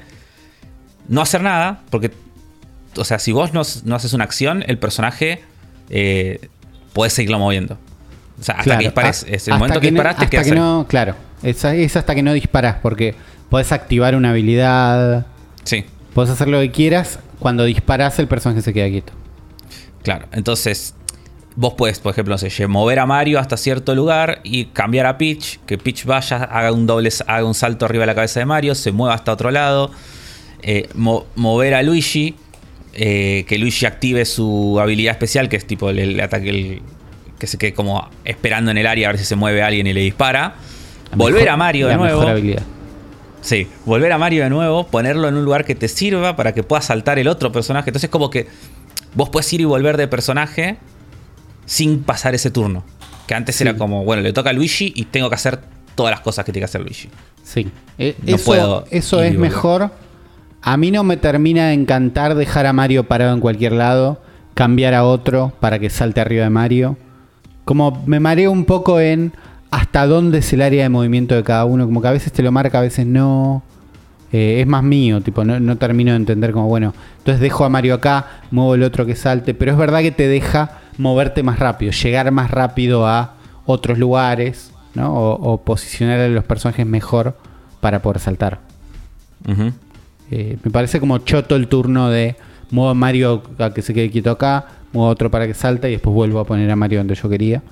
no 1.09 1.23
hacer 1.23 1.43
nada, 1.43 1.83
porque, 1.91 2.13
o 2.97 3.05
sea, 3.05 3.19
si 3.19 3.33
vos 3.33 3.55
no, 3.55 3.63
no 3.85 3.97
haces 3.97 4.13
una 4.13 4.25
acción, 4.25 4.63
el 4.67 4.79
personaje 4.79 5.41
eh, 5.89 6.49
podés 6.93 7.13
seguirlo 7.13 7.39
moviendo. 7.39 7.79
O 8.41 8.43
sea, 8.43 8.55
hasta 8.55 8.65
Claro, 8.65 8.79
que 8.81 8.85
dispares. 8.87 9.27
Es 9.29 9.49
el 9.49 9.55
momento 9.55 9.81
que, 9.81 9.91
no- 9.91 9.95
disparas, 10.01 10.17
te 10.17 10.25
hasta 10.37 10.45
que 10.51 10.55
no, 10.57 10.87
Claro, 10.89 11.15
es, 11.43 11.65
es 11.65 11.97
hasta 11.97 12.15
que 12.15 12.23
no 12.23 12.33
disparas 12.33 12.77
porque 12.83 13.15
podés 13.49 13.71
activar 13.73 14.15
una 14.17 14.31
habilidad, 14.31 15.27
Sí. 15.65 15.85
podés 16.15 16.31
hacer 16.31 16.49
lo 16.49 16.59
que 16.61 16.71
quieras. 16.71 17.19
Cuando 17.39 17.65
disparas 17.65 18.19
el 18.19 18.29
personaje 18.29 18.63
se 18.63 18.73
queda 18.73 18.89
quieto. 18.89 19.13
Claro, 20.03 20.27
entonces 20.33 20.95
vos 21.55 21.75
puedes, 21.77 21.99
por 22.01 22.13
ejemplo, 22.13 22.35
no 22.35 22.39
sé, 22.39 22.67
mover 22.67 22.99
a 22.99 23.07
Mario 23.07 23.39
hasta 23.39 23.57
cierto 23.57 23.95
lugar 23.95 24.41
y 24.43 24.67
cambiar 24.67 25.07
a 25.07 25.19
Peach, 25.19 25.59
que 25.67 25.77
Peach 25.79 26.05
vaya, 26.05 26.37
haga 26.45 26.73
un 26.73 26.87
doble, 26.87 27.11
haga 27.27 27.45
un 27.45 27.55
salto 27.55 27.85
arriba 27.85 28.03
de 28.03 28.07
la 28.07 28.15
cabeza 28.15 28.41
de 28.41 28.47
Mario, 28.47 28.75
se 28.75 28.91
mueva 28.93 29.15
hasta 29.15 29.33
otro 29.33 29.51
lado, 29.51 29.91
eh, 30.63 30.89
mo- 30.95 31.27
mover 31.37 31.75
a 31.75 31.83
Luigi, 31.83 32.37
eh, 32.95 33.45
que 33.49 33.59
Luigi 33.59 33.87
active 33.87 34.25
su 34.25 34.79
habilidad 34.81 35.13
especial, 35.13 35.49
que 35.49 35.57
es 35.57 35.67
tipo 35.67 35.91
el, 35.91 35.99
el 35.99 36.21
ataque 36.21 36.51
el- 36.51 36.83
que 37.39 37.47
se 37.47 37.59
quede 37.59 37.73
como 37.75 38.09
esperando 38.25 38.71
en 38.71 38.79
el 38.79 38.87
área 38.87 39.09
a 39.09 39.13
ver 39.13 39.19
si 39.19 39.25
se 39.25 39.35
mueve 39.35 39.63
alguien 39.63 39.87
y 39.87 39.93
le 39.93 40.01
dispara. 40.01 40.55
La 41.11 41.17
volver 41.17 41.35
mejor- 41.43 41.49
a 41.49 41.57
Mario 41.57 41.89
de 41.89 41.97
nuevo. 41.97 42.25
Sí, 43.41 43.67
volver 43.85 44.13
a 44.13 44.19
Mario 44.19 44.45
de 44.45 44.51
nuevo, 44.51 44.87
ponerlo 44.87 45.27
en 45.29 45.35
un 45.35 45.45
lugar 45.45 45.65
que 45.65 45.75
te 45.75 45.89
sirva 45.89 46.37
para 46.37 46.55
que 46.55 46.63
pueda 46.63 46.81
saltar 46.81 47.19
el 47.19 47.27
otro 47.27 47.51
personaje. 47.51 47.91
Entonces, 47.91 48.09
como 48.09 48.31
que 48.31 48.47
vos 49.15 49.29
puedes 49.31 49.53
ir 49.53 49.61
y 49.61 49.65
volver 49.65 49.97
de 49.97 50.07
personaje 50.07 50.77
sin 51.67 52.03
pasar 52.05 52.35
ese 52.37 52.51
turno. 52.53 52.85
Que 53.27 53.35
antes 53.35 53.57
Sí. 53.57 53.65
era 53.65 53.77
como, 53.77 54.05
bueno, 54.05 54.23
le 54.23 54.33
toca 54.33 54.51
a 54.51 54.53
Luigi 54.53 54.93
y 54.95 55.07
tengo 55.07 55.29
que 55.29 55.35
hacer 55.35 55.59
todas 55.97 56.13
las 56.13 56.21
cosas 56.21 56.45
que 56.45 56.53
tiene 56.53 56.63
que 56.63 56.67
hacer 56.67 56.81
Luigi. 56.83 57.09
Sí. 57.43 57.69
Eh, 57.99 58.15
No 58.23 58.37
eso 58.37 58.45
puedo 58.45 58.85
eso 58.93 59.21
es 59.23 59.33
volver. 59.35 59.39
mejor. 59.51 59.91
A 60.63 60.77
mí 60.77 60.91
no 60.91 61.03
me 61.05 61.17
termina 61.17 61.67
de 61.67 61.75
encantar 61.75 62.35
dejar 62.35 62.67
a 62.67 62.73
Mario 62.73 63.05
parado 63.05 63.35
en 63.35 63.41
cualquier 63.41 63.73
lado, 63.73 64.23
cambiar 64.55 64.95
a 64.95 65.05
otro 65.05 65.53
para 65.61 65.79
que 65.79 65.91
salte 65.91 66.21
arriba 66.21 66.45
de 66.45 66.51
Mario. 66.51 66.97
Como 67.65 68.03
me 68.07 68.21
mareo 68.21 68.51
un 68.51 68.65
poco 68.65 69.01
en 69.01 69.33
hasta 69.73 70.07
dónde 70.07 70.39
es 70.39 70.53
el 70.53 70.63
área 70.63 70.85
de 70.85 70.89
movimiento 70.89 71.35
de 71.35 71.43
cada 71.43 71.65
uno. 71.65 71.87
Como 71.87 72.01
que 72.01 72.09
a 72.09 72.13
veces 72.13 72.33
te 72.33 72.43
lo 72.43 72.53
marca, 72.53 72.79
a 72.79 72.83
veces 72.83 73.07
no. 73.07 73.63
Eh, 74.33 74.61
es 74.61 74.67
más 74.67 74.83
mío, 74.83 75.21
tipo, 75.21 75.45
no, 75.45 75.61
no 75.61 75.77
termino 75.77 76.13
de 76.13 76.17
entender 76.17 76.53
como, 76.53 76.67
bueno, 76.67 76.95
entonces 77.19 77.39
dejo 77.39 77.67
a 77.67 77.69
Mario 77.69 77.93
acá, 77.93 78.41
muevo 78.51 78.75
el 78.75 78.83
otro 78.83 79.05
que 79.05 79.15
salte, 79.15 79.53
pero 79.53 79.73
es 79.73 79.77
verdad 79.77 80.01
que 80.01 80.11
te 80.11 80.27
deja 80.27 80.79
moverte 80.97 81.43
más 81.43 81.59
rápido, 81.59 81.93
llegar 81.93 82.31
más 82.31 82.51
rápido 82.51 83.07
a 83.07 83.35
otros 83.67 83.99
lugares, 83.99 84.73
¿no? 84.95 85.13
O, 85.15 85.63
posicionar 85.63 86.19
a 86.21 86.29
los 86.29 86.45
personajes 86.45 86.87
mejor 86.87 87.37
para 87.81 88.01
poder 88.01 88.21
saltar. 88.21 88.61
Ujú. 89.47 89.73
Eh, 90.35 90.57
me 90.65 90.71
parece 90.71 90.99
como 90.99 91.19
choto 91.19 91.57
el 91.57 91.69
turno 91.69 92.09
de 92.09 92.37
muevo 92.71 92.89
a 92.91 92.95
Mario 92.95 93.43
a 93.59 93.75
que 93.75 93.83
se 93.83 93.93
quede 93.93 94.11
quieto 94.11 94.31
acá, 94.31 94.67
muevo 94.95 95.09
a 95.09 95.11
otro 95.13 95.31
para 95.31 95.47
que 95.47 95.53
salte 95.53 95.89
y 95.89 95.93
después 95.93 96.15
vuelvo 96.15 96.41
a 96.41 96.45
poner 96.47 96.71
a 96.71 96.77
Mario 96.77 97.01
donde 97.01 97.15
yo 97.15 97.29
quería. 97.29 97.63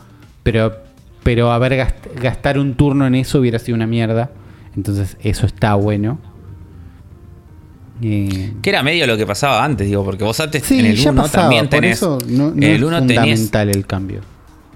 Pero, 0.42 0.76
pero 1.22 1.50
haber 1.52 1.72
gast- 1.72 2.20
gastar 2.20 2.58
un 2.58 2.74
turno 2.74 3.06
en 3.06 3.14
eso 3.14 3.40
hubiera 3.40 3.58
sido 3.58 3.76
una 3.76 3.86
mierda. 3.86 4.30
Entonces 4.76 5.16
eso 5.22 5.46
está 5.46 5.74
bueno. 5.74 6.18
Eh, 8.02 8.54
Que 8.62 8.70
era 8.70 8.82
medio 8.82 9.06
lo 9.06 9.16
que 9.16 9.26
pasaba 9.26 9.62
antes, 9.64 9.86
digo, 9.86 10.04
porque 10.04 10.24
vos 10.24 10.38
antes 10.40 10.62
sí, 10.64 10.80
en 10.80 10.86
el 10.86 10.96
ya 10.96 11.10
1 11.12 11.22
pasaba, 11.22 11.42
también 11.44 11.64
por 11.66 11.70
tenés. 11.80 11.96
eso 11.98 12.18
no, 12.28 12.48
no 12.50 12.52
en 12.54 12.62
el 12.62 12.84
1 12.84 12.98
tenías. 13.06 13.16
fundamental 13.24 13.68
el 13.70 13.86
cambio. 13.86 14.20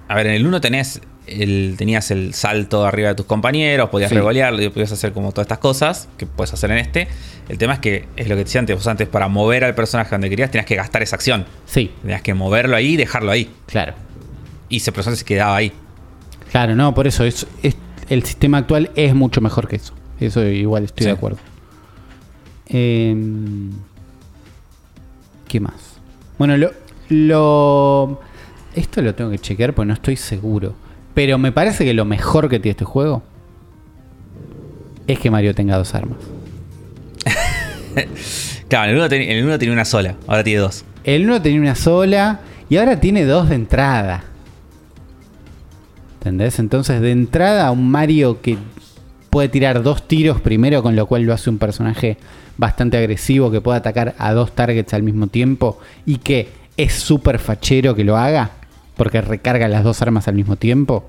A 0.09 0.15
ver, 0.17 0.27
en 0.29 0.35
el 0.35 0.47
1 0.47 0.61
tenés 0.61 1.01
el, 1.27 1.75
tenías 1.79 2.11
el 2.11 2.35
salto 2.35 2.85
arriba 2.85 3.09
de 3.11 3.15
tus 3.15 3.27
compañeros, 3.27 3.89
podías 3.91 4.11
Sí. 4.11 4.15
revolear, 4.17 4.53
podías 4.71 4.93
hacer 4.93 5.13
como 5.13 5.33
todas 5.33 5.45
estas 5.47 5.59
cosas 5.59 6.09
que 6.19 6.27
puedes 6.27 6.53
hacer 6.53 6.71
en 6.71 6.79
este. 6.79 7.09
El 7.49 7.59
tema 7.59 7.75
es 7.75 7.79
que 7.81 8.07
es 8.17 8.29
lo 8.29 8.35
que 8.37 8.43
te 8.43 8.45
decía 8.45 8.59
antes, 8.61 8.77
vos 8.77 8.87
antes 8.87 9.09
para 9.09 9.29
mover 9.29 9.65
al 9.65 9.75
personaje 9.75 10.11
donde 10.11 10.29
querías 10.31 10.51
tenías 10.51 10.67
que 10.67 10.75
gastar 10.77 11.03
esa 11.03 11.17
acción. 11.17 11.45
Sí, 11.67 11.91
Tenías 12.03 12.23
que 12.23 12.35
moverlo 12.35 12.77
ahí 12.77 12.95
y 12.95 12.97
dejarlo 12.97 13.31
ahí. 13.31 13.51
claro. 13.67 13.95
Y 14.69 14.79
ese 14.79 14.93
personaje 14.93 15.19
se 15.21 15.25
quedaba 15.27 15.55
ahí. 15.57 15.73
Claro, 16.51 16.75
no, 16.75 16.95
por 16.95 17.07
eso 17.07 17.25
es, 17.25 17.47
es- 17.63 17.77
el 18.09 18.23
sistema 18.25 18.59
actual 18.59 18.91
es 18.97 19.15
mucho 19.15 19.41
mejor 19.41 19.69
que 19.69 19.77
eso. 19.77 19.93
Eso 20.21 20.43
igual 20.45 20.85
estoy 20.85 21.05
Sí. 21.05 21.11
de 21.11 21.17
acuerdo. 21.17 21.39
Em, 22.67 23.71
¿Qué 25.49 25.61
más? 25.61 25.75
Bueno, 26.39 26.57
lo, 26.57 26.73
lo- 27.11 28.21
Esto 28.75 29.03
lo 29.03 29.15
tengo 29.15 29.31
que 29.31 29.39
chequear 29.39 29.73
porque 29.75 29.87
no 29.87 29.95
estoy 29.95 30.17
seguro. 30.17 30.75
Pero 31.15 31.39
me 31.39 31.53
parece 31.53 31.85
que 31.85 31.95
lo 31.95 32.05
mejor 32.05 32.49
que 32.49 32.59
tiene 32.59 32.73
este 32.73 32.85
juego 32.85 33.23
es 35.07 35.19
que 35.19 35.31
Mario 35.31 35.55
tenga 35.55 35.77
dos 35.79 35.95
armas. 35.95 36.19
Claro, 38.69 38.91
el 38.91 38.97
1 38.97 39.09
ten- 39.09 39.23
en 39.23 39.37
el 39.39 39.45
uno 39.45 39.59
tenía 39.59 39.73
una 39.75 39.85
sola, 39.85 40.17
ahora 40.27 40.43
tiene 40.43 40.59
dos. 40.61 40.85
El 41.05 41.25
uno 41.25 41.41
tenía 41.41 41.61
una 41.61 41.75
sola 41.77 42.41
y 42.69 42.79
ahora 42.79 42.99
tiene 42.99 43.25
dos 43.25 43.49
de 43.51 43.55
entrada. 43.57 44.25
¿Entendés? 46.15 46.59
Entonces, 46.59 47.01
de 47.01 47.13
entrada, 47.13 47.71
un 47.71 47.89
Mario 47.91 48.41
que 48.41 48.57
puede 49.31 49.49
tirar 49.49 49.83
dos 49.83 50.09
tiros 50.09 50.41
primero, 50.41 50.83
con 50.83 50.97
lo 50.97 51.07
cual 51.07 51.23
lo 51.23 51.35
hace 51.35 51.51
un 51.51 51.59
personaje 51.59 52.17
bastante 52.57 52.97
agresivo 52.97 53.51
que 53.51 53.61
puede 53.61 53.79
atacar 53.79 54.15
a 54.19 54.33
dos 54.33 54.53
targets 54.53 54.95
al 54.95 55.03
mismo 55.03 55.27
tiempo 55.27 55.79
y 56.07 56.17
que 56.17 56.49
es 56.77 56.95
súper 56.95 57.39
fachero 57.39 57.95
que 57.95 58.03
lo 58.05 58.17
haga 58.17 58.51
porque 58.97 59.21
recarga 59.21 59.69
las 59.69 59.85
dos 59.85 60.01
armas 60.03 60.29
al 60.29 60.35
mismo 60.35 60.57
tiempo. 60.57 61.05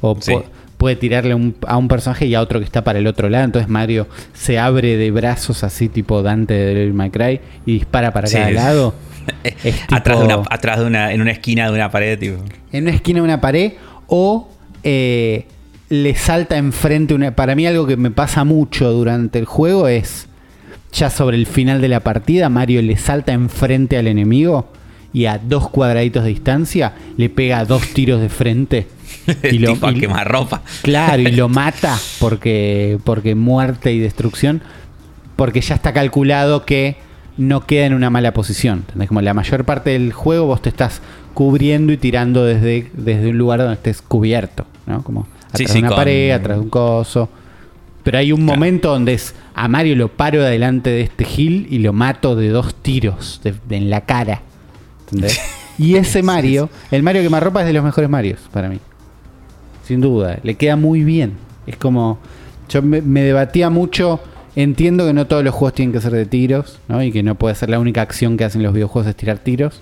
O 0.00 0.16
Sí. 0.20 0.34
puede 0.78 0.96
tirarle 0.96 1.34
un- 1.34 1.54
a 1.66 1.76
un 1.76 1.88
personaje 1.88 2.26
y 2.26 2.34
a 2.34 2.40
otro 2.40 2.58
que 2.58 2.64
está 2.64 2.82
para 2.84 2.98
el 2.98 3.06
otro 3.06 3.28
lado. 3.28 3.44
Entonces 3.44 3.68
Mario 3.68 4.06
se 4.32 4.58
abre 4.58 4.96
de 4.96 5.10
brazos 5.10 5.62
así 5.64 5.88
tipo 5.88 6.22
Dante 6.22 6.54
de 6.54 6.74
Devil 6.74 7.40
y 7.66 7.72
dispara 7.74 8.12
para 8.12 8.26
Sí. 8.28 8.36
cada 8.36 8.50
lado. 8.50 8.94
Es 9.44 9.76
tipo- 9.86 9.94
atrás 9.94 10.18
de 10.18 10.24
una, 10.24 10.42
atrás 10.48 10.78
de 10.80 10.86
una, 10.86 11.12
en 11.12 11.20
una 11.20 11.30
esquina 11.32 11.66
de 11.66 11.72
una 11.74 11.90
pared, 11.90 12.18
tipo. 12.18 12.42
en 12.72 12.84
una 12.84 12.92
esquina 12.92 13.18
de 13.20 13.24
una 13.24 13.40
pared 13.40 13.72
o 14.06 14.48
eh, 14.82 15.46
le 15.90 16.14
salta 16.14 16.56
enfrente 16.56 17.12
una... 17.14 17.36
Para 17.36 17.54
mí 17.54 17.66
algo 17.66 17.86
que 17.86 17.96
me 17.98 18.10
pasa 18.10 18.44
mucho 18.44 18.90
durante 18.92 19.38
el 19.38 19.44
juego 19.44 19.88
es, 19.88 20.26
ya 20.92 21.10
sobre 21.10 21.36
el 21.36 21.46
final 21.46 21.80
de 21.82 21.88
la 21.88 22.00
partida, 22.00 22.48
Mario 22.48 22.80
le 22.80 22.96
salta 22.96 23.32
enfrente 23.32 23.98
al 23.98 24.06
enemigo 24.06 24.72
y 25.12 25.26
a 25.26 25.38
dos 25.38 25.68
cuadraditos 25.68 26.22
de 26.24 26.30
distancia 26.30 26.94
le 27.16 27.28
pega 27.28 27.64
dos 27.64 27.86
tiros 27.88 28.20
de 28.20 28.28
frente. 28.28 28.86
Y 29.44 29.58
lo, 29.58 29.74
tipo 29.74 29.86
a 29.86 29.92
y- 29.92 30.00
quemarropa. 30.00 30.62
Claro, 30.82 31.22
y 31.22 31.32
lo 31.32 31.48
mata 31.48 31.98
porque, 32.18 32.98
porque 33.04 33.34
muerte 33.34 33.92
y 33.92 33.98
destrucción. 33.98 34.62
Porque 35.36 35.60
ya 35.60 35.74
está 35.74 35.92
calculado 35.92 36.64
que 36.64 36.96
no 37.36 37.66
queda 37.66 37.86
en 37.86 37.94
una 37.94 38.10
mala 38.10 38.32
posición. 38.32 38.80
¿entendés? 38.80 39.08
Como 39.08 39.20
la 39.22 39.34
mayor 39.34 39.64
parte 39.64 39.90
del 39.90 40.12
juego 40.12 40.46
vos 40.46 40.62
te 40.62 40.68
estás 40.68 41.00
cubriendo 41.34 41.92
y 41.92 41.96
tirando 41.96 42.44
desde, 42.44 42.90
desde 42.92 43.30
un 43.30 43.38
lugar 43.38 43.60
donde 43.60 43.74
estés 43.74 44.02
cubierto. 44.02 44.66
¿no? 44.86 45.02
Como 45.02 45.26
atrás 45.46 45.52
Sí, 45.58 45.64
de 45.66 45.72
sí, 45.72 45.78
una 45.78 45.88
con- 45.88 45.96
pared, 45.96 46.30
atrás 46.32 46.56
de 46.58 46.62
un 46.64 46.70
coso. 46.70 47.28
Pero 48.02 48.18
hay 48.18 48.32
un 48.32 48.40
Claro. 48.44 48.54
momento 48.54 48.90
donde 48.90 49.14
es 49.14 49.34
a 49.54 49.68
Mario 49.68 49.94
lo 49.96 50.08
paro 50.08 50.42
delante 50.42 50.90
de 50.90 51.02
este 51.02 51.24
Gil 51.24 51.66
y 51.70 51.78
lo 51.78 51.92
mato 51.92 52.34
de 52.36 52.48
dos 52.48 52.74
tiros 52.74 53.40
de- 53.44 53.54
de- 53.68 53.76
en 53.76 53.90
la 53.90 54.02
cara. 54.02 54.42
¿Entendés? 55.12 55.40
Y 55.78 55.96
ese 55.96 56.22
Mario, 56.22 56.68
el 56.90 57.02
Mario 57.02 57.22
que 57.22 57.30
me 57.30 57.38
arropa 57.38 57.60
es 57.62 57.66
de 57.66 57.72
los 57.72 57.82
mejores 57.82 58.10
Marios 58.10 58.40
para 58.52 58.68
mí. 58.68 58.78
sin 59.86 60.02
duda. 60.02 60.38
Le 60.42 60.54
queda 60.56 60.76
muy 60.76 61.04
bien. 61.04 61.34
Es 61.66 61.76
como. 61.76 62.18
Yo 62.68 62.82
me, 62.82 63.00
me 63.00 63.22
debatía 63.22 63.70
mucho. 63.70 64.20
Entiendo 64.56 65.06
que 65.06 65.14
no 65.14 65.26
todos 65.26 65.42
los 65.42 65.54
juegos 65.54 65.74
tienen 65.74 65.92
que 65.94 66.00
ser 66.02 66.12
de 66.12 66.26
tiros, 66.26 66.80
¿no? 66.88 67.02
Y 67.02 67.12
que 67.12 67.22
no 67.22 67.34
puede 67.36 67.54
ser 67.54 67.70
la 67.70 67.78
única 67.78 68.02
acción 68.02 68.36
que 68.36 68.44
hacen 68.44 68.62
los 68.62 68.74
videojuegos 68.74 69.08
es 69.08 69.16
tirar 69.16 69.38
tiros. 69.38 69.80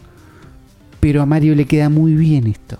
Pero 1.01 1.21
a 1.23 1.27
Mario 1.27 1.57
le 1.57 1.65
queda 1.65 1.89
muy 1.89 2.13
bien 2.15 2.47
esto. 2.47 2.77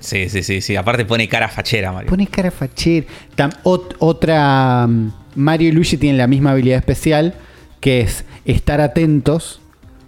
Sí, 0.00 0.28
sí, 0.28 0.44
sí, 0.44 0.60
sí. 0.60 0.76
Aparte 0.76 1.04
pone 1.06 1.26
cara 1.28 1.48
fachera, 1.48 1.90
Mario. 1.92 2.08
Pone 2.10 2.28
cara 2.28 2.52
facher. 2.52 3.04
Tam- 3.36 3.52
ot- 3.64 3.96
otra. 3.98 4.86
mm, 4.86 5.10
Mario 5.34 5.68
y 5.70 5.72
Luigi 5.72 5.96
tienen 5.96 6.18
la 6.18 6.28
misma 6.28 6.52
habilidad 6.52 6.78
especial, 6.78 7.34
que 7.80 8.00
es 8.02 8.24
estar 8.44 8.80
atentos 8.80 9.60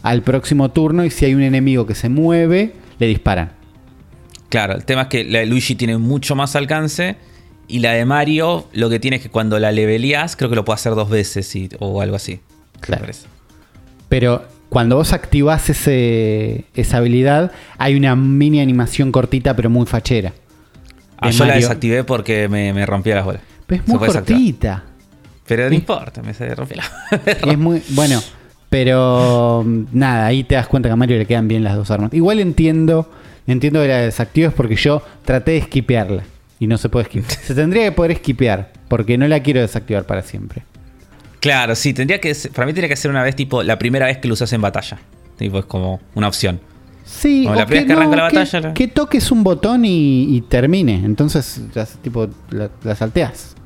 al 0.03 0.23
próximo 0.23 0.71
turno 0.71 1.05
y 1.05 1.11
si 1.11 1.25
hay 1.27 1.35
un 1.35 1.43
enemigo 1.43 1.87
que 1.87 1.95
se 1.95 2.09
mueve, 2.09 2.75
le 2.99 3.07
disparan. 3.07 3.53
Claro, 4.49 4.75
el 4.75 4.85
tema 4.85 5.03
es 5.03 5.09
que 5.09 5.25
la 5.25 5.41
de 5.41 5.47
Luigi 5.47 5.75
tiene 5.75 5.97
mucho 5.99 6.35
más 6.35 6.57
alcance. 6.57 7.17
Y 7.69 7.79
la 7.79 7.93
de 7.93 8.05
Mario, 8.05 8.67
lo 8.73 8.91
que 8.91 8.99
tiene 8.99 9.19
es 9.19 9.23
que 9.23 9.29
cuando 9.31 9.59
la 9.61 9.71
leveleás, 9.71 10.35
creo 10.35 10.51
que 10.51 10.57
lo 10.57 10.65
puede 10.65 10.75
hacer 10.75 10.95
dos 10.97 11.09
veces 11.09 11.55
y- 11.55 11.69
o 11.79 12.01
algo 12.03 12.17
así. 12.17 12.41
Claro. 12.81 13.07
Pero 14.09 14.45
cuando 14.69 14.97
vos 14.97 15.13
activás 15.13 15.71
ese, 15.71 16.65
esa 16.75 16.97
habilidad, 16.97 17.53
hay 17.79 17.95
una 17.95 18.17
mini 18.17 18.61
animación 18.61 19.13
cortita 19.13 19.55
pero 19.55 19.71
muy 19.71 19.87
fachera. 19.87 20.33
Ah, 21.19 21.31
yo 21.31 21.45
la 21.45 21.55
desactivé 21.55 22.03
porque 22.03 22.49
me, 22.49 22.73
me 22.73 22.87
rompía 22.87 23.15
las 23.15 23.25
bolas. 23.25 23.43
Pero 23.67 23.83
es 23.83 23.89
muy 23.89 23.99
desactivar. 24.01 24.41
cortita. 24.41 24.85
Pero 25.47 25.69
no 25.69 25.75
importa, 25.75 26.23
me 26.23 26.35
se 26.35 26.53
rompió 26.55 26.77
la 26.79 27.23
Es 27.53 27.59
muy. 27.59 27.83
Bueno, 27.91 28.21
pero 28.71 29.65
nada, 29.93 30.27
ahí 30.27 30.45
te 30.45 30.55
das 30.55 30.67
cuenta 30.69 30.89
que 30.89 30.93
a 30.95 30.97
Mario 30.97 31.19
le 31.19 31.27
quedan 31.27 31.49
bien 31.49 31.63
las 31.65 31.77
dos 31.77 31.91
armas. 31.91 32.15
Igual 32.15 32.41
entiendo, 32.41 33.11
entiendo 33.47 33.83
que 33.83 33.89
la 33.89 33.99
desactives 33.99 34.53
porque 34.55 34.77
yo 34.77 35.03
traté 35.25 35.51
de 35.53 35.57
esquipearla. 35.59 36.23
Y 36.59 36.67
no 36.67 36.77
se 36.79 36.89
puede 36.89 37.05
esquipear. 37.05 37.39
Se 37.43 37.55
tendría 37.55 37.85
que 37.85 37.93
poder 37.93 38.13
esquipear, 38.13 38.73
porque 38.89 39.17
no 39.19 39.27
la 39.29 39.41
quiero 39.41 39.61
desactivar 39.61 40.05
para 40.05 40.23
siempre. 40.23 40.63
Claro, 41.41 41.75
sí, 41.75 41.95
tendría 41.95 42.21
que 42.21 42.35
ser- 42.35 42.53
para 42.53 42.67
mí 42.67 42.73
tendría 42.73 42.89
que 42.91 42.97
ser 42.97 43.11
una 43.11 43.23
vez 43.23 43.35
tipo 43.35 43.63
la 43.63 43.79
primera 43.79 44.07
vez 44.07 44.19
que 44.19 44.29
lo 44.29 44.35
usas 44.35 44.53
en 44.53 44.61
batalla. 44.61 44.99
Tipo, 45.39 45.59
es 45.59 45.65
como 45.65 46.01
una 46.15 46.29
opción. 46.29 46.61
Sí, 47.03 47.45
Como 47.45 47.57
o 47.57 47.59
la 47.59 47.67
primera 47.67 47.87
vez 47.87 47.97
que 47.97 48.03
arranca 48.05 48.17
la 48.25 48.29
que- 48.31 48.37
batalla, 48.37 48.61
la- 48.69 48.75
Que, 48.75 48.89
toques 48.89 49.33
un 49.33 49.43
botón 49.43 49.87
y, 49.87 50.37
y 50.37 50.43
termine. 50.43 50.97
Entonces, 51.03 51.63
ya, 51.75 51.87
tipo, 51.87 52.29
la, 52.51 52.69
la 52.85 52.95
salteas. 52.95 53.57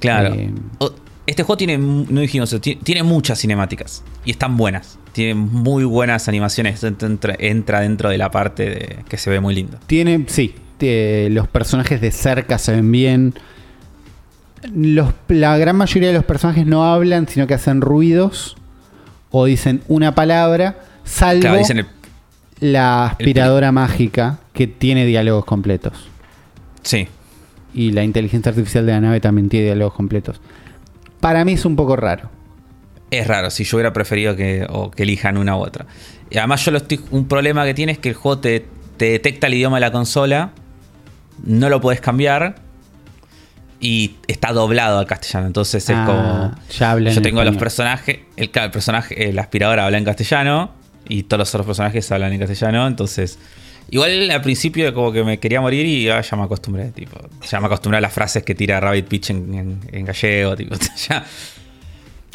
Claro. 0.00 0.34
Eh, 0.34 0.50
O- 0.78 0.92
Este 1.30 1.44
juego 1.44 1.56
tiene, 1.58 1.78
no 1.78 2.20
dijimos, 2.20 2.54
ti- 2.60 2.74
tiene 2.82 3.04
muchas 3.04 3.38
cinemáticas 3.40 4.02
y 4.24 4.32
están 4.32 4.56
buenas. 4.56 4.98
Tiene 5.12 5.34
muy 5.34 5.84
buenas 5.84 6.26
animaciones. 6.26 6.82
Entra, 6.84 7.80
dentro 7.80 8.08
de 8.08 8.18
la 8.18 8.32
parte 8.32 8.64
de, 8.68 8.96
que 9.08 9.16
se 9.16 9.30
ve 9.30 9.38
muy 9.38 9.54
lindo. 9.54 9.78
Tiene, 9.86 10.24
sí, 10.26 10.54
los 10.80 11.46
personajes 11.46 12.00
de 12.00 12.10
cerca 12.10 12.58
se 12.58 12.72
ven 12.72 12.90
bien. 12.90 13.34
Los- 14.74 15.12
la 15.28 15.56
gran 15.56 15.76
mayoría 15.76 16.08
de 16.08 16.14
los 16.14 16.24
personajes 16.24 16.66
no 16.66 16.84
hablan, 16.84 17.28
sino 17.28 17.46
que 17.46 17.54
hacen 17.54 17.80
ruidos 17.80 18.56
o 19.30 19.44
dicen 19.44 19.82
una 19.86 20.14
palabra, 20.16 20.80
salvo 21.04 21.42
Claro, 21.42 21.58
dicen 21.58 21.78
el- 21.78 21.86
la 22.60 23.06
aspiradora 23.06 23.70
mágica 23.72 24.40
que 24.52 24.66
tiene 24.66 25.06
diálogos 25.06 25.44
completos. 25.44 26.08
sí. 26.82 27.06
Y 27.72 27.92
la 27.92 28.02
inteligencia 28.02 28.50
artificial 28.50 28.84
de 28.84 28.90
la 28.90 29.00
nave 29.00 29.20
también 29.20 29.48
tiene 29.48 29.66
diálogos 29.66 29.94
completos. 29.94 30.40
Para 31.20 31.44
mí 31.44 31.52
es 31.52 31.64
un 31.64 31.76
poco 31.76 31.96
raro. 31.96 32.30
Es 33.10 33.26
raro, 33.26 33.50
si 33.50 33.64
yo 33.64 33.76
hubiera 33.76 33.92
preferido 33.92 34.36
que, 34.36 34.66
o 34.68 34.90
que 34.90 35.02
elijan 35.02 35.36
una 35.36 35.56
u 35.56 35.60
otra. 35.60 35.86
Y 36.30 36.38
además 36.38 36.64
yo 36.64 36.70
lo 36.70 36.78
estoy, 36.78 37.00
un 37.10 37.26
problema 37.26 37.64
que 37.64 37.74
tiene 37.74 37.92
es 37.92 37.98
que 37.98 38.08
el 38.10 38.14
juego 38.14 38.38
te, 38.38 38.66
te 38.96 39.06
detecta 39.10 39.48
el 39.48 39.54
idioma 39.54 39.76
de 39.78 39.80
la 39.80 39.90
consola, 39.92 40.50
no 41.44 41.68
lo 41.68 41.80
puedes 41.80 42.00
cambiar 42.00 42.54
y 43.80 44.14
está 44.28 44.52
doblado 44.52 44.98
al 44.98 45.06
castellano. 45.06 45.46
Entonces 45.48 45.88
es 45.88 45.96
Ah, 45.96 46.04
como... 46.06 46.64
ya 46.78 46.96
Yo 46.98 47.10
en 47.18 47.22
tengo 47.22 47.42
los 47.42 47.56
personajes, 47.56 48.20
el, 48.36 48.50
el 48.54 48.70
personaje, 48.70 49.28
el 49.28 49.38
aspirador 49.38 49.80
habla 49.80 49.98
en 49.98 50.04
castellano 50.04 50.70
y 51.08 51.24
todos 51.24 51.38
los 51.40 51.48
otros 51.54 51.66
personajes 51.66 52.10
hablan 52.12 52.32
en 52.32 52.38
castellano, 52.40 52.86
entonces... 52.86 53.38
Igual 53.92 54.30
al 54.30 54.40
principio 54.42 54.94
como 54.94 55.10
que 55.12 55.24
me 55.24 55.38
quería 55.38 55.60
morir 55.60 55.84
y 55.84 56.08
ah, 56.08 56.20
ya 56.20 56.36
me 56.36 56.44
acostumbré, 56.44 56.90
tipo, 56.92 57.18
ya 57.48 57.60
me 57.60 57.66
acostumbré 57.66 57.98
a 57.98 58.00
las 58.00 58.12
frases 58.12 58.42
que 58.44 58.54
tira 58.54 58.78
Rabbit 58.80 59.06
Pitch 59.08 59.30
en, 59.30 59.54
en- 59.54 59.80
en 59.90 60.04
gallego, 60.04 60.56
tipo, 60.56 60.76
ya... 61.08 61.24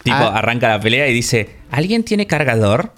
Tipo, 0.03 0.17
Ah. 0.17 0.37
arranca 0.37 0.67
la 0.69 0.79
pelea 0.79 1.07
y 1.07 1.13
dice, 1.15 1.49
¿alguien 1.71 2.03
tiene 2.03 2.27
cargador? 2.27 2.91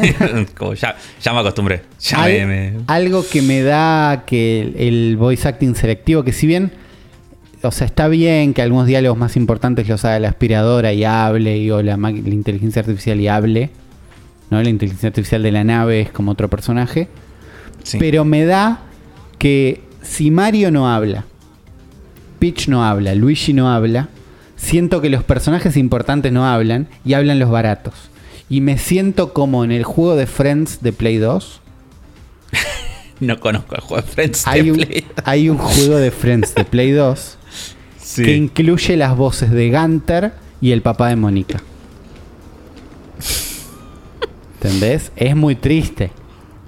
como 0.56 0.74
ya, 0.74 0.96
ya 1.22 1.32
me 1.32 1.38
acostumbré. 1.40 1.82
Ya 2.00 2.24
Al- 2.24 2.32
me- 2.32 2.46
me- 2.46 2.72
Algo 2.88 3.24
que 3.30 3.40
me 3.40 3.62
da 3.62 4.24
que 4.26 4.62
el, 4.62 4.74
el 4.76 5.16
voice 5.16 5.46
acting 5.46 5.76
selectivo, 5.76 6.24
que 6.24 6.32
si 6.32 6.48
bien, 6.48 6.72
o 7.62 7.70
sea, 7.70 7.86
está 7.86 8.08
bien 8.08 8.52
que 8.52 8.62
algunos 8.62 8.88
diálogos 8.88 9.16
más 9.16 9.36
importantes 9.36 9.86
los 9.88 10.04
haga 10.04 10.18
la 10.18 10.28
aspiradora 10.30 10.92
y 10.92 11.04
hable, 11.04 11.56
y, 11.56 11.70
o 11.70 11.82
la, 11.82 11.96
la 11.96 12.10
inteligencia 12.10 12.80
artificial 12.80 13.20
y 13.20 13.28
hable, 13.28 13.70
¿no? 14.50 14.60
La 14.60 14.70
inteligencia 14.70 15.08
artificial 15.08 15.44
de 15.44 15.52
la 15.52 15.62
nave 15.62 16.00
es 16.00 16.10
como 16.10 16.32
otro 16.32 16.48
personaje. 16.50 17.06
Sí. 17.82 17.98
Pero 17.98 18.24
me 18.24 18.44
da 18.44 18.80
que 19.38 19.82
si 20.02 20.30
Mario 20.30 20.70
no 20.70 20.90
habla, 20.90 21.24
Peach 22.38 22.68
no 22.68 22.84
habla, 22.84 23.14
Luigi 23.14 23.52
no 23.52 23.70
habla, 23.70 24.08
siento 24.56 25.00
que 25.00 25.10
los 25.10 25.24
personajes 25.24 25.76
importantes 25.76 26.32
no 26.32 26.46
hablan 26.46 26.88
y 27.04 27.14
hablan 27.14 27.38
los 27.38 27.50
baratos. 27.50 27.94
Y 28.48 28.60
me 28.60 28.78
siento 28.78 29.32
como 29.32 29.64
en 29.64 29.72
el 29.72 29.84
juego 29.84 30.16
de 30.16 30.26
Friends 30.26 30.82
de 30.82 30.92
Play 30.92 31.18
2. 31.18 31.60
no 33.20 33.38
conozco 33.40 33.74
el 33.76 33.80
juego 33.82 34.02
de 34.02 34.08
Friends 34.08 34.44
de 34.44 34.50
Hay 34.50 34.70
un, 34.70 34.76
Play. 34.78 35.06
hay 35.24 35.48
un 35.48 35.58
juego 35.58 35.96
de 35.96 36.10
Friends 36.10 36.54
de 36.54 36.64
Play 36.64 36.90
2 36.92 37.36
Sí. 38.02 38.24
que 38.24 38.34
incluye 38.34 38.96
las 38.96 39.16
voces 39.16 39.52
de 39.52 39.70
Gunter 39.70 40.32
y 40.60 40.72
el 40.72 40.82
papá 40.82 41.08
de 41.08 41.16
Mónica. 41.16 41.62
¿Entendés? 44.60 45.12
Es 45.16 45.36
muy 45.36 45.54
triste. 45.54 46.10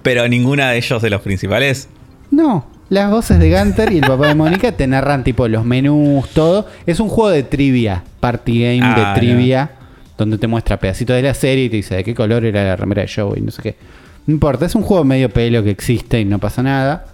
Pero 0.03 0.27
ninguna 0.29 0.71
de 0.71 0.79
ellos 0.79 1.01
de 1.03 1.11
los 1.11 1.21
principales. 1.21 1.89
No, 2.31 2.67
las 2.89 3.11
voces 3.11 3.39
de 3.39 3.51
Gunter 3.57 3.93
y 3.93 3.99
el 3.99 4.07
papá 4.07 4.29
de 4.29 4.35
Mónica 4.35 4.73
te 4.73 4.87
narran 4.87 5.23
tipo 5.25 5.47
los 5.49 5.65
menús, 5.65 6.29
todo. 6.31 6.67
Es 6.87 7.01
un 7.01 7.09
juego 7.09 7.31
de 7.31 7.43
trivia, 7.43 8.03
party 8.21 8.63
game 8.63 8.81
Ah, 8.83 9.15
de 9.15 9.21
trivia, 9.21 9.71
donde 10.19 10.39
te 10.39 10.47
muestra 10.47 10.79
pedacitos 10.79 11.17
de 11.17 11.23
la 11.23 11.35
serie 11.35 11.65
y 11.65 11.69
te 11.71 11.77
dice 11.77 11.97
de 11.97 12.05
qué 12.05 12.15
color 12.15 12.45
era 12.45 12.65
la 12.65 12.77
remera 12.77 13.03
de 13.03 13.11
Joe 13.15 13.39
y 13.39 13.43
no 13.43 13.51
sé 13.51 13.63
qué. 13.63 13.77
No 14.27 14.35
importa, 14.35 14.67
es 14.67 14.75
un 14.75 14.83
juego 14.83 15.05
medio 15.05 15.29
pelo 15.31 15.63
que 15.63 15.71
existe 15.71 16.21
y 16.21 16.25
no 16.25 16.39
pasa 16.39 16.63
nada. 16.63 17.07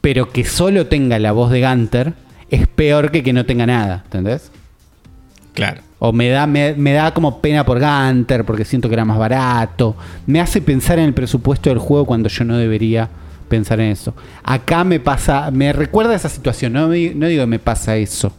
Pero 0.00 0.30
que 0.30 0.44
solo 0.44 0.86
tenga 0.86 1.18
la 1.18 1.32
voz 1.32 1.50
de 1.50 1.60
Gunter 1.66 2.14
es 2.50 2.66
peor 2.68 3.10
que 3.10 3.22
que 3.22 3.32
no 3.32 3.44
tenga 3.44 3.66
nada, 3.66 4.02
¿entendés? 4.04 4.50
Claro. 5.54 5.82
O 5.98 6.12
me 6.12 6.28
da, 6.28 6.46
me, 6.46 6.74
me 6.74 6.92
da 6.92 7.12
como 7.14 7.40
pena 7.40 7.64
por 7.64 7.80
Gunter 7.80 8.44
porque 8.44 8.64
siento 8.64 8.88
que 8.88 8.94
era 8.94 9.04
más 9.04 9.18
barato. 9.18 9.96
Me 10.26 10.40
hace 10.40 10.60
pensar 10.60 10.98
en 10.98 11.06
el 11.06 11.14
presupuesto 11.14 11.70
del 11.70 11.78
juego 11.78 12.04
cuando 12.04 12.28
yo 12.28 12.44
no 12.44 12.56
debería 12.58 13.08
pensar 13.48 13.80
en 13.80 13.90
eso. 13.92 14.14
Acá 14.42 14.84
me 14.84 15.00
pasa, 15.00 15.50
me 15.50 15.72
recuerda 15.72 16.14
esa 16.14 16.28
situación, 16.28 16.72
no, 16.74 16.88
me- 16.88 17.14
no 17.14 17.26
digo 17.28 17.42
que 17.44 17.46
me 17.46 17.58
pasa 17.58 17.96
eso. 17.96 18.32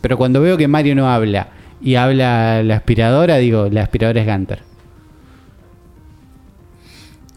Pero 0.00 0.16
cuando 0.16 0.40
veo 0.40 0.56
que 0.56 0.68
Mario 0.68 0.94
no 0.94 1.08
habla 1.10 1.48
y 1.82 1.96
habla 1.96 2.62
la 2.62 2.76
aspiradora, 2.76 3.36
digo, 3.36 3.68
la 3.70 3.82
aspiradora 3.82 4.20
es 4.22 4.26
Gunter. 4.26 4.60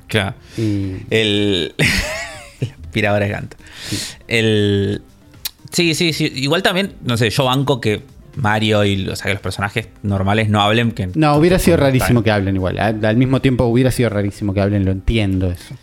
Claro. 0.07 0.35
Y- 0.57 0.97
El. 1.09 1.73
el 2.61 2.71
aspirador 2.83 3.23
es 3.23 3.29
Gantt. 3.31 3.55
El. 4.27 5.01
Sí, 5.71 5.93
sí, 5.95 6.13
sí. 6.13 6.31
Igual 6.35 6.63
también, 6.63 6.93
no 7.03 7.17
sé, 7.17 7.29
yo 7.29 7.43
banco 7.45 7.81
que 7.81 8.03
Mario 8.35 8.83
y 8.85 9.07
o 9.07 9.15
sea, 9.15 9.25
que 9.27 9.33
los 9.33 9.41
personajes 9.41 9.87
normales 10.03 10.49
no 10.49 10.61
hablen. 10.61 10.91
Que, 10.91 11.07
no, 11.15 11.35
hubiera 11.35 11.57
sido 11.59 11.77
rarísimo 11.77 12.23
que 12.23 12.31
hablen 12.31 12.55
igual. 12.55 12.77
Al 12.79 13.03
al 13.05 13.17
mismo 13.17 13.41
tiempo 13.41 13.65
hubiera 13.65 13.91
sido 13.91 14.09
rarísimo 14.09 14.53
que 14.53 14.61
hablen, 14.61 14.85
lo 14.85 14.91
entiendo 14.91 15.51
eso. 15.51 15.75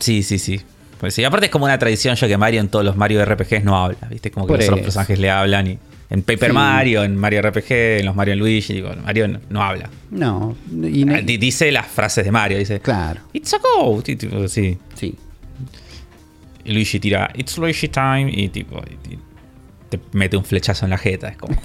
Sí, 0.00 0.22
sí, 0.22 0.38
sí. 0.38 0.60
Pues 1.00 1.14
sí, 1.14 1.24
aparte 1.24 1.46
es 1.46 1.52
como 1.52 1.66
una 1.66 1.78
tradición 1.78 2.14
ya 2.16 2.26
que 2.28 2.36
Mario 2.38 2.60
en 2.60 2.68
todos 2.68 2.84
los 2.84 2.96
Mario 2.96 3.24
RPGs 3.24 3.64
no 3.64 3.76
habla, 3.76 3.98
¿viste? 4.10 4.30
Como 4.30 4.46
que 4.46 4.52
Por 4.52 4.58
los 4.58 4.68
otros 4.68 4.80
personajes 4.82 5.18
le 5.18 5.30
hablan 5.30 5.66
y 5.66 5.78
en 6.10 6.22
Paper 6.22 6.50
Sí. 6.50 6.54
Mario, 6.54 7.02
en 7.04 7.16
Mario 7.16 7.42
RPG, 7.42 7.70
en 8.00 8.06
los 8.06 8.14
Mario 8.14 8.36
Luigi, 8.36 8.74
digo, 8.74 8.90
Mario 9.04 9.26
no, 9.28 9.40
no 9.50 9.62
habla. 9.62 9.90
No, 10.10 10.56
y 10.70 11.04
no- 11.04 11.14
Ah, 11.16 11.20
di- 11.22 11.36
Dice 11.38 11.70
las 11.72 11.86
frases 11.86 12.24
de 12.24 12.30
Mario, 12.30 12.58
dice, 12.58 12.80
claro, 12.80 13.20
It's 13.32 13.52
a 13.54 13.58
go, 13.58 14.02
sí. 14.48 14.78
sí. 14.94 15.14
Y 16.64 16.72
Luigi 16.72 16.98
tira, 17.00 17.30
It's 17.34 17.58
Luigi 17.58 17.88
time, 17.88 18.30
y 18.32 18.48
tipo, 18.48 18.80
y 19.10 19.18
te 19.88 20.00
mete 20.12 20.36
un 20.36 20.44
flechazo 20.44 20.84
en 20.86 20.90
la 20.90 20.98
jeta, 20.98 21.28
es 21.28 21.36
como... 21.36 21.54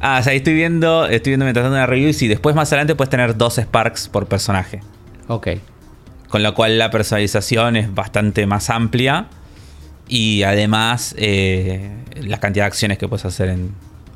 ah, 0.00 0.18
o 0.20 0.22
sea, 0.22 0.32
ahí 0.32 0.38
estoy 0.38 0.54
viendo, 0.54 1.06
estoy 1.06 1.32
viendo 1.32 1.44
mientras 1.44 1.64
tanto 1.64 1.76
una 1.76 1.86
review 1.86 2.08
y 2.08 2.12
sí, 2.14 2.28
después 2.28 2.54
más 2.54 2.68
adelante 2.72 2.94
puedes 2.94 3.10
tener 3.10 3.36
dos 3.36 3.58
Sparks 3.58 4.08
por 4.08 4.26
personaje. 4.26 4.80
Ok. 5.28 5.48
Con 6.28 6.42
lo 6.42 6.54
cual 6.54 6.78
la 6.78 6.90
personalización 6.90 7.76
es 7.76 7.94
bastante 7.94 8.46
más 8.46 8.70
amplia. 8.70 9.26
Y 10.10 10.42
además 10.42 11.14
eh, 11.18 11.90
la 12.16 12.40
cantidad 12.40 12.64
de 12.64 12.68
acciones 12.68 12.98
que 12.98 13.08
puedes 13.08 13.24
hacer 13.26 13.50
en, 13.50 13.74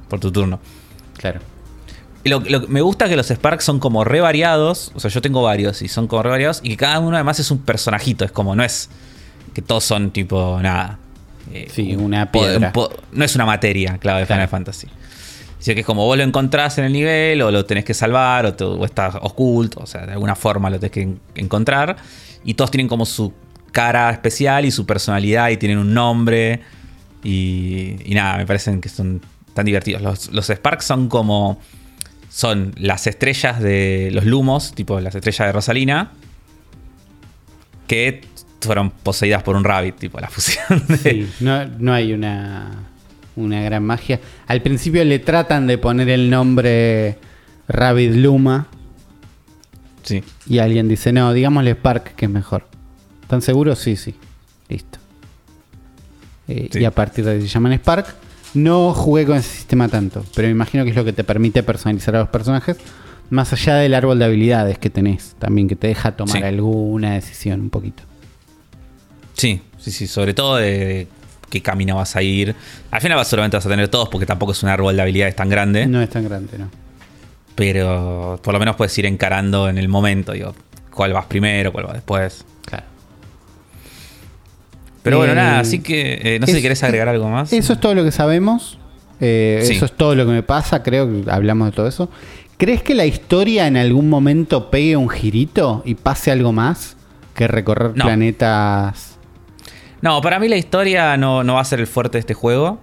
por 0.09 0.21
tu 0.21 0.33
turno. 0.33 0.59
Claro. 1.19 1.41
Lo, 2.25 2.41
lo- 2.41 2.67
me 2.69 2.81
gusta 2.81 3.09
que 3.09 3.17
los 3.17 3.31
Sparks 3.31 3.65
son 3.65 3.79
como 3.79 4.05
re 4.05 4.21
variados. 4.21 4.93
O 4.95 5.01
sea, 5.01 5.11
yo 5.11 5.21
tengo 5.21 5.43
varios 5.43 5.83
y 5.83 5.89
son 5.89 6.07
como 6.07 6.23
re 6.23 6.31
variados. 6.31 6.61
Y 6.63 6.71
que 6.71 6.77
cada 6.79 6.99
uno 6.99 7.17
además 7.17 7.41
es 7.41 7.51
un 7.51 7.59
personajito. 7.59 8.25
Es 8.25 8.33
como, 8.33 8.55
no 8.57 8.65
es 8.65 8.89
que 9.55 9.61
todos 9.63 9.85
son 9.85 10.11
tipo 10.13 10.59
nada. 10.63 10.99
Eh, 11.53 11.69
Sí, 11.71 11.95
una 11.97 12.31
piedra. 12.31 12.73
no 13.13 13.25
es 13.25 13.35
una 13.35 13.47
materia, 13.47 13.99
claro, 13.99 14.21
de 14.21 14.27
Claro. 14.27 14.41
Final 14.41 14.49
Fantasy. 14.49 14.89
Sino 15.59 15.75
que 15.75 15.81
es 15.81 15.87
como 15.87 16.05
vos 16.07 16.17
lo 16.17 16.25
encontrás 16.25 16.77
en 16.79 16.85
el 16.85 16.93
nivel, 16.93 17.41
o 17.43 17.51
lo 17.51 17.65
tenés 17.65 17.85
que 17.85 17.95
salvar, 17.95 18.47
o, 18.47 18.55
te- 18.55 18.65
o 18.65 18.85
está 18.85 19.09
oculto, 19.23 19.81
o 19.81 19.87
sea, 19.87 20.05
de 20.07 20.13
alguna 20.13 20.35
forma 20.35 20.69
lo 20.71 20.79
tenés 20.81 20.91
que 20.93 21.03
en- 21.03 21.21
encontrar. 21.37 21.97
Y 22.45 22.55
todos 22.55 22.71
tienen 22.71 22.89
como 22.89 23.07
su 23.07 23.33
cara 23.71 24.11
especial 24.11 24.65
y 24.65 24.71
su 24.73 24.85
personalidad 24.87 25.51
y 25.51 25.57
tienen 25.57 25.79
un 25.79 25.95
nombre. 25.95 26.61
Y, 27.23 27.97
y 28.05 28.15
nada, 28.15 28.37
me 28.39 28.47
parecen 28.47 28.81
que 28.81 28.89
son 28.89 29.21
tan 29.55 29.65
divertidos. 29.65 30.03
Los, 30.03 30.33
los 30.33 30.51
Sparks 30.51 30.85
son 30.85 31.09
como. 31.09 31.61
Son 32.29 32.73
las 32.79 33.07
estrellas 33.07 33.61
de 33.61 34.09
los 34.11 34.25
lumos, 34.25 34.73
tipo 34.75 34.99
las 35.01 35.15
estrellas 35.15 35.47
de 35.49 35.53
Rosalina, 35.53 36.13
que 37.87 38.23
fueron 38.67 38.91
poseídas 38.91 39.43
por 39.43 39.57
un 39.57 39.65
rabbit, 39.65 39.97
tipo 39.97 40.19
la 40.21 40.29
fusión 40.29 40.83
de. 40.89 40.97
Sí, 40.99 41.31
no, 41.41 41.67
no 41.79 41.93
hay 41.93 42.13
una, 42.13 42.71
una 43.37 43.61
gran 43.63 43.85
magia. 43.85 44.21
Al 44.47 44.63
principio 44.63 45.05
le 45.05 45.19
tratan 45.19 45.67
de 45.67 45.79
poner 45.79 46.09
el 46.09 46.31
nombre 46.31 47.19
Rabbit 47.69 48.15
Luma 48.15 48.67
Sí. 50.03 50.23
y 50.47 50.59
alguien 50.59 50.89
dice, 50.89 51.13
no, 51.13 51.33
digámosle 51.33 51.73
Spark 51.73 52.15
que 52.17 52.25
es 52.27 52.31
mejor. 52.31 52.67
¿Están 53.23 53.41
seguros? 53.43 53.79
Sí, 53.79 53.97
sí. 53.97 54.15
Listo. 54.69 54.99
Eh, 56.49 56.69
Sí. 56.73 56.81
Y 56.81 56.85
a 56.85 56.91
partir 56.91 57.25
de 57.25 57.33
ahí 57.33 57.41
se 57.43 57.49
llaman 57.49 57.73
Spark. 57.75 58.15
No 58.55 58.93
jugué 58.93 59.25
con 59.25 59.37
ese 59.39 59.49
sistema 59.49 59.89
tanto, 59.89 60.25
pero 60.35 60.47
me 60.49 60.53
imagino 60.53 60.85
que 60.85 60.91
es 60.91 60.97
lo 60.97 61.05
que 61.05 61.13
te 61.15 61.25
permite 61.25 61.63
personalizar 61.63 62.15
a 62.17 62.21
los 62.21 62.29
personajes. 62.29 62.77
Más 63.31 63.51
allá 63.55 63.77
del 63.77 63.95
árbol 63.95 64.19
de 64.19 64.27
habilidades 64.27 64.77
que 64.79 64.91
tenés, 64.91 65.37
también 65.39 65.69
que 65.69 65.77
te 65.77 65.87
deja 65.87 66.13
tomar 66.17 66.37
Sí. 66.37 66.43
alguna 66.43 67.15
decisión 67.15 67.63
un 67.63 67.71
poquito. 67.71 68.03
Sí, 69.35 69.61
sí, 69.79 69.91
sí, 69.91 70.07
sobre 70.07 70.35
todo 70.35 70.57
de 70.57 71.07
qué 71.51 71.61
camino 71.63 71.97
vas 71.97 72.17
a 72.17 72.23
ir. 72.23 72.55
Al 72.91 73.01
final 73.01 73.17
vas 73.17 73.29
solamente 73.29 73.57
vas 73.57 73.67
a 73.67 73.69
tener 73.69 73.89
todos 73.89 74.09
porque 74.09 74.27
tampoco 74.27 74.53
es 74.53 74.63
un 74.63 74.69
árbol 74.69 74.95
de 74.97 75.03
habilidades 75.03 75.37
tan 75.37 75.49
grande, 75.49 75.87
No 75.87 76.01
es 76.03 76.11
tan 76.11 76.25
grande, 76.25 76.59
¿no? 76.59 76.69
pero 77.55 78.41
por 78.43 78.55
lo 78.55 78.59
menos 78.61 78.77
puedes 78.77 78.97
ir 78.99 79.05
encarando 79.07 79.69
en 79.69 79.77
el 79.79 79.89
momento, 79.89 80.33
digo, 80.33 80.55
cuál 80.91 81.13
vas 81.13 81.27
primero, 81.27 81.71
cuál 81.73 81.85
vas 81.85 81.95
después. 81.95 82.45
Claro. 82.65 82.85
Pero 85.03 85.19
bueno, 85.19 85.33
Eh, 85.33 85.37
nada, 85.37 85.59
así 85.61 85.81
que 85.81 86.21
eh, 86.23 86.39
no 86.39 86.47
sé 86.47 86.53
es- 86.53 86.57
si 86.59 86.63
querés 86.63 86.83
agregar 86.83 87.09
algo 87.09 87.29
más. 87.29 87.53
Eso 87.53 87.73
es 87.75 87.81
todo 87.81 87.95
lo 87.95 88.05
que 88.05 88.13
sabemos. 88.13 88.79
Eh, 89.21 89.61
Sí. 89.65 89.75
Eso 89.75 89.85
es 89.85 89.93
todo 89.93 90.15
lo 90.15 90.25
que 90.27 90.33
me 90.33 90.43
pasa. 90.43 90.83
Creo 90.83 91.07
que 91.25 91.31
hablamos 91.31 91.69
de 91.69 91.73
todo 91.73 91.87
eso. 91.89 92.09
¿Crees 92.57 92.83
que 92.83 92.95
la 92.95 93.05
historia 93.07 93.67
en 93.67 93.77
algún 93.77 94.09
momento 94.09 94.71
pegue 94.71 94.97
un 94.97 95.09
girito 95.09 95.83
y 95.85 95.95
pase 95.97 96.31
algo 96.31 96.53
más 96.53 96.97
que 97.35 97.49
recorrer 97.49 97.93
No. 97.97 98.05
planetas? 98.05 99.12
No, 100.03 100.21
para 100.21 100.39
mí 100.39 100.49
la 100.49 100.57
historia 100.57 101.17
no, 101.17 101.43
no 101.45 101.55
va 101.55 101.61
a 101.61 101.65
ser 101.65 101.81
el 101.81 101.87
fuerte 101.87 102.17
de 102.19 102.21
este 102.21 102.35
juego. 102.35 102.81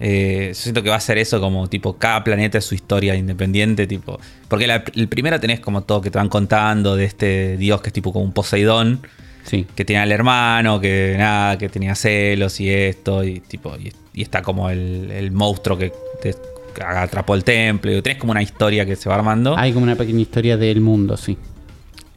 Eh, 0.00 0.48
yo 0.48 0.54
siento 0.54 0.82
que 0.82 0.90
va 0.90 0.96
a 0.96 1.00
ser 1.00 1.18
eso 1.18 1.40
como 1.40 1.66
tipo 1.68 1.94
cada 1.98 2.22
planeta 2.22 2.58
es 2.58 2.64
su 2.64 2.74
historia 2.74 3.14
independiente, 3.16 3.86
tipo. 3.86 4.18
Porque 4.48 4.66
la- 4.66 4.84
el 4.94 5.08
primero 5.08 5.38
tenés 5.40 5.60
como 5.60 5.82
todo 5.82 6.00
que 6.00 6.10
te 6.10 6.18
van 6.18 6.28
contando 6.28 6.94
de 6.96 7.04
este 7.04 7.56
dios 7.56 7.80
que 7.82 7.88
es 7.88 7.92
tipo 7.92 8.12
como 8.12 8.24
un 8.24 8.32
Poseidón. 8.32 9.00
Sí. 9.44 9.64
que 9.74 9.82
tenía 9.86 10.02
el 10.02 10.12
hermano, 10.12 10.78
que 10.78 11.14
nada, 11.16 11.56
que 11.56 11.70
tenía 11.70 11.94
celos 11.94 12.60
y 12.60 12.68
esto, 12.68 13.24
y 13.24 13.40
tipo, 13.40 13.74
y, 13.78 13.90
y 14.12 14.20
está 14.20 14.42
como 14.42 14.68
el, 14.68 15.10
el 15.10 15.30
monstruo 15.32 15.78
que, 15.78 15.90
te- 16.20 16.34
que 16.74 16.82
atrapó 16.82 17.34
el 17.34 17.44
templo, 17.44 17.90
y 17.96 18.02
tenés 18.02 18.18
como 18.18 18.32
una 18.32 18.42
historia 18.42 18.84
que 18.84 18.94
se 18.94 19.08
va 19.08 19.14
armando. 19.14 19.56
Hay 19.56 19.72
como 19.72 19.84
una 19.84 19.96
pequeña 19.96 20.20
historia 20.20 20.58
del 20.58 20.82
mundo, 20.82 21.16
sí. 21.16 21.38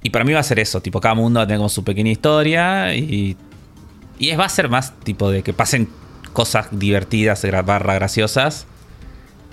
Y 0.03 0.09
para 0.09 0.25
mí 0.25 0.33
va 0.33 0.41
a 0.41 0.43
ser 0.43 0.59
eso, 0.59 0.81
tipo, 0.81 0.99
cada 0.99 1.15
mundo 1.15 1.39
va 1.39 1.45
a 1.45 1.47
tener 1.47 1.59
como 1.59 1.69
su 1.69 1.85
pequeña 1.85 2.11
historia, 2.11 2.93
y, 2.95 3.37
y 4.21 4.29
es, 4.29 4.39
va 4.39 4.45
a 4.45 4.49
ser 4.49 4.69
más 4.69 4.93
tipo 4.99 5.31
de 5.31 5.41
que 5.41 5.51
pasen 5.51 5.89
cosas 6.31 6.67
divertidas, 6.71 7.43
barra 7.65 7.95
graciosas, 7.95 8.67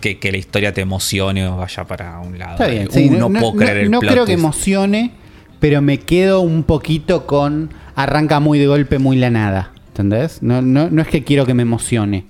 que, 0.02 0.18
que 0.18 0.30
la 0.30 0.36
historia 0.36 0.74
te 0.74 0.82
emocione 0.82 1.48
o 1.48 1.56
vaya 1.56 1.84
para 1.84 2.20
un 2.20 2.38
lado. 2.38 2.52
Está 2.52 2.66
bien. 2.66 2.90
Sí. 2.90 3.08
no, 3.08 3.30
puedo 3.30 3.54
creer 3.54 3.78
el 3.78 3.90
no 3.90 4.00
plot 4.00 4.12
creo 4.12 4.26
que 4.26 4.34
emocione, 4.34 5.12
pero 5.58 5.80
me 5.80 5.98
quedo 5.98 6.42
un 6.42 6.62
poquito 6.64 7.26
con. 7.26 7.70
Arranca 7.96 8.40
muy 8.40 8.58
de 8.58 8.66
golpe, 8.66 8.98
muy 8.98 9.16
la 9.16 9.30
nada. 9.30 9.72
¿Entendés? 9.88 10.42
No, 10.42 10.60
no, 10.60 10.90
no 10.90 11.00
es 11.00 11.08
que 11.08 11.24
quiero 11.24 11.46
que 11.46 11.54
me 11.54 11.62
emocione. 11.62 12.26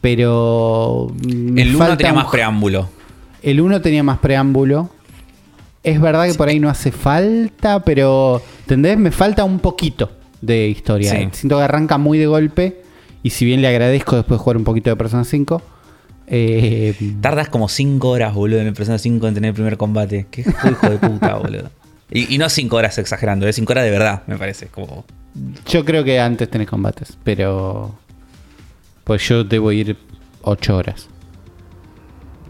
Pero. 0.00 1.14
El 1.24 1.76
1 1.76 1.78
falta 1.78 1.96
tenía 1.96 2.12
un 2.12 2.18
más 2.18 2.26
preámbulo. 2.26 2.90
El 3.40 3.60
1 3.60 3.80
tenía 3.82 4.02
más 4.02 4.18
preámbulo. 4.18 4.90
Es 5.84 6.00
verdad 6.00 6.26
que 6.26 6.34
por 6.34 6.48
ahí 6.48 6.58
no 6.58 6.68
hace 6.68 6.90
falta, 6.90 7.84
pero 7.84 8.42
¿entendés? 8.62 8.98
Me 8.98 9.12
falta 9.12 9.44
un 9.44 9.60
poquito 9.60 10.10
de 10.46 10.68
historia. 10.68 11.10
Sí. 11.10 11.28
Siento 11.32 11.58
que 11.58 11.64
arranca 11.64 11.98
muy 11.98 12.18
de 12.18 12.26
golpe. 12.26 12.82
Y 13.22 13.30
si 13.30 13.44
bien 13.44 13.60
le 13.60 13.68
agradezco 13.68 14.16
después 14.16 14.38
de 14.38 14.44
jugar 14.44 14.56
un 14.56 14.64
poquito 14.64 14.90
de 14.90 14.96
Persona 14.96 15.24
5, 15.24 15.62
eh, 16.28 16.94
Tardas 17.20 17.48
como 17.48 17.68
5 17.68 18.08
horas, 18.08 18.34
boludo, 18.34 18.60
en 18.60 18.68
el 18.68 18.74
Persona 18.74 18.98
5 18.98 19.28
en 19.28 19.34
tener 19.34 19.48
el 19.48 19.54
primer 19.54 19.76
combate. 19.76 20.26
Qué 20.30 20.42
hijo 20.42 20.90
de 20.90 20.98
puta, 20.98 21.34
boludo. 21.42 21.70
Y, 22.10 22.34
y 22.34 22.38
no 22.38 22.48
5 22.48 22.76
horas 22.76 22.98
exagerando, 22.98 23.46
es 23.46 23.56
5 23.56 23.72
horas 23.72 23.84
de 23.84 23.90
verdad, 23.90 24.22
me 24.26 24.36
parece. 24.36 24.66
Como... 24.66 25.04
yo 25.66 25.84
creo 25.84 26.04
que 26.04 26.20
antes 26.20 26.50
tenés 26.50 26.68
combates, 26.68 27.18
pero. 27.24 27.94
Pues 29.04 29.28
yo 29.28 29.44
debo 29.44 29.70
ir 29.72 29.96
8 30.42 30.76
horas. 30.76 31.08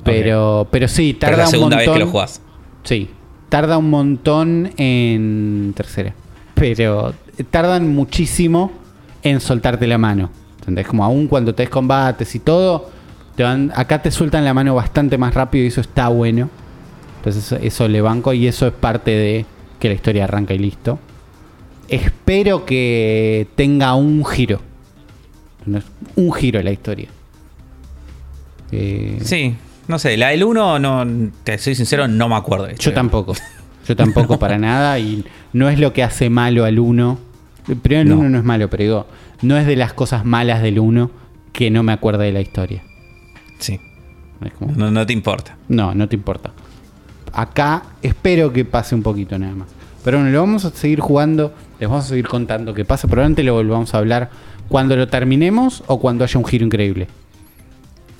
Pero, 0.04 0.68
pero 0.70 0.88
sí, 0.88 1.16
Pero 1.18 1.30
tarda 1.30 1.44
es 1.44 1.48
la 1.48 1.50
segunda 1.50 1.76
un 1.76 1.80
vez 1.80 1.90
que 1.90 1.98
lo 1.98 2.06
jugás. 2.06 2.40
Sí, 2.84 3.10
tarda 3.48 3.76
un 3.76 3.90
montón 3.90 4.72
en 4.76 5.72
tercera. 5.76 6.14
Pero 6.54 7.12
tardan 7.44 7.94
muchísimo 7.94 8.72
en 9.22 9.40
soltarte 9.40 9.86
la 9.86 9.98
mano. 9.98 10.30
¿Entendés? 10.58 10.86
Como 10.86 11.04
aún 11.04 11.28
cuando 11.28 11.54
te 11.54 11.64
des 11.64 11.70
combates 11.70 12.34
y 12.34 12.40
todo, 12.40 12.90
te 13.36 13.42
van, 13.42 13.72
acá 13.74 14.02
te 14.02 14.10
sueltan 14.10 14.44
la 14.44 14.54
mano 14.54 14.74
bastante 14.74 15.18
más 15.18 15.34
rápido 15.34 15.64
y 15.64 15.68
eso 15.68 15.80
está 15.80 16.08
bueno. 16.08 16.50
Entonces 17.18 17.44
eso, 17.44 17.56
eso 17.56 17.88
le 17.88 18.00
banco 18.00 18.32
y 18.32 18.46
eso 18.46 18.66
es 18.66 18.72
parte 18.72 19.10
de 19.10 19.46
que 19.78 19.88
la 19.88 19.94
historia 19.94 20.24
arranca 20.24 20.54
y 20.54 20.58
listo. 20.58 20.98
Espero 21.88 22.64
que 22.64 23.46
tenga 23.54 23.94
un 23.94 24.24
giro. 24.24 24.60
Un 26.16 26.32
giro 26.32 26.62
la 26.62 26.72
historia. 26.72 27.08
Eh, 28.72 29.18
Sí, 29.22 29.54
no 29.88 29.98
sé, 29.98 30.16
la 30.16 30.28
del 30.28 30.44
1, 30.44 30.78
no, 30.78 31.30
te 31.44 31.58
soy 31.58 31.74
sincero, 31.74 32.08
no 32.08 32.28
me 32.28 32.34
acuerdo. 32.34 32.66
de 32.66 32.74
Yo 32.78 32.92
tampoco. 32.92 33.34
Yo 33.86 33.94
tampoco 33.94 34.38
para 34.38 34.58
nada. 34.58 34.98
Y 34.98 35.24
no 35.52 35.68
es 35.68 35.78
lo 35.78 35.92
que 35.92 36.02
hace 36.02 36.28
malo 36.30 36.64
al 36.64 36.78
1. 36.78 37.18
Primero 37.82 38.02
el 38.02 38.08
No. 38.08 38.18
1 38.20 38.28
no 38.30 38.38
es 38.38 38.44
malo, 38.44 38.70
pero 38.70 38.82
digo, 38.84 39.06
no 39.42 39.56
es 39.56 39.66
de 39.66 39.76
las 39.76 39.92
cosas 39.92 40.24
malas 40.24 40.62
del 40.62 40.78
1 40.78 41.10
que 41.52 41.70
no 41.70 41.82
me 41.82 41.92
acuerdo 41.92 42.22
de 42.22 42.32
la 42.32 42.40
historia. 42.40 42.82
Sí, 43.58 43.80
como, 44.58 44.72
no, 44.72 44.90
no 44.90 45.06
te 45.06 45.12
importa. 45.12 45.56
no, 45.68 45.94
no 45.94 46.08
te 46.08 46.14
importa. 46.16 46.52
Acá 47.32 47.82
espero 48.02 48.52
que 48.52 48.64
pase 48.64 48.94
un 48.94 49.02
poquito 49.02 49.38
nada 49.38 49.54
más. 49.54 49.68
Pero 50.04 50.18
bueno, 50.18 50.30
lo 50.32 50.40
vamos 50.40 50.64
a 50.64 50.70
seguir 50.70 51.00
jugando. 51.00 51.52
Les 51.80 51.88
vamos 51.88 52.04
a 52.04 52.08
seguir 52.08 52.28
contando 52.28 52.72
qué 52.72 52.84
pasa. 52.84 53.08
Probablemente 53.08 53.42
lo 53.42 53.54
volvamos 53.54 53.92
a 53.94 53.98
hablar 53.98 54.30
cuando 54.68 54.94
lo 54.96 55.08
terminemos 55.08 55.82
o 55.88 55.98
cuando 55.98 56.24
haya 56.24 56.38
un 56.38 56.44
giro 56.44 56.64
increíble. 56.64 57.08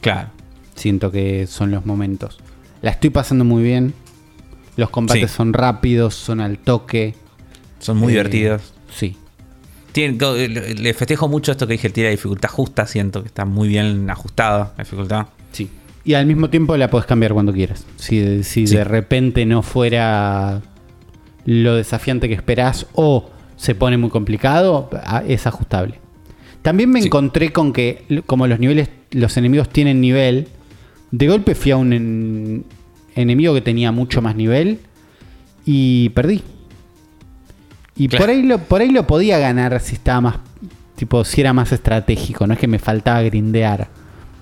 Claro. 0.00 0.28
Siento 0.74 1.10
que 1.10 1.46
son 1.46 1.70
los 1.70 1.86
momentos. 1.86 2.38
La 2.82 2.90
estoy 2.90 3.10
pasando 3.10 3.44
muy 3.44 3.62
bien. 3.62 3.94
Los 4.76 4.90
combates 4.90 5.30
Sí. 5.30 5.36
son 5.36 5.52
rápidos, 5.52 6.14
son 6.14 6.40
al 6.40 6.58
toque. 6.58 7.14
Son 7.78 7.96
muy 7.96 8.08
Eh, 8.08 8.16
divertidos. 8.16 8.74
Sí. 8.94 9.16
Le 9.96 10.94
festejo 10.94 11.28
mucho 11.28 11.52
esto 11.52 11.66
que 11.66 11.72
dije, 11.74 11.90
tira 11.90 12.06
de 12.08 12.12
dificultad 12.16 12.48
justa. 12.50 12.86
Siento 12.86 13.22
que 13.22 13.28
está 13.28 13.44
muy 13.44 13.68
bien 13.68 14.08
ajustada 14.10 14.74
la 14.76 14.84
dificultad. 14.84 15.26
Sí. 15.52 15.70
Y 16.04 16.14
al 16.14 16.26
mismo 16.26 16.50
tiempo 16.50 16.76
la 16.76 16.88
puedes 16.90 17.06
cambiar 17.06 17.32
cuando 17.32 17.52
quieras. 17.52 17.86
Si, 17.96 18.42
si 18.44 18.66
Sí. 18.66 18.76
de 18.76 18.84
repente 18.84 19.44
no 19.46 19.62
fuera 19.62 20.62
lo 21.44 21.74
desafiante 21.76 22.28
que 22.28 22.34
esperás 22.34 22.86
o 22.94 23.30
se 23.56 23.74
pone 23.74 23.96
muy 23.96 24.10
complicado, 24.10 24.90
es 25.26 25.46
ajustable. 25.46 25.94
También 26.62 26.90
me 26.90 27.00
Sí. 27.00 27.06
encontré 27.06 27.52
con 27.52 27.72
que 27.72 28.04
como 28.26 28.46
los 28.46 28.58
niveles, 28.58 28.88
los 29.12 29.36
enemigos 29.36 29.68
tienen 29.68 30.00
nivel, 30.00 30.48
de 31.10 31.28
golpe 31.28 31.54
fui 31.54 31.70
a 31.72 31.76
un 31.76 31.92
en- 31.92 32.64
enemigo 33.14 33.54
que 33.54 33.60
tenía 33.62 33.92
mucho 33.92 34.20
más 34.20 34.36
nivel 34.36 34.80
y 35.64 36.10
perdí. 36.10 36.42
Y 37.96 38.08
Claro. 38.08 38.24
por 38.24 38.30
ahí 38.30 38.42
lo, 38.42 38.58
por 38.58 38.80
ahí 38.82 38.90
lo 38.90 39.06
podía 39.06 39.38
ganar 39.38 39.80
si 39.80 39.94
estaba 39.94 40.20
más, 40.20 40.36
tipo, 40.96 41.24
si 41.24 41.40
era 41.40 41.52
más 41.52 41.72
estratégico, 41.72 42.46
no 42.46 42.54
es 42.54 42.58
que 42.60 42.68
me 42.68 42.78
faltaba 42.78 43.22
grindear. 43.22 43.88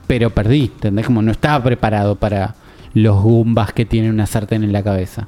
Pero 0.07 0.31
perdí, 0.31 0.65
¿entendés? 0.75 1.07
Como 1.07 1.23
no 1.23 1.31
estaba 1.33 1.63
preparado 1.65 2.17
para 2.17 2.55
los 2.93 3.23
gumbas 3.23 3.73
que 3.73 3.85
tienen 3.85 4.11
una 4.11 4.27
sartén 4.27 4.63
en 4.65 4.73
la 4.73 4.83
cabeza. 4.83 5.27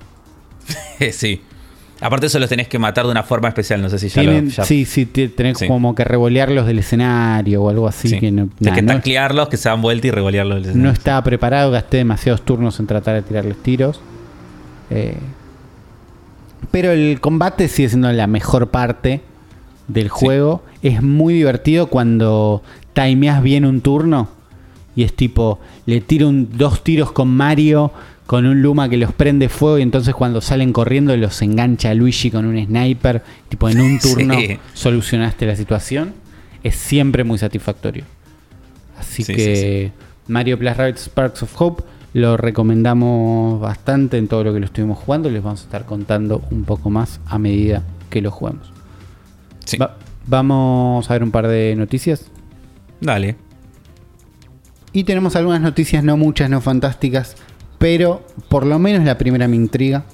sí. 1.12 1.40
Aparte, 1.98 2.26
eso 2.26 2.38
los 2.38 2.50
tenés 2.50 2.68
que 2.68 2.78
matar 2.78 3.06
de 3.06 3.10
una 3.10 3.22
forma 3.22 3.48
especial. 3.48 3.80
No 3.80 3.88
sé 3.88 3.98
si 3.98 4.08
ya 4.10 4.20
Tienen, 4.20 4.44
lo. 4.46 4.50
ya- 4.50 4.64
sí, 4.66 4.84
sí, 4.84 5.06
te- 5.06 5.28
tenés 5.30 5.56
Sí. 5.58 5.66
como 5.66 5.94
que 5.94 6.04
revolearlos 6.04 6.66
del 6.66 6.80
escenario 6.80 7.62
o 7.62 7.70
algo 7.70 7.88
así. 7.88 8.08
sí. 8.08 8.20
Que 8.20 8.30
no, 8.30 8.50
nah, 8.60 8.74
que 8.74 8.82
no- 8.82 8.92
taclearlos, 8.92 9.48
que 9.48 9.56
se 9.56 9.70
dan 9.70 9.80
vuelta 9.80 10.06
y 10.08 10.10
revolearlos. 10.10 10.66
no 10.76 10.90
estaba 10.90 11.22
preparado, 11.24 11.70
gasté 11.70 11.96
demasiados 11.96 12.42
turnos 12.44 12.78
en 12.80 12.86
tratar 12.86 13.14
de 13.14 13.22
tirarles 13.22 13.56
tiros. 13.62 14.00
Eh, 14.90 15.16
pero 16.76 16.92
el 16.92 17.20
combate 17.22 17.68
sigue 17.68 17.88
siendo 17.88 18.12
la 18.12 18.26
mejor 18.26 18.68
parte. 18.70 19.22
del 19.88 20.08
juego. 20.10 20.62
Es 20.82 21.00
muy 21.00 21.32
divertido 21.32 21.86
cuando 21.86 22.60
timeas 22.92 23.40
bien 23.42 23.64
un 23.64 23.80
turno 23.80 24.28
y 24.96 25.04
es 25.04 25.14
tipo, 25.14 25.58
le 25.86 26.00
tiro 26.02 26.28
un- 26.28 26.48
dos 26.58 26.82
tiros 26.84 27.12
con 27.12 27.28
Mario 27.28 27.92
con 28.26 28.44
un 28.46 28.60
Luma 28.60 28.88
que 28.90 28.96
los 28.98 29.12
prende 29.12 29.48
fuego 29.48 29.78
y 29.78 29.82
entonces 29.82 30.12
cuando 30.14 30.40
salen 30.40 30.72
corriendo 30.72 31.16
los 31.16 31.40
engancha 31.40 31.90
a 31.90 31.94
Luigi 31.94 32.30
con 32.32 32.44
un 32.46 32.62
sniper. 32.66 33.22
Tipo, 33.48 33.68
en 33.70 33.80
un 33.80 33.98
turno 34.00 34.34
Sí. 34.34 34.58
solucionaste 34.74 35.46
la 35.46 35.54
situación. 35.56 36.12
Es 36.62 36.74
siempre 36.74 37.22
muy 37.24 37.38
satisfactorio. 37.38 38.04
Así 38.98 39.22
Sí, 39.22 39.34
que 39.34 39.92
Mario 40.26 40.58
Plus 40.58 40.76
Rabbids 40.76 41.02
Sparks 41.04 41.42
of 41.44 41.54
Hope 41.58 41.84
lo 42.18 42.38
recomendamos 42.38 43.60
bastante 43.60 44.16
en 44.16 44.26
todo 44.26 44.42
lo 44.42 44.54
que 44.54 44.60
lo 44.60 44.64
estuvimos 44.64 44.96
jugando. 44.98 45.28
Les 45.28 45.42
vamos 45.42 45.60
a 45.60 45.64
estar 45.64 45.84
contando 45.84 46.42
un 46.50 46.64
poco 46.64 46.88
más 46.88 47.20
a 47.26 47.38
medida 47.38 47.82
que 48.08 48.22
lo 48.22 48.30
juguemos. 48.30 48.72
Sí. 49.66 49.76
Va- 49.76 49.96
vamos 50.26 51.10
a 51.10 51.12
ver 51.12 51.22
un 51.22 51.30
par 51.30 51.46
de 51.46 51.74
noticias. 51.76 52.24
Dale. 53.02 53.36
Y 54.94 55.04
tenemos 55.04 55.36
algunas 55.36 55.60
noticias, 55.60 56.02
no 56.02 56.16
muchas, 56.16 56.48
no 56.48 56.62
fantásticas, 56.62 57.36
pero 57.78 58.24
por 58.48 58.64
lo 58.64 58.78
menos 58.78 59.04
la 59.04 59.18
primera 59.18 59.46
me 59.46 59.56
intriga, 59.56 60.04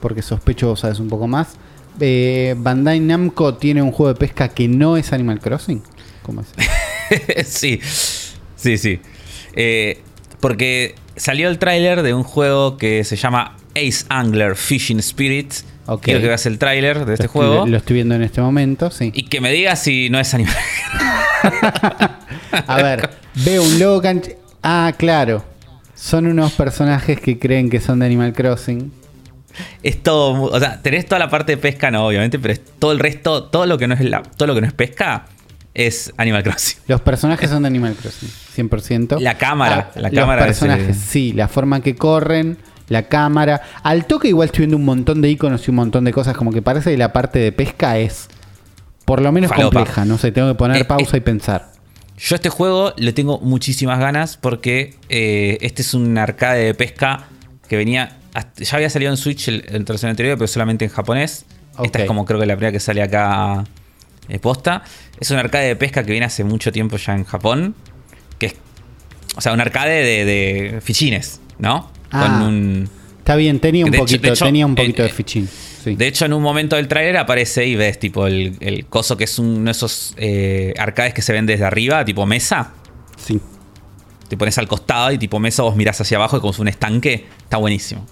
porque 0.00 0.20
sospecho 0.20 0.68
vos 0.68 0.80
sabes 0.80 1.00
un 1.00 1.08
poco 1.08 1.26
más. 1.26 1.56
Eh, 2.00 2.54
Bandai 2.58 3.00
Namco 3.00 3.54
tiene 3.54 3.80
un 3.80 3.92
juego 3.92 4.12
de 4.12 4.18
pesca 4.18 4.48
que 4.48 4.68
no 4.68 4.98
es 4.98 5.14
Animal 5.14 5.40
Crossing. 5.40 5.82
¿Cómo 6.22 6.42
es? 6.42 7.46
sí, 7.48 7.80
sí, 8.56 8.76
sí. 8.76 9.00
Eh, 9.54 10.02
porque 10.40 10.94
salió 11.16 11.48
el 11.48 11.58
tráiler 11.58 12.02
de 12.02 12.14
un 12.14 12.22
juego 12.22 12.76
que 12.76 13.04
se 13.04 13.16
llama 13.16 13.56
Ace 13.74 14.04
Angler 14.08 14.56
Fishing 14.56 14.98
Spirit. 15.00 15.52
Ok. 15.86 16.02
Quiero 16.02 16.20
que 16.20 16.26
veas 16.28 16.46
el 16.46 16.58
tráiler 16.58 17.04
de 17.04 17.14
este 17.14 17.24
lo, 17.24 17.28
estoy- 17.30 17.46
juego. 17.48 17.66
lo 17.66 17.76
estoy 17.76 17.94
viendo 17.94 18.14
en 18.14 18.22
este 18.22 18.40
momento, 18.40 18.90
sí. 18.90 19.10
Y 19.14 19.24
que 19.24 19.40
me 19.40 19.50
digas 19.52 19.80
si 19.82 20.10
no 20.10 20.18
es 20.18 20.32
animal. 20.34 20.54
A 22.66 22.76
ver, 22.82 23.10
veo 23.44 23.62
un 23.62 23.78
logo 23.78 24.02
Ah, 24.62 24.92
claro. 24.96 25.44
Son 25.94 26.26
unos 26.26 26.52
personajes 26.52 27.20
que 27.20 27.38
creen 27.38 27.70
que 27.70 27.80
son 27.80 28.00
de 28.00 28.06
Animal 28.06 28.32
Crossing. 28.32 28.92
es 29.82 30.02
todo, 30.02 30.42
o 30.42 30.60
sea, 30.60 30.82
tenés 30.82 31.06
toda 31.06 31.18
la 31.18 31.30
parte 31.30 31.52
de 31.52 31.56
pesca, 31.58 31.90
no, 31.90 32.06
obviamente, 32.06 32.38
pero 32.38 32.52
es 32.52 32.60
todo 32.78 32.92
el 32.92 32.98
resto, 32.98 33.44
todo 33.44 33.64
lo 33.66 33.78
que 33.78 33.86
no 33.86 33.94
es 33.94 34.00
la- 34.02 34.22
todo 34.22 34.46
lo 34.48 34.54
que 34.54 34.60
no 34.60 34.66
es 34.66 34.74
pesca 34.74 35.26
es 35.78 36.12
Animal 36.16 36.42
Crossing. 36.42 36.78
Los 36.88 37.02
personajes 37.02 37.50
son 37.50 37.62
de 37.62 37.68
Animal 37.68 37.94
Crossing, 37.94 38.30
100%. 38.68 39.20
La 39.20 39.36
cámara, 39.36 39.90
la 39.94 40.08
los 40.08 40.12
cámara 40.18 40.40
es, 40.42 40.46
personajes, 40.46 40.96
sí, 40.96 41.32
la 41.34 41.48
forma 41.48 41.80
que 41.82 41.94
corren, 41.94 42.56
la 42.88 43.02
cámara. 43.08 43.60
Al 43.82 44.06
toque 44.06 44.28
igual 44.28 44.46
estoy 44.46 44.60
viendo 44.60 44.78
un 44.78 44.84
montón 44.86 45.20
de 45.20 45.28
iconos 45.28 45.66
y 45.68 45.70
un 45.70 45.76
montón 45.76 46.04
de 46.04 46.12
cosas, 46.12 46.34
como 46.36 46.50
que 46.50 46.62
parece 46.62 46.92
que 46.92 46.96
la 46.96 47.12
parte 47.12 47.38
de 47.38 47.52
pesca 47.52 47.98
es 47.98 48.28
por 49.04 49.20
lo 49.20 49.30
menos 49.32 49.50
Falopa. 49.50 49.76
compleja, 49.80 50.04
no 50.06 50.16
sé, 50.18 50.32
tengo 50.32 50.48
que 50.48 50.54
poner 50.54 50.78
Eh, 50.78 50.84
pausa 50.84 51.16
eh. 51.16 51.18
y 51.18 51.20
pensar. 51.20 51.72
Yo 52.18 52.34
este 52.34 52.48
juego 52.48 52.94
le 52.96 53.12
tengo 53.12 53.38
muchísimas 53.40 53.98
ganas 54.00 54.38
porque 54.38 54.94
eh, 55.10 55.58
este 55.60 55.82
es 55.82 55.92
un 55.92 56.16
arcade 56.16 56.64
de 56.64 56.74
pesca 56.74 57.24
que 57.68 57.76
venía. 57.76 58.16
hasta- 58.32 58.64
ya 58.64 58.76
había 58.76 58.88
salido 58.90 59.10
en 59.10 59.16
Switch 59.18 59.48
el, 59.48 59.64
el 59.68 59.84
anterior, 60.08 60.38
pero 60.38 60.48
solamente 60.48 60.86
en 60.86 60.90
japonés. 60.90 61.44
Esta 61.82 61.98
es 62.00 62.06
como 62.06 62.24
creo 62.24 62.40
que 62.40 62.46
la 62.46 62.54
primera 62.56 62.72
que 62.72 62.80
sale 62.80 63.02
acá 63.02 63.64
posta. 64.40 64.82
Es 65.20 65.30
un 65.30 65.38
arcade 65.38 65.66
de 65.68 65.76
pesca 65.76 66.04
que 66.04 66.10
viene 66.12 66.26
hace 66.26 66.44
mucho 66.44 66.72
tiempo 66.72 66.96
ya 66.96 67.14
en 67.14 67.24
Japón. 67.24 67.74
Que 68.38 68.46
es. 68.46 68.56
O 69.36 69.40
sea, 69.40 69.52
un 69.52 69.60
arcade 69.60 70.02
de, 70.04 70.24
de 70.24 70.80
fichines, 70.80 71.40
¿no? 71.58 71.90
Ah. 72.10 72.22
Con 72.22 72.42
un. 72.48 72.88
Está 73.18 73.34
bien, 73.36 73.58
tenía 73.58 73.84
un 73.84 73.92
hecho- 73.92 74.02
poquito, 74.04 74.28
hecho, 74.32 74.44
tenía 74.44 74.66
un 74.66 74.72
eh, 74.72 74.76
poquito 74.76 75.02
de 75.02 75.08
eh, 75.08 75.12
fichín. 75.12 75.48
sí. 75.82 75.96
De 75.96 76.06
hecho, 76.06 76.26
en 76.26 76.32
un 76.32 76.42
momento 76.42 76.76
del 76.76 76.86
tráiler 76.86 77.16
aparece 77.16 77.66
y 77.66 77.74
ves 77.74 77.98
tipo 77.98 78.26
el, 78.28 78.56
el 78.60 78.86
coso 78.86 79.16
que 79.16 79.24
es 79.24 79.38
uno 79.40 79.64
de 79.64 79.70
esos 79.72 80.14
eh, 80.16 80.72
arcades 80.78 81.12
que 81.12 81.22
se 81.22 81.32
ven 81.32 81.44
desde 81.44 81.64
arriba, 81.64 82.04
tipo 82.04 82.24
mesa. 82.24 82.72
sí. 83.16 83.40
te 84.28 84.36
pones 84.36 84.58
al 84.58 84.68
costado 84.68 85.10
y 85.12 85.18
tipo 85.18 85.40
mesa 85.40 85.62
vos 85.64 85.74
mirás 85.76 86.00
hacia 86.00 86.16
abajo 86.18 86.36
y 86.36 86.40
como 86.40 86.52
es 86.52 86.58
un 86.60 86.68
estanque, 86.68 87.26
está 87.42 87.56
buenísimo. 87.56 88.06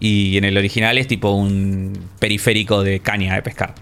Y 0.00 0.36
en 0.38 0.44
el 0.44 0.56
original 0.56 0.96
es 0.98 1.06
tipo 1.08 1.30
un 1.32 1.92
periférico 2.18 2.82
de 2.82 3.00
caña 3.00 3.34
de 3.34 3.42
pescar. 3.42 3.74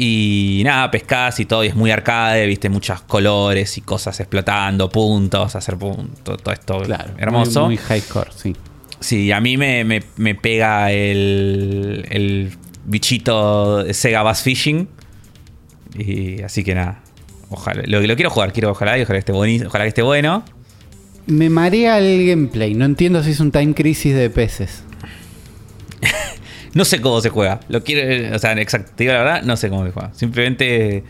Y 0.00 0.62
nada, 0.64 0.90
pescás 0.92 1.40
y 1.40 1.44
todo, 1.44 1.64
y 1.64 1.66
es 1.68 1.74
muy 1.74 1.90
arcade, 1.90 2.46
viste, 2.46 2.68
muchos 2.68 3.00
colores 3.02 3.76
y 3.78 3.80
cosas 3.80 4.18
explotando, 4.20 4.88
puntos, 4.88 5.56
hacer 5.56 5.76
puntos, 5.76 6.40
todo 6.40 6.52
esto 6.54 6.80
Claro. 6.82 7.14
hermoso. 7.18 7.66
Muy, 7.66 7.76
muy 7.76 7.84
high 7.84 8.00
score, 8.00 8.28
sí. 8.32 8.54
Sí, 9.00 9.32
a 9.32 9.40
mí 9.40 9.56
me, 9.56 9.84
me- 9.84 10.02
me 10.16 10.34
pega 10.36 10.92
el, 10.92 12.06
el 12.10 12.52
bichito 12.84 13.92
Sega 13.92 14.22
Bass 14.22 14.42
Fishing. 14.42 14.88
Y 15.96 16.42
así 16.42 16.62
que 16.62 16.74
nada. 16.76 17.00
Ojalá, 17.50 17.82
lo, 17.86 18.00
lo 18.00 18.14
quiero 18.14 18.30
jugar, 18.30 18.52
quiero 18.52 18.70
ojalá, 18.70 18.98
y 18.98 19.02
ojalá 19.02 19.16
que 19.20 19.32
esté 19.32 19.66
ojalá 19.66 19.84
que 19.84 19.88
esté 19.88 20.02
bueno. 20.02 20.44
Me 21.26 21.50
marea 21.50 21.98
el 21.98 22.26
gameplay. 22.26 22.74
No 22.74 22.84
entiendo 22.84 23.22
si 23.22 23.32
es 23.32 23.40
un 23.40 23.50
time 23.50 23.74
crisis 23.74 24.14
de 24.14 24.30
peces. 24.30 24.82
No 26.74 26.84
sé 26.84 27.00
cómo 27.00 27.20
se 27.20 27.30
juega. 27.30 27.60
Lo 27.68 27.82
quiero, 27.82 28.34
o 28.36 28.38
sea, 28.38 28.52
exacto, 28.60 28.92
te 28.94 29.04
digo 29.04 29.12
la 29.14 29.22
verdad, 29.22 29.42
no 29.42 29.56
sé 29.56 29.68
cómo 29.68 29.84
se 29.86 29.92
juega. 29.92 30.10
Simplemente 30.14 31.04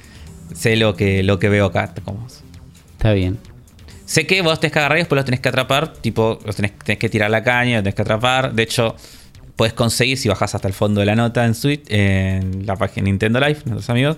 sé 0.54 0.76
lo 0.76 0.94
que, 0.94 1.22
lo 1.22 1.38
que 1.38 1.48
veo 1.48 1.66
acá. 1.66 1.92
Como, 2.04 2.26
Está 2.92 3.12
bien. 3.12 3.38
sé 4.04 4.26
que 4.26 4.40
vos 4.42 4.58
tenés 4.60 4.72
que 4.72 4.78
agarrar 4.78 4.98
y 4.98 5.00
después 5.02 5.16
los 5.16 5.24
tenés 5.24 5.40
que 5.40 5.48
atrapar. 5.48 5.92
Tipo, 5.94 6.38
los 6.44 6.56
tenés, 6.56 6.72
tenés 6.78 6.98
que 6.98 7.08
tirar 7.08 7.30
la 7.30 7.42
caña, 7.42 7.76
los 7.76 7.82
tenés 7.84 7.94
que 7.94 8.02
atrapar. 8.02 8.52
De 8.54 8.62
hecho, 8.62 8.94
puedes 9.56 9.72
conseguir, 9.74 10.16
si 10.18 10.28
bajás 10.28 10.54
hasta 10.54 10.68
el 10.68 10.74
fondo 10.74 11.00
de 11.00 11.06
la 11.06 11.16
nota 11.16 11.44
en 11.44 11.54
Switch, 11.54 11.82
en 11.88 12.64
la 12.66 12.76
página 12.76 13.04
Nintendo 13.06 13.40
Live, 13.40 13.60
nuestros 13.64 13.90
amigos. 13.90 14.16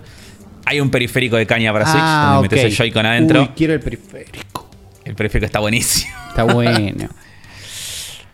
Hay 0.65 0.79
un 0.79 0.91
periférico 0.91 1.37
de 1.37 1.47
caña 1.47 1.73
para 1.73 1.85
Switch, 1.85 2.03
Ah, 2.03 2.33
donde 2.35 2.49
metes 2.49 2.59
ok. 2.59 2.65
el 2.71 2.77
Joy-Con 2.77 3.05
adentro. 3.05 3.41
Uy, 3.41 3.49
quiero 3.55 3.73
el 3.73 3.79
periférico. 3.79 4.69
El 5.03 5.15
periférico 5.15 5.47
está 5.47 5.59
buenísimo. 5.59 6.13
Está 6.29 6.43
bueno. 6.43 7.09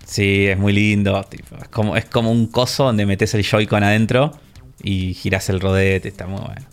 Sí, 0.08 0.48
es 0.48 0.58
muy 0.58 0.72
lindo. 0.74 1.22
tipo, 1.26 1.56
es, 1.58 1.68
como, 1.68 1.98
es 1.98 2.06
como 2.06 2.32
un 2.32 2.48
coso 2.48 2.86
donde 2.86 3.06
metes 3.06 3.34
el 3.34 3.44
Joy-Con 3.44 3.84
adentro 3.84 4.32
y 4.82 5.14
girás 5.14 5.50
el 5.50 5.60
rodete. 5.60 6.08
Está 6.08 6.28
muy 6.28 6.40
bueno. 6.40 6.66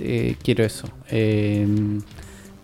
Eh, 0.00 0.34
quiero 0.42 0.64
eso. 0.64 0.88
Eh, 1.08 1.66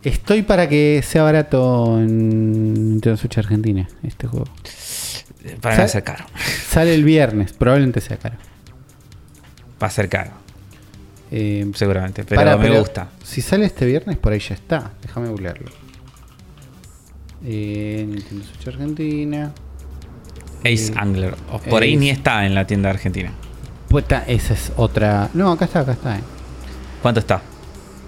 estoy 0.03 0.43
para 0.43 0.69
que 0.69 1.01
sea 1.07 1.23
barato 1.23 1.99
en 2.01 2.73
Nintendo 2.93 3.17
Switch 3.17 3.39
Argentina 3.39 3.89
este 4.03 4.27
juego. 4.27 4.47
Para 4.47 5.55
mí 5.55 5.59
va 5.65 5.71
a 5.71 5.77
¿Sabe? 5.77 5.89
ser 5.89 6.05
caro. 6.05 6.25
Sale 6.69 6.95
el 6.95 7.05
viernes, 7.05 7.53
probablemente 7.53 8.01
sea 8.01 8.17
caro. 8.17 8.37
Va 9.83 9.87
a 9.87 9.91
ser 9.91 10.09
caro, 10.09 10.33
Eh, 11.31 11.71
seguramente. 11.75 12.25
Pero 12.25 12.41
para, 12.41 12.57
me 12.57 12.65
pero 12.65 12.81
gusta. 12.81 13.09
Si 13.23 13.41
sale 13.41 13.65
este 13.65 13.87
viernes, 13.87 14.19
por 14.19 14.33
ahí 14.33 14.41
ya 14.41 14.55
está. 14.57 14.91
Déjame 15.01 15.29
googlearlo. 15.29 15.71
Eh, 17.45 18.05
Nintendo 18.09 18.45
Switch 18.45 18.69
Argentina. 18.69 19.53
Ace 20.61 20.93
Eh, 20.93 20.95
Angler. 20.97 21.35
Por 21.69 21.83
ahí 21.83 21.97
ni 21.97 22.11
está 22.11 22.47
en 22.47 22.55
la 22.55 22.67
tienda 22.67 22.91
argentina. 22.91 23.33
Puta, 23.89 24.25
esa 24.27 24.55
es 24.55 24.73
otra. 24.77 25.31
No, 25.35 25.51
acá 25.53 25.65
está, 25.65 25.81
acá 25.81 25.93
está. 25.93 26.17
eh. 26.17 26.23
¿Cuánto 27.03 27.21
está? 27.21 27.43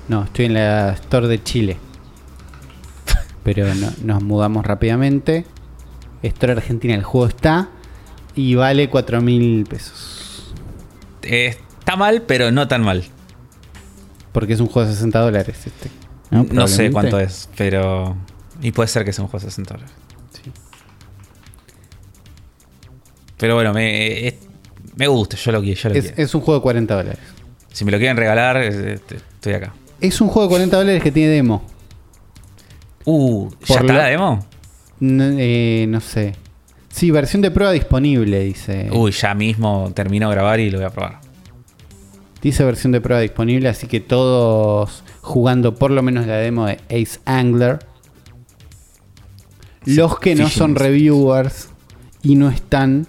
No, 0.09 0.25
estoy 0.25 0.45
en 0.47 0.55
la 0.55 0.93
Store 0.93 1.27
de 1.29 1.43
Chile. 1.43 1.77
Pero 3.43 3.75
no- 3.75 3.93
nos 4.05 4.23
mudamos 4.23 4.65
rápidamente. 4.65 5.45
Store 6.23 6.53
Argentina, 6.53 6.95
el 6.95 7.03
juego 7.03 7.27
está. 7.27 7.69
Y 8.37 8.55
vale 8.55 8.89
4 8.89 9.21
mil 9.21 9.65
pesos. 9.69 10.53
Eh, 11.23 11.57
está 11.79 11.97
mal, 11.97 12.23
pero 12.23 12.51
no 12.53 12.69
tan 12.69 12.83
mal. 12.83 13.05
Porque 14.33 14.53
es 14.55 14.61
un 14.61 14.69
juego 14.69 14.89
de 14.89 14.95
60 14.95 15.19
dólares 15.21 15.57
este. 15.67 15.91
No, 16.31 16.43
sé 16.43 16.49
Probablemente. 16.49 16.93
cuánto 16.93 17.19
es, 17.21 17.49
pero. 17.57 18.17
Y 18.63 18.71
puede 18.73 18.89
ser 18.89 19.05
que 19.05 19.13
sea 19.13 19.25
un 19.25 19.31
juego 19.31 19.45
de 19.45 19.51
60 19.51 19.75
dólares. 19.75 19.95
Pero 23.43 23.57
bueno, 23.57 23.73
me, 23.75 24.29
es- 24.29 24.35
me 24.97 25.09
gusta, 25.09 25.37
yo 25.37 25.51
lo 25.51 25.61
quiero. 25.61 25.81
Yo 25.81 25.89
lo 25.89 25.95
Es, 25.97 26.05
quiero. 26.07 26.23
es 26.23 26.33
un 26.37 26.41
juego 26.43 26.61
de 26.61 26.63
40 26.63 26.95
dólares. 26.95 27.19
Si 27.73 27.85
me 27.85 27.91
lo 27.91 27.99
quieren 27.99 28.17
regalar, 28.17 28.57
estoy 28.59 29.53
acá. 29.55 29.73
Es 30.01 30.21
un 30.21 30.29
juego 30.29 30.43
de 30.47 30.51
40 30.51 30.77
dólares 30.77 31.03
que 31.03 31.11
tiene 31.11 31.31
demo. 31.33 31.65
Uh, 33.05 33.51
¿ya 33.51 33.57
Por 33.67 33.77
está 33.81 33.93
lo- 33.95 33.99
la 33.99 34.05
demo? 34.07 34.47
No, 35.01 35.25
eh, 35.39 35.87
no 35.89 36.01
sé. 36.01 36.37
Sí, 36.89 37.11
versión 37.11 37.43
de 37.43 37.51
prueba 37.51 37.73
disponible, 37.73 38.45
dice. 38.45 38.89
Uy, 38.93 39.11
ya 39.11 39.35
mismo 39.35 39.91
termino 39.93 40.29
de 40.29 40.37
grabar 40.37 40.61
y 40.61 40.71
lo 40.71 40.79
voy 40.79 40.87
a 40.87 40.91
probar. 40.91 41.19
Dice 42.43 42.63
versión 42.65 42.93
de 42.93 43.01
prueba 43.01 43.21
disponible, 43.23 43.69
así 43.69 43.89
que 43.89 43.99
todos 43.99 45.03
jugando 45.21 45.75
por 45.75 45.91
lo 45.91 46.03
menos 46.05 46.29
la 46.29 46.37
demo 46.37 46.67
de 46.67 46.75
Ace 46.91 47.19
Angler. 47.25 47.81
Los 49.85 50.21
que 50.21 50.37
no 50.37 50.49
son 50.49 50.77
reviewers 50.77 51.71
y 52.23 52.37
no 52.37 52.49
están 52.51 53.09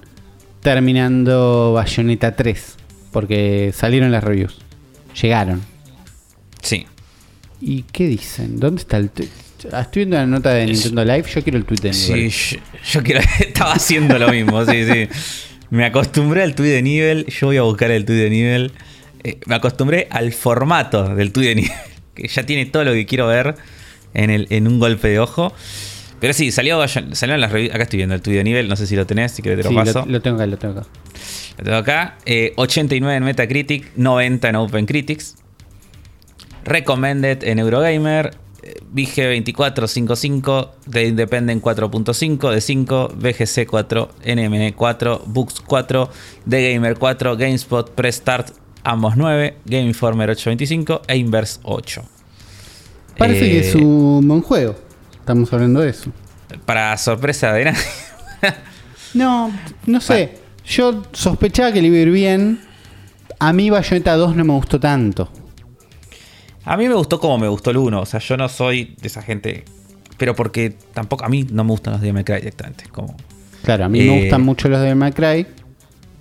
terminando 0.63 1.73
Bayonetta 1.73 2.35
3, 2.35 2.75
porque 3.11 3.71
salieron 3.75 4.11
las 4.11 4.23
reviews. 4.23 4.57
Llegaron. 5.21 5.61
Sí. 6.61 6.87
¿Y 7.61 7.83
qué 7.83 8.07
dicen? 8.07 8.59
¿Dónde 8.59 8.81
está 8.81 8.97
el 8.97 9.09
tweet? 9.09 9.29
Estoy 9.63 10.01
viendo 10.01 10.17
la 10.17 10.25
nota 10.25 10.53
de 10.53 10.65
Nintendo 10.65 11.05
Live, 11.05 11.23
yo 11.33 11.41
quiero 11.43 11.57
el 11.57 11.65
tweet 11.65 11.79
de 11.79 11.93
Sí, 11.93 12.13
nivel. 12.13 12.29
yo, 12.31 12.57
yo 12.91 13.03
quiero, 13.03 13.21
estaba 13.39 13.73
haciendo 13.73 14.17
lo 14.19 14.29
mismo, 14.29 14.65
sí, 14.65 14.83
sí. 14.85 15.07
Me 15.69 15.85
acostumbré 15.85 16.43
al 16.43 16.55
tweet 16.55 16.71
de 16.71 16.81
nivel, 16.81 17.25
yo 17.27 17.47
voy 17.47 17.57
a 17.57 17.61
buscar 17.61 17.91
el 17.91 18.03
tweet 18.05 18.17
de 18.23 18.29
nivel. 18.29 18.71
eh, 19.23 19.39
me 19.45 19.55
acostumbré 19.55 20.07
al 20.11 20.33
formato 20.33 21.15
del 21.15 21.31
tuyo 21.31 21.49
de 21.49 21.55
nivel, 21.55 21.71
que 22.15 22.27
ya 22.27 22.45
tiene 22.45 22.65
todo 22.65 22.83
lo 22.83 22.91
que 22.93 23.05
quiero 23.05 23.27
ver 23.27 23.55
en, 24.13 24.29
el, 24.29 24.47
en 24.49 24.67
un 24.67 24.79
golpe 24.79 25.07
de 25.09 25.19
ojo. 25.19 25.53
Pero 26.23 26.33
sí, 26.33 26.53
salió, 26.53 26.79
salió 26.87 27.35
en 27.35 27.41
las 27.41 27.51
revistas. 27.51 27.75
Acá 27.75 27.83
estoy 27.83 27.97
viendo 27.97 28.15
el 28.15 28.21
tuyo 28.21 28.37
de 28.37 28.45
nivel, 28.45 28.69
no 28.69 28.77
sé 28.77 28.87
si 28.87 28.95
lo 28.95 29.05
tenés, 29.05 29.33
si 29.33 29.41
querés 29.41 29.57
te 29.57 29.63
lo 29.65 29.69
Sí, 29.71 29.75
paso. 29.75 30.05
lo, 30.05 30.13
lo 30.13 30.21
tengo 30.21 30.37
acá, 30.37 30.45
lo 30.47 30.57
tengo 30.57 30.79
acá. 30.79 30.89
Lo 31.57 31.63
tengo 31.65 31.77
acá. 31.77 32.17
Eh, 32.25 32.53
89 32.55 33.17
en 33.17 33.23
Metacritic, 33.25 33.91
90 33.97 34.47
en 34.47 34.55
OpenCritics. 34.55 35.35
Recommended 36.63 37.43
en 37.43 37.59
Eurogamer. 37.59 38.35
eh, 38.61 38.75
VG 38.93 39.43
2455, 39.43 40.71
The 40.89 41.07
Independent 41.07 41.61
4.5, 41.61 42.51
de 42.53 42.61
5, 42.61 43.09
VGC 43.17 43.65
4, 43.67 44.09
NME 44.25 44.73
4, 44.73 45.23
Books 45.25 45.61
4, 45.65 46.09
The 46.49 46.71
Gamer 46.73 46.97
4, 46.97 47.35
GameSpot, 47.35 47.91
Press 47.91 48.15
Start, 48.15 48.51
ambos 48.85 49.17
9, 49.17 49.57
Game 49.65 49.87
Informer 49.87 50.29
825 50.29 51.01
e 51.05 51.17
Inverse 51.17 51.59
8. 51.63 52.01
Parece 53.17 53.45
Eh, 53.45 53.51
que 53.51 53.59
es 53.67 53.75
un 53.75 54.25
buen 54.25 54.39
juego. 54.41 54.75
Estamos 55.23 55.53
hablando 55.53 55.79
de 55.79 55.89
eso. 55.91 56.11
Para 56.65 56.97
sorpresa 56.97 57.53
de 57.53 57.63
nadie. 57.63 57.79
No, 59.13 59.51
no 59.85 60.01
sé. 60.01 60.37
Yo 60.67 61.01
sospechaba 61.13 61.71
que 61.71 61.81
le 61.81 61.87
iba 61.87 61.95
a 61.95 61.99
ir 62.01 62.11
bien. 62.11 62.59
A 63.39 63.53
mí 63.53 63.69
Bayonetta 63.69 64.17
2 64.17 64.35
no 64.35 64.43
me 64.43 64.51
gustó 64.53 64.81
tanto. 64.81 65.29
A 66.65 66.75
mí 66.75 66.89
me 66.89 66.93
gustó 66.93 67.21
como 67.21 67.37
me 67.37 67.47
gustó 67.47 67.71
el 67.71 67.77
1. 67.77 68.01
O 68.01 68.05
sea, 68.05 68.19
yo 68.19 68.35
no 68.35 68.49
soy 68.49 68.95
de 69.01 69.07
esa 69.07 69.21
gente. 69.21 69.63
Pero 70.17 70.35
porque 70.35 70.75
tampoco 70.93 71.23
a 71.23 71.29
mí 71.29 71.47
no 71.49 71.63
me 71.63 71.71
gustan 71.71 71.93
los 71.93 72.01
de 72.01 72.11
Cry 72.23 72.35
directamente. 72.35 72.83
Como, 72.91 73.15
Claro, 73.63 73.85
a 73.85 73.89
mí 73.89 74.01
Eh, 74.01 74.05
me 74.07 74.21
gustan 74.23 74.41
mucho 74.41 74.67
los 74.67 74.81
de 74.81 75.13
Cry. 75.13 75.47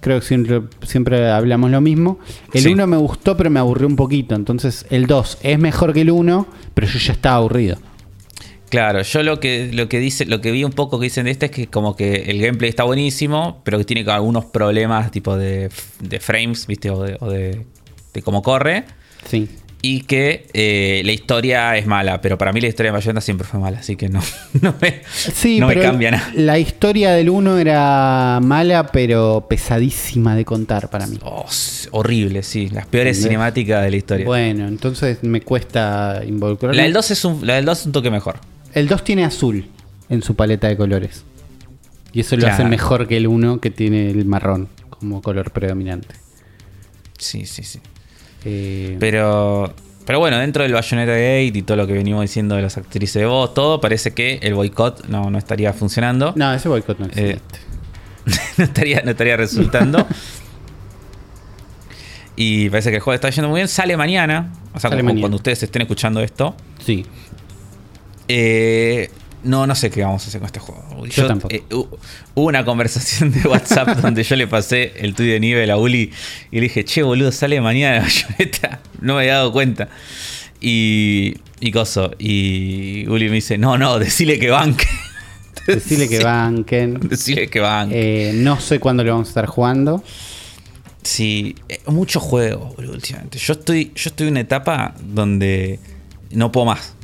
Creo 0.00 0.20
que 0.20 0.26
siempre, 0.26 0.62
siempre 0.86 1.28
hablamos 1.28 1.72
lo 1.72 1.80
mismo. 1.80 2.20
El 2.52 2.62
Sí. 2.62 2.72
1 2.72 2.86
me 2.86 2.96
gustó, 2.98 3.36
pero 3.36 3.50
me 3.50 3.58
aburrió 3.58 3.88
un 3.88 3.96
poquito. 3.96 4.36
Entonces, 4.36 4.86
el 4.90 5.06
2 5.06 5.38
es 5.42 5.58
mejor 5.58 5.92
que 5.92 6.02
el 6.02 6.10
1, 6.10 6.46
pero 6.74 6.86
yo 6.86 6.98
ya 7.00 7.12
estaba 7.14 7.36
aburrido. 7.36 7.78
Claro, 8.72 9.02
yo 9.02 9.22
lo 9.22 9.38
que, 9.38 9.68
lo 9.70 9.86
que 9.86 9.98
dice, 10.00 10.24
lo 10.24 10.40
que 10.40 10.50
vi 10.50 10.64
un 10.64 10.72
poco 10.72 10.98
que 10.98 11.04
dicen 11.04 11.26
de 11.26 11.30
este 11.30 11.44
es 11.46 11.52
que 11.52 11.66
como 11.66 11.94
que 11.94 12.22
el 12.30 12.40
gameplay 12.40 12.70
está 12.70 12.84
buenísimo, 12.84 13.60
pero 13.64 13.76
que 13.76 13.84
tiene 13.84 14.10
algunos 14.10 14.46
problemas 14.46 15.10
tipo 15.10 15.36
de, 15.36 15.68
de 16.00 16.20
frames, 16.20 16.66
¿viste? 16.66 16.88
O 16.88 17.02
de, 17.02 17.18
o 17.20 17.28
de, 17.28 17.66
de 18.14 18.22
cómo 18.22 18.40
corre. 18.42 18.84
Sí. 19.28 19.46
Y 19.82 20.02
que 20.04 20.46
eh, 20.54 21.02
la 21.04 21.12
historia 21.12 21.76
es 21.76 21.86
mala, 21.86 22.22
pero 22.22 22.38
para 22.38 22.50
mí 22.54 22.62
la 22.62 22.68
historia 22.68 22.92
de 22.92 22.96
Bayonetta 22.96 23.20
siempre 23.20 23.46
fue 23.46 23.60
mala, 23.60 23.80
así 23.80 23.94
que 23.96 24.08
no, 24.08 24.22
no 24.62 24.74
me, 24.80 25.02
Sí, 25.12 25.60
no 25.60 25.66
me 25.66 25.74
pero 25.74 25.90
cambia 25.90 26.12
nada. 26.12 26.30
la 26.34 26.58
historia 26.58 27.10
del 27.10 27.28
1 27.28 27.58
era 27.58 28.38
mala, 28.42 28.86
pero 28.86 29.44
pesadísima 29.50 30.34
de 30.34 30.46
contar 30.46 30.88
para 30.88 31.06
mí. 31.06 31.18
Oh, 31.24 31.44
horrible, 31.90 32.42
sí, 32.42 32.70
las 32.70 32.86
peores 32.86 33.18
¿Entendés? 33.18 33.22
cinemáticas 33.28 33.82
de 33.84 33.90
la 33.90 33.96
historia. 33.98 34.24
Bueno, 34.24 34.66
entonces 34.66 35.18
me 35.22 35.42
cuesta 35.42 36.22
involucrarme. 36.26 36.74
la, 36.76 36.84
del 36.84 36.94
2 36.94 37.10
es 37.10 37.24
un, 37.26 37.46
la 37.46 37.56
del 37.56 37.66
2 37.66 37.78
es 37.80 37.86
un 37.86 37.92
toque 37.92 38.10
mejor. 38.10 38.38
El 38.74 38.88
2 38.88 39.04
tiene 39.04 39.24
azul 39.24 39.66
en 40.08 40.22
su 40.22 40.34
paleta 40.34 40.68
de 40.68 40.76
colores. 40.76 41.24
Y 42.12 42.20
eso 42.20 42.36
lo 42.36 42.40
Claro. 42.40 42.54
hace 42.54 42.64
mejor 42.64 43.08
que 43.08 43.16
el 43.16 43.26
1 43.26 43.60
que 43.60 43.70
tiene 43.70 44.10
el 44.10 44.24
marrón 44.24 44.68
como 44.90 45.22
color 45.22 45.50
predominante. 45.50 46.14
Sí, 47.18 47.46
sí, 47.46 47.62
sí. 47.62 47.80
Eh, 48.44 48.96
Pero, 49.00 49.72
pero 50.04 50.18
bueno, 50.18 50.36
dentro 50.38 50.62
del 50.64 50.72
Bayonetta 50.72 51.12
Gate 51.12 51.52
y 51.54 51.62
todo 51.62 51.76
lo 51.76 51.86
que 51.86 51.92
venimos 51.92 52.22
diciendo 52.22 52.56
de 52.56 52.62
las 52.62 52.76
actrices 52.76 53.20
de 53.20 53.26
voz, 53.26 53.54
todo 53.54 53.80
parece 53.80 54.12
que 54.12 54.40
el 54.42 54.54
boicot 54.54 55.06
no, 55.06 55.30
no 55.30 55.38
estaría 55.38 55.72
funcionando. 55.72 56.32
no, 56.36 56.52
ese 56.52 56.68
boicot 56.68 56.98
no 56.98 57.06
existe. 57.06 57.30
Eh, 57.32 57.38
no, 58.58 58.64
estaría, 58.64 59.02
no 59.02 59.10
estaría 59.12 59.36
resultando. 59.36 60.06
y 62.36 62.68
parece 62.70 62.90
que 62.90 62.96
el 62.96 63.02
juego 63.02 63.14
está 63.14 63.30
yendo 63.30 63.48
muy 63.48 63.58
bien. 63.58 63.68
Sale 63.68 63.96
mañana. 63.96 64.52
O 64.74 64.80
sea, 64.80 64.90
Sale 64.90 65.02
como 65.02 65.08
mañana. 65.10 65.20
cuando 65.22 65.36
ustedes 65.36 65.62
estén 65.62 65.82
escuchando 65.82 66.20
esto. 66.20 66.54
Sí. 66.84 67.04
Eh, 68.28 69.10
no, 69.44 69.66
no 69.66 69.74
sé 69.74 69.90
qué 69.90 70.02
vamos 70.02 70.24
a 70.24 70.28
hacer 70.28 70.40
con 70.40 70.46
este 70.46 70.60
juego. 70.60 71.06
Yo 71.06 71.26
tampoco. 71.26 71.52
eh, 71.54 71.62
hu- 71.70 71.88
hubo 72.34 72.46
una 72.46 72.64
conversación 72.64 73.32
de 73.32 73.40
WhatsApp 73.48 73.88
donde 74.02 74.22
yo 74.22 74.36
le 74.36 74.46
pasé 74.46 74.92
el 74.98 75.14
tuyo 75.14 75.32
de 75.32 75.40
nivel 75.40 75.70
a 75.70 75.76
Uli 75.76 76.12
y 76.50 76.56
le 76.56 76.62
dije, 76.62 76.84
che, 76.84 77.02
boludo, 77.02 77.32
sale 77.32 77.60
mañana 77.60 78.00
Bayonetta. 78.02 78.80
No 79.00 79.14
me 79.14 79.20
había 79.22 79.34
dado 79.34 79.50
cuenta. 79.52 79.88
Y, 80.60 81.34
y 81.58 81.72
coso. 81.72 82.12
Y 82.20 83.04
Uli 83.08 83.26
me 83.28 83.34
dice, 83.36 83.58
no, 83.58 83.76
no, 83.78 83.98
decile 83.98 84.38
que 84.38 84.48
banque. 84.50 84.86
Decirle 85.66 86.08
que 86.08 86.22
banquen. 86.22 87.00
Decile 87.08 87.48
que 87.48 87.58
banque. 87.60 88.30
Eh, 88.30 88.32
no 88.32 88.60
sé 88.60 88.78
cuándo 88.78 89.02
lo 89.04 89.10
vamos 89.12 89.28
a 89.28 89.30
estar 89.30 89.46
jugando. 89.46 90.04
Sí, 91.02 91.56
eh, 91.68 91.80
mucho 91.86 92.20
juego, 92.20 92.72
boludo, 92.76 92.92
últimamente. 92.94 93.38
Yo 93.38 93.54
estoy, 93.54 93.90
yo 93.94 94.10
estoy 94.10 94.28
en 94.28 94.34
una 94.34 94.40
etapa 94.40 94.94
donde 95.02 95.80
no 96.30 96.52
puedo 96.52 96.66
más. 96.66 96.94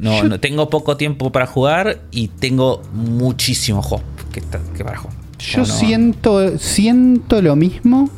No, 0.00 0.22
no- 0.24 0.40
tengo 0.40 0.70
poco 0.70 0.96
tiempo 0.96 1.30
para 1.32 1.46
jugar 1.46 2.00
y 2.10 2.28
tengo 2.28 2.82
muchísimo 2.92 3.82
juego 3.82 4.04
que, 4.32 4.40
que 4.76 4.84
para 4.84 4.96
jugar. 4.98 5.16
Yo 5.38 5.58
No, 5.58 5.64
siento, 5.66 6.58
siento 6.58 7.40
lo 7.42 7.56
mismo. 7.56 8.10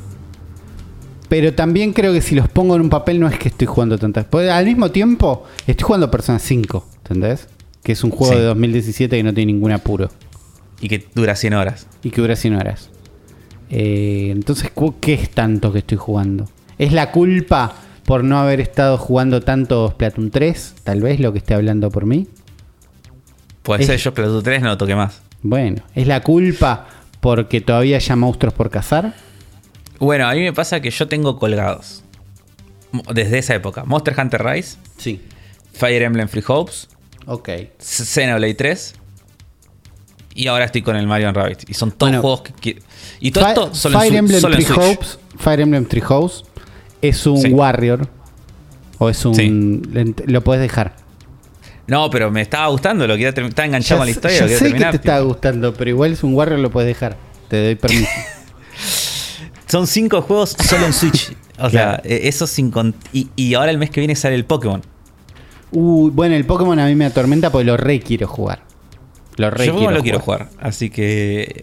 Pero 1.29 1.55
también 1.55 1.93
creo 1.93 2.13
que 2.13 2.21
si 2.23 2.35
los 2.35 2.49
pongo 2.49 2.75
en 2.75 2.81
un 2.83 2.89
papel 2.91 3.21
no 3.21 3.29
es 3.29 3.39
que 3.39 3.49
estoy 3.49 3.67
jugando 3.67 3.99
tantas. 3.99 4.25
Porque 4.25 4.51
al 4.51 4.65
mismo 4.67 4.91
tiempo 4.91 5.45
estoy 5.67 5.85
jugando 5.85 6.11
Persona 6.11 6.39
5, 6.41 6.85
¿entendés? 6.99 7.47
Que 7.85 7.93
es 7.93 8.03
un 8.03 8.11
juego 8.11 8.33
Sí. 8.33 8.39
de 8.41 8.45
2017 8.47 9.17
que 9.17 9.23
no 9.23 9.33
tiene 9.33 9.53
ningún 9.53 9.71
apuro. 9.73 10.11
Y 10.81 10.89
que 10.89 11.07
dura 11.15 11.37
100 11.37 11.55
horas. 11.55 11.87
Y 12.03 12.11
que 12.11 12.21
dura 12.21 12.35
100 12.35 12.55
horas. 12.57 12.91
Eh, 13.71 14.31
entonces, 14.33 14.71
¿cu- 14.73 14.97
¿qué 15.01 15.15
es 15.15 15.31
tanto 15.31 15.73
que 15.73 15.79
estoy 15.81 15.99
jugando? 15.99 16.47
¿Es 16.79 16.93
la 16.93 17.13
culpa 17.13 17.75
por 18.11 18.25
no 18.25 18.41
haber 18.41 18.59
estado 18.61 18.99
jugando 18.99 19.41
tanto 19.41 19.89
Splatoon 19.93 20.33
3? 20.33 20.75
Tal 20.83 21.01
vez 21.01 21.21
lo 21.21 21.31
que 21.33 21.39
esté 21.39 21.55
hablando 21.55 21.91
por 21.93 22.07
mí. 22.07 22.27
Puede 23.63 23.83
Es- 23.83 23.87
ser 23.87 23.99
yo, 24.01 24.13
tú 24.13 24.43
3 24.43 24.63
no 24.63 24.69
lo 24.71 24.77
toqué 24.77 24.97
más. 24.97 25.23
Bueno, 25.43 25.81
¿es 25.95 26.09
la 26.09 26.21
culpa 26.21 26.89
porque 27.21 27.61
todavía 27.61 27.99
haya 27.99 28.17
monstruos 28.17 28.53
por 28.53 28.69
cazar? 28.69 29.15
Bueno, 30.01 30.27
a 30.29 30.33
mí 30.35 30.41
me 30.41 30.53
pasa 30.53 30.81
que 30.81 30.91
yo 30.91 31.07
tengo 31.07 31.39
colgados. 31.39 32.03
Desde 33.15 33.39
esa 33.39 33.55
época. 33.55 33.85
Monster 33.85 34.17
Hunter 34.19 34.43
Rise, 34.45 34.77
Sí. 34.97 35.21
Fire 35.73 36.03
Emblem 36.03 36.27
Free 36.27 36.43
Hopes, 36.49 36.89
Ok. 37.27 37.49
Xenoblade 37.79 38.55
3. 38.55 38.95
Y 40.35 40.49
ahora 40.49 40.65
estoy 40.65 40.83
con 40.83 40.97
el 40.97 41.07
Mario 41.07 41.33
Rabbit. 41.33 41.71
Y 41.71 41.75
son 41.75 41.93
todos 41.93 42.11
Bueno, 42.11 42.23
juegos 42.23 42.43
que. 42.61 42.83
Y 43.21 43.31
todo 43.31 43.45
Fi- 43.45 43.51
esto 43.51 43.75
solo 43.77 43.95
en 43.95 44.01
Fire 44.09 44.17
Emblem 44.19 44.41
solo 44.41 44.57
en 44.57 44.65
Three 44.65 44.75
Switch. 44.75 44.97
Hopes, 44.97 45.19
Fire 45.39 45.61
Emblem 45.61 45.85
Three 45.87 46.03
Hopes 46.09 46.43
es 47.03 47.27
un 47.27 47.39
Sí. 47.41 47.53
warrior 47.53 48.09
o 48.99 49.09
es 49.11 49.25
un 49.25 49.35
Sí. 49.35 50.15
lo 50.27 50.43
puedes 50.45 50.63
dejar. 50.63 50.95
No, 51.87 52.09
pero 52.11 52.31
me 52.31 52.41
estaba 52.41 52.69
gustando, 52.69 53.07
lo 53.07 53.15
quería 53.15 53.35
termi- 53.35 53.49
estaba 53.49 53.67
enganchado 53.67 53.99
con 54.01 54.07
la 54.07 54.11
historia, 54.13 54.39
ya 54.39 54.43
lo 54.45 54.49
sé 54.51 54.55
que 54.57 54.61
terminar. 54.71 54.95
gustando, 55.23 55.75
pero 55.75 55.91
igual 55.91 56.13
es 56.13 56.23
un 56.23 56.35
warrior 56.35 56.61
lo 56.61 56.71
puedes 56.71 56.87
dejar. 56.89 57.17
Te 57.49 57.65
doy 57.65 57.75
permiso. 57.75 58.07
Son 59.67 59.87
cinco 59.87 60.23
juegos 60.23 60.57
solo 60.69 60.87
en 60.87 60.93
Switch. 60.93 61.33
O 61.59 61.69
Claro. 61.69 61.71
sea, 61.71 62.01
eh, 62.05 62.23
eso 62.25 62.47
sin 62.47 62.71
y, 63.13 63.29
y 63.37 63.55
ahora 63.55 63.71
el 63.71 63.79
mes 63.79 63.91
que 63.91 64.01
viene 64.01 64.17
sale 64.17 64.35
el 64.35 64.45
Pokémon. 64.45 64.83
Uy, 65.73 66.11
bueno, 66.11 66.35
el 66.35 66.45
Pokémon 66.45 66.79
a 66.79 66.87
mí 66.87 66.95
me 66.95 67.05
atormenta 67.07 67.51
porque 67.53 67.65
lo 67.67 67.77
re 67.77 68.01
quiero 68.01 68.27
jugar. 68.27 68.63
Lo 69.37 69.51
re 69.51 69.67
Yo 69.67 69.77
quiero 69.77 69.93
lo 69.93 70.03
quiero 70.03 70.19
jugar, 70.21 70.49
así 70.61 70.91
que 70.91 71.63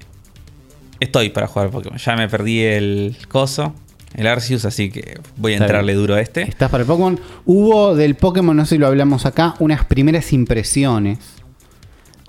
estoy 1.00 1.30
para 1.30 1.48
jugar 1.48 1.70
Pokémon. 1.72 1.98
Ya 1.98 2.16
me 2.16 2.30
perdí 2.30 2.62
el 2.64 3.18
coso, 3.28 3.74
el 4.16 4.28
Arceus, 4.28 4.66
así 4.66 4.90
que 4.90 5.20
voy 5.38 5.52
a 5.52 5.56
Está 5.56 5.66
entrarle 5.66 5.94
bien. 5.94 6.02
duro 6.02 6.16
a 6.16 6.22
este. 6.22 6.42
Estás 6.44 6.70
para 6.72 6.82
el 6.82 6.88
Pokémon. 6.88 7.20
Hubo 7.46 7.96
del 7.96 8.16
Pokémon, 8.16 8.56
no 8.56 8.66
sé 8.66 8.76
si 8.76 8.80
lo 8.80 8.88
hablamos 8.88 9.26
acá, 9.26 9.56
unas 9.60 9.86
primeras 9.86 10.34
impresiones 10.34 11.20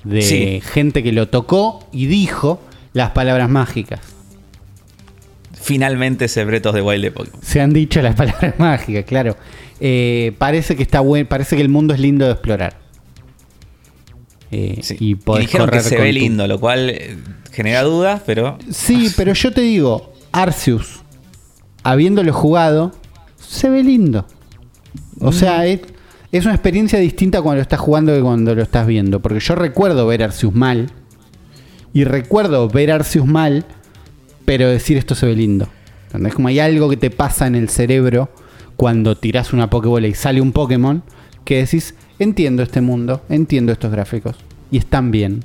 de 0.04 0.22
Sí. 0.22 0.60
gente 0.64 1.02
que 1.02 1.12
lo 1.12 1.28
tocó 1.28 1.88
y 1.92 2.06
dijo 2.06 2.60
las 2.92 3.10
palabras 3.10 3.48
mágicas. 3.48 4.00
Finalmente 5.60 6.26
of 6.26 6.74
the 6.74 6.82
Wild 6.82 7.04
de 7.04 7.10
Pokémon. 7.10 7.40
Se 7.42 7.60
han 7.60 7.72
dicho 7.72 8.00
las 8.02 8.14
palabras 8.16 8.58
mágicas, 8.58 9.04
claro. 9.04 9.36
Eh, 9.80 10.32
parece 10.38 10.76
que 10.76 10.82
está 10.82 11.00
bueno, 11.00 11.28
parece 11.28 11.56
que 11.56 11.62
el 11.62 11.68
mundo 11.68 11.94
es 11.94 12.00
lindo 12.00 12.26
de 12.26 12.32
explorar. 12.32 12.76
Eh, 14.50 14.78
Sí. 14.82 14.96
Y, 15.00 15.10
Y, 15.12 15.38
dijeron 15.40 15.68
que 15.70 15.80
se 15.80 15.96
ve 15.98 16.08
tu- 16.08 16.12
lindo, 16.18 16.46
lo 16.46 16.58
cual 16.58 16.90
eh, 16.90 17.16
genera 17.52 17.82
dudas, 17.82 18.22
pero 18.24 18.58
Sí, 18.70 19.12
pero 19.16 19.32
yo 19.34 19.52
te 19.52 19.60
digo, 19.60 20.12
Arceus, 20.32 21.00
habiéndolo 21.82 22.32
jugado, 22.32 22.92
se 23.36 23.70
ve 23.70 23.82
lindo. 23.82 24.26
O 25.20 25.32
sea, 25.32 25.66
es, 25.66 25.80
es 26.30 26.44
una 26.44 26.54
experiencia 26.54 26.98
distinta 26.98 27.42
cuando 27.42 27.56
lo 27.56 27.62
estás 27.62 27.80
jugando 27.80 28.14
que 28.14 28.20
cuando 28.20 28.54
lo 28.54 28.62
estás 28.62 28.86
viendo. 28.86 29.20
Porque 29.20 29.40
yo 29.40 29.54
recuerdo 29.54 30.06
ver 30.06 30.22
Arceus 30.22 30.54
mal. 30.54 30.90
Y 31.92 32.04
recuerdo 32.04 32.68
ver 32.68 32.92
Arceus 32.92 33.26
mal, 33.26 33.64
pero 34.44 34.68
decir 34.68 34.96
esto 34.96 35.14
se 35.14 35.26
ve 35.26 35.34
lindo. 35.34 35.68
¿Entendés? 36.06 36.34
Como 36.34 36.48
hay 36.48 36.60
algo 36.60 36.88
que 36.88 36.96
te 36.96 37.10
pasa 37.10 37.46
en 37.46 37.54
el 37.54 37.68
cerebro 37.68 38.30
cuando 38.76 39.16
tirás 39.16 39.52
una 39.52 39.70
Pokébola 39.70 40.06
y 40.06 40.14
sale 40.14 40.40
un 40.40 40.52
Pokémon 40.52 41.02
que 41.44 41.56
decís, 41.56 41.94
entiendo 42.18 42.62
este 42.62 42.80
mundo, 42.80 43.22
entiendo 43.28 43.72
estos 43.72 43.90
gráficos. 43.90 44.36
Y 44.70 44.78
están 44.78 45.10
bien. 45.10 45.44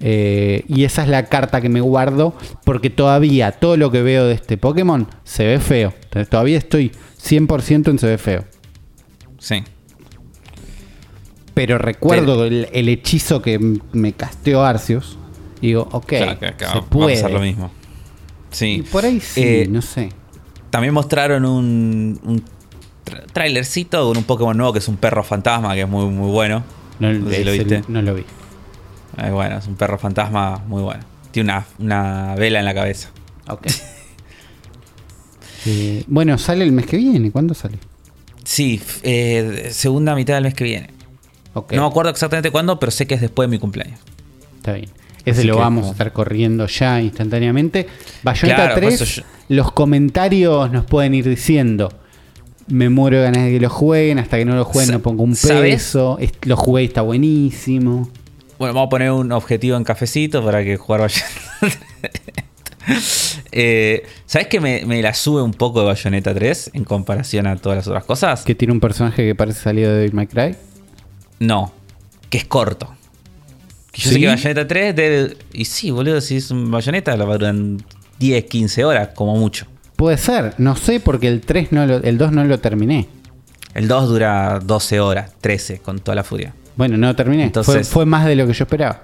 Eh, 0.00 0.64
y 0.68 0.84
esa 0.84 1.02
es 1.02 1.08
la 1.08 1.24
carta 1.26 1.60
que 1.60 1.68
me 1.68 1.80
guardo 1.80 2.34
porque 2.64 2.88
todavía 2.90 3.50
todo 3.52 3.76
lo 3.76 3.90
que 3.90 4.02
veo 4.02 4.26
de 4.26 4.34
este 4.34 4.56
Pokémon 4.56 5.08
se 5.24 5.44
ve 5.46 5.58
feo. 5.58 5.92
Entonces, 6.04 6.28
todavía 6.28 6.58
estoy 6.58 6.92
100% 7.20 7.88
en 7.90 7.98
se 7.98 8.06
ve 8.06 8.18
feo. 8.18 8.44
Sí. 9.38 9.62
Pero 11.54 11.78
recuerdo 11.78 12.44
el, 12.44 12.68
el 12.72 12.88
hechizo 12.88 13.42
que 13.42 13.58
me 13.92 14.12
casteó 14.12 14.64
Arceus. 14.64 15.18
Y 15.60 15.68
digo, 15.68 15.88
ok, 15.90 16.06
Claro, 16.06 16.38
que- 16.38 16.54
que 16.54 16.64
se 16.66 16.78
a 16.78 16.82
puede. 16.82 17.14
hacer 17.14 17.32
lo 17.32 17.40
mismo. 17.40 17.70
Y 18.52 18.54
Sí. 18.54 18.84
por 18.92 19.04
ahí 19.04 19.18
sí, 19.20 19.42
Eh, 19.42 19.66
no 19.68 19.82
sé. 19.82 20.10
También 20.70 20.94
mostraron 20.94 21.44
un, 21.44 22.20
un 22.22 22.44
tra- 23.04 23.24
trailercito 23.32 24.06
con 24.06 24.16
un 24.16 24.22
Pokémon 24.24 24.56
nuevo 24.56 24.72
que 24.72 24.78
es 24.78 24.86
un 24.88 24.96
perro 24.96 25.24
fantasma, 25.24 25.74
que 25.74 25.80
es 25.82 25.88
muy, 25.88 26.06
muy 26.06 26.30
bueno. 26.30 26.62
No, 27.00 27.12
No 27.12 27.28
sé 27.30 27.36
si 27.38 27.44
lo 27.44 27.52
viste. 27.52 27.82
no 27.88 28.02
lo 28.02 28.14
vi. 28.14 28.24
Eh, 29.16 29.30
bueno, 29.30 29.56
es 29.58 29.66
un 29.66 29.74
perro 29.76 29.98
fantasma 29.98 30.62
muy 30.66 30.82
bueno. 30.82 31.02
Tiene 31.30 31.50
una, 31.52 31.66
una 31.78 32.34
vela 32.36 32.58
en 32.58 32.64
la 32.64 32.74
cabeza. 32.74 33.08
Ok. 33.48 33.66
Eh, 35.66 36.04
bueno, 36.06 36.38
sale 36.38 36.64
el 36.64 36.72
mes 36.72 36.86
que 36.86 36.96
viene. 36.96 37.30
¿Cuándo 37.30 37.52
sale? 37.52 37.78
Sí, 38.44 38.80
eh, 39.02 39.68
segunda 39.72 40.14
mitad 40.14 40.34
del 40.34 40.44
mes 40.44 40.54
que 40.54 40.64
viene. 40.64 40.90
Ok, 41.54 41.72
No 41.72 41.82
me 41.82 41.88
acuerdo 41.88 42.10
exactamente 42.10 42.50
cuándo, 42.50 42.78
pero 42.78 42.92
sé 42.92 43.06
que 43.06 43.14
es 43.16 43.20
después 43.20 43.48
de 43.48 43.56
mi 43.56 43.58
cumpleaños. 43.58 43.98
está 44.56 44.72
bien. 44.74 44.88
Ese 45.24 45.40
Así 45.40 45.48
lo 45.48 45.54
que 45.54 45.60
vamos 45.60 45.86
a 45.88 45.90
estar 45.90 46.12
corriendo 46.12 46.66
ya 46.68 47.02
instantáneamente. 47.02 47.86
Bayonetta 48.22 48.56
Claro, 48.56 48.74
por 48.74 48.82
3, 48.84 49.00
eso 49.00 49.04
yo- 49.20 49.22
los 49.48 49.72
comentarios 49.72 50.70
nos 50.70 50.86
pueden 50.86 51.12
ir 51.14 51.28
diciendo. 51.28 51.92
Me 52.68 52.88
muero 52.88 53.18
de 53.18 53.24
ganas 53.24 53.42
de 53.44 53.50
que 53.50 53.60
lo 53.60 53.68
jueguen. 53.68 54.18
Hasta 54.20 54.38
que 54.38 54.44
no 54.44 54.54
lo 54.54 54.64
jueguen, 54.64 54.86
Sa- 54.86 54.92
no 54.92 55.02
pongo 55.02 55.24
un 55.24 55.34
¿sabes? 55.36 55.74
peso. 55.74 56.18
Es- 56.20 56.32
Lo 56.44 56.56
jugué 56.56 56.82
y 56.82 56.86
está 56.86 57.02
buenísimo. 57.02 58.08
Bueno, 58.58 58.74
vamos 58.74 58.88
a 58.88 58.90
poner 58.90 59.12
un 59.12 59.30
objetivo 59.30 59.76
en 59.76 59.84
cafecito 59.84 60.44
para 60.44 60.64
que 60.64 60.76
jugar 60.76 61.02
Bayonetta. 61.02 61.30
eh, 63.52 64.04
¿Sabes 64.26 64.48
que 64.48 64.58
me, 64.60 64.84
me 64.84 65.00
la 65.00 65.14
sube 65.14 65.42
un 65.42 65.52
poco 65.52 65.80
de 65.80 65.86
Bayonetta 65.86 66.34
3 66.34 66.72
en 66.74 66.82
comparación 66.82 67.46
a 67.46 67.54
todas 67.56 67.76
las 67.76 67.86
otras 67.86 68.04
cosas? 68.04 68.42
Que 68.42 68.56
tiene 68.56 68.72
un 68.72 68.80
personaje 68.80 69.24
que 69.24 69.34
parece 69.36 69.60
salido 69.60 69.94
de 69.94 70.10
May 70.10 70.26
Cry. 70.26 70.56
No, 71.38 71.72
que 72.30 72.38
es 72.38 72.46
corto. 72.46 72.92
Que 73.92 74.02
Yo 74.02 74.08
¿Sí? 74.08 74.14
sé 74.14 74.20
que 74.20 74.26
Bayonetta 74.26 74.66
3 74.66 74.96
debe... 74.96 75.36
Y 75.52 75.64
sí, 75.64 75.92
boludo, 75.92 76.20
si 76.20 76.38
es 76.38 76.50
un 76.50 76.68
Bayonetta 76.68 77.16
lo 77.16 77.26
duran 77.26 77.80
10, 78.18 78.44
15 78.44 78.84
horas, 78.84 79.10
como 79.14 79.36
mucho. 79.36 79.66
Puede 79.94 80.18
ser, 80.18 80.54
no 80.58 80.74
sé 80.74 80.98
porque 80.98 81.28
el 81.28 81.42
3 81.42 81.70
no 81.70 81.86
lo, 81.86 81.96
el 81.98 82.18
2 82.18 82.32
no 82.32 82.42
lo 82.42 82.58
terminé. 82.58 83.06
El 83.74 83.86
2 83.86 84.08
dura 84.08 84.58
12 84.64 84.98
horas, 84.98 85.30
13, 85.40 85.78
con 85.78 86.00
toda 86.00 86.16
la 86.16 86.24
furia. 86.24 86.54
Bueno, 86.78 86.96
no 86.96 87.14
terminé. 87.14 87.42
Entonces- 87.44 87.74
fue, 87.74 87.84
fue 87.84 88.06
más 88.06 88.24
de 88.24 88.36
lo 88.36 88.46
que 88.46 88.54
yo 88.54 88.64
esperaba. 88.64 89.02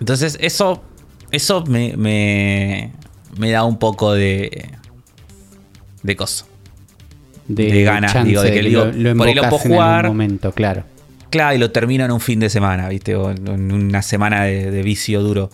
Entonces, 0.00 0.38
eso, 0.40 0.82
eso 1.30 1.64
me, 1.66 1.94
me, 1.98 2.92
me 3.36 3.50
da 3.50 3.64
un 3.64 3.78
poco 3.78 4.12
de. 4.14 4.70
de 6.02 6.16
coso. 6.16 6.46
de 7.48 7.82
ganas, 7.82 8.24
digo, 8.24 8.40
de 8.40 8.52
que 8.52 8.62
digo, 8.62 8.86
lo 8.86 9.14
por 9.16 9.28
ahí 9.28 9.34
lo 9.34 9.42
puedo 9.42 9.56
en 9.56 9.62
algún 9.72 9.76
jugar. 9.76 10.06
momento, 10.06 10.52
claro. 10.52 10.84
Claro, 11.28 11.54
y 11.54 11.58
lo 11.58 11.70
termino 11.70 12.04
en 12.04 12.10
un 12.12 12.20
fin 12.20 12.40
de 12.40 12.48
semana, 12.50 12.88
¿viste? 12.88 13.16
O 13.16 13.30
en 13.30 13.46
en 13.48 13.72
una 13.72 14.00
semana 14.02 14.44
de, 14.44 14.70
de 14.70 14.82
vicio 14.82 15.22
duro. 15.22 15.50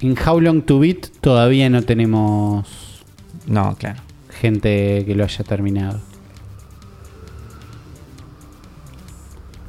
En 0.00 0.16
How 0.18 0.40
Long 0.40 0.62
to 0.62 0.78
Beat 0.80 1.08
todavía 1.20 1.68
no 1.70 1.82
tenemos 1.82 2.66
No, 3.46 3.76
claro. 3.78 4.00
gente 4.40 5.04
que 5.06 5.14
lo 5.14 5.24
haya 5.24 5.44
terminado. 5.44 6.00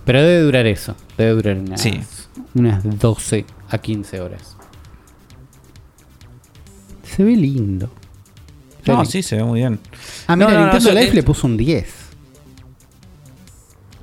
Pero 0.06 0.22
debe 0.22 0.42
durar 0.42 0.66
eso. 0.68 0.96
Debe 1.18 1.32
durar 1.32 1.58
unas, 1.58 1.82
Sí. 1.82 2.00
unas 2.56 2.84
12 3.00 3.46
a 3.70 3.78
15 3.78 4.20
horas. 4.22 4.58
Se 7.04 7.24
ve 7.24 7.36
lindo. 7.36 7.88
Se 8.84 8.92
ve 8.92 8.94
No, 8.94 8.94
lindo. 9.04 9.12
sí, 9.12 9.24
se 9.24 9.36
ve 9.38 9.44
muy 9.44 9.60
bien. 9.60 9.80
Ah, 10.28 10.36
mira, 10.36 10.52
No, 10.54 10.62
Nintendo 10.74 11.00
eh, 11.00 11.12
le 11.14 11.24
puso 11.24 11.48
un 11.48 11.58
10. 11.58 11.88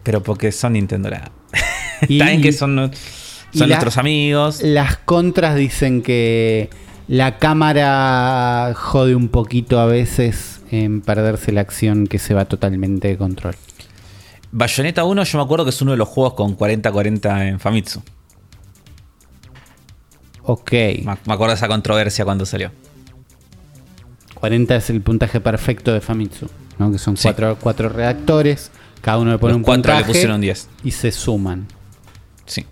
Pero 0.02 0.22
porque 0.22 0.52
son 0.52 0.72
Nintendo 0.74 1.10
Está 2.00 2.08
bien 2.08 2.40
que 2.40 2.52
son, 2.52 2.76
son 3.52 3.60
la- 3.60 3.66
nuestros 3.66 3.98
amigos. 3.98 4.62
Las 4.62 4.96
contras 4.98 5.56
dicen 5.56 6.02
que 6.02 6.70
la 7.08 7.38
cámara 7.38 8.72
jode 8.74 9.14
un 9.14 9.28
poquito 9.28 9.78
a 9.80 9.86
veces 9.86 10.62
en 10.70 11.00
perderse 11.02 11.52
la 11.52 11.60
acción 11.60 12.06
que 12.06 12.18
se 12.18 12.32
va 12.32 12.44
totalmente 12.46 13.08
de 13.08 13.16
control. 13.18 13.54
Bayonetta 14.52 15.04
1, 15.04 15.24
yo 15.24 15.38
me 15.38 15.44
acuerdo 15.44 15.64
que 15.64 15.70
es 15.70 15.80
uno 15.82 15.92
de 15.92 15.96
los 15.96 16.08
juegos 16.08 16.34
con 16.34 16.56
40-40 16.56 17.48
en 17.48 17.60
Famitsu. 17.60 18.02
Ok, 20.42 20.72
Me 20.72 21.02
me 21.04 21.12
acuerdo 21.34 21.48
de 21.48 21.54
esa 21.54 21.68
controversia 21.68 22.24
cuando 22.24 22.44
salió. 22.46 22.72
40 24.34 24.74
es 24.76 24.90
el 24.90 25.02
puntaje 25.02 25.40
perfecto 25.40 25.92
de 25.92 26.00
Famitsu, 26.00 26.48
¿no? 26.78 26.90
que 26.90 26.98
son 26.98 27.16
Sí. 27.16 27.24
cuatro, 27.24 27.58
cuatro 27.60 27.88
redactores, 27.90 28.70
cada 29.02 29.18
uno 29.18 29.32
le 29.32 29.38
pone 29.38 29.52
Los 29.52 29.58
un 29.58 29.62
cuatro 29.64 29.92
le 29.92 29.98
puntaje 29.98 30.12
pusieron 30.12 30.40
10. 30.40 30.68
y 30.82 30.90
se 30.90 31.12
suman. 31.12 31.66
Sí, 32.46 32.66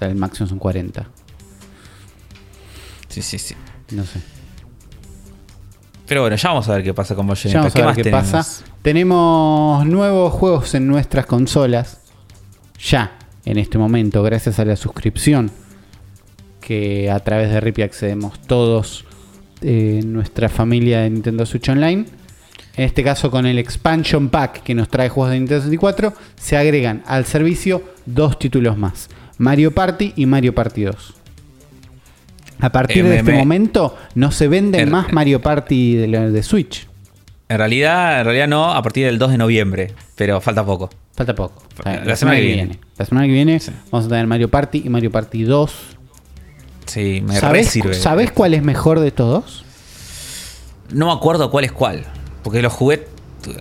El 0.00 0.14
máximo 0.14 0.46
son 0.46 0.58
40, 0.58 1.08
sí, 3.08 3.22
sí, 3.22 3.38
sí. 3.38 3.54
no 3.90 4.04
sé. 4.04 4.20
Pero 6.06 6.22
bueno, 6.22 6.36
ya 6.36 6.48
vamos 6.48 6.68
a 6.68 6.74
ver 6.74 6.82
qué 6.82 6.94
pasa 6.94 7.14
con 7.14 7.26
Bayonetta. 7.26 7.52
Ya 7.52 7.58
vamos 7.60 7.76
a 7.76 7.86
ver 7.86 7.96
qué 7.96 8.02
tenemos? 8.02 8.30
pasa. 8.30 8.64
Tenemos 8.82 9.86
nuevos 9.86 10.32
juegos 10.32 10.74
en 10.74 10.86
nuestras 10.86 11.26
consolas. 11.26 12.00
Ya, 12.78 13.18
en 13.44 13.58
este 13.58 13.78
momento, 13.78 14.22
gracias 14.22 14.58
a 14.58 14.64
la 14.64 14.76
suscripción 14.76 15.50
que 16.60 17.10
a 17.10 17.20
través 17.20 17.50
de 17.50 17.60
Ripi 17.60 17.82
accedemos 17.82 18.40
todos 18.40 19.04
eh, 19.60 20.00
en 20.02 20.12
nuestra 20.12 20.48
familia 20.48 21.00
de 21.00 21.10
Nintendo 21.10 21.46
Switch 21.46 21.68
Online. 21.68 22.04
En 22.74 22.84
este 22.84 23.04
caso, 23.04 23.30
con 23.30 23.46
el 23.46 23.58
Expansion 23.58 24.28
Pack 24.30 24.62
que 24.62 24.74
nos 24.74 24.88
trae 24.88 25.08
juegos 25.08 25.32
de 25.32 25.38
Nintendo 25.38 25.62
64, 25.62 26.14
se 26.36 26.56
agregan 26.56 27.02
al 27.06 27.26
servicio 27.26 27.82
dos 28.06 28.38
títulos 28.38 28.78
más: 28.78 29.08
Mario 29.38 29.72
Party 29.72 30.14
y 30.16 30.26
Mario 30.26 30.54
Party 30.54 30.84
2. 30.84 31.21
A 32.62 32.70
partir 32.70 33.04
Eh, 33.04 33.08
de 33.10 33.16
este 33.18 33.32
me- 33.32 33.38
momento, 33.38 33.96
no 34.14 34.30
se 34.30 34.48
venden 34.48 34.80
Er- 34.82 34.90
más 34.90 35.12
Mario 35.12 35.42
Party 35.42 35.96
de, 35.96 36.42
Switch. 36.42 36.88
En 37.48 37.58
realidad, 37.58 38.20
en 38.20 38.24
realidad 38.24 38.48
no, 38.48 38.72
a 38.72 38.82
partir 38.82 39.04
del 39.04 39.18
2 39.18 39.32
de 39.32 39.38
noviembre. 39.38 39.92
Pero 40.16 40.40
falta 40.40 40.64
poco. 40.64 40.88
Falta 41.14 41.34
poco. 41.34 41.62
La 41.84 42.16
semana 42.16 42.38
que 42.38 42.46
viene. 42.46 42.78
La 42.96 43.04
semana 43.04 43.26
que 43.26 43.32
viene 43.32 43.60
Sí. 43.60 43.70
vamos 43.90 44.06
a 44.06 44.08
tener 44.08 44.26
Mario 44.26 44.48
Party 44.48 44.82
y 44.84 44.88
Mario 44.88 45.10
Party 45.10 45.42
2. 45.42 45.72
Sí, 46.86 47.22
me 47.26 47.34
re 47.34 47.40
¿Sabés, 47.40 47.68
sirve. 47.68 47.94
¿sabés 47.94 48.32
cuál 48.32 48.54
es 48.54 48.62
mejor 48.62 49.00
de 49.00 49.08
estos 49.08 49.28
dos? 49.28 49.64
No 50.92 51.06
me 51.06 51.12
acuerdo 51.12 51.50
cuál 51.50 51.64
es 51.64 51.72
cuál. 51.72 52.04
Porque 52.42 52.62
los 52.62 52.72
jugué. 52.72 53.06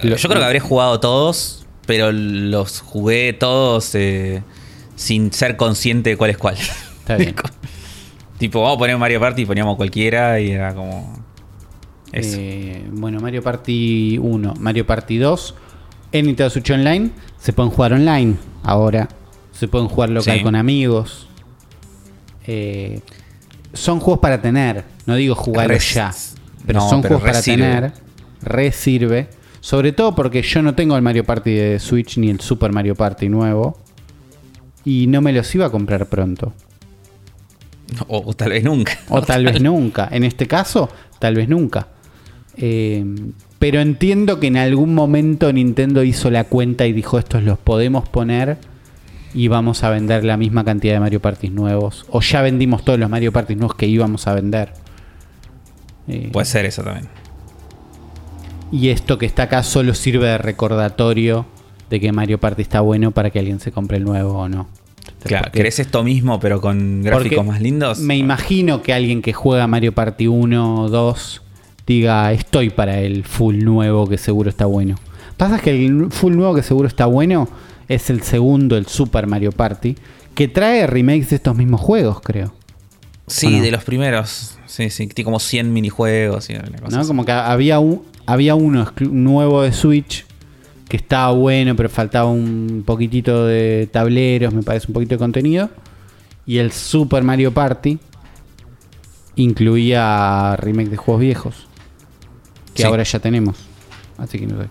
Yo 0.03 0.15
creo 0.15 0.39
que 0.39 0.43
habré 0.45 0.59
jugado 0.59 0.99
todos. 0.99 1.65
Pero 1.87 2.11
los 2.11 2.81
jugué 2.81 3.33
todos 3.33 3.95
eh, 3.95 4.43
sin 4.95 5.33
ser 5.33 5.57
consciente 5.57 6.11
de 6.11 6.17
cuál 6.17 6.29
es 6.29 6.37
cuál. 6.37 6.55
Está 6.55 7.15
bien. 7.17 7.35
tipo, 8.41 8.61
vamos 8.61 8.75
a 8.75 8.79
poner 8.79 8.97
Mario 8.97 9.19
Party 9.19 9.43
y 9.43 9.45
poníamos 9.45 9.77
cualquiera 9.77 10.39
y 10.39 10.51
era 10.51 10.73
como. 10.73 11.13
Eso. 12.11 12.37
Eh, 12.39 12.83
bueno, 12.91 13.19
Mario 13.21 13.41
Party 13.41 14.17
1, 14.17 14.55
Mario 14.59 14.85
Party 14.85 15.17
2. 15.17 15.55
En 16.11 16.25
Nintendo 16.25 16.49
Switch 16.49 16.69
Online 16.71 17.11
se 17.39 17.53
pueden 17.53 17.71
jugar 17.71 17.93
online 17.93 18.35
ahora. 18.63 19.07
Se 19.53 19.67
pueden 19.69 19.87
jugar 19.87 20.09
local 20.09 20.37
Sí. 20.39 20.43
con 20.43 20.55
amigos. 20.55 21.27
Eh, 22.47 22.99
son 23.73 23.99
juegos 23.99 24.19
para 24.19 24.41
tener. 24.41 24.83
No 25.05 25.15
digo 25.15 25.35
jugarlos 25.35 25.93
ya. 25.93 26.11
Pero 26.65 26.79
no, 26.81 26.89
son 26.89 27.01
pero 27.01 27.15
juegos 27.19 27.29
para 27.31 27.41
sirve. 27.41 27.63
tener. 27.63 27.93
Re 28.41 28.71
sirve. 28.71 29.29
Sobre 29.61 29.91
todo 29.93 30.15
porque 30.15 30.41
yo 30.41 30.61
no 30.61 30.73
tengo 30.75 30.95
el 30.95 31.01
Mario 31.03 31.23
Party 31.23 31.51
de 31.53 31.79
Switch 31.79 32.17
ni 32.17 32.29
el 32.29 32.39
Super 32.41 32.71
Mario 32.73 32.95
Party 32.95 33.29
nuevo. 33.29 33.77
Y 34.83 35.05
no 35.07 35.21
me 35.21 35.31
los 35.31 35.53
iba 35.55 35.67
a 35.67 35.69
comprar 35.69 36.07
pronto. 36.07 36.51
O, 38.07 38.23
o 38.25 38.33
tal 38.33 38.49
vez 38.51 38.63
nunca. 38.63 38.97
O 39.09 39.21
tal 39.21 39.43
vez 39.45 39.61
nunca. 39.61 40.07
En 40.11 40.23
este 40.23 40.47
caso, 40.47 40.89
tal 41.19 41.35
vez 41.35 41.49
nunca. 41.49 41.87
Eh, 42.57 43.05
pero 43.59 43.79
entiendo 43.79 44.39
que 44.39 44.47
en 44.47 44.57
algún 44.57 44.93
momento 44.95 45.51
Nintendo 45.53 46.03
hizo 46.03 46.29
la 46.31 46.45
cuenta 46.45 46.85
y 46.87 46.93
dijo 46.93 47.19
estos 47.19 47.43
los 47.43 47.57
podemos 47.59 48.07
poner 48.09 48.57
y 49.33 49.47
vamos 49.47 49.83
a 49.83 49.89
vender 49.89 50.23
la 50.25 50.35
misma 50.35 50.63
cantidad 50.65 50.93
de 50.95 50.99
Mario 50.99 51.21
Party 51.21 51.49
nuevos. 51.49 52.05
O 52.09 52.21
ya 52.21 52.41
vendimos 52.41 52.83
todos 52.83 52.99
los 52.99 53.09
Mario 53.09 53.31
Party 53.31 53.55
nuevos 53.55 53.75
que 53.75 53.87
íbamos 53.87 54.27
a 54.27 54.33
vender. 54.35 54.73
Eh, 56.07 56.29
Puede 56.33 56.45
ser 56.45 56.65
eso 56.65 56.81
también. 56.83 57.07
y 58.71 58.89
esto 58.89 59.17
que 59.17 59.25
está 59.25 59.43
acá 59.43 59.63
solo 59.63 59.93
sirve 59.93 60.27
de 60.27 60.37
recordatorio 60.37 61.45
de 61.89 61.99
que 61.99 62.11
Mario 62.11 62.39
Party 62.39 62.61
está 62.63 62.81
bueno 62.81 63.11
para 63.11 63.29
que 63.29 63.39
alguien 63.39 63.59
se 63.59 63.71
compre 63.71 63.97
el 63.97 64.03
nuevo 64.05 64.39
o 64.39 64.49
no. 64.49 64.67
Claro, 65.23 65.43
Porque- 65.45 65.57
¿querés 65.59 65.79
esto 65.79 66.03
mismo 66.03 66.39
pero 66.39 66.61
con 66.61 67.01
gráficos 67.03 67.45
más 67.45 67.61
lindos? 67.61 67.99
Me 67.99 68.17
imagino 68.17 68.81
que 68.81 68.93
alguien 68.93 69.21
que 69.21 69.33
juega 69.33 69.67
Mario 69.67 69.93
Party 69.93 70.27
1 70.27 70.81
o 70.83 70.89
2 70.89 71.41
diga, 71.85 72.31
estoy 72.31 72.69
para 72.69 72.99
el 72.99 73.23
full 73.23 73.63
nuevo 73.63 74.07
que 74.07 74.17
seguro 74.17 74.49
está 74.49 74.65
bueno. 74.65 74.95
Pasa 75.37 75.59
que 75.59 75.71
el 75.85 76.11
full 76.11 76.35
nuevo 76.35 76.55
que 76.55 76.63
seguro 76.63 76.87
está 76.87 77.05
bueno 77.05 77.47
es 77.87 78.09
el 78.09 78.21
segundo, 78.21 78.77
el 78.77 78.87
Super 78.87 79.27
Mario 79.27 79.51
Party, 79.51 79.95
que 80.33 80.47
trae 80.47 80.87
remakes 80.87 81.29
de 81.31 81.35
estos 81.37 81.55
mismos 81.55 81.81
juegos, 81.81 82.21
creo. 82.21 82.53
Sí, 83.27 83.59
de 83.59 83.71
los 83.71 83.83
primeros. 83.83 84.57
Sí, 84.65 84.89
sí, 84.89 85.07
tiene 85.07 85.25
como 85.25 85.39
100 85.39 85.71
minijuegos 85.73 86.49
y 86.49 86.53
una 86.53 86.79
cosa 86.79 86.97
¿no? 86.97 87.07
Como 87.07 87.25
que 87.25 87.31
había, 87.31 87.79
un, 87.79 88.03
había 88.25 88.55
uno 88.55 88.91
nuevo 88.99 89.61
de 89.63 89.73
Switch 89.73 90.25
que 90.91 90.97
estaba 90.97 91.31
bueno, 91.31 91.73
pero 91.75 91.87
faltaba 91.89 92.29
un 92.29 92.83
poquitito 92.85 93.45
de 93.45 93.87
tableros, 93.91 94.53
me 94.53 94.61
parece 94.61 94.87
un 94.87 94.93
poquito 94.93 95.15
de 95.15 95.19
contenido. 95.19 95.69
Y 96.45 96.57
el 96.57 96.71
Super 96.73 97.23
Mario 97.23 97.53
Party 97.53 97.97
incluía 99.35 100.55
remake 100.57 100.89
de 100.89 100.97
juegos 100.97 101.21
viejos, 101.21 101.67
que 102.73 102.81
Sí. 102.83 102.87
ahora 102.87 103.03
ya 103.03 103.19
tenemos. 103.19 103.55
Así 104.17 104.37
que 104.39 104.47
no 104.47 104.61
sé. 104.61 104.67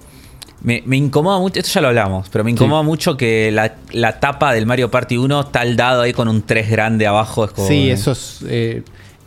Me, 0.63 0.83
me 0.85 0.99
incomoda 0.99 1.39
mucho, 1.39 1.59
esto 1.59 1.73
ya 1.73 1.81
lo 1.81 1.89
hablamos, 1.89 2.29
pero 2.29 2.45
me 2.45 2.51
incomoda 2.51 2.83
mucho 2.83 3.17
que 3.17 3.51
la, 3.51 3.77
la 3.93 4.21
tapa 4.21 4.53
del 4.53 4.67
Mario 4.67 4.91
Party 4.91 5.17
1 5.17 5.41
está 5.41 5.63
al 5.63 5.75
dado 5.75 6.03
ahí 6.03 6.13
con 6.13 6.29
un 6.29 6.43
3 6.43 6.69
grande 6.71 7.07
abajo. 7.07 7.47
Es 7.47 7.53
como, 7.53 7.67
Sí, 7.67 7.89
eso 7.91 8.13
es, 8.13 8.41
eh, 8.47 8.83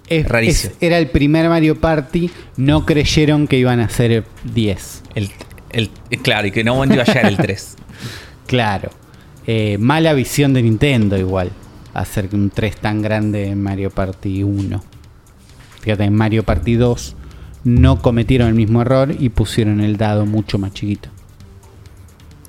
es- 0.08 0.28
Rarísimo. 0.30 0.74
es- 0.74 0.78
era 0.84 1.00
el 1.00 1.10
primer 1.10 1.50
Mario 1.50 1.80
Party. 1.82 2.30
No 2.56 2.86
creyeron 2.86 3.48
que 3.48 3.58
iban 3.58 3.80
a 3.80 3.90
ser 3.90 4.26
10. 4.54 5.02
El, 5.16 5.32
el- 5.74 5.90
claro, 6.22 6.48
y 6.48 6.52
que 6.52 6.64
no 6.64 6.84
iba 6.86 7.04
a 7.04 7.06
llegar 7.06 7.26
el 7.26 7.38
3. 7.38 7.76
Claro. 8.48 8.90
Eh, 9.48 9.78
mala 9.80 10.14
visión 10.14 10.54
de 10.54 10.62
Nintendo 10.62 11.18
igual. 11.18 11.50
Hacer 11.94 12.30
un 12.34 12.50
3 12.50 12.76
tan 12.78 13.02
grande 13.02 13.48
en 13.48 13.62
Mario 13.62 13.90
Party 13.90 14.44
1. 14.44 14.84
Fíjate, 15.82 16.04
en 16.04 16.14
Mario 16.16 16.44
Party 16.44 16.76
2 16.76 17.16
no 17.64 18.02
cometieron 18.02 18.50
el 18.50 18.54
mismo 18.54 18.82
error 18.82 19.16
y 19.18 19.30
pusieron 19.30 19.80
el 19.80 19.98
dado 19.98 20.26
mucho 20.26 20.58
más 20.60 20.74
chiquito. 20.74 21.10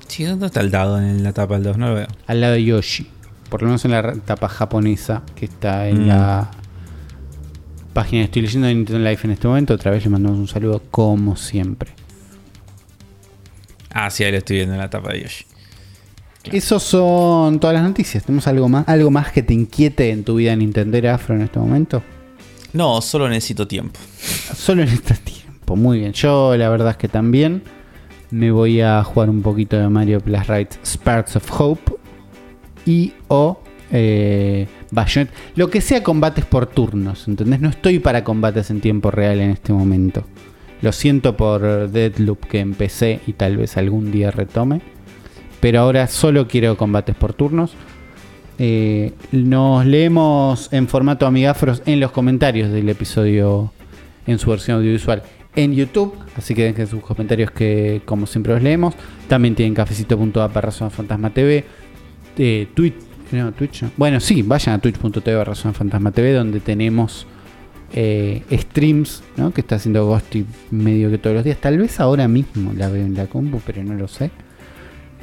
Sí, 0.07 0.23
¿dónde 0.25 0.45
está 0.47 0.61
el 0.61 0.71
dado 0.71 0.99
en 0.99 1.23
la 1.23 1.33
tapa 1.33 1.55
del 1.55 1.63
2? 1.63 1.77
No 1.77 1.89
lo 1.89 1.95
veo. 1.95 2.07
Al 2.27 2.41
lado 2.41 2.53
de 2.53 2.63
Yoshi. 2.63 3.07
Por 3.49 3.61
lo 3.61 3.67
menos 3.67 3.83
en 3.85 3.91
la 3.91 4.13
tapa 4.13 4.47
japonesa 4.49 5.23
que 5.35 5.45
está 5.45 5.87
en 5.87 6.03
Mm. 6.05 6.07
la 6.07 6.51
página 7.93 8.21
que 8.21 8.25
estoy 8.25 8.41
leyendo 8.43 8.67
de 8.67 8.75
Nintendo 8.75 9.09
Life 9.09 9.25
en 9.25 9.31
este 9.31 9.47
momento. 9.47 9.73
Otra 9.73 9.91
vez 9.91 10.03
le 10.03 10.09
mandamos 10.09 10.37
un 10.37 10.47
saludo 10.47 10.81
como 10.91 11.35
siempre. 11.35 11.91
Ah, 13.97 14.09
sí, 14.09 14.25
ahí 14.25 14.31
lo 14.31 14.39
estoy 14.39 14.57
viendo 14.57 14.73
en 14.73 14.81
la 14.81 14.89
tapa 14.89 15.13
de 15.13 15.21
Yoshi. 15.21 15.45
Esos 16.51 16.83
son 16.83 17.61
todas 17.61 17.73
las 17.73 17.81
noticias. 17.81 18.25
¿Tenemos 18.25 18.45
algo 18.45 18.67
más? 18.67 18.85
¿Algo 18.89 19.09
más 19.09 19.31
que 19.31 19.41
te 19.41 19.53
inquiete 19.53 20.11
en 20.11 20.25
tu 20.25 20.35
vida 20.35 20.53
Nintendo 20.53 21.09
Afro 21.09 21.33
en 21.33 21.43
este 21.43 21.59
momento? 21.59 22.03
No, 22.73 23.01
solo 23.01 23.29
necesito 23.29 23.65
tiempo. 23.65 23.97
Solo 24.53 24.83
en 24.83 24.89
este 24.89 25.13
tiempo. 25.13 25.77
Muy 25.77 25.99
bien. 25.99 26.11
Yo 26.11 26.57
la 26.57 26.67
verdad 26.67 26.91
es 26.91 26.97
que 26.97 27.07
también 27.07 27.63
me 28.31 28.51
voy 28.51 28.81
a 28.81 29.01
jugar 29.01 29.29
un 29.29 29.41
poquito 29.41 29.77
de 29.77 29.87
Mario 29.87 30.19
Plus 30.19 30.45
Rides 30.45 30.77
Sparks 30.85 31.37
of 31.37 31.61
Hope 31.61 31.93
y 32.85 33.13
o 33.29 33.61
eh, 33.93 34.67
Bayonetta. 34.91 35.33
Lo 35.55 35.69
que 35.69 35.79
sea 35.79 36.03
combates 36.03 36.43
por 36.43 36.65
turnos, 36.65 37.29
¿entendés? 37.29 37.61
No 37.61 37.69
estoy 37.69 37.99
para 37.99 38.25
combates 38.25 38.69
en 38.71 38.81
tiempo 38.81 39.09
real 39.09 39.39
en 39.39 39.51
este 39.51 39.71
momento. 39.71 40.25
Lo 40.81 40.91
siento 40.91 41.37
por 41.37 41.89
Deadloop 41.89 42.45
que 42.45 42.59
empecé 42.59 43.19
y 43.27 43.33
tal 43.33 43.57
vez 43.57 43.77
algún 43.77 44.11
día 44.11 44.31
retome. 44.31 44.81
Pero 45.59 45.79
ahora 45.79 46.07
solo 46.07 46.47
quiero 46.47 46.77
combates 46.77 47.15
por 47.15 47.33
turnos. 47.33 47.73
Eh, 48.57 49.13
nos 49.31 49.85
leemos 49.85 50.71
en 50.71 50.87
formato 50.87 51.25
amigafros 51.25 51.81
en 51.85 51.99
los 51.99 52.11
comentarios 52.11 52.71
del 52.71 52.87
episodio 52.87 53.73
en 54.27 54.39
su 54.39 54.49
versión 54.49 54.77
audiovisual 54.77 55.23
en 55.55 55.73
YouTube. 55.73 56.13
Así 56.37 56.53
que 56.53 56.63
dejen 56.65 56.87
sus 56.87 57.01
comentarios 57.01 57.51
que 57.51 58.01
como 58.05 58.27
siempre 58.27 58.53
los 58.53 58.61
leemos. 58.61 58.93
También 59.27 59.55
tienen 59.55 59.73
cafecito.app 59.73 60.53
barra 60.53 60.71
Zona 60.71 60.89
Fantasma 60.89 61.31
TV. 61.31 61.65
Eh, 62.37 62.67
Twitch, 62.73 62.95
no. 63.31 63.53
Bueno, 63.97 64.19
sí, 64.19 64.41
vayan 64.41 64.75
a 64.75 64.79
twitch.tv 64.79 65.35
barra 65.35 65.55
Fantasma 65.55 66.11
TV 66.11 66.33
donde 66.33 66.59
tenemos 66.59 67.25
eh, 67.95 68.43
streams 68.51 69.23
¿no? 69.37 69.51
que 69.51 69.61
está 69.61 69.77
haciendo 69.77 70.05
Ghosty 70.05 70.45
medio 70.69 71.09
que 71.09 71.17
todos 71.17 71.35
los 71.35 71.43
días. 71.43 71.57
Tal 71.57 71.79
vez 71.79 71.99
ahora 71.99 72.27
mismo 72.27 72.71
la 72.77 72.89
veo 72.89 73.03
en 73.03 73.15
la 73.15 73.25
compu, 73.25 73.59
pero 73.65 73.83
no 73.83 73.95
lo 73.95 74.07
sé. 74.07 74.29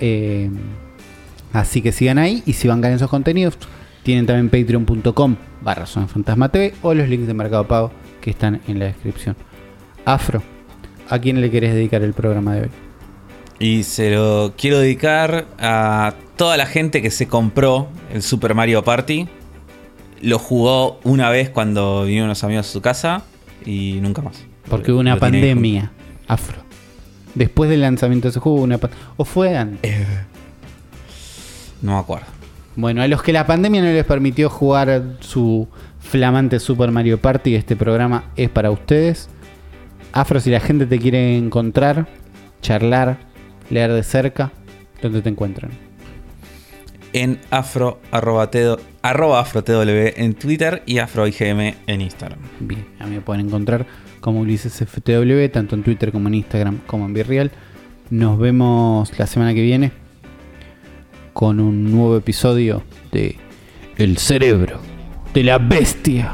Eh, 0.00 0.50
Así 1.52 1.82
que 1.82 1.92
sigan 1.92 2.18
ahí 2.18 2.42
y 2.46 2.54
si 2.54 2.68
van 2.68 2.78
a 2.78 2.82
ganar 2.82 2.96
esos 2.96 3.10
contenidos, 3.10 3.58
tienen 4.02 4.26
también 4.26 4.48
patreon.com 4.48 5.36
barra 5.60 5.86
Fantasma 5.86 6.48
TV 6.48 6.74
o 6.82 6.94
los 6.94 7.08
links 7.08 7.26
de 7.26 7.34
Mercado 7.34 7.68
Pago 7.68 7.92
que 8.20 8.30
están 8.30 8.60
en 8.66 8.78
la 8.78 8.86
descripción. 8.86 9.36
Afro, 10.04 10.42
¿a 11.08 11.18
quién 11.18 11.40
le 11.40 11.50
querés 11.50 11.74
dedicar 11.74 12.02
el 12.02 12.14
programa 12.14 12.54
de 12.54 12.62
hoy? 12.62 12.70
Y 13.58 13.82
se 13.84 14.10
lo 14.10 14.54
quiero 14.56 14.78
dedicar 14.78 15.46
a 15.58 16.14
toda 16.36 16.56
la 16.56 16.66
gente 16.66 17.02
que 17.02 17.10
se 17.10 17.28
compró 17.28 17.88
el 18.12 18.22
Super 18.22 18.54
Mario 18.54 18.82
Party. 18.82 19.28
Lo 20.22 20.38
jugó 20.38 21.00
una 21.04 21.28
vez 21.30 21.50
cuando 21.50 22.04
vinieron 22.04 22.26
unos 22.26 22.42
amigos 22.44 22.68
a 22.68 22.72
su 22.72 22.80
casa 22.80 23.22
y 23.66 23.98
nunca 24.00 24.22
más. 24.22 24.44
Porque 24.68 24.92
hubo 24.92 25.00
una 25.00 25.18
pandemia, 25.18 25.90
Afro. 26.28 26.62
Después 27.34 27.68
del 27.68 27.80
lanzamiento 27.80 28.28
de 28.28 28.30
ese 28.30 28.40
juego, 28.40 28.58
hubo 28.58 28.64
una. 28.64 28.78
¿O 29.16 29.24
fue 29.24 29.56
antes? 29.56 29.90
Eh, 29.90 30.06
no 31.82 31.92
me 31.92 31.98
acuerdo. 31.98 32.26
Bueno, 32.76 33.02
a 33.02 33.08
los 33.08 33.22
que 33.22 33.32
la 33.32 33.46
pandemia 33.46 33.82
no 33.82 33.88
les 33.88 34.04
permitió 34.04 34.48
jugar 34.48 35.16
su 35.20 35.68
flamante 36.00 36.58
Super 36.58 36.90
Mario 36.90 37.20
Party, 37.20 37.54
este 37.54 37.76
programa 37.76 38.24
es 38.36 38.48
para 38.48 38.70
ustedes. 38.70 39.28
Afro, 40.12 40.40
si 40.40 40.50
la 40.50 40.60
gente 40.60 40.86
te 40.86 40.98
quiere 40.98 41.36
encontrar, 41.36 42.06
charlar, 42.60 43.18
leer 43.70 43.92
de 43.92 44.02
cerca, 44.02 44.52
¿dónde 45.02 45.22
te 45.22 45.28
encuentran? 45.28 45.70
En 47.12 47.38
afro, 47.50 48.00
arroba, 48.10 48.50
en 48.52 50.34
Twitter 50.34 50.82
y 50.86 50.98
afroigm 50.98 51.74
en 51.86 52.00
Instagram. 52.00 52.38
Bien, 52.60 52.86
a 52.98 53.06
mí 53.06 53.16
me 53.16 53.20
pueden 53.20 53.46
encontrar 53.46 53.86
como 54.20 54.40
Ulises 54.40 54.84
FTW, 54.84 55.48
tanto 55.52 55.74
en 55.74 55.82
Twitter 55.82 56.12
como 56.12 56.28
en 56.28 56.34
Instagram, 56.34 56.78
como 56.86 57.06
en 57.06 57.14
Virreal. 57.14 57.50
Nos 58.10 58.38
vemos 58.38 59.18
la 59.18 59.26
semana 59.26 59.52
que 59.54 59.62
viene 59.62 59.92
con 61.32 61.60
un 61.60 61.90
nuevo 61.90 62.16
episodio 62.16 62.82
de 63.10 63.36
El 63.96 64.18
cerebro 64.18 64.80
de 65.34 65.42
la 65.42 65.58
bestia. 65.58 66.32